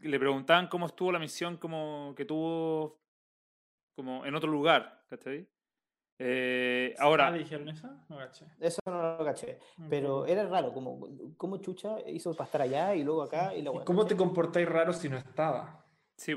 Le 0.00 0.18
preguntaban 0.18 0.66
cómo 0.66 0.86
estuvo 0.86 1.12
la 1.12 1.20
misión 1.20 1.56
como 1.56 2.14
que 2.16 2.24
tuvo 2.24 3.01
como 3.94 4.24
en 4.26 4.34
otro 4.34 4.50
lugar, 4.50 5.04
¿cachai? 5.08 5.48
Eh, 6.18 6.94
Ah, 6.98 7.04
ahora, 7.04 7.32
dijeron 7.32 7.68
eso? 7.68 7.88
No 8.08 8.16
caché. 8.16 8.46
Eso 8.60 8.80
no 8.86 9.16
lo 9.18 9.24
caché. 9.24 9.58
Un 9.78 9.88
Pero 9.88 10.26
era 10.26 10.46
raro, 10.46 10.72
como, 10.72 11.08
como 11.36 11.56
Chucha 11.56 11.96
hizo 12.06 12.32
para 12.34 12.44
estar 12.46 12.62
allá 12.62 12.94
y 12.94 13.02
luego 13.02 13.22
acá 13.22 13.54
y 13.54 13.62
la 13.62 13.70
¿Y 13.70 13.74
weá, 13.74 13.84
¿Cómo 13.84 14.06
te 14.06 14.16
comportáis 14.16 14.68
raro 14.68 14.92
si 14.92 15.08
no 15.08 15.16
estaba? 15.16 15.84
sí, 16.16 16.32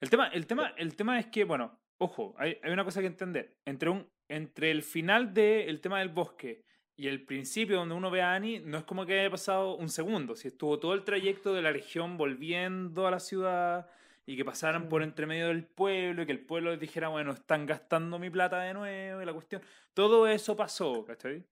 el 0.00 0.10
tema, 0.10 0.28
el 0.28 0.46
tema, 0.46 0.74
el 0.76 0.96
tema 0.96 1.18
es 1.18 1.26
que, 1.26 1.44
bueno, 1.44 1.78
ojo, 1.98 2.34
hay, 2.38 2.58
hay 2.62 2.72
una 2.72 2.84
cosa 2.84 3.00
que 3.00 3.06
entender. 3.06 3.56
Entre, 3.64 3.88
un, 3.88 4.10
entre 4.28 4.70
el 4.70 4.82
final 4.82 5.32
del 5.32 5.80
tema 5.80 6.00
del 6.00 6.08
bosque 6.10 6.64
y 6.96 7.08
el 7.08 7.24
principio 7.24 7.76
donde 7.76 7.94
uno 7.94 8.10
ve 8.10 8.20
a 8.20 8.34
Annie, 8.34 8.60
no 8.60 8.76
es 8.78 8.84
como 8.84 9.06
que 9.06 9.20
haya 9.20 9.30
pasado 9.30 9.76
un 9.76 9.88
segundo. 9.88 10.36
Si 10.36 10.48
estuvo 10.48 10.78
todo 10.78 10.92
el 10.92 11.04
trayecto 11.04 11.54
de 11.54 11.62
la 11.62 11.72
región 11.72 12.18
volviendo 12.18 13.06
a 13.06 13.10
la 13.10 13.20
ciudad 13.20 13.88
y 14.26 14.36
que 14.36 14.44
pasaran 14.44 14.88
por 14.88 15.02
Sí. 15.02 15.08
entre 15.08 15.26
medio 15.26 15.48
del 15.48 15.64
pueblo 15.66 16.22
y 16.22 16.26
que 16.26 16.32
el 16.32 16.44
pueblo 16.46 16.70
les 16.70 16.80
dijera, 16.80 17.08
bueno, 17.08 17.32
están 17.32 17.66
gastando 17.66 18.18
mi 18.18 18.30
plata 18.30 18.60
de 18.60 18.74
nuevo 18.74 19.22
y 19.22 19.24
la 19.26 19.32
cuestión. 19.32 19.62
Todo 19.94 20.26
eso 20.28 20.56
pasó, 20.56 21.04
¿cachai? 21.04 21.44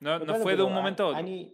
No, 0.00 0.18
no 0.18 0.24
claro, 0.24 0.42
fue 0.42 0.56
de 0.56 0.62
un 0.62 0.72
momento 0.72 1.04
a 1.04 1.06
otro. 1.08 1.18
Annie- 1.18 1.52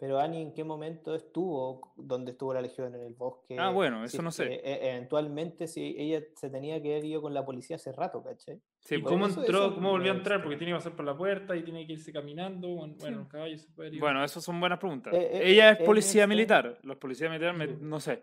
pero 0.00 0.20
Annie, 0.20 0.40
¿en 0.42 0.54
qué 0.54 0.62
momento 0.62 1.16
estuvo 1.16 1.92
donde 1.96 2.30
estuvo 2.30 2.54
la 2.54 2.60
Legión 2.60 2.94
en 2.94 3.00
el 3.02 3.14
bosque? 3.14 3.56
Ah, 3.58 3.70
bueno, 3.70 4.06
Si 4.06 4.14
eso 4.16 4.22
no 4.22 4.28
es 4.28 4.36
sé. 4.36 4.44
e- 4.62 4.90
eventualmente, 4.90 5.66
si 5.66 5.96
ella 5.98 6.22
se 6.36 6.50
tenía 6.50 6.80
que 6.80 6.92
haber 6.92 7.04
ido 7.04 7.20
con 7.20 7.34
la 7.34 7.44
policía 7.44 7.74
hace 7.76 7.90
rato, 7.90 8.22
¿cachai? 8.22 8.60
Sí, 8.78 8.94
¿Y 8.96 9.02
cómo 9.02 9.26
eso- 9.26 9.40
entró? 9.40 9.58
eso 9.66 9.74
¿Cómo 9.74 9.90
volvió 9.90 10.12
a 10.12 10.14
me 10.14 10.20
entrar? 10.20 10.40
Porque 10.40 10.56
tiene 10.56 10.72
que 10.72 10.76
pasar 10.78 10.94
por 10.94 11.04
la 11.04 11.16
puerta 11.16 11.56
y 11.56 11.64
tiene 11.64 11.84
que 11.84 11.94
irse 11.94 12.12
caminando. 12.12 12.68
Bueno, 12.68 12.94
bueno, 13.00 13.18
un 13.22 13.24
caballo 13.26 13.58
se 13.58 13.68
puede 13.72 13.92
ir. 13.96 13.98
Bueno, 14.00 14.22
esas 14.22 14.44
son 14.44 14.60
buenas 14.60 14.78
preguntas. 14.78 15.12
Eh, 15.12 15.30
eh, 15.32 15.50
Ella 15.50 15.70
es 15.72 15.80
es 15.80 15.84
policía 15.86 16.22
extraño. 16.22 16.28
militar. 16.28 16.78
Los 16.84 16.96
policías 16.98 17.30
militares, 17.30 17.58
me- 17.58 17.66
Sí. 17.66 17.76
no 17.80 17.98
sé. 17.98 18.22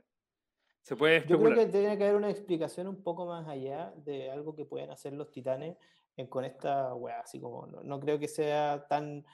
Se 0.85 0.95
puede 0.95 1.25
Yo 1.27 1.39
creo 1.39 1.55
que 1.55 1.65
tiene 1.65 1.97
que 1.97 2.03
haber 2.03 2.15
una 2.15 2.29
explicación 2.29 2.87
un 2.87 3.01
poco 3.01 3.25
más 3.25 3.47
allá 3.47 3.91
de 4.05 4.29
algo 4.29 4.55
que 4.55 4.65
pueden 4.65 4.91
hacer 4.91 5.13
los 5.13 5.31
titanes 5.31 5.77
con 6.29 6.45
esta 6.45 6.93
weá. 6.93 7.21
Así 7.21 7.41
como 7.41 7.65
no, 7.65 7.81
no 7.81 7.99
creo 7.99 8.19
que 8.19 8.27
sea 8.27 8.85
tan, 8.87 9.25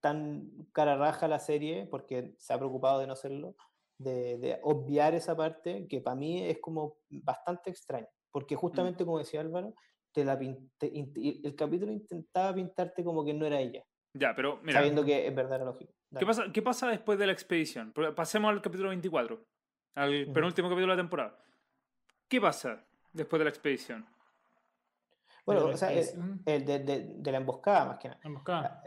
tan 0.00 0.50
cara 0.72 0.96
raja 0.96 1.28
la 1.28 1.38
serie, 1.38 1.86
porque 1.86 2.34
se 2.36 2.52
ha 2.52 2.58
preocupado 2.58 3.00
de 3.00 3.06
no 3.06 3.16
serlo, 3.16 3.56
de, 3.96 4.36
de 4.36 4.58
obviar 4.62 5.14
esa 5.14 5.34
parte 5.34 5.86
que 5.88 6.02
para 6.02 6.14
mí 6.14 6.44
es 6.44 6.58
como 6.60 6.98
bastante 7.08 7.70
extraña. 7.70 8.08
Porque 8.30 8.54
justamente, 8.54 9.06
como 9.06 9.18
decía 9.18 9.40
Álvaro, 9.40 9.74
te 10.12 10.26
la 10.26 10.38
pin- 10.38 10.70
te 10.76 10.88
in- 10.88 11.12
y 11.16 11.46
el 11.46 11.56
capítulo 11.56 11.90
intentaba 11.90 12.54
pintarte 12.54 13.02
como 13.02 13.24
que 13.24 13.32
no 13.32 13.46
era 13.46 13.58
ella, 13.60 13.82
Ya, 14.12 14.34
pero 14.34 14.58
mira, 14.62 14.80
sabiendo 14.80 15.06
que 15.06 15.26
en 15.26 15.34
verdad 15.34 15.56
era 15.56 15.64
lógico. 15.64 15.94
¿qué 16.18 16.26
pasa, 16.26 16.44
¿qué 16.52 16.60
pasa 16.60 16.88
después 16.90 17.18
de 17.18 17.24
la 17.26 17.32
expedición? 17.32 17.94
Pasemos 18.14 18.50
al 18.50 18.60
capítulo 18.60 18.90
24, 18.90 19.46
al 19.94 20.22
Ujú. 20.24 20.32
penúltimo 20.32 20.68
capítulo 20.68 20.92
de 20.92 20.96
la 20.96 21.02
temporada. 21.02 21.38
¿Qué 22.28 22.40
pasa 22.40 22.84
después 23.12 23.38
de 23.40 23.44
la 23.44 23.50
expedición? 23.50 24.06
Bueno, 25.44 25.66
o 25.66 25.76
sea, 25.76 25.92
es- 25.92 26.14
el, 26.14 26.40
el 26.46 26.64
de, 26.64 26.78
de- 26.80 27.14
de 27.16 27.32
la 27.32 27.38
emboscada 27.38 27.84
más 27.86 27.98
que 27.98 28.08
nada. 28.08 28.20
Emboscada. 28.24 28.82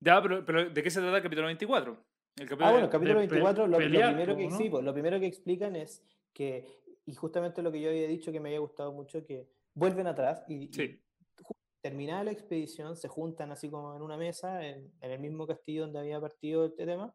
Ya, 0.00 0.22
pero, 0.22 0.44
pero 0.44 0.70
¿de 0.70 0.82
qué 0.82 0.90
se 0.90 1.00
trata 1.00 1.16
el 1.18 1.22
capítulo 1.22 1.46
24? 1.46 1.92
El 2.36 2.46
capítulo 2.46 2.66
Ah, 2.66 2.70
bueno, 2.70 2.86
de- 2.86 2.92
capítulo 2.92 3.20
de 3.20 3.28
pe- 3.28 3.34
24, 3.34 3.66
lo, 3.66 3.70
lo 3.72 3.78
pelear, 3.78 4.10
primero 4.14 4.36
que, 4.36 4.48
¿no? 4.48 4.56
sí, 4.56 4.70
pues, 4.70 4.84
lo 4.84 4.92
primero 4.92 5.20
que 5.20 5.26
explican 5.26 5.76
es 5.76 6.04
que, 6.32 6.66
y 7.06 7.14
justamente 7.14 7.60
lo 7.62 7.72
que 7.72 7.80
yo 7.80 7.90
había 7.90 8.06
dicho 8.06 8.30
que 8.32 8.40
me 8.40 8.50
había 8.50 8.60
gustado 8.60 8.92
mucho, 8.92 9.24
que 9.26 9.48
vuelven 9.74 10.06
atrás 10.06 10.42
y, 10.48 10.64
y 10.68 10.72
Sí. 10.72 11.02
ju- 11.42 11.56
terminada 11.82 12.24
la 12.24 12.32
expedición, 12.32 12.96
se 12.96 13.08
juntan 13.08 13.52
así 13.52 13.70
como 13.70 13.94
en 13.96 14.02
una 14.02 14.16
mesa, 14.16 14.64
en, 14.66 14.90
en 15.00 15.10
el 15.10 15.18
mismo 15.18 15.46
castillo 15.46 15.82
donde 15.82 15.98
había 15.98 16.20
partido 16.20 16.66
este 16.66 16.86
tema, 16.86 17.14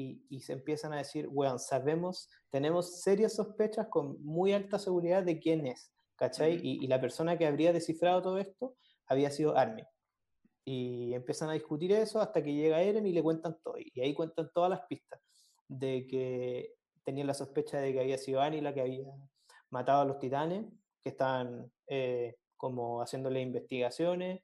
y, 0.00 0.24
y 0.28 0.40
se 0.40 0.54
empiezan 0.54 0.92
a 0.92 0.98
decir, 0.98 1.28
weón, 1.28 1.58
sabemos, 1.58 2.28
tenemos 2.50 3.02
serias 3.02 3.34
sospechas 3.34 3.88
con 3.88 4.22
muy 4.24 4.52
alta 4.52 4.78
seguridad 4.78 5.22
de 5.22 5.38
quién 5.38 5.66
es, 5.66 5.92
¿cachai? 6.16 6.60
Y, 6.62 6.84
y 6.84 6.86
la 6.86 7.00
persona 7.00 7.36
que 7.36 7.46
habría 7.46 7.72
descifrado 7.72 8.22
todo 8.22 8.38
esto 8.38 8.76
había 9.06 9.30
sido 9.30 9.56
Armin. 9.56 9.86
Y 10.64 11.14
empiezan 11.14 11.50
a 11.50 11.54
discutir 11.54 11.92
eso 11.92 12.20
hasta 12.20 12.42
que 12.42 12.54
llega 12.54 12.82
Eren 12.82 13.06
y 13.06 13.12
le 13.12 13.22
cuentan 13.22 13.58
todo. 13.62 13.74
Y 13.78 14.00
ahí 14.00 14.14
cuentan 14.14 14.50
todas 14.54 14.70
las 14.70 14.82
pistas 14.82 15.20
de 15.68 16.06
que 16.06 16.74
tenían 17.04 17.26
la 17.26 17.34
sospecha 17.34 17.80
de 17.80 17.92
que 17.92 18.00
había 18.00 18.18
sido 18.18 18.40
Annie 18.40 18.60
la 18.60 18.74
que 18.74 18.80
había 18.82 19.06
matado 19.70 20.02
a 20.02 20.04
los 20.04 20.18
titanes, 20.18 20.66
que 21.02 21.10
estaban 21.10 21.72
eh, 21.86 22.36
como 22.56 23.00
haciéndole 23.00 23.40
investigaciones, 23.40 24.42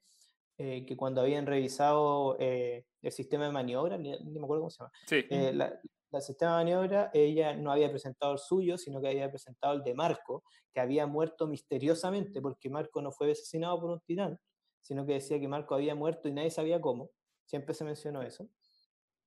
eh, 0.57 0.85
que 0.85 0.97
cuando 0.97 1.21
habían 1.21 1.45
revisado 1.45 2.37
eh, 2.39 2.85
el 3.01 3.11
sistema 3.11 3.45
de 3.45 3.51
maniobra, 3.51 3.97
ni, 3.97 4.11
ni 4.11 4.39
me 4.39 4.45
acuerdo 4.45 4.61
cómo 4.63 4.69
se 4.71 4.79
llama, 4.83 4.91
Sí. 5.07 5.25
eh, 5.29 5.51
la, 5.53 5.79
la 6.11 6.21
sistema 6.21 6.57
de 6.57 6.63
maniobra, 6.65 7.11
ella 7.13 7.53
no 7.55 7.71
había 7.71 7.89
presentado 7.89 8.33
el 8.33 8.39
suyo, 8.39 8.77
sino 8.77 9.01
que 9.01 9.09
había 9.09 9.29
presentado 9.29 9.73
el 9.75 9.83
de 9.83 9.93
Marco, 9.93 10.43
que 10.73 10.79
había 10.79 11.05
muerto 11.07 11.47
misteriosamente, 11.47 12.41
porque 12.41 12.69
Marco 12.69 13.01
no 13.01 13.11
fue 13.11 13.31
asesinado 13.31 13.79
por 13.81 13.91
un 13.91 13.99
titán, 14.01 14.39
sino 14.81 15.05
que 15.05 15.13
decía 15.13 15.39
que 15.39 15.47
Marco 15.47 15.75
había 15.75 15.95
muerto 15.95 16.29
y 16.29 16.33
nadie 16.33 16.49
sabía 16.51 16.79
cómo. 16.81 17.11
Siempre 17.45 17.73
se 17.73 17.83
mencionó 17.83 18.21
eso. 18.21 18.47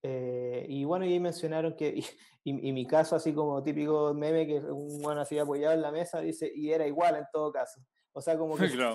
Eh, 0.03 0.65
y 0.69 0.85
bueno, 0.85 1.05
y 1.05 1.13
ahí 1.13 1.21
mencionaron 1.21 1.77
que, 1.77 1.89
y, 1.89 2.05
y- 2.45 2.69
y 2.69 2.73
mi 2.73 2.87
caso, 2.87 3.17
así 3.17 3.35
como 3.35 3.63
típico 3.63 4.15
meme, 4.15 4.47
que 4.47 4.59
un 4.61 5.03
bueno 5.03 5.21
así 5.21 5.39
apoyado 5.39 5.75
en 5.75 5.83
la 5.83 5.93
mesa, 5.93 6.21
dice, 6.21 6.51
y 6.55 6.71
era 6.73 6.87
igual 6.87 7.17
en 7.17 7.25
todo 7.33 7.53
caso. 7.53 7.81
O 8.13 8.21
sea, 8.23 8.39
como 8.39 8.57
que 8.57 8.63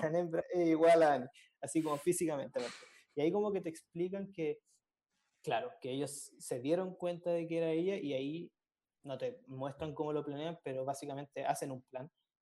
Igual 0.54 1.02
a 1.02 1.14
Annie, 1.14 1.28
así 1.66 1.82
como 1.82 1.96
físicamente. 1.98 2.60
Y 3.14 3.20
ahí 3.20 3.30
como 3.30 3.52
que 3.52 3.60
te 3.60 3.68
explican 3.68 4.32
que, 4.32 4.60
claro, 5.42 5.70
que 5.80 5.90
ellos 5.90 6.32
se 6.38 6.60
dieron 6.60 6.94
cuenta 6.96 7.30
de 7.30 7.46
que 7.46 7.58
era 7.58 7.70
ella 7.70 7.96
y 7.96 8.12
ahí 8.14 8.52
no 9.02 9.16
te 9.18 9.40
muestran 9.46 9.94
cómo 9.94 10.12
lo 10.12 10.24
planean, 10.24 10.58
pero 10.64 10.84
básicamente 10.84 11.44
hacen 11.44 11.70
un 11.70 11.82
plan. 11.82 12.10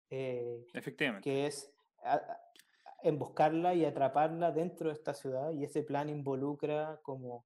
eh, 0.08 0.64
Efectivamente. 0.72 1.28
que 1.28 1.46
es 1.46 1.74
a- 2.04 2.14
a- 2.14 2.40
emboscarla 3.02 3.74
y 3.74 3.84
atraparla 3.84 4.52
dentro 4.52 4.88
de 4.88 4.94
esta 4.94 5.14
ciudad 5.14 5.50
y 5.50 5.64
ese 5.64 5.82
plan 5.82 6.08
involucra 6.08 7.00
como 7.02 7.44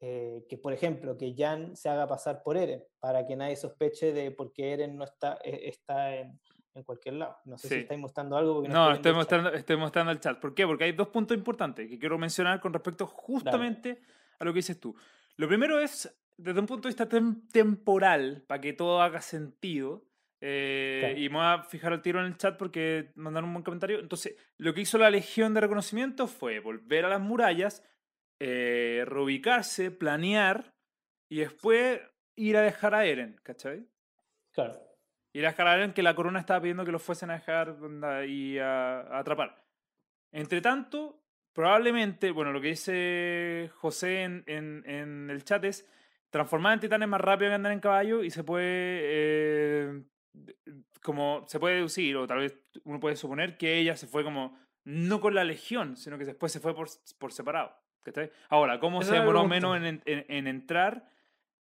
eh, 0.00 0.46
que, 0.48 0.56
por 0.56 0.72
ejemplo, 0.72 1.18
que 1.18 1.34
Jan 1.36 1.76
se 1.76 1.88
haga 1.90 2.06
pasar 2.06 2.42
por 2.42 2.56
Eren 2.56 2.82
para 3.00 3.26
que 3.26 3.34
nadie 3.36 3.56
sospeche 3.56 4.12
de 4.12 4.30
por 4.30 4.52
qué 4.54 4.72
Eren 4.74 4.96
no 4.96 5.04
está, 5.04 5.38
eh, 5.44 5.68
está 5.68 6.14
en, 6.16 6.40
en 6.78 6.84
cualquier 6.84 7.14
lado. 7.16 7.36
No 7.44 7.58
sé 7.58 7.68
si 7.68 7.74
estáis 7.76 8.00
mostrando 8.00 8.36
algo. 8.36 8.54
Porque 8.56 8.68
No, 8.68 8.92
estoy 8.92 8.96
estoy 8.96 9.10
el 9.10 9.16
mostrando, 9.16 9.52
estoy 9.52 9.76
mostrando 9.76 10.12
el 10.12 10.20
chat. 10.20 10.38
¿Por 10.40 10.54
qué? 10.54 10.66
Porque 10.66 10.84
hay 10.84 10.92
dos 10.92 11.08
puntos 11.08 11.36
importantes 11.36 11.88
que 11.88 11.98
quiero 11.98 12.18
mencionar 12.18 12.60
con 12.60 12.72
respecto 12.72 13.06
justamente 13.06 14.00
a 14.38 14.44
lo 14.44 14.52
que 14.52 14.58
dices 14.58 14.78
tú. 14.80 14.94
Lo 15.36 15.46
primero 15.48 15.78
es, 15.80 16.12
desde 16.36 16.60
un 16.60 16.66
punto 16.66 16.88
de 16.88 16.94
vista 16.94 17.08
tem- 17.08 17.48
temporal, 17.52 18.44
para 18.46 18.60
que 18.60 18.72
todo 18.72 19.00
haga 19.02 19.20
sentido, 19.20 20.04
eh, 20.40 20.98
Claro. 21.00 21.18
y 21.18 21.28
me 21.28 21.34
voy 21.36 21.44
a 21.44 21.62
fijar 21.64 21.92
al 21.92 22.00
tiro 22.02 22.20
en 22.20 22.26
el 22.26 22.36
chat 22.36 22.56
porque 22.56 23.10
mandaron 23.16 23.48
un 23.48 23.54
buen 23.54 23.64
comentario. 23.64 23.98
Entonces, 23.98 24.36
lo 24.56 24.72
que 24.72 24.80
hizo 24.82 24.96
la 24.98 25.10
Legión 25.10 25.52
de 25.54 25.60
Reconocimiento 25.60 26.26
fue 26.28 26.60
volver 26.60 27.04
a 27.04 27.08
las 27.08 27.20
murallas, 27.20 27.82
eh, 28.40 29.02
reubicarse, 29.06 29.90
planear, 29.90 30.72
y 31.28 31.38
después 31.40 32.00
ir 32.36 32.56
a 32.56 32.62
dejar 32.62 32.94
a 32.94 33.04
Eren, 33.04 33.40
¿cachai? 33.42 33.84
Claro. 34.52 34.80
Dejar 35.40 35.66
a 35.68 35.74
Eren 35.76 35.92
que 35.92 36.02
la 36.02 36.14
corona 36.14 36.40
estaba 36.40 36.60
pidiendo 36.60 36.84
que 36.84 36.92
los 36.92 37.02
fuesen 37.02 37.30
a 37.30 37.34
dejar 37.34 37.76
y 38.26 38.58
a, 38.58 39.00
a 39.00 39.18
atrapar. 39.18 39.62
Entre 40.32 40.60
tanto, 40.60 41.22
probablemente, 41.52 42.30
bueno, 42.30 42.52
lo 42.52 42.60
que 42.60 42.68
dice 42.68 43.70
José 43.76 44.22
en, 44.22 44.44
en- 44.46 44.82
en 44.86 45.30
el 45.30 45.44
chat 45.44 45.64
es 45.64 45.88
transformar 46.30 46.74
en 46.74 46.80
titanes 46.80 47.08
más 47.08 47.20
rápido 47.20 47.50
que 47.50 47.54
andar 47.54 47.72
en 47.72 47.80
caballo 47.80 48.22
y 48.22 48.30
se 48.30 48.44
puede, 48.44 48.66
eh, 49.02 50.02
como, 51.02 51.44
se 51.48 51.58
puede 51.58 51.76
deducir, 51.76 52.16
o 52.16 52.26
tal 52.26 52.38
vez 52.40 52.58
uno 52.84 53.00
puede 53.00 53.16
suponer 53.16 53.56
que 53.56 53.78
ella 53.78 53.96
se 53.96 54.06
fue 54.06 54.24
como, 54.24 54.58
no 54.84 55.20
con 55.20 55.34
la 55.34 55.44
legión, 55.44 55.96
sino 55.96 56.18
que 56.18 56.24
después 56.24 56.52
se 56.52 56.60
fue 56.60 56.74
por, 56.74 56.88
por 57.18 57.32
separado. 57.32 57.74
¿cachai? 58.02 58.30
Ahora, 58.48 58.78
¿cómo 58.80 59.00
se 59.02 59.12
demoró 59.20 59.40
menos 59.48 59.76
en, 59.76 60.02
en- 60.06 60.24
en 60.28 60.46
entrar? 60.46 61.10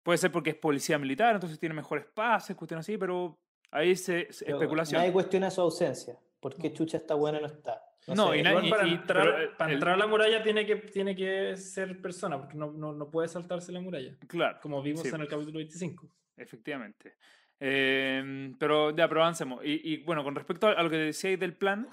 Puede 0.03 0.17
ser 0.17 0.31
porque 0.31 0.51
es 0.51 0.55
policía 0.55 0.97
militar, 0.97 1.33
entonces 1.35 1.59
tiene 1.59 1.75
mejores 1.75 2.05
pases, 2.05 2.55
cuestiones 2.55 2.85
así, 2.85 2.97
pero 2.97 3.37
ahí 3.71 3.95
se, 3.95 4.31
se- 4.31 4.45
Pero 4.45 4.57
especulación. 4.57 4.99
Nadie 5.01 5.11
cuestiona 5.13 5.49
su 5.51 5.61
ausencia. 5.61 6.17
¿Por 6.39 6.55
qué 6.55 6.71
Chucha 6.73 6.97
está 6.97 7.15
buena 7.15 7.39
y 7.39 7.41
no 7.41 7.47
está? 7.47 7.81
No, 8.15 8.29
sé, 8.31 8.37
y 8.37 8.39
Igual 8.39 8.69
para, 8.69 8.87
y- 8.87 8.93
entrar, 8.93 9.23
pero, 9.25 9.41
eh, 9.43 9.49
para 9.57 9.69
el- 9.71 9.75
entrar 9.75 9.93
a 9.95 9.97
la 9.97 10.07
muralla 10.07 10.41
tiene 10.43 10.65
que, 10.65 10.75
tiene 10.77 11.15
que 11.15 11.57
ser 11.57 12.01
persona, 12.01 12.37
porque 12.37 12.55
no, 12.55 12.71
no, 12.71 12.93
no 12.93 13.09
puede 13.11 13.27
saltarse 13.27 13.71
la 13.71 13.81
muralla, 13.81 14.15
Claro, 14.27 14.59
como 14.61 14.81
vimos 14.81 15.01
Sí. 15.01 15.09
en 15.13 15.19
el 15.21 15.27
capítulo 15.27 15.57
25. 15.57 16.07
efectivamente. 16.37 17.15
Eh, 17.59 18.53
pero 18.59 18.95
ya, 18.95 19.07
pero 19.09 19.21
avancemos. 19.23 19.65
Y, 19.65 19.81
y, 19.93 19.97
bueno, 20.03 20.23
con 20.23 20.35
respecto 20.35 20.67
a, 20.67 20.81
lo 20.83 20.89
que 20.89 20.97
decíais 20.97 21.39
del 21.39 21.55
plan, 21.57 21.87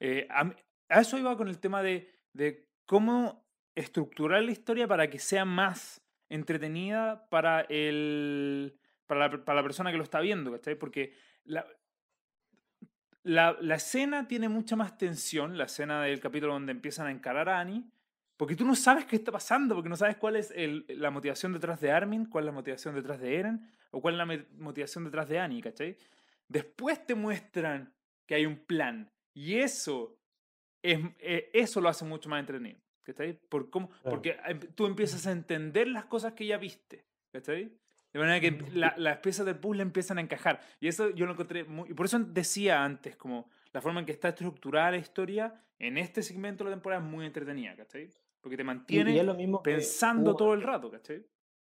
eh, 0.00 0.26
a, 0.30 0.54
a 0.88 1.00
eso 1.00 1.18
iba 1.18 1.36
con 1.36 1.48
el 1.48 1.58
tema 1.58 1.82
de, 1.82 2.08
de 2.32 2.68
cómo 2.86 3.44
estructurar 3.74 4.42
la 4.42 4.52
historia 4.52 4.86
para 4.88 5.10
que 5.10 5.18
sea 5.18 5.44
más 5.44 6.00
entretenida 6.30 7.28
para, 7.30 7.62
el, 7.68 8.78
para, 9.08 9.28
la, 9.28 9.44
para 9.44 9.56
la 9.56 9.62
persona 9.64 9.90
que 9.90 9.96
lo 9.96 10.04
está 10.04 10.20
viendo, 10.20 10.52
¿cachai? 10.52 10.76
Porque 10.76 11.14
la, 11.44 11.66
la, 13.24 13.56
la 13.60 13.74
escena 13.74 14.28
tiene 14.28 14.48
mucha 14.48 14.76
más 14.76 14.96
tensión, 14.96 15.58
la 15.58 15.64
escena 15.64 16.02
del 16.02 16.20
capítulo 16.20 16.52
donde 16.52 16.72
empiezan 16.72 17.08
a 17.08 17.10
encarar 17.10 17.48
a 17.48 17.60
Annie, 17.60 17.84
porque 18.36 18.54
tú 18.54 18.64
no 18.64 18.76
sabes 18.76 19.04
qué 19.06 19.16
está 19.16 19.32
pasando, 19.32 19.74
porque 19.74 19.88
no 19.88 19.96
sabes 19.96 20.16
cuál 20.16 20.36
es 20.36 20.52
el- 20.54 20.86
la 20.88 21.10
motivación 21.10 21.52
detrás 21.52 21.80
de 21.80 21.90
Armin, 21.90 22.26
cuál 22.26 22.44
es 22.44 22.46
la 22.46 22.52
motivación 22.52 22.94
detrás 22.94 23.18
de 23.20 23.34
Eren, 23.36 23.68
o 23.90 24.00
cuál 24.00 24.14
es 24.14 24.18
la 24.18 24.44
motivación 24.58 25.04
detrás 25.04 25.28
de 25.28 25.38
Annie, 25.40 25.60
¿cachai? 25.62 25.96
Después 26.46 27.04
te 27.04 27.14
muestran 27.14 27.92
que 28.26 28.36
hay 28.36 28.46
un 28.46 28.56
plan, 28.58 29.10
y 29.34 29.56
eso 29.56 30.16
es, 30.82 31.00
eh, 31.18 31.50
eso 31.52 31.80
lo 31.80 31.88
hace 31.88 32.04
mucho 32.04 32.28
más 32.28 32.40
entretenido. 32.40 32.78
¿Cachai? 33.02 33.32
Por 33.48 33.70
cómo. 33.70 33.90
Porque 34.10 34.38
em- 34.44 34.60
tú 34.74 34.84
empiezas 34.84 35.26
a 35.26 35.32
entender 35.32 35.88
las 35.88 36.04
cosas 36.04 36.34
que 36.34 36.44
ya 36.44 36.58
viste. 36.58 37.06
¿Cachai? 37.32 37.72
De 38.12 38.18
manera 38.18 38.40
que 38.40 38.50
la- 38.72 38.94
las 38.96 39.18
piezas 39.18 39.44
del 39.46 39.56
puzzle 39.58 39.82
empiezan 39.82 40.18
a 40.18 40.20
encajar. 40.22 40.60
Y 40.80 40.88
eso 40.88 41.10
yo 41.10 41.26
lo 41.26 41.32
encontré 41.32 41.64
muy... 41.64 41.90
Y 41.90 41.94
por 41.94 42.06
eso 42.06 42.18
decía 42.18 42.82
antes, 42.84 43.16
como 43.16 43.50
la 43.72 43.80
forma 43.82 44.00
en 44.00 44.06
que 44.06 44.12
está 44.12 44.28
estructurada 44.30 44.92
la 44.92 44.96
historia 44.96 45.62
en 45.78 45.98
este 45.98 46.22
segmento 46.22 46.64
de 46.64 46.70
la 46.70 46.76
temporada 46.76 47.02
es 47.04 47.08
muy 47.08 47.26
entretenida, 47.26 47.76
¿cachai? 47.76 48.08
Porque 48.40 48.56
te 48.56 48.62
Y, 48.62 48.66
mantiene 48.66 49.12
y 49.14 49.18
es 49.18 49.24
lo 49.26 49.34
mismo 49.34 49.62
que 49.62 49.72
pensando 49.72 50.30
hubo- 50.30 50.36
todo 50.38 50.54
el 50.54 50.62
rato, 50.62 50.90
¿cachai? 50.90 51.24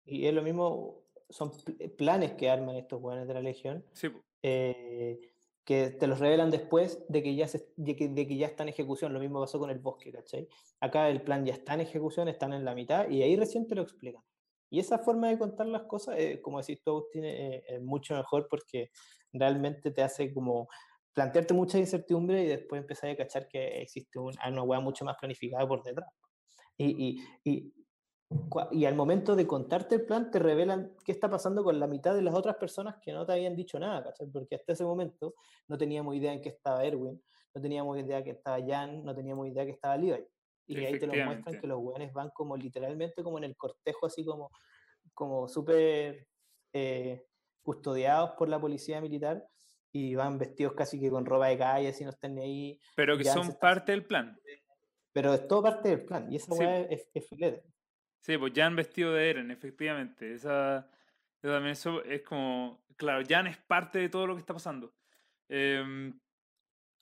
Y 0.03 0.25
es 0.27 0.33
lo 0.33 0.41
mismo, 0.43 1.03
son 1.29 1.51
pl- 1.51 1.89
planes 1.89 2.33
que 2.33 2.49
arman 2.49 2.75
estos 2.75 3.01
weones 3.01 3.27
de 3.27 3.33
la 3.33 3.41
Legión, 3.41 3.83
Sí, 3.93 4.09
eh, 4.43 5.19
que 5.63 5.89
te 5.89 6.05
los 6.05 6.19
revelan 6.19 6.51
después 6.51 7.03
de 7.09 7.23
que, 7.23 7.33
ya 7.33 7.47
se, 7.47 7.65
de, 7.77 7.95
que, 7.95 8.07
de 8.09 8.27
que 8.27 8.37
ya 8.37 8.45
está 8.45 8.61
en 8.61 8.69
ejecución. 8.69 9.13
Lo 9.13 9.19
mismo 9.19 9.39
pasó 9.41 9.57
con 9.57 9.71
el 9.71 9.79
bosque, 9.79 10.11
¿cachai? 10.11 10.47
Acá 10.79 11.09
el 11.09 11.21
plan 11.23 11.43
ya 11.43 11.53
está 11.53 11.73
en 11.73 11.81
ejecución, 11.81 12.27
están 12.27 12.53
en 12.53 12.63
la 12.65 12.75
mitad 12.75 13.09
y 13.09 13.23
ahí 13.23 13.35
recién 13.35 13.65
te 13.65 13.73
lo 13.73 13.81
explican. 13.81 14.21
Y 14.69 14.79
esa 14.79 14.99
forma 14.99 15.29
de 15.29 15.37
contar 15.39 15.67
las 15.67 15.83
cosas, 15.83 16.17
eh, 16.19 16.41
como 16.41 16.59
decís 16.59 16.81
tú, 16.83 16.91
Agustín, 16.91 17.23
eh, 17.25 17.63
es 17.67 17.81
mucho 17.81 18.15
mejor 18.15 18.47
porque 18.49 18.89
realmente 19.33 19.91
te 19.91 20.01
hace 20.03 20.33
como 20.33 20.67
plantearte 21.13 21.53
mucha 21.53 21.77
incertidumbre 21.77 22.43
y 22.43 22.47
después 22.47 22.81
empezar 22.81 23.09
a 23.09 23.15
cachar 23.15 23.47
que 23.47 23.81
existe 23.81 24.19
un- 24.19 24.33
una 24.47 24.63
hueá 24.63 24.79
mucho 24.81 25.05
más 25.05 25.15
planificada 25.17 25.67
por 25.67 25.81
detrás. 25.83 26.09
Y, 26.77 27.19
y, 27.45 27.49
y, 27.49 27.73
y 28.71 28.85
al 28.85 28.95
momento 28.95 29.35
de 29.35 29.47
contarte 29.47 29.95
el 29.95 30.05
plan, 30.05 30.29
te 30.31 30.39
revelan 30.39 30.95
qué 31.05 31.11
está 31.11 31.29
pasando 31.29 31.63
con 31.63 31.79
la 31.79 31.87
mitad 31.87 32.15
de 32.15 32.21
las 32.21 32.33
otras 32.33 32.55
personas 32.57 32.95
que 33.01 33.13
no 33.13 33.25
te 33.25 33.33
habían 33.33 33.55
dicho 33.55 33.79
nada, 33.79 34.03
¿cachai? 34.03 34.27
Porque 34.27 34.55
hasta 34.55 34.73
ese 34.73 34.83
momento 34.83 35.35
no 35.67 35.77
teníamos 35.77 36.15
idea 36.15 36.33
en 36.33 36.41
qué 36.41 36.49
estaba 36.49 36.83
Erwin, 36.83 37.21
no 37.53 37.61
teníamos 37.61 37.97
idea 37.99 38.23
que 38.23 38.31
estaba 38.31 38.57
Jan, 38.65 39.03
no 39.05 39.15
teníamos 39.15 39.47
idea 39.47 39.65
que 39.65 39.71
estaba 39.71 39.95
Levi. 39.97 40.25
Y 40.67 40.83
ahí 40.83 40.99
te 40.99 41.07
lo 41.07 41.13
muestran 41.25 41.59
que 41.59 41.67
los 41.67 41.79
weones 41.79 42.11
van 42.13 42.29
como 42.31 42.57
literalmente 42.57 43.23
como 43.23 43.37
en 43.37 43.43
el 43.45 43.55
cortejo, 43.55 44.07
así 44.07 44.25
como, 44.25 44.51
como 45.13 45.47
súper 45.47 46.27
eh, 46.73 47.25
custodiados 47.61 48.31
por 48.31 48.49
la 48.49 48.59
policía 48.59 48.99
militar 49.01 49.45
y 49.91 50.15
van 50.15 50.37
vestidos 50.37 50.73
casi 50.73 50.99
que 50.99 51.09
con 51.09 51.25
ropa 51.25 51.47
de 51.47 51.57
calle, 51.57 51.93
si 51.93 52.03
no 52.03 52.09
están 52.09 52.35
ni 52.35 52.41
ahí. 52.41 52.79
Pero 52.95 53.17
que 53.17 53.25
son 53.25 53.53
parte 53.59 53.91
del 53.91 54.05
plan. 54.05 54.39
Pero 55.13 55.33
es 55.33 55.47
todo 55.47 55.63
parte 55.63 55.89
del 55.89 56.03
plan 56.03 56.31
y 56.31 56.35
esa 56.35 56.53
Sí. 56.53 56.59
weá 56.59 56.79
es, 56.81 57.09
es 57.13 57.29
filete. 57.29 57.63
Sí, 58.19 58.37
pues 58.37 58.53
Jan 58.55 58.75
vestido 58.75 59.13
de 59.13 59.29
Eren, 59.29 59.51
efectivamente. 59.51 60.33
Esa, 60.33 60.89
también 61.39 61.73
eso 61.73 62.03
es 62.03 62.23
como, 62.23 62.83
claro, 62.97 63.23
Jan 63.27 63.47
es 63.47 63.57
parte 63.57 63.99
de 63.99 64.09
todo 64.09 64.25
lo 64.27 64.33
que 64.33 64.39
está 64.39 64.53
pasando. 64.53 64.95
Em, 65.47 66.19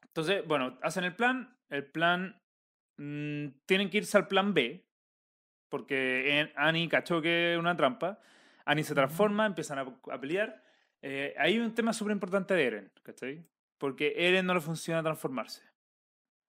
entonces, 0.04 0.46
bueno, 0.46 0.78
hacen 0.82 1.06
el 1.06 1.16
plan. 1.16 1.58
El 1.70 1.90
plan, 1.90 2.43
mm, 2.98 3.48
tienen 3.66 3.90
que 3.90 3.98
irse 4.00 4.18
al 4.18 4.28
plan 4.28 4.54
B, 4.54 4.86
porque 5.70 6.40
en- 6.40 6.52
Annie 6.56 6.88
cachó 6.90 7.22
que 7.22 7.54
es 7.54 7.60
una 7.60 7.76
trampa. 7.76 8.20
Annie 8.66 8.84
se 8.84 8.94
transforma, 8.94 9.46
empiezan 9.46 9.80
a, 9.80 9.82
a 10.12 10.20
pelear. 10.20 10.64
Eh, 11.02 11.34
hay 11.38 11.60
un 11.60 11.74
tema 11.74 11.92
súper 11.94 12.14
importante 12.14 12.54
de 12.54 12.64
Eren, 12.66 12.92
¿cachai? 13.04 13.46
Porque 13.78 14.14
Eren 14.16 14.46
no 14.46 14.54
le 14.54 14.62
funciona 14.62 15.04
transformarse. 15.04 15.64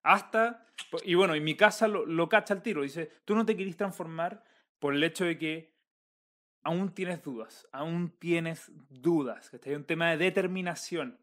Hasta, 0.03 0.67
y 1.05 1.15
bueno, 1.15 1.35
y 1.35 1.41
mi 1.41 1.57
casa 1.57 1.89
lo, 1.89 2.05
lo 2.07 2.29
cacha 2.29 2.55
al 2.55 2.63
tiro. 2.63 2.83
Dice, 2.83 3.11
tú 3.25 3.35
no 3.35 3.45
te 3.47 3.57
querís 3.57 3.77
transformar 3.77 4.45
por 4.79 4.95
el 4.95 5.03
hecho 5.03 5.25
de 5.25 5.39
que 5.39 5.75
aún 6.63 6.95
tienes 6.95 7.23
dudas, 7.23 7.67
aún 7.73 8.11
tienes 8.19 8.71
dudas, 8.91 9.51
que 9.63 9.71
hay 9.71 9.77
un 9.77 9.85
tema 9.85 10.11
de 10.11 10.19
determinación. 10.19 11.19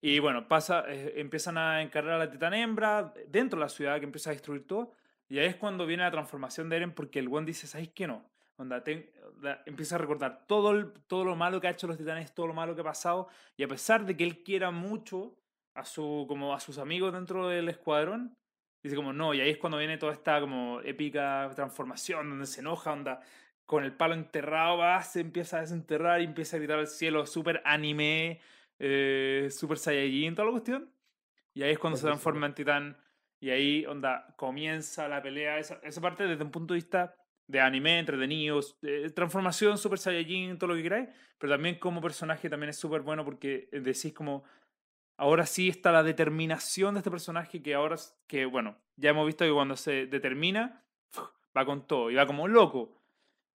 Y 0.00 0.20
bueno, 0.20 0.46
pasa, 0.46 0.84
eh, 0.88 1.14
empiezan 1.16 1.58
a 1.58 1.82
encargar 1.82 2.14
a 2.14 2.18
la 2.18 2.30
titán 2.30 2.54
hembra 2.54 3.12
dentro 3.26 3.58
de 3.58 3.64
la 3.64 3.68
ciudad 3.68 3.98
que 3.98 4.04
empieza 4.04 4.30
a 4.30 4.32
destruir 4.32 4.66
todo. 4.66 4.92
Y 5.28 5.38
ahí 5.38 5.46
es 5.46 5.56
cuando 5.56 5.86
viene 5.86 6.04
la 6.04 6.10
transformación 6.10 6.68
de 6.68 6.76
Eren 6.76 6.92
porque 6.92 7.18
el 7.18 7.28
buen 7.28 7.44
dice, 7.44 7.66
¿sabes 7.66 7.90
qué 7.94 8.06
no? 8.06 8.24
Onda, 8.56 8.82
onda, 9.26 9.62
empieza 9.66 9.96
a 9.96 9.98
recordar 9.98 10.46
todo, 10.46 10.92
todo 11.06 11.24
lo 11.24 11.36
malo 11.36 11.60
que 11.60 11.68
ha 11.68 11.70
hecho 11.70 11.86
los 11.86 11.98
titanes, 11.98 12.34
todo 12.34 12.46
lo 12.46 12.54
malo 12.54 12.74
que 12.74 12.80
ha 12.80 12.84
pasado. 12.84 13.28
Y 13.56 13.62
a 13.62 13.68
pesar 13.68 14.06
de 14.06 14.16
que 14.16 14.24
él 14.24 14.42
quiera 14.42 14.70
mucho 14.70 15.34
a, 15.74 15.84
su, 15.84 16.24
como 16.28 16.54
a 16.54 16.60
sus 16.60 16.78
amigos 16.78 17.12
dentro 17.12 17.48
del 17.48 17.68
escuadrón, 17.68 18.36
dice 18.82 18.96
como 18.96 19.12
no. 19.12 19.34
Y 19.34 19.40
ahí 19.40 19.50
es 19.50 19.58
cuando 19.58 19.78
viene 19.78 19.98
toda 19.98 20.12
esta 20.12 20.40
como 20.40 20.80
épica 20.80 21.50
transformación 21.54 22.30
donde 22.30 22.46
se 22.46 22.60
enoja, 22.60 22.92
onda, 22.92 23.20
con 23.66 23.84
el 23.84 23.92
palo 23.92 24.14
enterrado, 24.14 24.78
va, 24.78 25.02
se 25.02 25.20
empieza 25.20 25.58
a 25.58 25.60
desenterrar 25.60 26.20
y 26.20 26.24
empieza 26.24 26.56
a 26.56 26.58
gritar 26.58 26.78
al 26.78 26.86
cielo, 26.86 27.26
súper 27.26 27.60
anime, 27.64 28.40
eh, 28.78 29.48
super 29.50 29.78
saiyajin, 29.78 30.34
toda 30.34 30.46
la 30.46 30.52
cuestión. 30.52 30.92
Y 31.54 31.62
ahí 31.62 31.72
es 31.72 31.78
cuando 31.78 31.96
se 31.96 32.06
transforma 32.06 32.46
en 32.46 32.54
titán. 32.54 32.96
Y 33.40 33.50
ahí, 33.50 33.86
onda, 33.86 34.34
comienza 34.36 35.08
la 35.08 35.22
pelea. 35.22 35.58
Esa, 35.58 35.80
esa 35.82 36.00
parte 36.00 36.26
desde 36.26 36.44
un 36.44 36.50
punto 36.50 36.74
de 36.74 36.78
vista 36.78 37.14
de 37.46 37.60
anime, 37.60 37.98
entretenidos, 37.98 38.78
de 38.80 39.08
transformación, 39.10 39.78
super 39.78 39.98
saiyajin, 39.98 40.58
todo 40.58 40.68
lo 40.68 40.76
que 40.76 40.82
queráis. 40.82 41.08
Pero 41.38 41.52
también 41.52 41.78
como 41.78 42.00
personaje 42.00 42.50
también 42.50 42.70
es 42.70 42.76
súper 42.76 43.02
bueno 43.02 43.24
porque 43.24 43.68
eh, 43.72 43.80
decís 43.80 44.12
como... 44.12 44.44
Ahora 45.20 45.46
sí 45.46 45.68
está 45.68 45.90
la 45.90 46.04
determinación 46.04 46.94
de 46.94 47.00
este 47.00 47.10
personaje 47.10 47.60
que 47.60 47.74
ahora, 47.74 47.96
que 48.28 48.46
bueno, 48.46 48.78
ya 48.94 49.10
hemos 49.10 49.26
visto 49.26 49.44
que 49.44 49.50
cuando 49.50 49.76
se 49.76 50.06
determina, 50.06 50.84
va 51.56 51.64
con 51.64 51.88
todo 51.88 52.10
y 52.10 52.14
va 52.14 52.24
como 52.24 52.46
loco. 52.46 53.02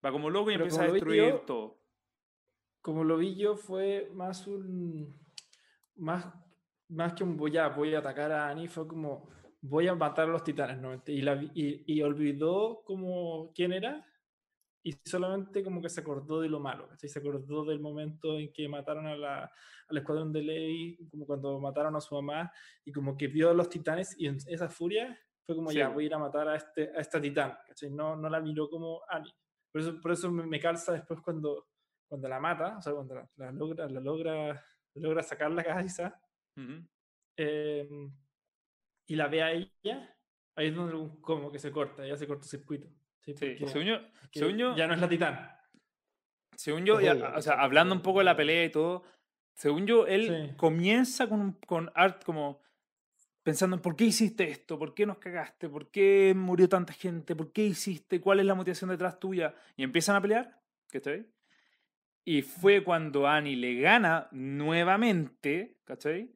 Va 0.05 0.11
como 0.11 0.29
loco 0.29 0.51
y 0.51 0.55
Pero 0.55 0.65
empieza 0.65 0.83
a 0.83 0.91
destruir 0.91 1.23
yo, 1.23 1.39
todo. 1.39 1.82
Como 2.83 3.03
lo 3.03 3.17
vi 3.17 3.35
yo, 3.35 3.55
fue 3.55 4.11
más 4.13 4.45
un. 4.45 5.19
Más, 5.95 6.27
más 6.89 7.13
que 7.13 7.23
un 7.23 7.35
voy 7.35 7.57
a, 7.57 7.69
voy 7.69 7.95
a 7.95 7.99
atacar 7.99 8.31
a 8.31 8.49
Annie, 8.49 8.67
fue 8.67 8.87
como 8.87 9.29
voy 9.61 9.87
a 9.87 9.95
matar 9.95 10.27
a 10.27 10.31
los 10.31 10.43
titanes, 10.43 10.79
¿no? 10.79 11.01
Y, 11.07 11.21
la, 11.21 11.41
y, 11.41 11.83
y 11.87 12.01
olvidó 12.01 12.83
como 12.83 13.51
quién 13.55 13.71
era 13.71 14.05
y 14.83 14.91
solamente 15.05 15.63
como 15.63 15.81
que 15.81 15.87
se 15.87 16.01
acordó 16.01 16.41
de 16.41 16.49
lo 16.49 16.59
malo, 16.59 16.89
¿cachai? 16.89 17.09
Se 17.09 17.19
acordó 17.19 17.63
del 17.63 17.79
momento 17.79 18.37
en 18.37 18.51
que 18.51 18.67
mataron 18.67 19.07
a 19.07 19.15
la, 19.15 19.51
al 19.87 19.97
escuadrón 19.97 20.33
de 20.33 20.41
ley, 20.41 20.97
como 21.09 21.25
cuando 21.25 21.57
mataron 21.61 21.95
a 21.95 22.01
su 22.01 22.13
mamá 22.15 22.51
y 22.83 22.91
como 22.91 23.15
que 23.15 23.27
vio 23.27 23.49
a 23.49 23.53
los 23.53 23.69
titanes 23.69 24.13
y 24.19 24.27
en 24.27 24.35
esa 24.47 24.67
furia 24.67 25.17
fue 25.45 25.55
como 25.55 25.71
Sí. 25.71 25.77
ya, 25.77 25.87
voy 25.87 26.03
a 26.03 26.07
ir 26.07 26.13
a 26.13 26.19
matar 26.19 26.49
a, 26.49 26.57
este, 26.57 26.91
a 26.93 26.99
esta 26.99 27.21
titán. 27.21 27.57
No, 27.91 28.17
no 28.17 28.29
la 28.29 28.41
miró 28.41 28.69
como 28.69 29.01
Annie. 29.07 29.33
Por 29.71 29.81
eso, 29.81 30.01
por 30.01 30.11
eso 30.11 30.29
me, 30.29 30.45
me 30.45 30.59
calza 30.59 30.91
después 30.91 31.21
cuando, 31.21 31.67
cuando 32.13 32.29
la 32.29 32.39
mata, 32.39 32.77
o 32.77 32.81
sea, 32.83 32.93
cuando 32.93 33.15
la, 33.15 33.27
la 33.37 33.51
logra, 33.51 33.89
la 33.89 33.99
logra, 33.99 34.63
logra 34.93 35.23
sacar 35.23 35.49
la 35.49 35.63
cabeza 35.63 36.21
Ujú. 36.55 36.85
eh, 37.37 37.89
y 39.07 39.15
la 39.15 39.27
ve 39.29 39.41
a 39.41 39.51
ella, 39.51 40.15
ahí 40.55 40.67
es 40.67 40.75
donde 40.75 41.19
como 41.21 41.51
que 41.51 41.57
se 41.57 41.71
corta, 41.71 42.05
ya 42.05 42.15
se 42.15 42.27
corta 42.27 42.43
el 42.43 42.49
circuito. 42.51 42.87
¿sí? 43.21 43.33
Según 43.33 43.85
yo, 43.85 43.95
según 44.31 44.57
yo, 44.59 44.75
ya 44.75 44.85
no 44.85 44.93
es 44.93 45.01
la 45.01 45.09
titán. 45.09 45.49
según 46.55 46.85
yo, 46.85 47.01
ya, 47.01 47.13
ella, 47.13 47.33
o 47.35 47.41
sea, 47.41 47.53
hablando 47.59 47.95
un 47.95 48.03
poco 48.03 48.19
de 48.19 48.25
la 48.25 48.31
ella. 48.33 48.37
pelea 48.37 48.65
y 48.65 48.69
todo, 48.69 49.01
según 49.55 49.87
yo, 49.87 50.05
él 50.05 50.27
Sí. 50.51 50.55
comienza 50.55 51.27
con, 51.27 51.53
con 51.65 51.91
Art 51.95 52.23
como 52.23 52.61
pensando 53.41 53.75
en 53.75 53.81
por 53.81 53.95
qué 53.95 54.03
hiciste 54.05 54.47
esto, 54.51 54.77
por 54.77 54.93
qué 54.93 55.07
nos 55.07 55.17
cagaste, 55.17 55.67
por 55.67 55.89
qué 55.89 56.33
murió 56.35 56.69
tanta 56.69 56.93
gente, 56.93 57.35
por 57.35 57.51
qué 57.51 57.65
hiciste, 57.65 58.21
cuál 58.21 58.39
es 58.39 58.45
la 58.45 58.53
motivación 58.53 58.91
detrás 58.91 59.19
tuya, 59.19 59.55
y 59.75 59.81
empiezan 59.83 60.15
a 60.15 60.21
pelear, 60.21 60.61
¿cachai? 60.91 61.32
Y 62.25 62.41
fue 62.41 62.83
cuando 62.83 63.27
Annie 63.27 63.55
le 63.55 63.75
gana 63.81 64.27
nuevamente, 64.31 65.77
¿cachai? 65.83 66.29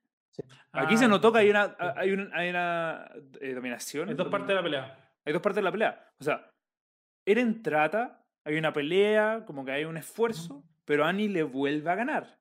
Aquí 0.71 0.97
se 0.97 1.05
Ah, 1.05 1.07
notó 1.07 1.31
que 1.31 1.39
hay 1.39 1.45
sí, 1.47 1.49
una, 1.51 1.67
sí. 1.69 1.73
hay 1.95 2.11
un- 2.11 2.29
hay 2.33 2.49
una 2.49 3.09
eh, 3.41 3.53
dominación. 3.53 4.09
Hay 4.09 4.15
dos 4.15 4.27
partes 4.27 4.49
de 4.49 4.55
la 4.55 4.63
pelea. 4.63 5.09
Hay 5.25 5.33
dos 5.33 5.41
partes 5.41 5.55
de 5.57 5.61
la 5.63 5.71
pelea. 5.71 6.11
O 6.19 6.23
sea, 6.23 6.51
Eren 7.25 7.61
trata, 7.63 8.23
hay 8.43 8.57
una 8.57 8.71
pelea, 8.71 9.43
como 9.45 9.65
que 9.65 9.71
hay 9.71 9.85
un 9.85 9.97
esfuerzo, 9.97 10.63
pero 10.85 11.05
Annie 11.05 11.27
le 11.29 11.43
vuelve 11.43 11.89
a 11.89 11.95
ganar. 11.95 12.37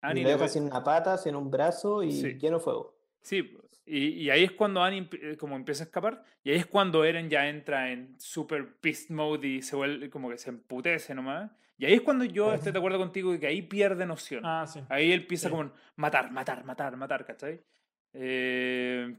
Annie 0.00 0.22
le 0.24 0.30
deja 0.30 0.48
sin 0.48 0.64
una 0.64 0.82
pata, 0.82 1.16
sin 1.18 1.34
un 1.34 1.50
brazo 1.50 2.02
y 2.02 2.12
Sí. 2.12 2.34
lleno 2.38 2.58
de 2.58 2.64
fuego. 2.64 2.96
Sí, 3.20 3.56
y, 3.84 4.08
y 4.24 4.30
ahí 4.30 4.44
es 4.44 4.52
cuando 4.52 4.82
Annie 4.82 5.08
eh, 5.20 5.36
como 5.36 5.56
empieza 5.56 5.82
a 5.84 5.86
escapar, 5.86 6.22
y 6.44 6.50
ahí 6.50 6.56
es 6.56 6.66
cuando 6.66 7.04
Eren 7.04 7.28
ya 7.28 7.48
entra 7.48 7.90
en 7.90 8.18
super 8.20 8.76
beast 8.82 9.10
mode 9.10 9.46
y 9.46 9.62
se 9.62 9.76
vuelve 9.76 10.08
como 10.10 10.28
que 10.30 10.38
se 10.38 10.50
emputece 10.50 11.14
nomás. 11.14 11.50
Y 11.82 11.84
ahí 11.84 11.94
es 11.94 12.02
cuando 12.02 12.24
yo 12.24 12.54
estoy 12.54 12.70
de 12.70 12.78
acuerdo 12.78 12.96
contigo 12.98 13.32
de 13.32 13.40
que 13.40 13.48
ahí 13.48 13.60
pierde 13.60 14.06
noción. 14.06 14.46
Ah, 14.46 14.64
sí. 14.68 14.80
Ahí 14.88 15.10
él 15.10 15.22
empieza 15.22 15.48
Sí. 15.48 15.50
como 15.52 15.72
matar, 15.96 16.30
matar, 16.30 16.64
matar, 16.64 16.96
matar, 16.96 17.26
¿cachai? 17.26 17.60
Eh, 18.12 19.18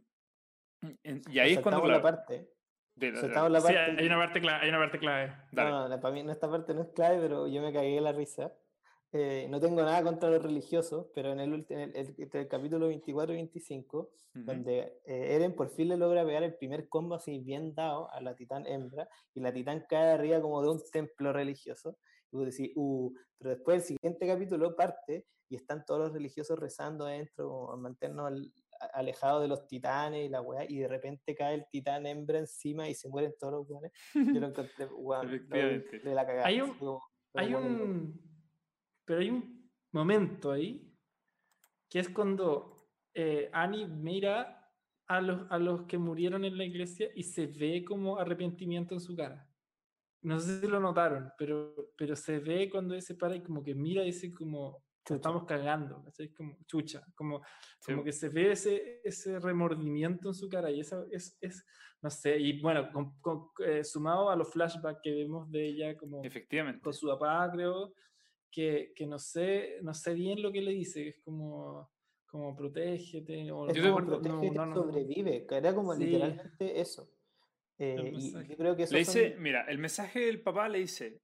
y 1.29 1.39
ahí 1.39 1.51
es 1.55 1.59
cuando, 1.59 1.81
Saltamos 1.81 1.89
la 1.89 1.99
claro, 1.99 2.01
parte. 2.03 2.49
de 2.95 3.11
la- 3.11 3.19
saltamos 3.19 3.51
la 3.51 3.59
Sí, 3.59 3.73
parte. 3.73 3.95
hay 4.01 4.05
una 4.05 4.15
parte 4.17 4.39
clave. 4.39 4.59
Hay 4.63 4.69
una 4.69 4.77
parte 4.79 4.97
clave. 4.99 5.33
dale. 5.51 5.69
No, 5.71 5.89
no, 5.89 5.99
para 5.99 6.13
mí 6.13 6.21
en 6.21 6.29
esta 6.29 6.49
parte 6.49 6.73
no 6.73 6.83
es 6.83 6.87
clave, 6.95 7.19
pero 7.19 7.47
yo 7.49 7.61
me 7.61 7.73
cagué 7.73 7.95
de 7.95 7.99
la 8.01 8.13
risa. 8.13 8.53
Eh, 9.11 9.45
no 9.49 9.59
tengo 9.59 9.83
nada 9.83 10.01
contra 10.01 10.29
los 10.29 10.41
religiosos, 10.41 11.07
pero 11.13 11.33
en 11.33 11.41
el, 11.41 11.65
en 11.67 11.79
el, 11.81 11.95
el- 11.97 12.15
entre 12.17 12.41
el 12.43 12.47
capítulo 12.47 12.87
24 12.87 13.33
y 13.33 13.39
25, 13.39 13.97
Ujú. 14.35 14.45
donde 14.45 15.01
eh, 15.05 15.35
Eren 15.35 15.53
por 15.53 15.69
fin 15.69 15.89
le 15.89 15.97
logra 15.97 16.23
pegar 16.25 16.43
el 16.43 16.55
primer 16.55 16.87
combo 16.87 17.15
así 17.15 17.39
bien 17.39 17.75
dado 17.75 18.09
a 18.09 18.21
la 18.21 18.33
titán 18.37 18.65
hembra, 18.67 19.09
y 19.33 19.41
la 19.41 19.51
titán 19.51 19.85
cae 19.89 20.11
arriba 20.13 20.39
como 20.39 20.61
de 20.61 20.69
un 20.69 20.81
templo 20.93 21.33
religioso. 21.33 21.97
Y 22.33 22.35
vos 22.35 22.45
decís, 22.47 22.71
uh, 22.75 23.13
pero 23.37 23.51
después 23.51 23.77
el 23.77 23.83
siguiente 23.97 24.25
capítulo 24.27 24.75
parte 24.75 25.27
y 25.49 25.55
están 25.55 25.85
todos 25.85 25.99
los 26.01 26.13
religiosos 26.13 26.57
rezando 26.57 27.05
adentro, 27.05 27.47
como 27.47 27.71
a 27.71 27.77
mantenernos 27.77 28.25
al, 28.27 28.53
alejado 28.93 29.39
de 29.39 29.47
los 29.47 29.67
titanes 29.67 30.25
y 30.25 30.29
la 30.29 30.41
weá, 30.41 30.65
y 30.67 30.79
de 30.79 30.87
repente 30.87 31.35
cae 31.35 31.53
el 31.55 31.65
titán 31.71 32.05
hembra 32.07 32.39
encima 32.39 32.89
y 32.89 32.95
se 32.95 33.07
mueren 33.07 33.33
todos 33.39 33.53
los 33.53 33.69
weones. 33.69 33.91
Yo 34.15 34.39
lo 34.39 34.47
encontré, 34.47 34.87
de 36.03 36.15
la 36.15 36.25
cagada. 36.25 36.47
Hay 36.47 36.59
un- 36.59 36.69
así 36.71 36.79
como- 36.79 37.01
Hay 37.35 37.53
como 37.53 37.65
cuando- 37.67 37.83
un. 37.83 38.21
Pero 39.05 39.19
hay 39.19 39.29
un 39.29 39.71
momento 39.91 40.51
ahí 40.51 40.91
que 41.89 41.99
es 41.99 42.09
cuando 42.09 42.75
eh, 43.13 43.49
Annie 43.53 43.85
mira 43.85 44.71
a 45.07 45.21
los, 45.21 45.45
a 45.51 45.59
los 45.59 45.83
que 45.83 45.99
murieron 45.99 46.45
en 46.45 46.57
la 46.57 46.63
iglesia 46.65 47.09
y 47.13 47.21
se 47.23 47.45
ve 47.45 47.83
como 47.85 48.17
arrepentimiento 48.17 48.95
en 48.95 49.01
su 49.01 49.15
cara. 49.15 49.47
No 50.23 50.39
sé 50.39 50.61
si 50.61 50.67
lo 50.67 50.79
notaron, 50.79 51.31
pero, 51.37 51.75
pero 51.97 52.15
se 52.15 52.39
ve 52.39 52.69
cuando 52.69 52.95
él 52.95 53.01
se 53.01 53.15
para 53.15 53.35
y 53.35 53.43
como 53.43 53.61
que 53.63 53.75
mira 53.75 54.03
y 54.03 54.07
dice 54.07 54.31
como 54.33 54.81
Chucha. 55.05 55.15
estamos 55.15 55.43
cagando, 55.45 56.01
¿cachai? 56.03 56.29
Como 56.33 56.57
chucha, 56.65 57.05
como, 57.15 57.41
Sí. 57.79 57.91
como 57.91 58.03
que 58.05 58.13
se 58.13 58.29
ve 58.29 58.51
ese, 58.53 59.01
ese 59.03 59.37
remordimiento 59.39 60.29
en 60.29 60.33
su 60.33 60.47
cara 60.47 60.71
y 60.71 60.79
esa 60.79 61.05
es, 61.11 61.37
es 61.41 61.65
no 62.01 62.09
sé, 62.09 62.37
y 62.39 62.61
bueno, 62.61 62.89
con- 62.91 63.19
con- 63.19 63.49
eh, 63.65 63.83
sumado 63.83 64.29
a 64.29 64.35
los 64.35 64.49
flashbacks 64.51 65.01
que 65.03 65.11
vemos 65.13 65.49
de 65.51 65.65
ella 65.67 65.97
como 65.97 66.23
Efectivamente. 66.23 66.81
con 66.81 66.93
su 66.93 67.07
papá, 67.07 67.49
creo, 67.53 67.93
que, 68.51 68.93
que 68.95 69.05
no 69.07 69.17
sé, 69.19 69.79
no 69.81 69.93
sé 69.93 70.13
bien 70.13 70.41
lo 70.41 70.51
que 70.51 70.61
le 70.61 70.71
dice, 70.71 71.07
es 71.09 71.19
como, 71.23 71.89
como 72.25 72.55
protégete, 72.55 73.51
o 73.51 73.67
Es 73.67 73.77
como 73.81 73.95
te- 73.97 74.01
no, 74.03 74.07
protégete, 74.21 74.55
no, 74.55 74.65
no, 74.67 74.75
sobrevive, 74.75 75.45
que 75.47 75.55
era 75.55 75.73
como 75.75 75.93
Sí. 75.95 76.05
literalmente 76.05 76.79
eso. 76.79 77.09
Eh, 77.83 78.11
y 78.15 78.31
yo 78.47 78.57
creo 78.57 78.75
que 78.75 78.83
eso 78.83 78.93
Le 78.93 79.05
son- 79.05 79.13
dice, 79.15 79.35
mira, 79.39 79.65
el 79.67 79.77
mensaje 79.77 80.19
del 80.21 80.41
papá 80.41 80.69
le 80.69 80.79
dice, 80.79 81.17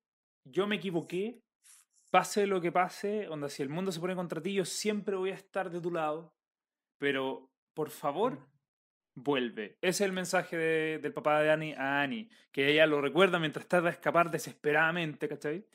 yo 0.43 0.67
me 0.67 0.75
equivoqué, 0.77 1.39
pase 2.11 2.47
lo 2.47 2.59
que 2.59 2.71
pase, 2.71 3.27
onda, 3.29 3.49
si 3.49 3.61
el 3.63 3.69
mundo 3.69 3.91
se 3.91 3.99
pone 3.99 4.15
contra 4.15 4.41
ti, 4.41 4.53
yo 4.53 4.65
siempre 4.65 5.15
voy 5.15 5.31
a 5.31 5.35
estar 5.35 5.69
de 5.69 5.79
tu 5.79 5.91
lado, 5.91 6.33
pero 6.97 7.49
por 7.73 7.89
favor, 7.91 8.37
vuelve. 9.15 9.77
Ese 9.81 9.89
es 9.89 10.01
el 10.01 10.11
mensaje 10.11 10.57
de- 10.57 10.99
del 10.99 11.13
papá 11.13 11.41
de 11.41 11.51
Annie 11.51 11.75
a 11.75 12.01
Annie, 12.01 12.29
que 12.51 12.67
ella 12.71 12.85
lo 12.85 13.01
recuerda 13.01 13.37
mientras 13.39 13.67
trata 13.67 13.85
de 13.85 13.91
escapar 13.91 14.31
desesperadamente, 14.31 15.27
¿cachai? 15.27 15.65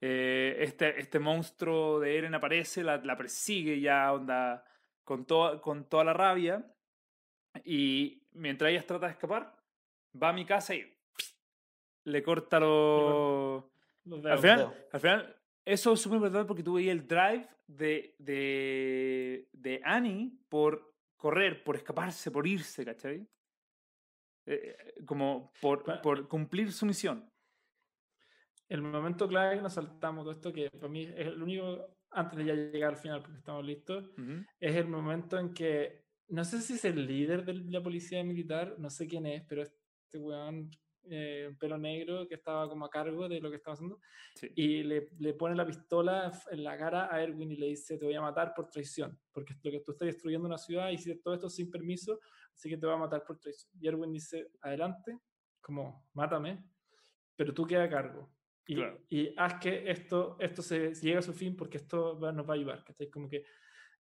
Eh, 0.00 0.56
este, 0.60 0.98
este 1.00 1.18
monstruo 1.18 2.00
de 2.00 2.18
Eren 2.18 2.34
aparece, 2.34 2.82
la, 2.82 2.96
la 2.98 3.16
persigue 3.16 3.80
ya, 3.80 4.12
onda, 4.12 4.64
con, 5.04 5.24
toda 5.26 5.60
con 5.60 5.88
toda 5.88 6.04
la 6.04 6.12
rabia, 6.12 6.64
y 7.64 8.22
mientras 8.32 8.70
ella 8.70 8.82
trata 8.86 9.06
de 9.06 9.12
escapar, 9.12 9.54
va 10.20 10.30
a 10.30 10.32
mi 10.32 10.44
casa 10.44 10.74
y 10.74 10.84
le 12.06 12.22
corta 12.22 12.58
los... 12.60 13.64
los 14.04 14.24
Al 14.24 14.38
final, 14.38 14.58
dedos. 14.58 14.74
al 14.92 15.00
final, 15.00 15.36
eso 15.64 15.92
es 15.92 16.00
súper 16.00 16.20
verdad 16.20 16.46
porque 16.46 16.62
veías 16.62 16.92
el 16.92 17.06
drive 17.06 17.48
de, 17.66 18.14
de, 18.18 19.48
de 19.52 19.80
Annie 19.84 20.38
por 20.48 20.92
correr, 21.16 21.62
por 21.62 21.76
escaparse, 21.76 22.30
por 22.30 22.46
irse, 22.46 22.84
¿cachai? 22.84 23.26
Eh, 24.44 24.76
eh, 24.76 25.04
como 25.06 25.52
por, 25.60 26.00
por 26.02 26.26
cumplir 26.26 26.72
su 26.72 26.84
misión. 26.84 27.28
El 28.68 28.82
momento 28.82 29.28
clave 29.28 29.56
que 29.56 29.62
nos 29.62 29.74
saltamos 29.74 30.24
todo 30.24 30.32
esto, 30.32 30.52
que 30.52 30.68
para 30.70 30.88
mí 30.88 31.02
es 31.02 31.26
el 31.26 31.42
único, 31.42 31.94
antes 32.10 32.38
de 32.38 32.44
ya 32.46 32.54
llegar 32.54 32.94
al 32.94 32.96
final, 32.98 33.20
porque 33.20 33.38
estamos 33.38 33.64
listos, 33.64 34.08
Ujú. 34.18 34.44
es 34.58 34.76
el 34.76 34.88
momento 34.88 35.38
en 35.38 35.52
que, 35.54 36.06
no 36.28 36.42
sé 36.44 36.60
si 36.60 36.74
es 36.74 36.84
el 36.84 37.06
líder 37.06 37.44
de 37.44 37.54
la 37.54 37.82
policía 37.82 38.24
militar, 38.24 38.74
no 38.78 38.90
sé 38.90 39.06
quién 39.06 39.26
es, 39.26 39.44
pero 39.46 39.62
este 40.12 40.18
weón, 40.18 40.70
eh, 41.10 41.50
pelo 41.58 41.78
negro, 41.78 42.28
que 42.28 42.34
estaba 42.34 42.68
como 42.68 42.84
a 42.84 42.90
cargo 42.90 43.28
de 43.28 43.40
lo 43.40 43.48
que 43.50 43.56
estaba 43.56 43.72
haciendo, 43.74 43.98
Sí. 44.34 44.52
y 44.54 44.82
le, 44.82 45.08
le 45.18 45.32
pone 45.34 45.54
la 45.56 45.66
pistola 45.66 46.30
en 46.50 46.62
la 46.62 46.76
cara 46.76 47.12
a 47.12 47.22
Erwin 47.22 47.50
y 47.50 47.56
le 47.56 47.66
dice, 47.68 47.96
te 47.98 48.04
voy 48.04 48.14
a 48.14 48.20
matar 48.20 48.52
por 48.54 48.68
traición, 48.68 49.18
porque 49.32 49.54
lo 49.62 49.70
que 49.70 49.80
tú 49.80 49.92
estás 49.92 50.06
destruyendo 50.06 50.46
una 50.46 50.58
ciudad 50.58 50.90
y 50.90 50.94
hiciste 50.94 51.20
todo 51.22 51.34
esto 51.34 51.48
sin 51.48 51.70
permiso, 51.70 52.20
así 52.54 52.68
que 52.68 52.76
te 52.76 52.86
voy 52.86 52.94
a 52.94 52.98
matar 52.98 53.24
por 53.24 53.38
traición. 53.38 53.72
Y 53.80 53.88
Erwin 53.88 54.12
dice, 54.12 54.50
adelante, 54.60 55.18
como, 55.60 56.06
mátame, 56.12 56.62
pero 57.34 57.52
tú 57.54 57.66
queda 57.66 57.84
a 57.84 57.88
cargo. 57.88 58.30
Y, 58.66 58.76
Claro. 58.76 59.00
y 59.08 59.34
haz 59.38 59.54
que 59.60 59.90
esto, 59.90 60.36
esto 60.38 60.62
se 60.62 60.94
llegue 60.94 61.16
a 61.18 61.22
su 61.22 61.32
fin 61.32 61.56
porque 61.56 61.78
esto 61.78 62.18
va- 62.20 62.30
nos 62.32 62.46
va 62.48 62.52
a 62.52 62.56
ayudar. 62.56 62.84
¿cachai? 62.84 63.10
Como 63.10 63.28
que 63.28 63.44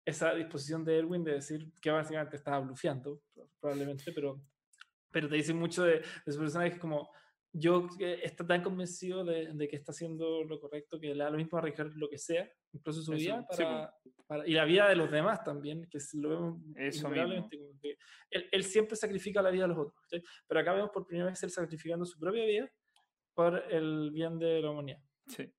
esa 0.05 0.35
disposición 0.35 0.85
de 0.85 0.99
Erwin 0.99 1.23
de 1.23 1.35
decir 1.35 1.73
que 1.81 1.91
básicamente 1.93 2.37
estaba 2.37 2.59
blufeando, 2.61 3.23
probablemente, 3.61 4.11
pero, 4.13 4.41
pero 5.19 5.29
te 5.29 5.35
dice 5.37 5.53
mucho 5.53 5.83
de, 5.83 6.01
de 6.25 6.33
su 6.33 6.39
personaje 6.39 6.79
como 6.79 7.11
yo 7.53 7.89
que 7.99 8.21
está 8.23 8.47
tan 8.47 8.63
convencido 8.63 9.25
de, 9.25 9.53
de 9.53 9.69
que 9.69 9.75
está 9.77 9.91
haciendo 9.91 10.45
lo 10.45 10.61
correcto 10.61 11.01
que 11.01 11.13
le 11.15 11.25
da 11.25 11.31
lo 11.31 11.39
mismo 11.39 11.59
arriesgar 11.59 11.89
lo 11.97 12.09
que 12.09 12.19
sea, 12.19 12.49
incluso 12.73 13.03
su 13.03 13.15
Eso, 13.15 13.21
vida, 13.21 13.47
sí, 13.51 13.63
para, 13.63 13.93
para- 14.29 14.47
y 14.47 14.53
la 14.53 14.65
vida 14.65 14.89
de 14.89 14.95
los 14.95 15.11
demás 15.11 15.43
también, 15.43 15.89
que 15.91 15.99
lo 16.15 16.29
vemos 16.29 16.63
Eso 16.77 17.11
que 17.11 17.97
él, 18.31 18.49
él 18.53 18.65
siempre 18.65 18.95
sacrifica 18.97 19.43
la 19.43 19.51
vida 19.51 19.63
de 19.63 19.69
los 19.69 19.79
otros, 19.79 19.99
¿cachai? 20.03 20.23
pero 20.47 20.61
acá 20.61 20.73
vemos 20.75 20.91
por 20.91 21.05
primera 21.05 21.31
vez 21.31 21.43
él 21.43 21.51
sacrificando 21.51 22.05
su 22.05 22.17
propia 22.19 22.45
vida 22.45 22.71
por 23.35 23.65
el 23.73 24.11
bien 24.13 24.39
de 24.39 24.61
la 24.61 24.71
humanidad. 24.71 25.01
Sí. 25.27 25.53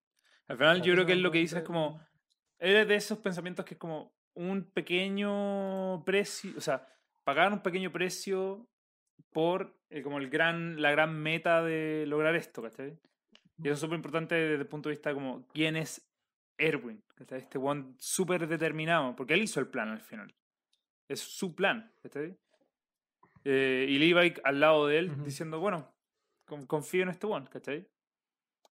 Al 0.47 0.57
final 0.57 0.81
yo 0.81 0.93
creo 0.93 1.05
que 1.05 1.13
él 1.13 1.21
lo 1.21 1.31
que 1.31 1.39
dice 1.39 1.57
es 1.57 1.63
como, 1.63 1.99
eres 2.59 2.87
de 2.87 2.95
esos 2.95 3.17
pensamientos 3.19 3.65
que 3.65 3.73
es 3.73 3.79
como 3.79 4.13
un 4.35 4.71
pequeño 4.71 6.03
precio, 6.05 6.51
o 6.57 6.61
sea, 6.61 6.87
pagar 7.23 7.51
un 7.51 7.61
pequeño 7.61 7.91
precio 7.91 8.69
por 9.31 9.75
eh, 9.89 10.01
como 10.01 10.17
el 10.19 10.29
gran, 10.29 10.81
la 10.81 10.91
gran 10.91 11.15
meta 11.21 11.63
de 11.63 12.05
lograr 12.07 12.35
esto, 12.35 12.61
¿cachai? 12.61 12.97
Y 13.57 13.63
eso 13.67 13.73
es 13.73 13.79
súper 13.79 13.95
importante 13.97 14.35
desde 14.35 14.61
el 14.61 14.67
punto 14.67 14.89
de 14.89 14.93
vista 14.95 15.13
como 15.13 15.45
quién 15.53 15.75
es 15.75 16.09
Erwin, 16.57 17.03
¿cachai? 17.15 17.39
Este 17.39 17.57
one 17.57 17.93
súper 17.97 18.47
determinado, 18.47 19.15
porque 19.15 19.33
él 19.33 19.41
hizo 19.41 19.59
el 19.59 19.67
plan 19.67 19.89
al 19.89 20.01
final. 20.01 20.33
Es 21.07 21.19
su 21.19 21.55
plan, 21.55 21.91
¿cachai? 22.01 22.37
Eh, 23.43 23.85
y 23.89 23.97
Levi 23.97 24.33
al 24.43 24.59
lado 24.59 24.87
de 24.87 24.99
él 24.99 25.11
Ujú. 25.11 25.23
diciendo, 25.23 25.59
bueno, 25.59 25.91
con- 26.45 26.65
confío 26.65 27.03
en 27.03 27.09
este 27.09 27.25
one, 27.25 27.47
¿cachai? 27.49 27.87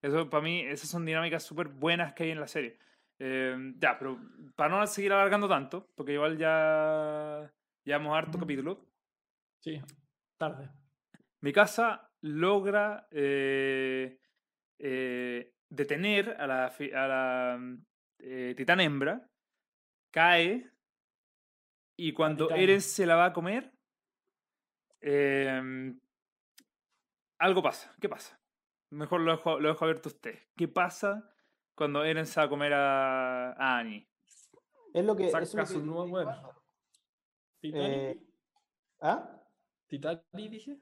Eso 0.00 0.30
para 0.30 0.42
mí, 0.42 0.60
esas 0.60 0.88
son 0.88 1.04
dinámicas 1.04 1.42
súper 1.42 1.68
buenas 1.68 2.12
que 2.12 2.24
hay 2.24 2.30
en 2.30 2.40
la 2.40 2.46
serie. 2.46 2.78
Eh, 3.18 3.74
ya, 3.78 3.98
pero 3.98 4.20
para 4.54 4.78
no 4.78 4.86
seguir 4.86 5.12
alargando 5.12 5.48
tanto, 5.48 5.88
porque 5.96 6.12
igual 6.12 6.38
ya 6.38 7.52
llevamos 7.84 8.16
harto 8.16 8.32
Ujú. 8.32 8.40
capítulo, 8.40 8.86
Sí, 9.60 9.82
tarde. 10.39 10.70
mi 11.40 11.52
casa 11.52 12.10
logra 12.23 13.06
eh, 13.10 14.19
eh, 14.78 15.52
detener 15.69 16.36
a 16.40 16.47
la, 16.47 16.66
a 16.66 17.06
la 17.09 17.56
mm, 17.59 17.85
eh, 18.20 18.55
titán 18.56 18.81
hembra, 18.81 19.28
cae, 20.10 20.70
y 21.97 22.12
cuando. 22.12 22.51
Eren 22.51 22.81
se 22.81 23.06
la 23.06 23.16
va 23.16 23.27
a 23.27 23.32
comer, 23.32 23.73
eh, 25.01 25.93
algo 27.40 27.62
pasa. 27.62 27.94
¿Qué 28.01 28.09
pasa? 28.09 28.40
Mejor 28.90 29.20
lo 29.20 29.32
dejo, 29.32 29.60
lo 29.60 29.69
dejo 29.69 29.85
abierto 29.85 30.09
a 30.09 30.12
usted. 30.12 30.39
¿Qué 30.56 30.66
pasa 30.69 31.31
cuando 31.77 32.05
Eren 32.05 32.27
se 32.27 32.40
va 32.40 32.47
a 32.47 32.48
comer 32.48 32.73
a, 32.73 33.52
a 33.52 33.78
Annie? 33.78 34.09
Es 34.94 35.05
lo 35.05 35.15
que. 35.15 35.28
Saca 35.31 35.44
eso 35.44 35.60
es 35.60 35.69
lo 35.70 35.74
su 35.74 35.81
que- 35.81 35.86
nuevo 35.86 36.19
¿Ah? 39.01 39.38
¿Titani 39.89 40.48
dije? 40.48 40.78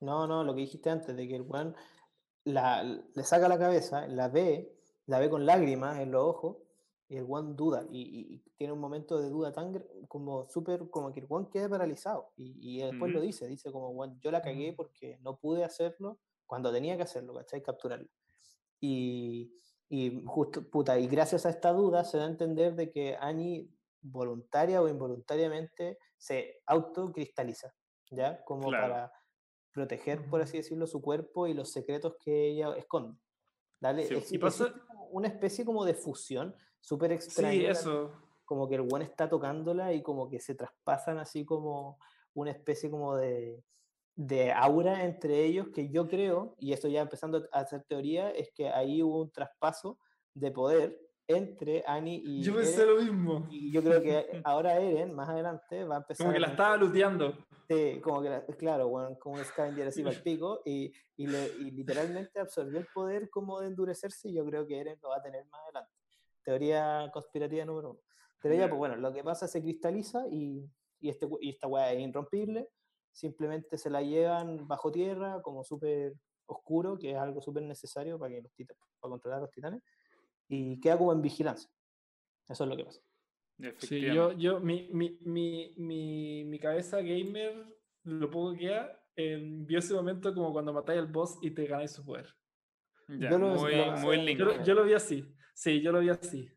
No, 0.00 0.26
no, 0.26 0.44
lo 0.44 0.54
que 0.54 0.62
dijiste 0.62 0.90
antes, 0.90 1.14
de 1.14 1.28
que 1.28 1.36
el 1.36 1.42
weón 1.42 1.74
la, 2.44 2.82
le 2.82 3.22
saca 3.22 3.48
la 3.48 3.58
cabeza, 3.58 4.06
la 4.08 4.28
ve, 4.28 4.74
la 5.06 5.18
ve 5.18 5.28
con 5.28 5.44
lágrimas 5.44 6.00
en 6.00 6.10
los 6.10 6.22
ojos, 6.22 6.56
y 7.08 7.16
el 7.16 7.24
weón 7.24 7.56
duda, 7.56 7.86
y, 7.90 8.38
tiene 8.56 8.72
un 8.72 8.78
momento 8.78 9.18
de 9.20 9.28
duda 9.30 9.52
tan 9.52 9.84
como 10.08 10.48
súper, 10.48 10.88
como 10.90 11.12
que 11.12 11.20
el 11.20 11.26
weón 11.28 11.50
queda 11.50 11.68
paralizado, 11.68 12.32
y, 12.36 12.56
y 12.60 12.82
después 12.82 13.12
lo 13.12 13.18
Ujú. 13.18 13.26
dice, 13.26 13.46
dice 13.46 13.70
como, 13.70 13.90
weón, 13.90 14.18
yo 14.20 14.30
la 14.30 14.40
cagué 14.42 14.68
Ujú. 14.68 14.76
porque 14.76 15.18
no 15.20 15.36
pude 15.36 15.64
hacerlo 15.64 16.18
cuando 16.46 16.72
tenía 16.72 16.96
que 16.96 17.02
hacerlo, 17.02 17.34
¿cachai? 17.34 17.62
Capturarlo. 17.62 18.08
Y, 18.80 19.52
y 19.88 20.24
justo, 20.24 20.62
puta, 20.70 20.98
y 20.98 21.06
gracias 21.08 21.44
a 21.44 21.50
esta 21.50 21.72
duda 21.72 22.04
se 22.04 22.16
da 22.16 22.24
a 22.24 22.28
entender 22.28 22.74
de 22.74 22.90
que 22.90 23.16
Annie 23.20 23.68
voluntaria 24.00 24.80
o 24.80 24.88
involuntariamente 24.88 25.98
se 26.16 26.62
autocristaliza, 26.66 27.74
¿ya? 28.10 28.44
Como 28.44 28.68
Claro. 28.68 28.88
para 28.94 29.12
proteger, 29.72 30.28
por 30.28 30.42
así 30.42 30.56
decirlo, 30.58 30.86
su 30.86 31.00
cuerpo 31.00 31.46
y 31.46 31.54
los 31.54 31.70
secretos 31.72 32.16
que 32.22 32.48
ella 32.48 32.74
esconde. 32.76 33.18
Dale, 33.80 34.04
Sí, 34.06 34.14
exi- 34.14 34.34
y 34.34 34.38
pasa- 34.38 34.74
una 35.10 35.28
especie 35.28 35.64
como 35.64 35.84
de 35.84 35.94
fusión 35.94 36.54
súper 36.80 37.10
Sí, 37.10 37.14
extraña, 37.16 37.70
eso. 37.70 38.12
como 38.44 38.68
que 38.68 38.74
el 38.74 38.82
buen 38.82 39.02
está 39.02 39.28
tocándola 39.28 39.92
y 39.92 40.02
como 40.02 40.28
que 40.28 40.40
se 40.40 40.54
traspasan 40.54 41.18
así 41.18 41.44
como 41.44 41.98
una 42.34 42.50
especie 42.50 42.90
como 42.90 43.16
de, 43.16 43.64
de 44.16 44.52
aura 44.52 45.04
entre 45.04 45.44
ellos 45.44 45.68
que 45.74 45.88
yo 45.88 46.08
creo, 46.08 46.54
y 46.58 46.72
esto 46.72 46.88
ya 46.88 47.00
empezando 47.00 47.48
a 47.52 47.60
hacer 47.60 47.84
teoría, 47.84 48.30
es 48.30 48.50
que 48.52 48.68
ahí 48.68 49.02
hubo 49.02 49.22
un 49.22 49.30
traspaso 49.30 49.98
de 50.34 50.50
poder 50.50 51.00
entre 51.36 51.82
Annie 51.86 52.20
y 52.24 52.42
Yo 52.42 52.54
pensé 52.54 52.82
Eren, 52.82 52.94
lo 52.96 53.02
mismo. 53.02 53.48
y 53.50 53.72
yo 53.72 53.82
creo 53.82 54.02
que 54.02 54.26
ahora 54.46 54.78
Eren, 54.80 55.14
más 55.14 55.28
adelante, 55.28 55.84
va 55.84 55.96
a 55.96 55.98
empezar 55.98 56.24
Como 56.24 56.34
que 56.34 56.40
la 56.40 56.48
estaba 56.48 56.76
luteando. 56.76 57.34
Sí, 57.68 58.00
como 58.02 58.20
que, 58.22 58.30
la- 58.30 58.44
claro, 58.46 58.88
bueno, 58.88 59.16
como 59.18 59.36
un 59.36 59.44
scavenger 59.44 59.88
así 59.88 60.02
para 60.02 60.16
el 60.16 60.22
pico, 60.24 60.60
y, 60.64 60.92
y, 61.16 61.26
le- 61.26 61.48
y 61.60 61.70
literalmente 61.70 62.40
absorbió 62.40 62.80
el 62.80 62.86
poder 62.92 63.30
como 63.30 63.60
de 63.60 63.68
endurecerse, 63.68 64.28
y 64.28 64.34
yo 64.34 64.44
creo 64.44 64.66
que 64.66 64.80
Eren 64.80 64.98
lo 65.02 65.10
va 65.10 65.16
a 65.18 65.22
tener 65.22 65.44
más 65.46 65.60
adelante. 65.64 65.92
Teoría 66.42 67.10
conspirativa 67.12 67.64
número 67.64 67.90
uno. 67.90 68.00
Pero 68.42 68.54
ya, 68.54 68.68
pues 68.68 68.78
bueno, 68.78 68.96
lo 68.96 69.12
que 69.12 69.22
pasa 69.22 69.46
se 69.46 69.60
cristaliza 69.62 70.26
y, 70.30 70.64
y, 71.00 71.10
este, 71.10 71.28
y 71.42 71.50
esta 71.50 71.66
weá 71.68 71.92
es 71.92 72.00
irrompible, 72.00 72.68
simplemente 73.12 73.76
se 73.76 73.90
la 73.90 74.00
llevan 74.02 74.66
bajo 74.66 74.90
tierra 74.90 75.42
como 75.42 75.62
súper 75.62 76.14
oscuro, 76.46 76.98
que 76.98 77.10
es 77.12 77.16
algo 77.18 77.40
súper 77.42 77.62
necesario 77.62 78.18
para, 78.18 78.34
que 78.34 78.42
los 78.42 78.52
para 78.98 79.10
controlar 79.10 79.38
a 79.38 79.42
los 79.42 79.50
titanes, 79.50 79.82
y 80.50 80.80
queda 80.80 80.98
como 80.98 81.12
en 81.12 81.22
vigilancia. 81.22 81.70
Eso 82.48 82.64
es 82.64 82.70
lo 82.70 82.76
que 82.76 82.84
pasa. 82.84 83.00
Sí, 83.78 84.00
yo, 84.00 84.32
yo 84.32 84.58
mi, 84.58 84.88
mi, 84.92 85.18
mi, 85.20 85.74
mi, 85.76 86.44
mi 86.44 86.58
cabeza 86.58 87.00
gamer, 87.00 87.66
lo 88.04 88.30
poco 88.30 88.52
que 88.52 88.58
queda, 88.58 89.04
eh, 89.16 89.38
vio 89.40 89.78
ese 89.78 89.94
momento 89.94 90.34
como 90.34 90.52
cuando 90.52 90.72
matáis 90.72 90.98
al 90.98 91.06
boss 91.06 91.38
y 91.42 91.52
te 91.52 91.66
ganáis 91.66 91.92
su 91.92 92.04
poder. 92.04 92.26
Ya, 93.06 93.30
yo, 93.30 93.38
lo, 93.38 93.48
muy, 93.50 93.74
muy 94.00 94.36
yo, 94.36 94.62
yo, 94.64 94.74
lo 94.74 94.84
vi 94.84 94.94
así. 94.94 95.24
Sí, 95.54 95.80
yo 95.80 95.92
lo 95.92 96.00
vi 96.00 96.08
así. 96.08 96.50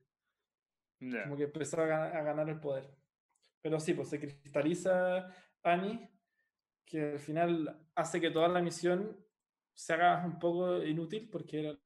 Como 1.00 1.36
que 1.36 1.44
empezó 1.44 1.82
a 1.82 1.86
ganar, 1.86 2.16
a 2.16 2.24
ganar, 2.24 2.50
el 2.50 2.60
poder. 2.60 2.90
Pero 3.62 3.80
sí, 3.80 3.94
pues 3.94 4.10
se 4.10 4.20
cristaliza 4.20 5.28
Annie, 5.62 6.10
que 6.86 7.14
al 7.14 7.20
final 7.20 7.88
hace 7.96 8.22
que 8.22 8.32
toda 8.32 8.48
la 8.48 8.62
misión 8.62 9.24
se 9.74 9.94
haga 9.94 10.26
un 10.26 10.40
poco 10.40 10.82
inútil, 10.84 11.30
porque 11.30 11.60
era 11.60 11.80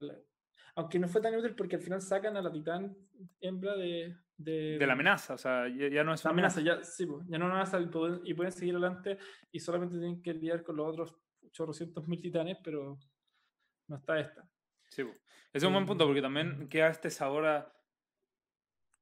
aunque 0.78 1.00
no 1.00 1.08
fue 1.08 1.22
tan 1.22 1.34
inútil 1.34 1.56
porque 1.56 1.76
al 1.76 1.82
final 1.82 2.02
sacan 2.02 2.38
a 2.38 2.42
la 2.42 2.52
titán 2.52 2.96
hembra 3.42 3.76
de... 3.76 4.16
De, 4.38 4.78
de 4.78 4.86
la 4.86 4.94
amenaza, 4.94 5.34
o 5.34 5.38
sea, 5.38 5.68
ya, 5.68 6.04
no 6.04 6.14
es 6.14 6.24
una 6.24 6.32
amenaza. 6.32 6.62
Ya, 6.62 6.84
sí, 6.84 7.08
ya 7.28 7.40
no 7.40 7.46
es 7.46 7.52
una 7.52 7.62
amenaza 7.62 7.80
y 7.82 8.34
pueden, 8.36 8.52
seguir 8.52 8.76
adelante 8.76 9.18
y 9.52 9.60
solamente 9.60 9.98
tienen 9.98 10.22
que 10.22 10.32
lidiar 10.36 10.62
con 10.62 10.76
los 10.76 10.90
otros 10.90 11.16
800 11.50 12.08
mil 12.08 12.22
titanes, 12.22 12.58
pero 12.64 13.00
no 13.88 13.96
está 13.96 14.20
esta. 14.20 14.48
Sí, 14.90 15.04
pues. 15.04 15.20
es 15.52 15.64
un 15.64 15.74
buen 15.74 15.88
punto 15.88 16.06
porque 16.06 16.22
también 16.22 16.70
queda 16.70 16.90
este 16.90 17.10
sabor 17.10 17.48
a... 17.48 17.74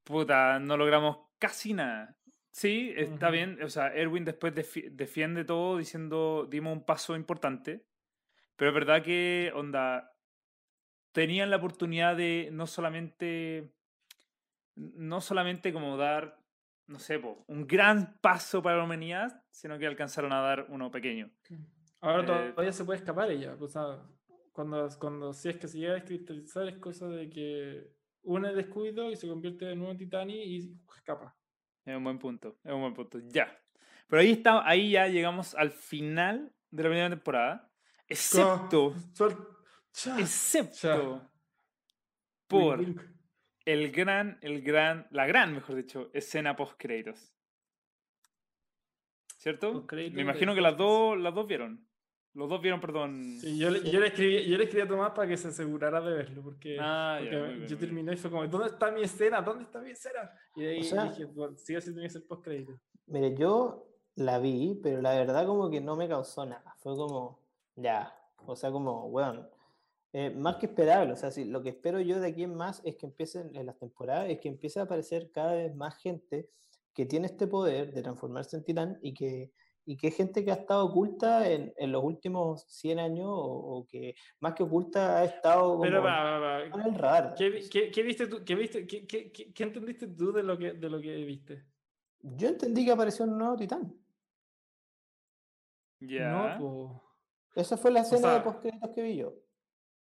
Puta, 0.06 0.58
no 0.60 0.78
logramos 0.78 1.18
casi 1.38 1.74
nada. 1.74 2.18
Sí, 2.52 2.94
está 2.96 3.30
bien. 3.30 3.62
O 3.62 3.70
sea, 3.70 3.94
Erwin 3.94 4.24
después 4.24 4.56
defiende 4.56 5.44
todo 5.44 5.78
diciendo, 5.78 6.48
dimos 6.50 6.72
un 6.72 6.86
paso 6.86 7.18
importante. 7.18 7.86
Pero 8.56 8.72
es 8.72 8.76
verdad 8.76 9.04
que, 9.04 9.52
onda, 9.54 10.15
tenían 11.16 11.50
la 11.50 11.56
oportunidad 11.56 12.18
de 12.18 12.50
no 12.52 12.68
solamente, 12.68 13.74
no 14.76 15.22
solamente 15.22 15.72
como 15.72 15.96
dar, 15.96 16.44
no 16.88 17.00
sé, 17.00 17.22
un 17.48 17.66
gran 17.66 18.20
paso 18.20 18.62
para 18.62 18.78
la 18.78 18.84
humanidad, 18.84 19.42
sino 19.50 19.80
que 19.80 19.88
alcanzaron 19.88 20.34
a 20.34 20.42
dar 20.42 20.66
uno 20.68 20.92
pequeño. 20.92 21.32
Ahora 22.02 22.24
eh, 22.24 22.52
todavía 22.52 22.74
se 22.74 22.84
puede 22.84 23.00
escapar 23.00 23.32
ella, 23.32 23.56
pues, 23.58 23.74
cuando, 24.52 24.90
cuando 25.00 25.32
si 25.32 25.48
es 25.48 25.56
que 25.56 25.70
se 25.70 25.80
llega 25.80 25.94
a 25.94 25.96
descristalizar 25.96 26.68
es 26.68 26.78
cosa 26.80 27.08
de 27.08 27.30
que 27.30 27.94
une 28.24 28.54
descuido 28.54 29.10
y 29.10 29.16
se 29.16 29.30
convierte 29.30 29.72
en 29.72 29.82
un 29.84 29.98
Titani 29.98 30.36
y 30.36 30.78
escapa. 30.98 31.34
Es 31.86 31.96
un 31.96 32.04
buen 32.04 32.20
punto, 32.20 32.58
es 32.62 32.74
un 32.74 32.82
buen 32.82 32.94
punto. 32.94 33.20
Ya. 33.30 33.58
Pero 34.08 34.22
ahí 34.22 34.32
está, 34.32 34.68
ahí 34.68 34.92
ya 34.92 35.08
llegamos 35.08 35.56
al 35.56 35.72
final 35.72 36.54
de 36.72 36.84
la 36.84 36.90
primera 36.90 37.10
temporada. 37.10 37.72
Excepto 38.06 38.94
excepto 40.18 41.30
por 42.48 42.80
el 43.66 43.92
gran, 43.92 44.38
el 44.42 44.62
gran, 44.62 45.08
la 45.12 45.26
gran, 45.26 45.54
mejor 45.54 45.76
dicho, 45.76 46.10
escena 46.14 46.56
post 46.56 46.74
créditos. 46.78 47.34
¿Cierto? 49.38 49.86
Me 49.92 50.22
imagino 50.22 50.56
que 50.56 50.62
las 50.62 50.78
dos, 50.78 51.18
las 51.18 51.34
dos 51.34 51.48
vieron. 51.48 51.88
Los 52.34 52.50
dos 52.50 52.62
vieron, 52.62 52.82
perdón. 52.82 53.38
Sí, 53.40 53.58
yo, 53.58 53.70
yo, 53.70 54.00
le 54.00 54.08
escribí, 54.08 54.46
yo 54.46 54.58
le 54.58 54.66
escribí 54.66 54.82
a 54.82 54.88
Tomás 54.88 55.12
para 55.12 55.28
que 55.28 55.38
se 55.38 55.48
asegurara 55.48 56.02
de 56.02 56.16
verlo, 56.16 56.44
porque, 56.44 56.78
ah, 56.82 57.22
yo 57.66 57.78
terminé 57.78 58.14
y 58.14 58.18
fue 58.18 58.30
como, 58.30 58.46
¿dónde 58.48 58.68
está 58.68 58.92
mi 58.92 59.04
escena? 59.04 59.42
¿Dónde 59.42 59.64
está 59.64 59.80
mi 59.80 59.92
escena? 59.92 60.30
Y 60.56 60.64
de 60.64 60.70
ahí 60.70 60.82
dije, 60.82 61.26
bueno, 61.26 61.56
sigue 61.56 61.80
siendo 61.80 62.02
el 62.02 62.24
post 62.24 62.44
crédito. 62.44 62.78
Mire, 63.08 63.36
yo 63.36 63.88
la 64.16 64.40
vi, 64.40 64.78
pero 64.84 65.02
la 65.02 65.12
verdad 65.12 65.46
como 65.46 65.70
que 65.70 65.80
no 65.80 65.96
me 65.96 66.10
causó 66.10 66.46
nada. 66.46 66.76
Fue 66.80 66.96
como, 66.96 67.40
ya, 67.76 68.14
o 68.46 68.56
sea, 68.56 68.70
como, 68.70 69.10
bueno, 69.10 69.48
eh, 70.18 70.30
más 70.30 70.56
que 70.56 70.68
esperable. 70.68 71.12
O 71.12 71.18
sea, 71.18 71.30
si, 71.30 71.44
lo 71.44 71.62
que 71.62 71.68
espero 71.68 72.00
yo 72.00 72.22
de 72.22 72.28
aquí 72.28 72.44
en 72.44 72.56
más 72.56 72.82
es 72.86 72.96
que 72.96 73.06
empiecen 73.06 73.54
en 73.54 73.66
las 73.66 73.78
temporadas, 73.78 74.30
es 74.30 74.40
que 74.40 74.48
empiece 74.48 74.80
a 74.80 74.84
aparecer 74.84 75.30
cada 75.30 75.56
vez 75.56 75.76
más 75.76 75.98
gente 75.98 76.48
que 76.94 77.06
tiene 77.06 77.26
este 77.26 77.48
poder 77.48 77.94
de 77.94 78.02
transformarse 78.02 78.56
en 78.56 78.64
titán 78.64 78.98
y 79.02 79.14
que, 79.14 79.52
y 79.84 79.98
que 79.98 80.12
gente 80.12 80.46
que 80.46 80.52
ha 80.52 80.56
estado 80.56 80.86
oculta 80.86 81.52
en, 81.52 81.74
en 81.76 81.92
los 81.92 82.02
últimos 82.02 82.64
100 82.70 83.00
años 83.00 83.28
o, 83.30 83.86
que 83.90 84.16
más 84.40 84.54
que 84.54 84.64
oculta 84.64 85.18
ha 85.18 85.26
estado 85.26 85.72
como 85.72 85.82
Pero 85.82 86.02
va, 86.02 86.64
en 86.64 86.80
el 86.80 86.96
radar. 86.96 87.36
¿Qué, 87.38 87.68
qué, 87.70 87.92
qué 87.92 88.02
viste 88.02 88.28
tú? 88.28 88.42
¿Qué, 88.46 88.56
viste, 88.56 88.88
qué, 88.88 89.06
qué, 89.06 89.30
qué, 89.30 89.64
entendiste 89.64 90.08
tú 90.08 90.32
de 90.32 90.44
lo, 90.44 90.58
que, 90.58 90.72
de 90.76 90.90
lo 90.90 91.02
que 91.02 91.14
viste? 91.26 91.66
Yo 92.22 92.48
entendí 92.48 92.86
que 92.86 92.92
apareció 92.92 93.26
un 93.26 93.38
nuevo 93.38 93.58
titán. 93.58 93.94
Ya. 96.00 96.58
No, 96.58 97.04
Esa 97.54 97.76
fue 97.76 97.92
la 97.92 98.00
escena 98.00 98.36
de 98.36 98.40
post 98.40 98.66
que 98.94 99.02
vi 99.02 99.18
yo 99.18 99.45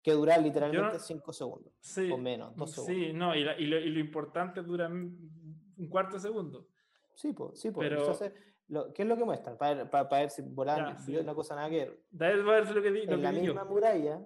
que 0.05 0.11
dura 0.11 0.37
literalmente 0.37 0.99
5 0.99 1.33
segundos 1.33 1.73
o 2.11 2.17
menos, 2.19 2.55
2 2.55 2.71
segundos. 2.71 2.95
Sí, 2.95 3.11
no, 3.11 3.35
y, 3.35 3.39
y, 3.39 3.65
lo, 3.65 3.79
y, 3.79 3.89
lo, 3.89 3.99
importante 3.99 4.61
dura 4.61 4.87
un 4.87 5.89
cuarto 5.89 6.17
de 6.17 6.19
segundo. 6.19 6.67
Sí, 7.15 7.33
pues, 7.33 7.59
sí, 7.59 7.71
pues. 7.71 7.91
Entonces, 7.91 8.31
lo, 8.67 8.93
¿qué 8.93 9.01
es 9.01 9.07
lo 9.07 9.17
que 9.17 9.25
muestra? 9.25 9.57
Para, 9.57 9.89
para, 9.89 10.07
ver 10.07 10.29
si 10.29 10.43
Borán 10.43 10.95
vio 11.07 11.21
una 11.21 11.33
cosa 11.33 11.55
nada 11.55 11.71
que 11.71 11.97
ver. 12.11 12.37
lo 12.37 12.83
que 12.83 12.89
En 12.89 13.23
la 13.23 13.31
misma 13.31 13.65
muralla 13.65 14.23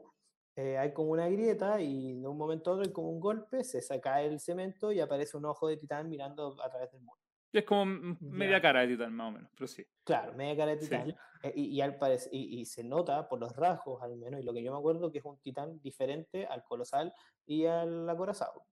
eh, 0.57 0.77
hay 0.77 0.91
como 0.91 1.11
una 1.11 1.29
grieta 1.29 1.79
y 1.79 2.19
de 2.19 2.27
un 2.27 2.37
momento 2.37 2.71
a 2.71 2.73
otro 2.73 2.85
hay 2.85 2.91
como 2.91 3.09
un 3.11 3.21
golpe, 3.21 3.63
se 3.63 3.81
saca 3.81 4.21
el 4.21 4.41
cemento 4.41 4.91
y 4.91 4.99
aparece 4.99 5.37
un 5.37 5.45
ojo 5.45 5.69
de 5.69 5.77
titán 5.77 6.09
mirando 6.09 6.61
a 6.61 6.69
través 6.69 6.91
del 6.91 6.99
muro. 7.03 7.21
Es 7.51 7.65
como 7.65 7.85
media 8.21 8.61
cara 8.61 8.81
de 8.81 8.89
titán, 8.89 9.13
más 9.13 9.29
o 9.29 9.31
menos, 9.31 9.49
pero 9.55 9.67
sí. 9.67 9.83
Claro, 10.03 10.33
media 10.33 10.55
cara 10.55 10.71
de 10.71 10.77
titán. 10.77 11.09
Eh, 11.41 11.53
y, 11.55 11.63
y, 11.77 11.81
al 11.81 11.97
y, 12.31 12.59
y, 12.59 12.65
se 12.65 12.83
nota 12.83 13.27
por 13.27 13.39
los 13.39 13.55
rasgos, 13.55 14.01
al 14.03 14.17
menos, 14.17 14.41
y 14.41 14.43
lo 14.43 14.53
que 14.53 14.61
yo 14.61 14.71
me 14.71 14.77
acuerdo, 14.77 15.11
que 15.11 15.19
es 15.19 15.25
un 15.25 15.39
titán 15.39 15.79
diferente 15.81 16.45
al 16.45 16.63
colosal 16.63 17.13
y 17.45 17.65
al 17.65 18.07
acorazado. 18.07 18.65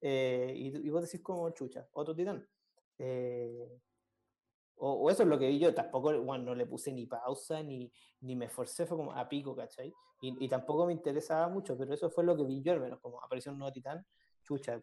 Eh, 0.00 0.52
y, 0.56 0.90
vos 0.90 1.02
decís 1.02 1.20
como 1.22 1.48
chucha, 1.50 1.86
otro 1.92 2.14
titán. 2.14 2.44
Eh, 2.98 3.78
o, 4.76 5.08
eso 5.08 5.22
es 5.22 5.28
lo 5.28 5.38
que 5.38 5.46
vi 5.46 5.60
yo, 5.60 5.72
tampoco, 5.72 6.20
bueno, 6.22 6.44
no 6.44 6.54
le 6.56 6.66
puse 6.66 6.92
ni 6.92 7.06
pausa, 7.06 7.62
ni, 7.62 7.92
ni 8.20 8.34
me 8.34 8.46
esforcé, 8.46 8.84
fue 8.84 8.96
como 8.96 9.12
a 9.12 9.28
pico, 9.28 9.54
¿cachai? 9.54 9.92
Y, 10.20 10.44
y 10.44 10.48
tampoco 10.48 10.86
me 10.86 10.92
interesaba 10.92 11.48
mucho, 11.48 11.78
pero 11.78 11.94
eso 11.94 12.10
fue 12.10 12.24
lo 12.24 12.36
que 12.36 12.44
vi 12.44 12.62
yo, 12.62 12.72
al 12.72 12.80
menos, 12.80 12.98
como 13.00 13.22
apareció 13.22 13.52
un 13.52 13.58
nuevo 13.58 13.72
titán, 13.72 14.04
chucha, 14.42 14.82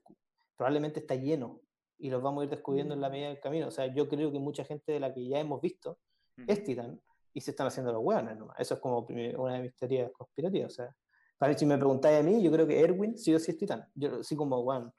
probablemente 0.56 1.02
está 1.02 1.16
lleno, 1.16 1.62
y 2.00 2.10
los 2.10 2.22
vamos 2.22 2.42
a 2.42 2.44
ir 2.46 2.50
descubriendo 2.50 2.94
en 2.94 3.02
la 3.02 3.10
mm. 3.10 3.12
medida 3.12 3.28
del 3.28 3.40
camino. 3.40 3.68
O 3.68 3.72
sea, 3.72 3.94
yo 3.94 4.08
creo 4.08 4.32
que 4.32 4.40
mucha 4.40 4.64
gente 4.64 4.94
de 4.94 5.00
la 5.00 5.14
que 5.14 5.28
ya 5.28 5.40
hemos 5.40 5.62
visto 5.62 6.00
es 6.48 6.64
Titán 6.64 7.00
y 7.34 7.42
se 7.42 7.52
están 7.52 7.68
haciendo 7.68 7.92
los 7.92 8.02
hueones 8.04 8.38
nomás. 8.38 8.60
Eso 8.60 8.76
es 8.76 8.80
como 8.80 9.06
una 9.38 9.54
de 9.54 9.62
mis 9.62 9.76
teorías 9.76 10.12
conspirativas. 10.12 10.72
O 10.72 10.76
sea, 10.76 10.96
para 11.38 11.58
si 11.58 11.66
me 11.66 11.78
preguntáis 11.78 12.20
a 12.20 12.24
mí, 12.24 12.42
yo 12.42 12.52
creo 12.52 12.66
que 12.66 12.80
Erwin 12.80 13.18
sí 13.18 13.34
o 13.34 13.40
sí 13.40 13.52
es 13.52 13.58
Titán. 13.58 13.86
Yo 13.94 14.24
sí 14.24 14.36
como, 14.36 14.64
bueno, 14.64 14.94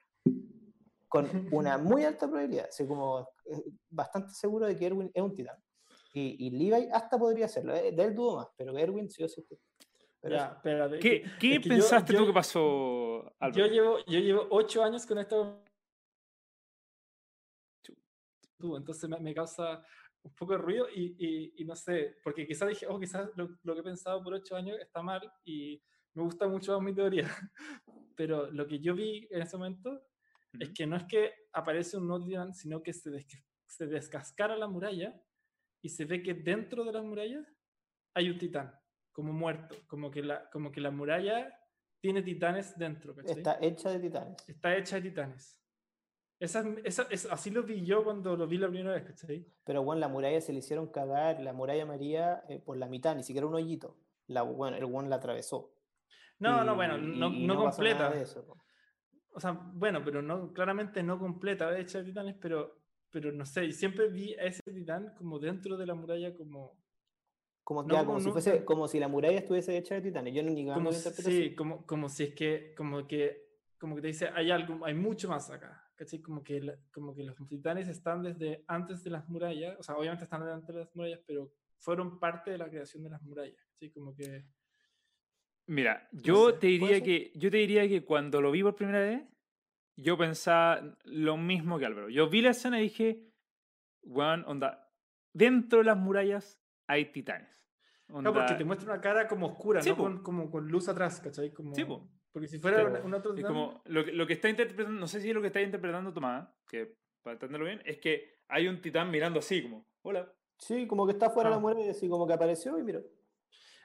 con 1.09 1.27
una 1.53 1.79
muy 1.79 2.05
alta 2.05 2.27
probabilidad, 2.29 2.69
soy 2.71 2.87
como 2.87 3.29
eh, 3.47 3.65
bastante 3.89 4.33
seguro 4.35 4.67
de 4.67 4.77
que 4.77 4.87
Erwin 4.87 5.11
es 5.13 5.23
un 5.23 5.35
Titán. 5.35 5.57
Y, 6.13 6.47
y 6.47 6.51
Levi 6.51 6.89
hasta 6.93 7.19
podría 7.19 7.49
serlo, 7.49 7.75
eh, 7.75 7.93
de 7.93 8.03
él 8.03 8.15
dudo 8.15 8.37
más, 8.37 8.49
pero 8.57 8.77
Erwin 8.77 9.09
sí 9.11 9.23
o 9.23 9.29
sí 9.29 9.41
es 9.41 9.47
Titán. 9.47 9.65
Pero 10.63 10.91
¿Qué, 11.01 11.25
¿qué 11.41 11.61
pensaste 11.61 12.13
tú 12.13 12.27
que 12.27 12.33
pasó, 12.33 13.33
Yo 13.55 13.67
llevo, 13.67 13.99
yo 14.07 14.19
llevo 14.19 14.47
ocho 14.51 14.85
años 14.85 15.07
con 15.07 15.19
esto 18.61 18.77
entonces 18.77 19.09
me, 19.21 19.35
causa 19.35 19.83
un 20.23 20.35
poco 20.35 20.53
de 20.53 20.59
ruido 20.59 20.87
y, 20.95 21.55
y, 21.57 21.65
no 21.65 21.75
sé, 21.75 22.19
porque 22.23 22.47
quizás 22.47 22.69
dije, 22.69 22.87
oh, 22.89 23.01
quizás 23.01 23.31
lo, 23.37 23.75
que 23.75 23.81
he 23.81 23.83
pensado 23.83 24.23
por 24.23 24.35
ocho 24.35 24.55
años 24.57 24.79
está 24.81 25.03
mal 25.03 25.21
y 25.45 25.83
me 26.15 26.23
gusta 26.23 26.47
mucho 26.47 26.81
mi 26.81 26.95
teoría, 26.95 27.25
pero 28.17 28.51
lo 28.51 28.67
que 28.67 28.81
yo 28.81 28.95
vi 28.95 29.27
en 29.31 29.43
ese 29.43 29.57
momento 29.57 30.03
es 30.59 30.71
que 30.71 30.87
no 30.87 30.97
es 30.97 31.05
que 31.05 31.33
aparece 31.53 31.97
un 31.97 32.09
Nottingham, 32.09 32.53
sino 32.53 32.83
que 32.83 32.93
se, 32.93 33.11
se 33.67 33.87
descascara 33.87 34.57
la 34.57 34.69
muralla 34.69 35.19
y 35.81 35.89
se 35.89 36.05
ve 36.05 36.23
que 36.23 36.35
dentro 36.35 36.85
de 36.85 36.93
la 36.93 37.03
muralla 37.03 37.47
hay 38.15 38.29
un 38.29 38.39
titán, 38.39 38.75
como 39.13 39.33
muerto, 39.33 39.77
como 39.87 40.11
que 40.11 40.23
la, 40.23 40.51
como 40.51 40.71
que 40.71 40.81
la 40.81 40.91
muralla 40.91 41.57
tiene 42.01 42.23
titanes 42.23 42.77
dentro. 42.77 43.15
Está 43.25 43.59
hecha 43.61 43.91
de 43.91 44.01
titanes. 44.01 44.49
Está 44.49 44.77
hecha 44.77 44.97
de 44.97 45.03
titanes. 45.03 45.60
Esa, 46.41 46.65
esa, 46.85 47.07
así 47.31 47.51
lo 47.51 47.63
vi 47.65 47.85
yo 47.85 48.03
cuando 48.03 48.35
lo 48.35 48.47
vi 48.47 48.57
la 48.57 48.69
primera 48.69 48.95
vez, 48.95 49.05
¿cachai? 49.05 49.47
Pero 49.63 49.85
bueno, 49.85 50.01
la 50.01 50.09
muralla 50.09 50.41
se 50.41 50.55
le 50.55 50.61
hicieron 50.61 50.87
cagar, 50.87 51.39
la 51.43 51.53
muralla 51.53 51.85
María, 51.85 52.43
eh, 52.49 52.59
por 52.59 52.79
la 52.79 52.89
mitad, 52.89 53.15
ni 53.15 53.23
siquiera 53.23 53.47
un 53.47 53.55
hoyito. 53.55 53.99
La, 54.27 54.41
bueno, 54.41 54.79
el 54.79 54.85
one 54.85 55.11
la 55.11 55.17
atravesó. 55.17 55.75
No, 56.39 56.65
no, 56.65 56.75
bueno, 56.75 56.97
no, 56.97 57.29
no, 57.29 57.57
completa. 57.57 58.11
o 59.35 59.39
sea, 59.39 59.53
bueno, 59.53 60.03
pero 60.03 60.23
no, 60.23 60.51
claramente 60.55 61.03
no 61.03 61.19
completa, 61.19 61.79
hecha 61.79 61.99
de 61.99 62.05
titanes, 62.05 62.37
pero, 62.41 62.85
pero 63.11 63.31
no 63.33 63.45
sé, 63.45 63.71
siempre 63.73 64.09
vi 64.09 64.33
a 64.33 64.45
ese 64.45 64.63
titán 64.63 65.15
como 65.19 65.39
dentro 65.39 65.77
de 65.77 65.87
la 65.87 65.95
muralla, 65.95 66.35
como. 66.35 66.81
Como, 67.63 67.87
como, 67.87 68.19
si 68.19 68.31
fuese, 68.31 68.65
como 68.65 68.89
si 68.89 68.99
la 68.99 69.07
muralla 69.07 69.39
estuviese 69.39 69.77
hecha 69.77 69.95
de 69.95 70.01
titanes. 70.01 70.35
Yo 70.35 70.43
no 70.43 70.51
ni 70.51 70.67
como, 70.67 70.91
Sí, 70.91 71.55
como, 71.55 71.87
como 71.87 72.09
si 72.09 72.25
es 72.25 72.35
que, 72.35 72.75
como 72.75 73.07
que, 73.07 73.59
como 73.79 73.95
que 73.95 74.01
te 74.01 74.09
dice, 74.09 74.31
hay 74.35 74.51
algo, 74.51 74.85
hay 74.87 74.95
mucho 74.95 75.29
más 75.29 75.51
acá. 75.51 75.80
¿Cachai? 76.01 76.21
Como 76.23 76.43
que, 76.43 76.63
la- 76.63 76.79
como 76.95 77.15
que 77.15 77.23
los 77.23 77.37
titanes 77.47 77.87
están 77.87 78.23
desde 78.23 78.65
antes 78.67 79.05
de 79.05 79.11
las 79.11 79.29
murallas, 79.29 79.79
o 79.79 79.83
sea, 79.83 79.97
obviamente 79.97 80.25
están 80.25 80.43
antes 80.43 80.75
de 80.75 80.81
las 80.81 80.97
murallas, 80.97 81.21
pero 81.27 81.53
fueron 81.79 82.19
parte 82.19 82.51
de 82.53 82.57
la 82.59 82.71
creación 82.71 83.03
de 83.05 83.11
las 83.11 83.23
murallas, 83.23 83.63
¿cachai? 83.67 83.91
Como 83.91 84.15
que... 84.15 84.47
Mira, 85.67 86.09
yo 86.13 86.55
te 86.55 86.69
diría 86.69 87.03
que 87.03 87.33
yo 87.35 87.51
te 87.51 87.59
diría 87.59 87.87
que 87.87 88.03
cuando 88.05 88.41
lo 88.41 88.51
vi 88.51 88.63
por 88.63 88.75
primera 88.75 89.01
vez, 89.01 89.23
yo 89.95 90.17
pensaba 90.17 90.97
lo 91.05 91.37
mismo 91.37 91.79
que 91.79 91.85
Álvaro. 91.85 92.09
Yo 92.09 92.29
vi 92.31 92.41
la 92.41 92.51
escena 92.51 92.81
y 92.81 92.85
dije, 92.85 93.31
weón, 94.03 94.43
onda, 94.47 94.91
dentro 95.35 95.81
de 95.81 95.85
las 95.85 95.99
murallas 95.99 96.59
hay 96.87 97.13
titanes. 97.13 97.55
No, 98.09 98.33
porque 98.33 98.41
Onda, 98.41 98.57
te 98.57 98.65
muestra 98.65 98.93
una 98.95 99.01
cara 99.01 99.29
como 99.29 99.47
oscura, 99.49 99.83
Sí, 99.83 99.91
¿no? 99.91 99.97
po. 99.97 100.03
Con, 100.05 100.23
como 100.23 100.51
con 100.51 100.67
luz 100.67 100.89
atrás, 100.89 101.21
¿cachai? 101.21 101.53
Como... 101.53 101.75
Sí, 101.75 101.85
po. 101.85 102.11
Porque 102.33 102.49
si 102.49 102.59
fuera 102.59 102.77
Pero- 102.79 103.01
un, 103.01 103.07
un 103.07 103.15
otro 103.15 103.31
es 103.33 103.37
titán, 103.37 103.53
como 103.53 103.83
lo, 103.87 104.03
lo 104.03 104.27
que 104.27 104.35
está 104.35 104.49
interpretando, 104.49 104.99
no 105.01 105.07
sé 105.09 105.21
si 105.21 105.29
es 105.29 105.35
lo 105.35 105.41
que 105.41 105.49
está 105.49 105.61
interpretando 105.61 106.13
Tomás, 106.13 106.49
que 106.69 106.97
para 107.23 107.35
entenderlo 107.35 107.67
bien, 107.67 107.83
es 107.85 107.99
que 107.99 108.39
hay 108.49 108.69
un 108.69 108.81
titán 108.81 109.11
mirando 109.11 109.39
así 109.41 109.63
como, 109.63 109.87
hola. 110.03 110.33
Sí, 110.59 110.87
como 110.87 111.07
que 111.07 111.13
está 111.13 111.31
fuera 111.31 111.49
de 111.51 111.55
Ah. 111.55 111.59
la 111.59 111.63
muralla, 111.63 111.91
así 111.91 112.09
como 112.09 112.27
que 112.27 112.33
apareció 112.35 112.79
y 112.79 112.83
mira. 112.83 113.01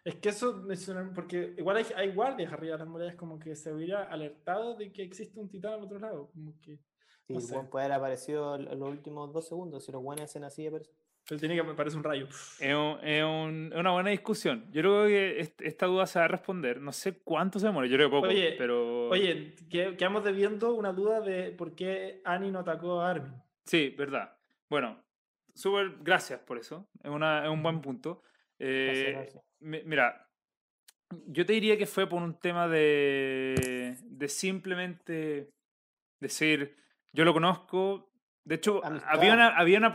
Es 0.04 0.16
que 0.16 0.30
eso 0.30 0.54
me 0.62 0.76
suena, 0.76 1.12
porque 1.16 1.56
igual 1.58 1.78
hay, 1.78 1.86
hay 1.96 2.14
guardias 2.14 2.54
arriba 2.54 2.74
de 2.74 2.80
las 2.80 2.88
murallas, 2.88 3.16
como 3.16 3.40
que 3.40 3.56
se 3.56 3.74
hubiera 3.74 4.04
alertado 4.04 4.76
de 4.76 4.92
que 4.92 5.02
existe 5.02 5.40
un 5.40 5.50
titán 5.50 5.74
al 5.74 5.82
otro 5.84 5.98
lado. 6.00 6.30
Como 6.32 6.60
que. 6.62 6.78
Sí, 7.26 7.34
No 7.34 7.40
el 7.40 7.46
sé. 7.46 7.60
puede 7.72 7.86
haber 7.86 7.98
aparecido 7.98 8.56
en 8.56 8.66
los 8.80 8.90
últimos 8.90 9.34
dos 9.34 9.48
segundos. 9.48 9.84
Si 9.84 9.92
los 9.92 10.04
buenos 10.04 10.26
hacen 10.26 10.44
así, 10.44 10.68
aparece. 10.68 10.92
Pero 11.28 11.40
tiene 11.40 11.56
que 11.56 11.64
me 11.64 11.74
parece 11.74 11.98
un 11.98 12.04
rayo. 12.04 12.28
Es, 12.60 12.76
un- 12.76 13.00
es 13.04 13.24
un- 13.24 13.70
es 13.74 13.80
una 13.80 13.92
buena 13.92 14.12
discusión. 14.12 14.66
Yo 14.72 14.82
creo 14.82 15.08
que 15.08 15.40
est- 15.40 15.62
esta 15.62 15.88
duda 15.88 16.06
se 16.06 16.20
va 16.20 16.26
a 16.26 16.28
responder. 16.28 16.80
No 16.80 16.92
sé 16.92 17.20
cuánto 17.24 17.58
se 17.60 17.66
demora, 17.66 17.88
yo 17.88 17.96
creo 17.98 18.10
que 18.10 18.16
poco, 18.16 18.28
Oye, 18.28 18.54
pero... 18.58 19.10
Oye, 19.10 19.56
que, 19.70 19.98
quedamos 19.98 20.24
debiendo 20.24 20.74
una 20.76 20.94
duda 20.94 21.22
de 21.22 21.52
por 21.52 21.74
qué 21.76 22.22
Annie 22.26 22.52
no 22.52 22.60
atacó 22.60 23.02
a 23.02 23.10
Armin. 23.10 23.34
Sí, 23.66 23.96
verdad. 23.98 24.38
Bueno, 24.70 25.04
súper 25.56 25.96
gracias 26.02 26.40
por 26.42 26.60
eso. 26.60 26.88
Es, 27.04 27.10
una, 27.10 27.44
es 27.44 27.50
un 27.50 27.64
buen 27.64 27.82
punto. 27.82 28.22
Eh, 28.60 29.14
gracias. 29.16 29.44
mi- 29.62 29.82
mira, 29.84 30.30
yo 31.28 31.44
te 31.46 31.54
diría 31.54 31.76
que 31.78 31.88
fue 31.88 32.08
por 32.08 32.22
un 32.22 32.40
tema 32.40 32.68
de, 32.68 33.96
de 34.04 34.28
simplemente 34.28 35.50
decir, 36.20 36.78
yo 37.14 37.26
lo 37.26 37.34
conozco. 37.34 38.12
De 38.44 38.56
hecho, 38.56 38.86
Amistad. 38.86 39.10
había 39.12 39.34
una, 39.34 39.58
había 39.58 39.78
una. 39.80 39.94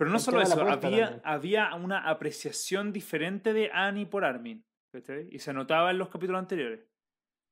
Pero 0.00 0.10
no 0.10 0.18
solo 0.18 0.40
eso, 0.40 0.60
había, 0.62 0.80
también. 0.80 1.20
había 1.24 1.74
una 1.74 2.08
apreciación 2.08 2.92
diferente 2.92 3.52
de 3.52 3.70
Annie 3.72 4.06
por 4.06 4.24
Armin. 4.24 4.64
¿cachai? 4.92 5.28
Y 5.30 5.38
se 5.38 5.52
notaba 5.52 5.90
en 5.92 5.98
los 5.98 6.08
capítulos 6.08 6.40
anteriores. 6.40 6.80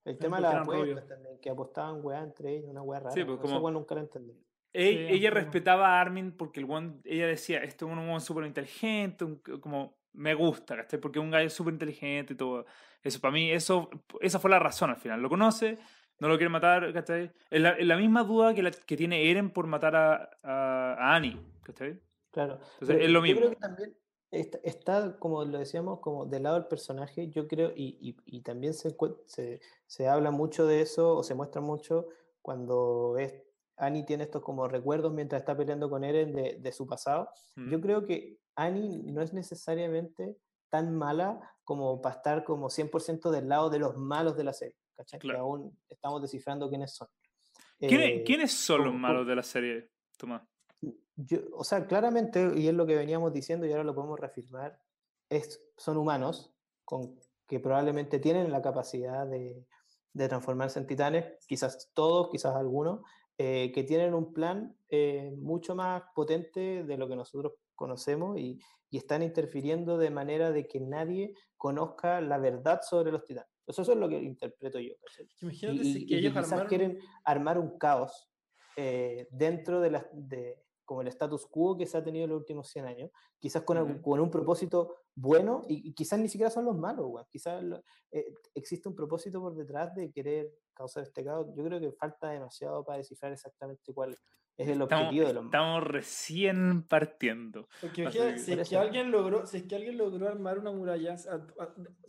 El 0.04 0.14
Sí, 0.14 0.18
tema 0.20 0.38
de 0.38 0.42
las 0.44 0.54
apuestas 0.56 1.06
también, 1.06 1.38
que 1.40 1.50
apostaban 1.50 2.00
weá 2.02 2.22
entre 2.22 2.56
ellos, 2.56 2.70
una 2.70 2.82
weá 2.82 2.98
rara. 3.00 3.12
Sí, 3.12 3.22
pues, 3.24 3.34
Eso 3.38 3.42
como- 3.42 3.58
weón 3.60 3.74
nunca 3.74 3.94
lo 3.94 4.00
entendí. 4.00 4.32
E- 4.72 4.90
Sí, 4.90 5.14
ella 5.14 5.30
como- 5.30 5.40
respetaba 5.42 5.88
a 5.88 6.00
Armin 6.00 6.32
porque 6.32 6.60
el 6.60 6.66
one, 6.70 7.00
ella 7.04 7.26
decía, 7.26 7.58
esto 7.62 7.86
es 7.86 7.92
un 7.92 7.98
weón 7.98 8.20
súper 8.20 8.44
inteligente, 8.46 9.24
un- 9.24 9.40
como 9.60 9.98
me 10.14 10.34
gusta, 10.34 10.74
¿cachai? 10.76 10.98
Porque 11.00 11.18
es 11.18 11.24
un 11.24 11.30
gallo 11.30 11.50
súper 11.50 11.74
inteligente 11.74 12.32
y 12.32 12.36
todo. 12.36 12.64
Eso, 13.02 13.20
para 13.20 13.32
mí, 13.32 13.52
eso, 13.52 13.88
esa 14.20 14.38
fue 14.40 14.50
la 14.50 14.58
razón 14.58 14.90
al 14.90 14.96
final. 14.96 15.20
Lo 15.22 15.28
conoce, 15.28 15.78
no 16.18 16.26
lo 16.28 16.36
quiere 16.38 16.48
matar, 16.50 16.92
¿cachai? 16.92 17.30
Es 17.50 17.60
la, 17.60 17.76
la 17.78 17.96
misma 17.96 18.24
duda 18.24 18.52
que, 18.54 18.62
la, 18.62 18.70
que 18.72 18.96
tiene 18.96 19.30
Eren 19.30 19.50
por 19.50 19.66
matar 19.68 19.94
a, 19.94 20.30
a, 20.42 20.94
a 20.94 21.14
Annie, 21.14 21.38
¿cachai? 21.62 22.00
Claro. 22.38 22.54
Entonces, 22.54 22.86
Pero 22.86 23.00
es 23.00 23.10
lo 23.10 23.26
Yo 23.26 23.34
creo 23.36 23.48
mismo. 23.50 23.50
que 23.50 23.56
también 23.56 23.96
está, 24.30 24.58
está, 24.62 25.18
como 25.18 25.44
lo 25.44 25.58
decíamos, 25.58 25.98
como 25.98 26.24
del 26.24 26.44
lado 26.44 26.54
del 26.54 26.66
personaje, 26.68 27.28
yo 27.30 27.48
creo, 27.48 27.72
y, 27.74 27.98
y- 28.00 28.16
y 28.36 28.42
también 28.42 28.74
se, 28.74 28.94
se, 29.26 29.60
se 29.86 30.06
habla 30.06 30.30
mucho 30.30 30.64
de 30.66 30.80
eso, 30.82 31.16
o 31.16 31.24
se 31.24 31.34
muestra 31.34 31.60
mucho 31.60 32.06
cuando 32.40 33.16
es, 33.18 33.34
Annie 33.76 34.04
tiene 34.04 34.22
estos 34.22 34.42
como 34.42 34.68
recuerdos 34.68 35.12
mientras 35.12 35.42
está 35.42 35.56
peleando 35.56 35.90
con 35.90 36.04
Eren 36.04 36.32
de, 36.32 36.58
de 36.60 36.72
su 36.72 36.86
pasado. 36.86 37.28
Yo 37.56 37.78
Mm. 37.78 37.82
creo 37.82 38.04
que 38.04 38.38
Annie 38.54 39.02
no 39.12 39.20
es 39.20 39.32
necesariamente 39.32 40.36
tan 40.70 40.94
mala 40.94 41.40
como 41.64 42.00
para 42.00 42.14
estar 42.16 42.44
como 42.44 42.70
100% 42.70 43.32
del 43.32 43.48
lado 43.48 43.68
de 43.68 43.80
los 43.80 43.96
malos 43.96 44.36
de 44.36 44.44
la 44.44 44.52
serie, 44.52 44.76
¿cachai? 44.96 45.18
Que 45.18 45.32
aún 45.32 45.76
estamos 45.88 46.22
descifrando 46.22 46.68
quiénes 46.68 46.94
son. 46.94 47.08
¿Quiénes, 47.78 48.08
Eh, 48.20 48.22
¿Quiénes 48.24 48.52
son 48.52 48.84
los 48.84 48.94
malos 48.94 49.26
de 49.26 49.34
la 49.34 49.42
serie, 49.42 49.90
Tomás? 50.16 50.42
Yo, 51.18 51.38
o 51.52 51.64
sea, 51.64 51.86
claramente, 51.86 52.52
y 52.56 52.68
es 52.68 52.74
lo 52.74 52.86
que 52.86 52.96
veníamos 52.96 53.32
diciendo 53.32 53.66
y 53.66 53.72
ahora 53.72 53.84
lo 53.84 53.94
podemos 53.94 54.18
reafirmar, 54.20 54.80
es, 55.28 55.60
son 55.76 55.96
humanos 55.96 56.54
con, 56.84 57.18
que 57.46 57.60
probablemente 57.60 58.18
tienen 58.20 58.52
la 58.52 58.62
capacidad 58.62 59.26
de, 59.26 59.66
de 60.12 60.28
transformarse 60.28 60.78
en 60.78 60.86
titanes, 60.86 61.24
quizás 61.46 61.90
todos, 61.92 62.30
quizás 62.30 62.54
algunos, 62.56 63.00
eh, 63.36 63.72
que 63.72 63.84
tienen 63.84 64.14
un 64.14 64.32
plan 64.32 64.76
eh, 64.88 65.32
mucho 65.36 65.74
más 65.74 66.02
potente 66.14 66.84
de 66.84 66.96
lo 66.96 67.08
que 67.08 67.16
nosotros 67.16 67.54
conocemos 67.74 68.38
y, 68.38 68.58
y 68.90 68.98
están 68.98 69.22
interfiriendo 69.22 69.98
de 69.98 70.10
manera 70.10 70.50
de 70.52 70.66
que 70.66 70.80
nadie 70.80 71.34
conozca 71.56 72.20
la 72.20 72.38
verdad 72.38 72.80
sobre 72.82 73.12
los 73.12 73.24
titanes. 73.24 73.50
Eso, 73.66 73.82
eso 73.82 73.92
es 73.92 73.98
lo 73.98 74.08
que 74.08 74.16
interpreto 74.22 74.78
yo. 74.78 74.94
Imagínate 75.42 75.80
y, 75.82 75.92
si 75.92 76.02
y- 76.04 76.06
que 76.06 76.16
ellos 76.18 76.32
quizás 76.32 76.52
armaron. 76.52 76.68
quieren 76.68 76.98
armar 77.24 77.58
un 77.58 77.78
caos 77.78 78.30
eh, 78.76 79.28
dentro 79.30 79.80
de, 79.80 79.90
las 79.90 80.06
de 80.12 80.64
como 80.88 81.02
el 81.02 81.08
status 81.08 81.46
quo 81.46 81.76
que 81.76 81.84
se 81.86 81.98
ha 81.98 82.02
tenido 82.02 82.24
en 82.24 82.30
los 82.30 82.38
últimos 82.38 82.66
100 82.70 82.86
años, 82.86 83.10
quizás 83.38 83.62
con, 83.62 83.76
algún- 83.76 83.96
Ujú. 83.96 84.02
con 84.10 84.20
un 84.20 84.30
propósito 84.30 84.94
bueno 85.14 85.62
y, 85.68 85.86
y 85.86 85.92
quizás 85.92 86.18
ni 86.18 86.28
siquiera 86.30 86.50
son 86.50 86.64
los 86.64 86.78
malos, 86.78 87.04
weón. 87.06 87.26
quizás 87.28 87.62
lo- 87.62 87.82
eh, 88.10 88.32
existe 88.54 88.88
un 88.88 88.94
propósito 88.94 89.38
por 89.38 89.54
detrás 89.54 89.94
de 89.94 90.10
querer 90.10 90.50
causar 90.72 91.02
este 91.02 91.22
caos. 91.22 91.46
Yo 91.54 91.62
creo 91.64 91.78
que 91.78 91.92
falta 91.92 92.30
demasiado 92.30 92.82
para 92.84 92.96
descifrar 92.98 93.32
exactamente 93.32 93.92
cuál 93.92 94.12
es 94.56 94.66
el 94.66 94.80
Estamos, 94.80 95.04
objetivo 95.04 95.26
de 95.28 95.34
los 95.34 95.44
malos. 95.44 95.54
estamos 95.54 95.84
recién 95.84 96.82
partiendo. 96.88 97.68
Porque 97.82 98.10
si 98.38 98.52
es 98.54 98.68
que 98.70 98.76
alguien 98.78 99.10
logró, 99.10 99.44
si 99.46 99.58
es 99.58 99.62
que 99.64 99.76
alguien 99.76 99.98
logró 99.98 100.26
armar 100.26 100.58
una 100.58 100.72
muralla, 100.72 101.16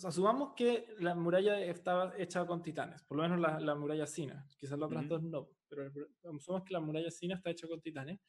asumamos 0.05 0.53
que 0.55 0.85
la 0.99 1.15
muralla 1.15 1.59
estaba 1.61 2.13
hecha 2.17 2.45
con 2.45 2.61
titanes, 2.61 3.03
por 3.03 3.17
lo 3.17 3.23
menos 3.23 3.39
la, 3.39 3.59
la 3.59 3.75
muralla 3.75 4.07
Sina, 4.07 4.47
quizás 4.57 4.79
las 4.79 4.87
otras 4.87 5.03
Ujú. 5.05 5.09
dos 5.15 5.23
no, 5.23 5.49
pero 5.67 5.91
asumamos 6.37 6.65
que 6.65 6.73
la 6.73 6.79
muralla 6.79 7.11
Sina 7.11 7.35
está 7.35 7.49
hecha 7.51 7.67
con 7.67 7.81
titanes, 7.81 8.19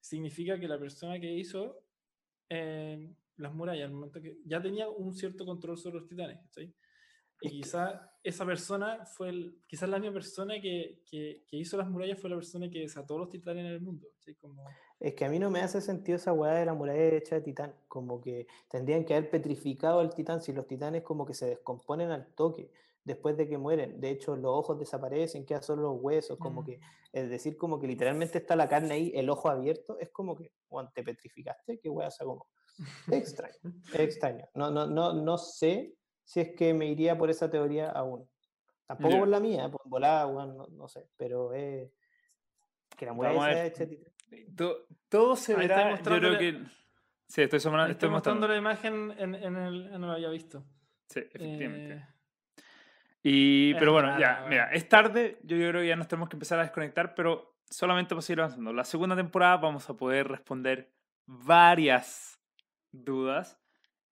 significa 0.00 0.58
que 0.58 0.68
la 0.68 0.78
persona 0.78 1.18
que 1.20 1.32
hizo 1.32 1.82
eh, 2.48 3.12
las 3.36 3.54
murallas, 3.54 3.86
al 3.86 3.94
momento 3.94 4.20
que 4.20 4.38
ya 4.44 4.60
tenía 4.60 4.88
un 4.88 5.14
cierto 5.14 5.44
control 5.44 5.76
sobre 5.78 5.98
los 5.98 6.08
titanes, 6.08 6.40
¿cachai? 6.42 6.74
Y 7.42 7.50
quizá 7.50 8.10
esa 8.22 8.46
persona 8.46 9.04
fue, 9.04 9.28
el, 9.28 9.60
quizás 9.66 9.90
la 9.90 9.98
misma 9.98 10.14
persona 10.14 10.54
que, 10.60 11.02
que, 11.04 11.44
que 11.46 11.56
hizo 11.58 11.76
las 11.76 11.88
murallas 11.88 12.18
fue 12.18 12.30
la 12.30 12.36
persona 12.36 12.70
que 12.70 12.80
desató 12.80 13.18
los 13.18 13.28
titanes 13.28 13.66
en 13.66 13.72
el 13.72 13.80
mundo, 13.80 14.08
¿cachai? 14.14 14.34
Como... 14.36 14.64
Es 14.98 15.14
que 15.14 15.26
a 15.26 15.28
mí 15.28 15.38
no 15.38 15.50
me 15.50 15.60
hace 15.60 15.82
sentido 15.82 16.16
esa 16.16 16.32
weá 16.32 16.54
de 16.54 16.64
la 16.64 16.72
muralla 16.72 17.14
hecha 17.14 17.34
de 17.34 17.42
titán. 17.42 17.74
Como 17.88 18.22
que 18.22 18.46
tendrían 18.70 19.04
que 19.04 19.14
haber 19.14 19.30
petrificado 19.30 20.00
al 20.00 20.14
titán 20.14 20.40
si 20.40 20.54
los 20.54 20.66
titanes 20.66 21.02
como 21.02 21.26
que 21.26 21.34
se 21.34 21.46
descomponen 21.46 22.10
al 22.10 22.34
toque 22.34 22.70
después 23.06 23.36
de 23.36 23.48
que 23.48 23.56
mueren. 23.56 24.00
De 24.00 24.10
hecho, 24.10 24.36
los 24.36 24.50
ojos 24.52 24.78
desaparecen, 24.78 25.46
quedan 25.46 25.62
solo 25.62 25.82
los 25.82 26.02
huesos. 26.02 26.36
Como 26.38 26.62
Mm. 26.62 26.64
que, 26.66 26.80
es 27.12 27.30
decir, 27.30 27.56
como 27.56 27.78
que 27.80 27.86
literalmente 27.86 28.38
está 28.38 28.56
la 28.56 28.68
carne 28.68 28.94
ahí, 28.94 29.12
el 29.14 29.30
ojo 29.30 29.48
abierto. 29.48 29.96
Es 30.00 30.10
como 30.10 30.36
que, 30.36 30.52
"Juan, 30.68 30.90
te 30.92 31.02
petrificaste, 31.02 31.78
qué 31.78 31.88
weá, 31.88 32.08
o 32.08 32.10
sea, 32.10 32.26
como. 32.26 32.46
Es 32.76 32.78
extraño, 33.48 33.54
es 33.94 34.00
extraño. 34.00 34.46
No, 34.54 34.70
no, 34.70 34.86
no, 34.86 35.14
no 35.14 35.38
sé 35.38 35.94
si 36.24 36.40
es 36.40 36.54
que 36.56 36.74
me 36.74 36.86
iría 36.86 37.16
por 37.16 37.30
esa 37.30 37.48
teoría 37.50 37.90
aún. 37.90 38.28
Tampoco 38.86 39.18
por 39.20 39.28
la 39.28 39.40
mía, 39.40 39.68
por 39.70 39.80
volada, 39.84 40.26
weón, 40.26 40.56
no, 40.56 40.66
no 40.66 40.88
sé. 40.88 41.08
Pero 41.16 41.52
es. 41.54 41.90
Que 42.96 43.06
la 43.06 43.12
muralla 43.12 43.34
Vamos 43.36 43.48
a 43.48 43.52
sea 43.52 43.62
ver. 43.62 43.72
hecha 43.72 43.84
de 43.86 43.96
titán. 43.96 44.56
To- 44.56 44.86
todo 45.08 45.36
se 45.36 45.52
Ahí 45.52 45.58
verá, 45.58 45.96
yo 45.96 46.02
creo 46.04 46.38
que... 46.38 46.52
Sí, 47.28 47.42
estoy, 47.42 47.58
estoy 47.58 47.90
estoy 47.90 48.08
mostrando 48.08 48.10
mostrando. 48.10 48.48
la 48.48 48.56
imagen 48.56 49.10
en, 49.18 49.34
en 49.34 49.56
el. 49.56 49.90
No 50.00 50.06
lo 50.06 50.12
había 50.12 50.28
visto. 50.30 50.64
Sí, 51.08 51.20
efectivamente. 51.20 51.94
Eh, 51.94 52.06
Y, 53.28 53.74
pero 53.74 53.92
bueno, 53.92 54.16
ya, 54.20 54.46
mira, 54.48 54.70
es 54.70 54.88
tarde, 54.88 55.40
yo, 55.42 55.56
yo 55.56 55.70
creo 55.70 55.80
que 55.80 55.88
ya 55.88 55.96
nos 55.96 56.06
tenemos 56.06 56.28
que 56.28 56.36
empezar 56.36 56.60
a 56.60 56.62
desconectar, 56.62 57.12
pero 57.16 57.56
solamente 57.68 58.10
para 58.10 58.22
seguir 58.22 58.38
avanzando. 58.38 58.72
La 58.72 58.84
segunda 58.84 59.16
temporada 59.16 59.56
vamos 59.56 59.90
a 59.90 59.96
poder 59.96 60.28
responder 60.28 60.92
varias 61.26 62.40
dudas. 62.92 63.58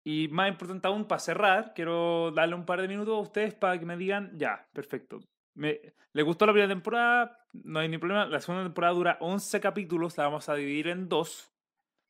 Y 0.04 0.28
más 0.28 0.50
importante 0.50 0.88
aún, 0.88 1.06
para 1.06 1.18
cerrar, 1.18 1.74
quiero 1.74 2.30
darle 2.30 2.54
un 2.54 2.68
par 2.68 2.82
de 2.82 2.88
minutos 2.88 3.18
a 3.18 3.22
ustedes 3.22 3.56
para 3.56 3.80
que 3.80 3.86
me 3.88 3.98
digan, 3.98 4.38
ya, 4.38 4.68
perfecto. 4.74 5.22
Me, 5.56 5.82
¿Les 6.14 6.24
gustó 6.24 6.46
la 6.46 6.54
primera 6.54 6.72
temporada? 6.72 7.48
No 7.54 7.80
hay 7.80 7.90
ni 7.90 7.98
problema. 7.98 8.28
La 8.28 8.40
segunda 8.40 8.64
temporada 8.64 8.94
dura 8.94 9.18
11 9.22 9.60
capítulos, 9.60 10.20
la 10.20 10.26
vamos 10.26 10.50
a 10.50 10.54
dividir 10.54 10.88
en 10.88 11.10
dos. 11.10 11.52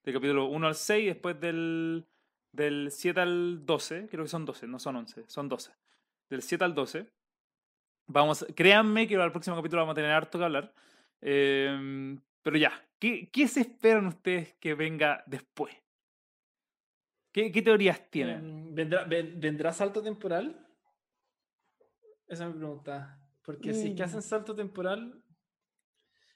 Del 0.04 0.16
capítulo 0.16 0.48
1 0.48 0.68
al 0.68 0.76
6, 0.76 1.06
después 1.06 1.40
del, 1.40 2.10
del 2.52 2.92
7 2.92 3.22
al 3.22 3.66
12, 3.66 4.10
creo 4.12 4.26
que 4.26 4.30
son 4.30 4.44
12, 4.44 4.68
no 4.68 4.80
son 4.80 4.98
11, 4.98 5.24
son 5.30 5.48
12 5.48 5.72
del 6.30 6.42
7 6.42 6.64
al 6.64 6.76
12. 6.76 7.08
Vamos, 8.08 8.46
créanme 8.56 9.08
que 9.08 9.16
para 9.16 9.26
el 9.26 9.32
próximo 9.32 9.56
capítulo 9.56 9.82
vamos 9.82 9.94
a 9.94 9.96
tener 9.96 10.12
harto 10.12 10.38
que 10.40 10.46
hablar. 10.46 10.74
Eh, 11.22 12.18
pero 12.42 12.58
ya, 12.58 12.72
¿qué, 13.00 13.30
¿qué 13.32 13.48
se 13.48 13.62
esperan 13.62 14.08
ustedes 14.08 14.54
que 14.56 14.74
venga 14.74 15.24
después? 15.28 15.76
¿Qué, 17.32 17.52
qué 17.52 17.62
teorías 17.62 18.10
tienen? 18.10 18.38
em, 18.70 18.76
¿vendrá, 18.76 19.04
ven- 19.04 19.40
¿Vendrá 19.40 19.72
salto 19.72 20.02
temporal? 20.02 20.66
Esa 22.28 22.46
es 22.48 22.54
mi 22.54 22.58
pregunta. 22.60 23.20
Porque 23.44 23.74
si 23.74 23.90
es 23.90 23.96
que 23.96 24.02
Mm. 24.02 24.06
hacen 24.06 24.22
salto 24.22 24.56
temporal, 24.56 25.24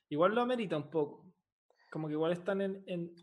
igual 0.09 0.33
lo 0.35 0.41
amerita 0.41 0.77
un 0.77 0.89
poco. 0.89 1.31
Como 1.91 2.07
que 2.07 2.13
igual 2.13 2.31
están 2.33 2.61
en. 2.61 2.83
en, 2.87 3.15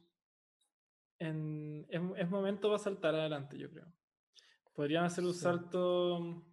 en- 1.19 1.87
es, 1.89 2.01
es 2.17 2.31
momento 2.31 2.69
para 2.69 2.79
saltar 2.79 3.15
adelante, 3.15 3.59
yo 3.59 3.71
creo. 3.71 3.93
Podrían 4.75 5.05
hacer 5.05 5.25
un 5.25 5.35
Sí. 5.35 5.41
salto. 5.41 6.45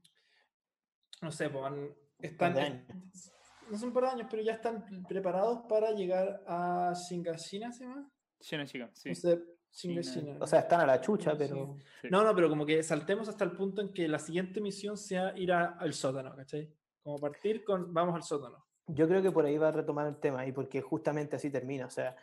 No 1.21 1.31
sé, 1.31 1.49
pues, 1.49 1.63
han- 1.65 1.87
Par 1.87 2.25
están. 2.25 2.53
de 2.53 2.61
años. 2.61 2.85
No 3.69 3.77
son 3.77 3.91
por 3.91 4.05
años, 4.05 4.27
pero 4.29 4.41
ya 4.41 4.53
están 4.53 4.85
preparados 5.07 5.59
para 5.67 5.91
llegar 5.91 6.41
a 6.47 6.93
Shingashina, 6.95 7.71
¿se 7.71 7.83
llama? 7.83 8.09
China, 8.39 8.65
chica, 8.65 8.89
sí. 8.93 9.09
No 9.09 9.15
sé, 9.15 9.39
China. 9.71 10.01
Shingashina. 10.01 10.37
O 10.39 10.47
sea, 10.47 10.59
están 10.59 10.79
a 10.81 10.85
la 10.85 11.01
chucha, 11.01 11.35
pero 11.37 11.75
sí. 12.01 12.07
No, 12.09 12.23
no, 12.23 12.33
pero 12.33 12.49
como 12.49 12.65
que 12.65 12.81
saltemos 12.81 13.27
hasta 13.27 13.43
el 13.43 13.51
punto 13.51 13.81
en 13.81 13.91
que 13.91 14.07
la 14.07 14.19
siguiente 14.19 14.61
misión 14.61 14.95
sea 14.97 15.37
ir 15.37 15.51
a- 15.51 15.75
al 15.79 15.93
sótano, 15.93 16.35
¿cachai? 16.35 16.71
Como 17.03 17.17
partir 17.19 17.63
con 17.63 17.93
vamos 17.93 18.15
al 18.15 18.23
sótano. 18.23 18.65
yo 18.89 19.05
creo 19.07 19.21
que 19.21 19.31
por 19.31 19.43
ahí 19.45 19.57
va 19.57 19.67
a 19.67 19.71
retomar 19.73 20.07
el 20.07 20.17
tema 20.17 20.45
y 20.45 20.53
porque 20.53 20.81
justamente 20.81 21.35
así 21.35 21.49
termina. 21.49 21.87
O 21.87 21.89
sea, 21.89 22.15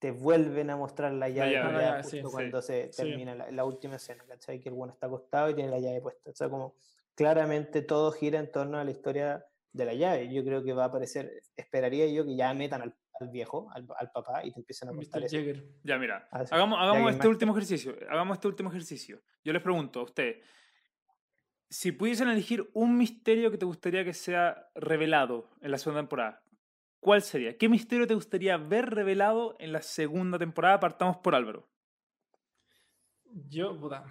te 0.00 0.10
vuelven 0.10 0.68
a 0.70 0.76
mostrar 0.76 1.12
la 1.12 1.28
llave, 1.28 1.52
llave. 1.52 1.72
ya 1.74 1.78
Ah, 1.78 1.82
ya, 1.82 2.02
justo 2.02 2.10
sí, 2.10 2.22
sí. 2.24 2.32
cuando 2.32 2.60
se 2.62 2.92
Sí. 2.92 3.02
termina 3.02 3.34
la, 3.36 3.50
la 3.52 3.64
última 3.64 3.96
escena, 3.96 4.24
¿cachai? 4.26 4.58
Que 4.60 4.68
el 4.68 4.74
bueno 4.74 4.94
está 4.94 5.06
acostado 5.06 5.48
y 5.50 5.54
tiene 5.54 5.70
la 5.70 5.78
llave 5.78 6.00
puesta. 6.00 6.30
O 6.30 6.34
sea, 6.34 6.48
como 6.48 6.74
claramente 7.18 7.82
todo 7.82 8.12
gira 8.12 8.38
en 8.38 8.48
torno 8.52 8.78
a 8.78 8.84
la 8.84 8.92
historia 8.92 9.44
de 9.72 9.84
la 9.84 9.92
llave. 9.92 10.32
Yo 10.32 10.44
creo 10.44 10.62
que 10.62 10.72
va 10.72 10.84
a 10.84 10.86
aparecer, 10.86 11.42
esperaría 11.56 12.06
yo 12.06 12.24
que 12.24 12.36
ya 12.36 12.54
metan 12.54 12.80
al, 12.80 12.94
al 13.18 13.28
viejo, 13.30 13.68
al, 13.74 13.88
al 13.98 14.12
papá, 14.12 14.44
y 14.44 14.52
te 14.52 14.60
empiecen 14.60 14.90
a 14.90 14.92
contar 14.92 15.24
eso. 15.24 15.36
Ya, 15.82 15.98
mira, 15.98 16.28
Ah, 16.30 16.44
hagamos, 16.48 17.10
este 17.10 17.26
último 17.26 17.50
ejercicio. 17.54 17.96
Hagamos 18.08 18.36
este 18.36 18.46
último 18.46 18.70
ejercicio. 18.70 19.20
Yo 19.42 19.52
les 19.52 19.60
pregunto 19.60 19.98
a 19.98 20.02
ustedes, 20.04 20.46
si 21.68 21.90
pudiesen 21.90 22.28
elegir 22.28 22.70
un 22.72 22.96
misterio 22.96 23.50
que 23.50 23.58
te 23.58 23.66
gustaría 23.66 24.04
que 24.04 24.14
sea 24.14 24.70
revelado 24.76 25.50
en 25.60 25.72
la 25.72 25.78
segunda 25.78 26.02
temporada, 26.02 26.44
¿cuál 27.00 27.22
sería? 27.22 27.58
¿Qué 27.58 27.68
misterio 27.68 28.06
te 28.06 28.14
gustaría 28.14 28.56
ver 28.58 28.90
revelado 28.90 29.56
en 29.58 29.72
la 29.72 29.82
segunda 29.82 30.38
temporada? 30.38 30.78
Partamos 30.78 31.16
por 31.16 31.34
Álvaro. 31.34 31.68
Yo, 33.48 33.76
puta. 33.76 34.04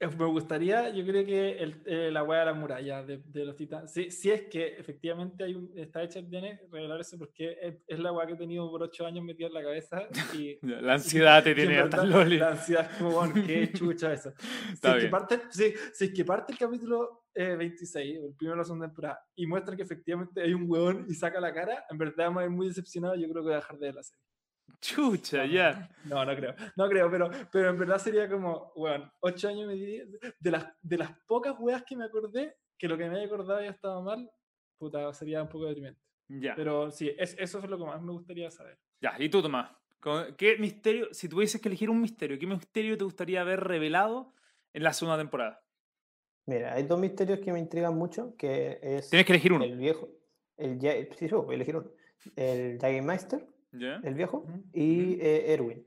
Eh, 0.00 0.08
Me 0.08 0.26
gustaría, 0.26 0.90
yo 0.90 1.04
creo 1.04 1.24
que 1.24 1.58
el, 1.58 1.82
eh, 1.86 2.10
la 2.10 2.22
weá 2.22 2.40
de 2.40 2.46
la 2.46 2.54
muralla 2.54 3.02
de, 3.02 3.18
de 3.24 3.44
los 3.44 3.56
titanes. 3.56 3.92
Si, 3.92 4.10
si 4.10 4.30
es 4.30 4.42
que 4.42 4.76
efectivamente 4.78 5.44
hay 5.44 5.54
un, 5.54 5.72
está 5.76 6.02
hecha 6.02 6.18
el 6.18 6.30
DNA, 6.30 6.60
revelar 6.70 7.00
eso 7.00 7.18
porque 7.18 7.56
es, 7.60 7.76
es 7.86 7.98
la 7.98 8.12
weá 8.12 8.26
que 8.26 8.34
he 8.34 8.36
tenido 8.36 8.70
por 8.70 8.82
ocho 8.82 9.06
años 9.06 9.24
metida 9.24 9.46
en 9.48 9.54
la 9.54 9.62
cabeza 9.62 10.08
y. 10.34 10.58
La 10.84 10.94
ansiedad 10.94 11.42
te 11.42 11.54
tiene 11.54 11.78
hasta 11.78 12.04
loli. 12.04 12.38
La 12.38 12.50
ansiedad 12.50 12.90
es 12.90 12.98
como, 12.98 13.10
bueno, 13.12 13.34
qué 13.46 13.72
chucha 13.74 14.12
eso. 14.12 14.32
Si 14.80 14.88
es, 14.88 15.04
que 15.04 15.08
parte, 15.08 15.40
si, 15.50 15.74
si 15.92 16.04
es 16.06 16.14
que 16.14 16.24
parte 16.24 16.52
el 16.52 16.58
capítulo 16.58 17.24
eh, 17.34 17.56
26, 17.56 18.18
o 18.20 18.26
el 18.26 18.34
primero 18.34 18.56
de 18.56 18.58
la 18.58 18.64
segunda 18.64 18.86
temporada, 18.86 19.20
y 19.34 19.46
muestra 19.46 19.76
que 19.76 19.82
efectivamente 19.82 20.40
hay 20.40 20.54
un 20.54 20.70
weón 20.70 21.06
y 21.08 21.14
saca 21.14 21.40
la 21.40 21.52
cara, 21.52 21.84
en 21.90 21.98
verdad 21.98 22.28
me 22.28 22.34
voy 22.34 22.42
a 22.42 22.46
ir 22.46 22.52
muy 22.52 22.68
decepcionado. 22.68 23.14
Yo 23.14 23.28
creo 23.28 23.42
que 23.42 23.48
voy 23.48 23.52
a 23.52 23.56
dejar 23.56 23.78
de 23.78 23.86
ver 23.86 23.94
la 23.94 24.02
serie. 24.02 24.24
Chucha, 24.80 25.44
ya. 25.46 25.88
No, 26.04 26.24
no 26.24 26.34
creo. 26.36 26.54
No 26.76 26.88
creo, 26.88 27.10
pero, 27.10 27.30
pero 27.52 27.70
en 27.70 27.78
verdad 27.78 27.98
sería 27.98 28.28
como, 28.28 28.72
bueno, 28.76 29.10
ocho 29.20 29.48
años 29.48 29.66
me 29.66 29.74
di- 29.74 30.02
de 30.38 30.50
las, 30.50 30.66
de 30.82 30.98
las 30.98 31.10
pocas 31.26 31.54
weas 31.58 31.82
que 31.84 31.96
me 31.96 32.04
acordé, 32.04 32.56
que 32.78 32.88
lo 32.88 32.96
que 32.98 33.04
me 33.08 33.14
había 33.16 33.26
acordado 33.26 33.60
ya 33.60 33.70
estaba 33.70 34.00
mal, 34.02 34.30
puta, 34.78 35.12
sería 35.14 35.42
un 35.42 35.48
poco 35.48 35.66
deprimente. 35.66 36.00
Ya. 36.28 36.54
Pero 36.54 36.90
sí, 36.90 37.12
es, 37.18 37.36
eso 37.38 37.58
es 37.58 37.68
lo 37.68 37.78
que 37.78 37.84
más 37.84 38.00
me 38.02 38.12
gustaría 38.12 38.50
saber. 38.50 38.78
Ya, 39.00 39.14
y 39.18 39.28
tú, 39.28 39.42
Tomás. 39.42 39.70
¿con- 40.00 40.34
¿Qué 40.36 40.56
misterio, 40.58 41.08
si 41.12 41.28
tuvieses 41.28 41.60
que 41.60 41.68
elegir 41.68 41.88
un 41.90 42.00
misterio, 42.00 42.38
qué 42.38 42.46
misterio 42.46 42.96
te 42.98 43.04
gustaría 43.04 43.42
ver 43.44 43.60
revelado 43.60 44.34
en 44.72 44.82
la 44.82 44.92
segunda 44.92 45.18
temporada? 45.18 45.62
Mira, 46.46 46.74
hay 46.74 46.82
dos 46.82 46.98
misterios 46.98 47.38
que 47.40 47.52
me 47.52 47.58
intrigan 47.58 47.94
mucho, 47.96 48.36
que 48.36 48.78
es 48.82 49.08
Tienes 49.08 49.26
que 49.26 49.32
elegir 49.32 49.52
uno. 49.52 49.64
el 49.64 49.78
viejo, 49.78 50.10
el 50.58 50.78
sí, 50.80 51.28
sí, 51.28 51.34
voy 51.34 51.54
a 51.54 51.56
elegir 51.56 51.76
uno, 51.76 51.90
el 52.36 52.78
Jagermeister, 52.78 53.46
El 54.04 54.14
viejo, 54.14 54.46
y 54.72 55.14
eh, 55.20 55.52
Erwin. 55.52 55.86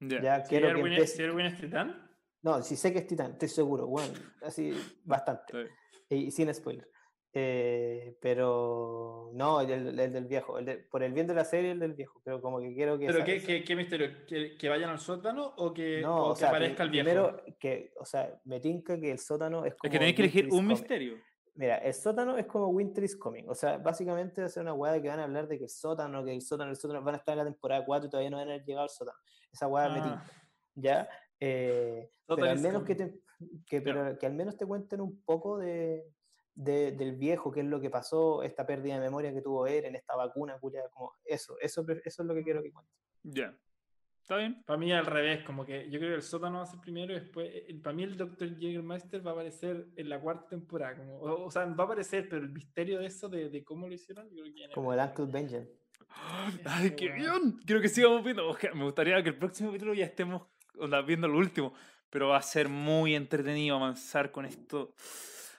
Ya. 0.00 0.20
Ya 0.22 0.44
Si 0.44 0.50
quiero 0.50 0.66
que 0.66 0.80
Erwin, 0.80 1.06
si 1.06 1.22
Erwin 1.22 1.46
es 1.46 1.60
titán, 1.60 2.10
No, 2.42 2.60
si 2.62 2.76
sé 2.76 2.92
que 2.92 2.98
es 2.98 3.06
Titán, 3.06 3.32
estoy 3.32 3.48
seguro, 3.48 3.86
bueno, 3.86 4.12
así 4.42 4.72
bastante. 5.04 5.70
Y 6.10 6.30
sin 6.30 6.52
spoiler. 6.52 6.86
Eh, 7.36 8.16
pero 8.20 9.30
no, 9.34 9.60
el, 9.62 9.66
del- 9.66 9.98
el 9.98 10.12
del 10.12 10.26
viejo, 10.26 10.56
el 10.58 10.66
de- 10.66 10.76
por 10.78 11.02
el 11.02 11.12
bien 11.12 11.26
de 11.26 11.34
la 11.34 11.44
serie, 11.44 11.72
el 11.72 11.80
del 11.80 11.94
viejo, 11.94 12.20
pero 12.22 12.40
como 12.40 12.60
que 12.60 12.72
quiero 12.74 12.96
que... 12.98 13.06
¿pero 13.06 13.24
qué, 13.24 13.36
esa- 13.36 13.46
qué, 13.48 13.64
qué 13.64 13.74
misterio? 13.74 14.08
¿Que, 14.26 14.56
que 14.56 14.68
vayan 14.68 14.90
al 14.90 15.00
sótano 15.00 15.54
o 15.56 15.72
que, 15.74 16.00
no, 16.02 16.16
o 16.16 16.30
o 16.30 16.34
que 16.34 16.40
sea, 16.40 16.50
aparezca 16.50 16.82
el 16.84 16.90
viejo? 16.90 17.04
primero 17.04 17.42
que, 17.58 17.92
o 17.98 18.04
sea, 18.04 18.40
me 18.44 18.60
tinca 18.60 19.00
que 19.00 19.10
el 19.10 19.18
sótano 19.18 19.64
es 19.64 19.74
como... 19.74 19.86
Es 19.88 19.90
que 19.90 19.98
tenéis 19.98 20.14
que 20.14 20.22
elegir 20.22 20.48
un 20.52 20.66
misterio. 20.66 21.16
Mira, 21.56 21.78
el 21.78 21.94
sótano 21.94 22.36
es 22.36 22.46
como 22.46 22.68
Winter 22.68 23.04
is 23.04 23.16
Coming. 23.16 23.44
O 23.48 23.54
sea, 23.54 23.78
básicamente 23.78 24.40
va 24.40 24.46
a 24.48 24.50
ser 24.50 24.62
una 24.62 24.74
hueá 24.74 25.00
que 25.00 25.08
van 25.08 25.20
a 25.20 25.24
hablar 25.24 25.46
de 25.46 25.56
que 25.58 25.64
el 25.64 25.70
sótano, 25.70 26.24
que 26.24 26.34
el 26.34 26.42
sótano, 26.42 26.70
el 26.70 26.76
sótano, 26.76 27.02
van 27.02 27.14
a 27.14 27.18
estar 27.18 27.32
en 27.34 27.38
la 27.38 27.44
temporada 27.44 27.84
4 27.84 28.08
y 28.08 28.10
todavía 28.10 28.30
no 28.30 28.38
van 28.38 28.50
a 28.50 28.56
llegado 28.58 28.82
al 28.84 28.90
sótano. 28.90 29.18
Esa 29.52 29.68
hueá 29.68 29.88
me 29.88 30.00
Ah. 30.00 30.02
tinca. 30.02 30.30
¿Ya? 30.74 31.08
Eh, 31.38 32.10
pero 32.26 32.44
al 32.50 32.58
menos 32.58 32.82
que, 32.82 32.94
te, 32.96 33.20
que, 33.66 33.80
pero 33.80 34.18
que 34.18 34.26
al 34.26 34.34
menos 34.34 34.56
te 34.56 34.66
cuenten 34.66 35.00
un 35.00 35.22
poco 35.22 35.58
de, 35.58 36.12
de- 36.54 36.90
del 36.92 37.14
viejo, 37.16 37.52
qué 37.52 37.60
es 37.60 37.66
lo 37.66 37.80
que 37.80 37.90
pasó, 37.90 38.42
esta 38.42 38.66
pérdida 38.66 38.94
de 38.94 39.00
memoria 39.00 39.32
que 39.32 39.40
tuvo 39.42 39.66
él 39.68 39.84
en 39.84 39.94
esta 39.94 40.16
vacuna, 40.16 40.58
culia, 40.58 40.88
como 40.90 41.12
eso, 41.24 41.56
eso, 41.60 41.84
eso 42.04 42.22
es 42.22 42.26
lo 42.28 42.34
que 42.34 42.42
quiero 42.42 42.62
que 42.62 42.72
cuenten. 42.72 42.94
Ya. 43.22 43.56
¿Está 44.24 44.38
bien? 44.38 44.62
Para 44.64 44.78
mí 44.78 44.90
al 44.90 45.04
revés, 45.04 45.44
como 45.44 45.66
que 45.66 45.84
yo 45.90 45.98
creo 45.98 46.12
que 46.12 46.16
el 46.16 46.22
sótano 46.22 46.56
va 46.56 46.62
a 46.62 46.66
ser 46.66 46.80
primero 46.80 47.12
y 47.12 47.16
después, 47.20 47.46
eh, 47.52 47.78
para 47.82 47.94
mí 47.94 48.04
el 48.04 48.16
Dr. 48.16 48.56
Jägermeister 48.58 49.24
va 49.26 49.32
a 49.32 49.34
aparecer 49.34 49.86
en 49.96 50.08
la 50.08 50.18
cuarta 50.18 50.48
temporada, 50.48 50.96
como, 50.96 51.18
o, 51.18 51.44
o 51.44 51.50
sea, 51.50 51.66
va 51.66 51.84
a 51.84 51.86
aparecer, 51.86 52.26
pero 52.26 52.40
el 52.42 52.48
misterio 52.50 53.00
de 53.00 53.06
eso, 53.06 53.28
de, 53.28 53.50
de 53.50 53.62
cómo 53.62 53.86
lo 53.86 53.92
hicieron, 53.92 54.26
yo 54.30 54.40
creo 54.42 54.54
que 54.54 54.60
ya 54.60 54.66
no- 54.68 54.72
Como 54.72 54.94
el 54.94 54.98
Uncle 55.00 55.26
Benjen. 55.26 55.68
¡Ay, 56.64 56.94
qué 56.96 57.10
bien! 57.12 57.58
Quiero 57.66 57.82
que 57.82 57.88
sigamos 57.90 58.24
viendo. 58.24 58.56
Me 58.74 58.84
gustaría 58.84 59.22
que 59.22 59.28
el 59.28 59.36
próximo 59.36 59.68
capítulo 59.68 59.92
ya 59.92 60.06
estemos 60.06 60.42
onda, 60.78 61.02
viendo 61.02 61.28
lo 61.28 61.36
último. 61.36 61.74
Pero 62.08 62.28
va 62.28 62.38
a 62.38 62.42
ser 62.42 62.68
muy 62.70 63.14
entretenido 63.14 63.76
avanzar 63.76 64.30
con 64.30 64.46
esto 64.46 64.94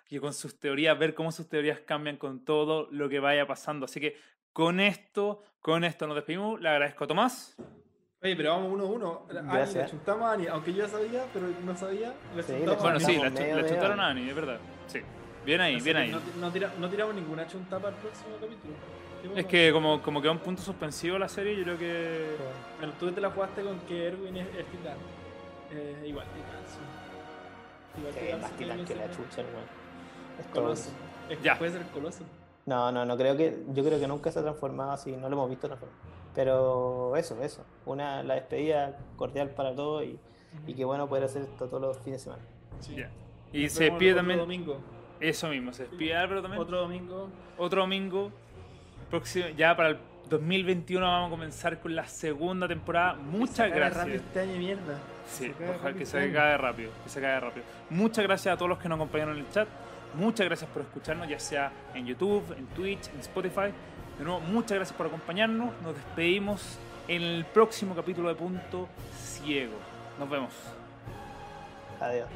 y 0.09 0.17
con 0.19 0.33
sus 0.33 0.57
teorías, 0.59 0.97
ver 0.97 1.13
cómo 1.13 1.31
sus 1.31 1.49
teorías 1.49 1.81
cambian 1.81 2.17
con 2.17 2.45
todo 2.45 2.87
lo 2.91 3.09
que 3.09 3.19
vaya 3.19 3.45
pasando. 3.45 3.85
Así 3.85 3.99
que 3.99 4.15
con 4.53 4.79
esto, 4.79 5.43
con 5.59 5.83
esto 5.83 6.07
nos 6.07 6.15
despedimos. 6.15 6.59
Le 6.61 6.69
agradezco 6.69 7.03
a 7.03 7.07
Tomás. 7.07 7.55
Oye, 8.25 8.35
pero 8.35 8.49
vamos 8.53 8.73
uno 8.73 8.83
a 8.83 8.87
uno. 8.87 9.21
Ani, 9.29 9.39
le 9.47 9.53
Gracias. 9.53 9.91
chuntamos 9.91 10.23
a 10.23 10.31
Ani, 10.33 10.47
aunque 10.47 10.73
yo 10.73 10.83
ya 10.83 10.89
sabía, 10.89 11.23
pero 11.31 11.45
no 11.63 11.77
sabía. 11.77 12.11
Le 12.35 12.41
Sí, 12.41 12.53
le 12.53 12.75
Bueno, 12.75 12.99
sí, 12.99 13.17
la, 13.17 13.29
medio, 13.29 13.67
chutaron 13.67 13.99
a 13.99 14.07
Ani, 14.07 14.27
es 14.27 14.35
verdad. 14.35 14.57
Sí. 14.87 14.99
Bien 15.45 15.61
ahí, 15.61 15.75
Así 15.75 15.83
bien 15.85 15.97
ahí. 15.97 16.11
No, 16.11 16.19
no 16.39 16.51
tira- 16.51 16.73
no 16.79 16.89
tiramos 16.89 17.13
ninguna 17.13 17.47
chunta 17.47 17.77
para 17.77 17.95
el 17.95 18.01
próximo 18.01 18.29
capítulo. 18.41 18.73
¿Qué 19.21 19.39
Es 19.41 19.45
que 19.45 19.71
como, 19.71 20.01
como 20.01 20.23
queda 20.23 20.31
un 20.31 20.39
punto 20.39 20.63
suspensivo 20.63 21.19
la 21.19 21.29
serie, 21.29 21.55
yo 21.55 21.63
creo 21.65 21.77
que... 21.77 22.35
Bueno, 22.79 22.93
tú 22.99 23.11
te 23.11 23.21
la 23.21 23.29
jugaste 23.29 23.61
con 23.61 23.79
que 23.81 24.07
Erwin 24.07 24.37
es, 24.37 24.47
es 24.57 24.65
titán. 24.71 24.97
Eh, 25.71 26.05
igual, 26.07 26.25
titán, 26.25 26.63
sí. 26.67 27.99
Igual 27.99 28.13
Sí, 28.15 28.19
titán, 28.21 28.41
más 28.41 28.51
titán 28.53 28.85
que 28.85 28.95
la 28.95 29.11
chucha, 29.11 29.41
hermano. 29.41 29.67
Es 30.39 30.45
Coloso. 30.47 30.89
Es 31.29 31.37
que 31.37 31.43
Ya. 31.43 31.57
puede 31.59 31.71
ser 31.73 31.83
coloso. 31.93 32.23
No, 32.65 32.91
no, 32.91 33.05
no 33.05 33.15
creo 33.17 33.37
que, 33.37 33.59
yo 33.71 33.83
creo 33.83 33.99
que 33.99 34.07
nunca 34.07 34.31
se 34.31 34.39
ha 34.39 34.41
transformado 34.41 34.93
así, 34.93 35.11
no 35.11 35.29
lo 35.29 35.35
hemos 35.35 35.49
visto 35.51 35.67
transformado. 35.67 36.14
Pero 36.35 37.15
eso, 37.15 37.41
eso, 37.41 37.63
una, 37.85 38.21
la 38.23 38.35
despedida 38.35 38.97
cordial 39.15 39.49
para 39.51 39.73
todos 39.73 40.03
y, 40.03 40.19
y 40.67 40.73
qué 40.73 40.83
bueno 40.85 41.07
poder 41.07 41.23
hacer 41.23 41.43
esto 41.43 41.67
todos 41.67 41.81
los 41.81 41.97
fines 41.99 42.19
de 42.21 42.23
semana. 42.25 42.43
Sí. 42.81 42.95
Ya. 42.95 43.09
Y 43.53 43.63
Nos 43.63 43.71
se 43.71 43.85
despide 43.85 44.11
otro 44.11 44.19
también... 44.19 44.39
domingo. 44.39 44.77
Eso 45.21 45.47
mismo, 45.47 45.71
se 45.71 45.83
despide 45.83 46.15
Álvaro 46.15 46.41
también. 46.41 46.61
Otro 46.61 46.77
domingo. 46.81 47.29
otro 47.57 47.81
domingo. 47.81 48.31
Próximo, 49.09 49.45
ya 49.55 49.75
para 49.77 49.89
el 49.89 49.97
2021 50.29 51.05
vamos 51.05 51.27
a 51.27 51.29
comenzar 51.31 51.79
con 51.79 51.95
la 51.95 52.05
segunda 52.05 52.67
temporada. 52.67 53.13
Muchas 53.13 53.71
gracias. 53.71 53.97
rápido 53.97 54.17
este 54.17 54.39
año, 54.41 54.57
mierda. 54.57 54.99
Sí, 55.27 55.53
ojalá 55.77 55.95
que 55.95 56.03
este 56.03 56.17
se 56.17 56.17
año. 56.17 56.31
acabe 56.31 56.57
rápido, 56.57 56.91
que 57.03 57.09
se 57.09 57.19
acabe 57.19 57.39
rápido. 57.39 57.65
Muchas 57.89 58.25
gracias 58.25 58.53
a 58.53 58.57
todos 58.57 58.69
los 58.69 58.79
que 58.79 58.89
nos 58.89 58.97
acompañaron 58.97 59.37
en 59.37 59.45
el 59.45 59.51
chat. 59.51 59.67
Muchas 60.15 60.45
gracias 60.47 60.69
por 60.69 60.81
escucharnos, 60.81 61.27
ya 61.29 61.39
sea 61.39 61.71
en 61.93 62.05
YouTube, 62.05 62.43
en 62.57 62.65
Twitch, 62.67 63.07
en 63.13 63.19
Spotify. 63.21 63.71
De 64.17 64.23
nuevo, 64.23 64.39
muchas 64.39 64.77
gracias 64.77 64.97
por 64.97 65.07
acompañarnos. 65.07 65.73
Nos 65.81 65.95
despedimos 65.95 66.77
en 67.07 67.21
el 67.21 67.45
próximo 67.45 67.95
capítulo 67.95 68.29
de 68.29 68.35
Punto 68.35 68.87
Ciego. 69.13 69.75
Nos 70.17 70.29
vemos. 70.29 70.53
Adiós. 71.99 72.29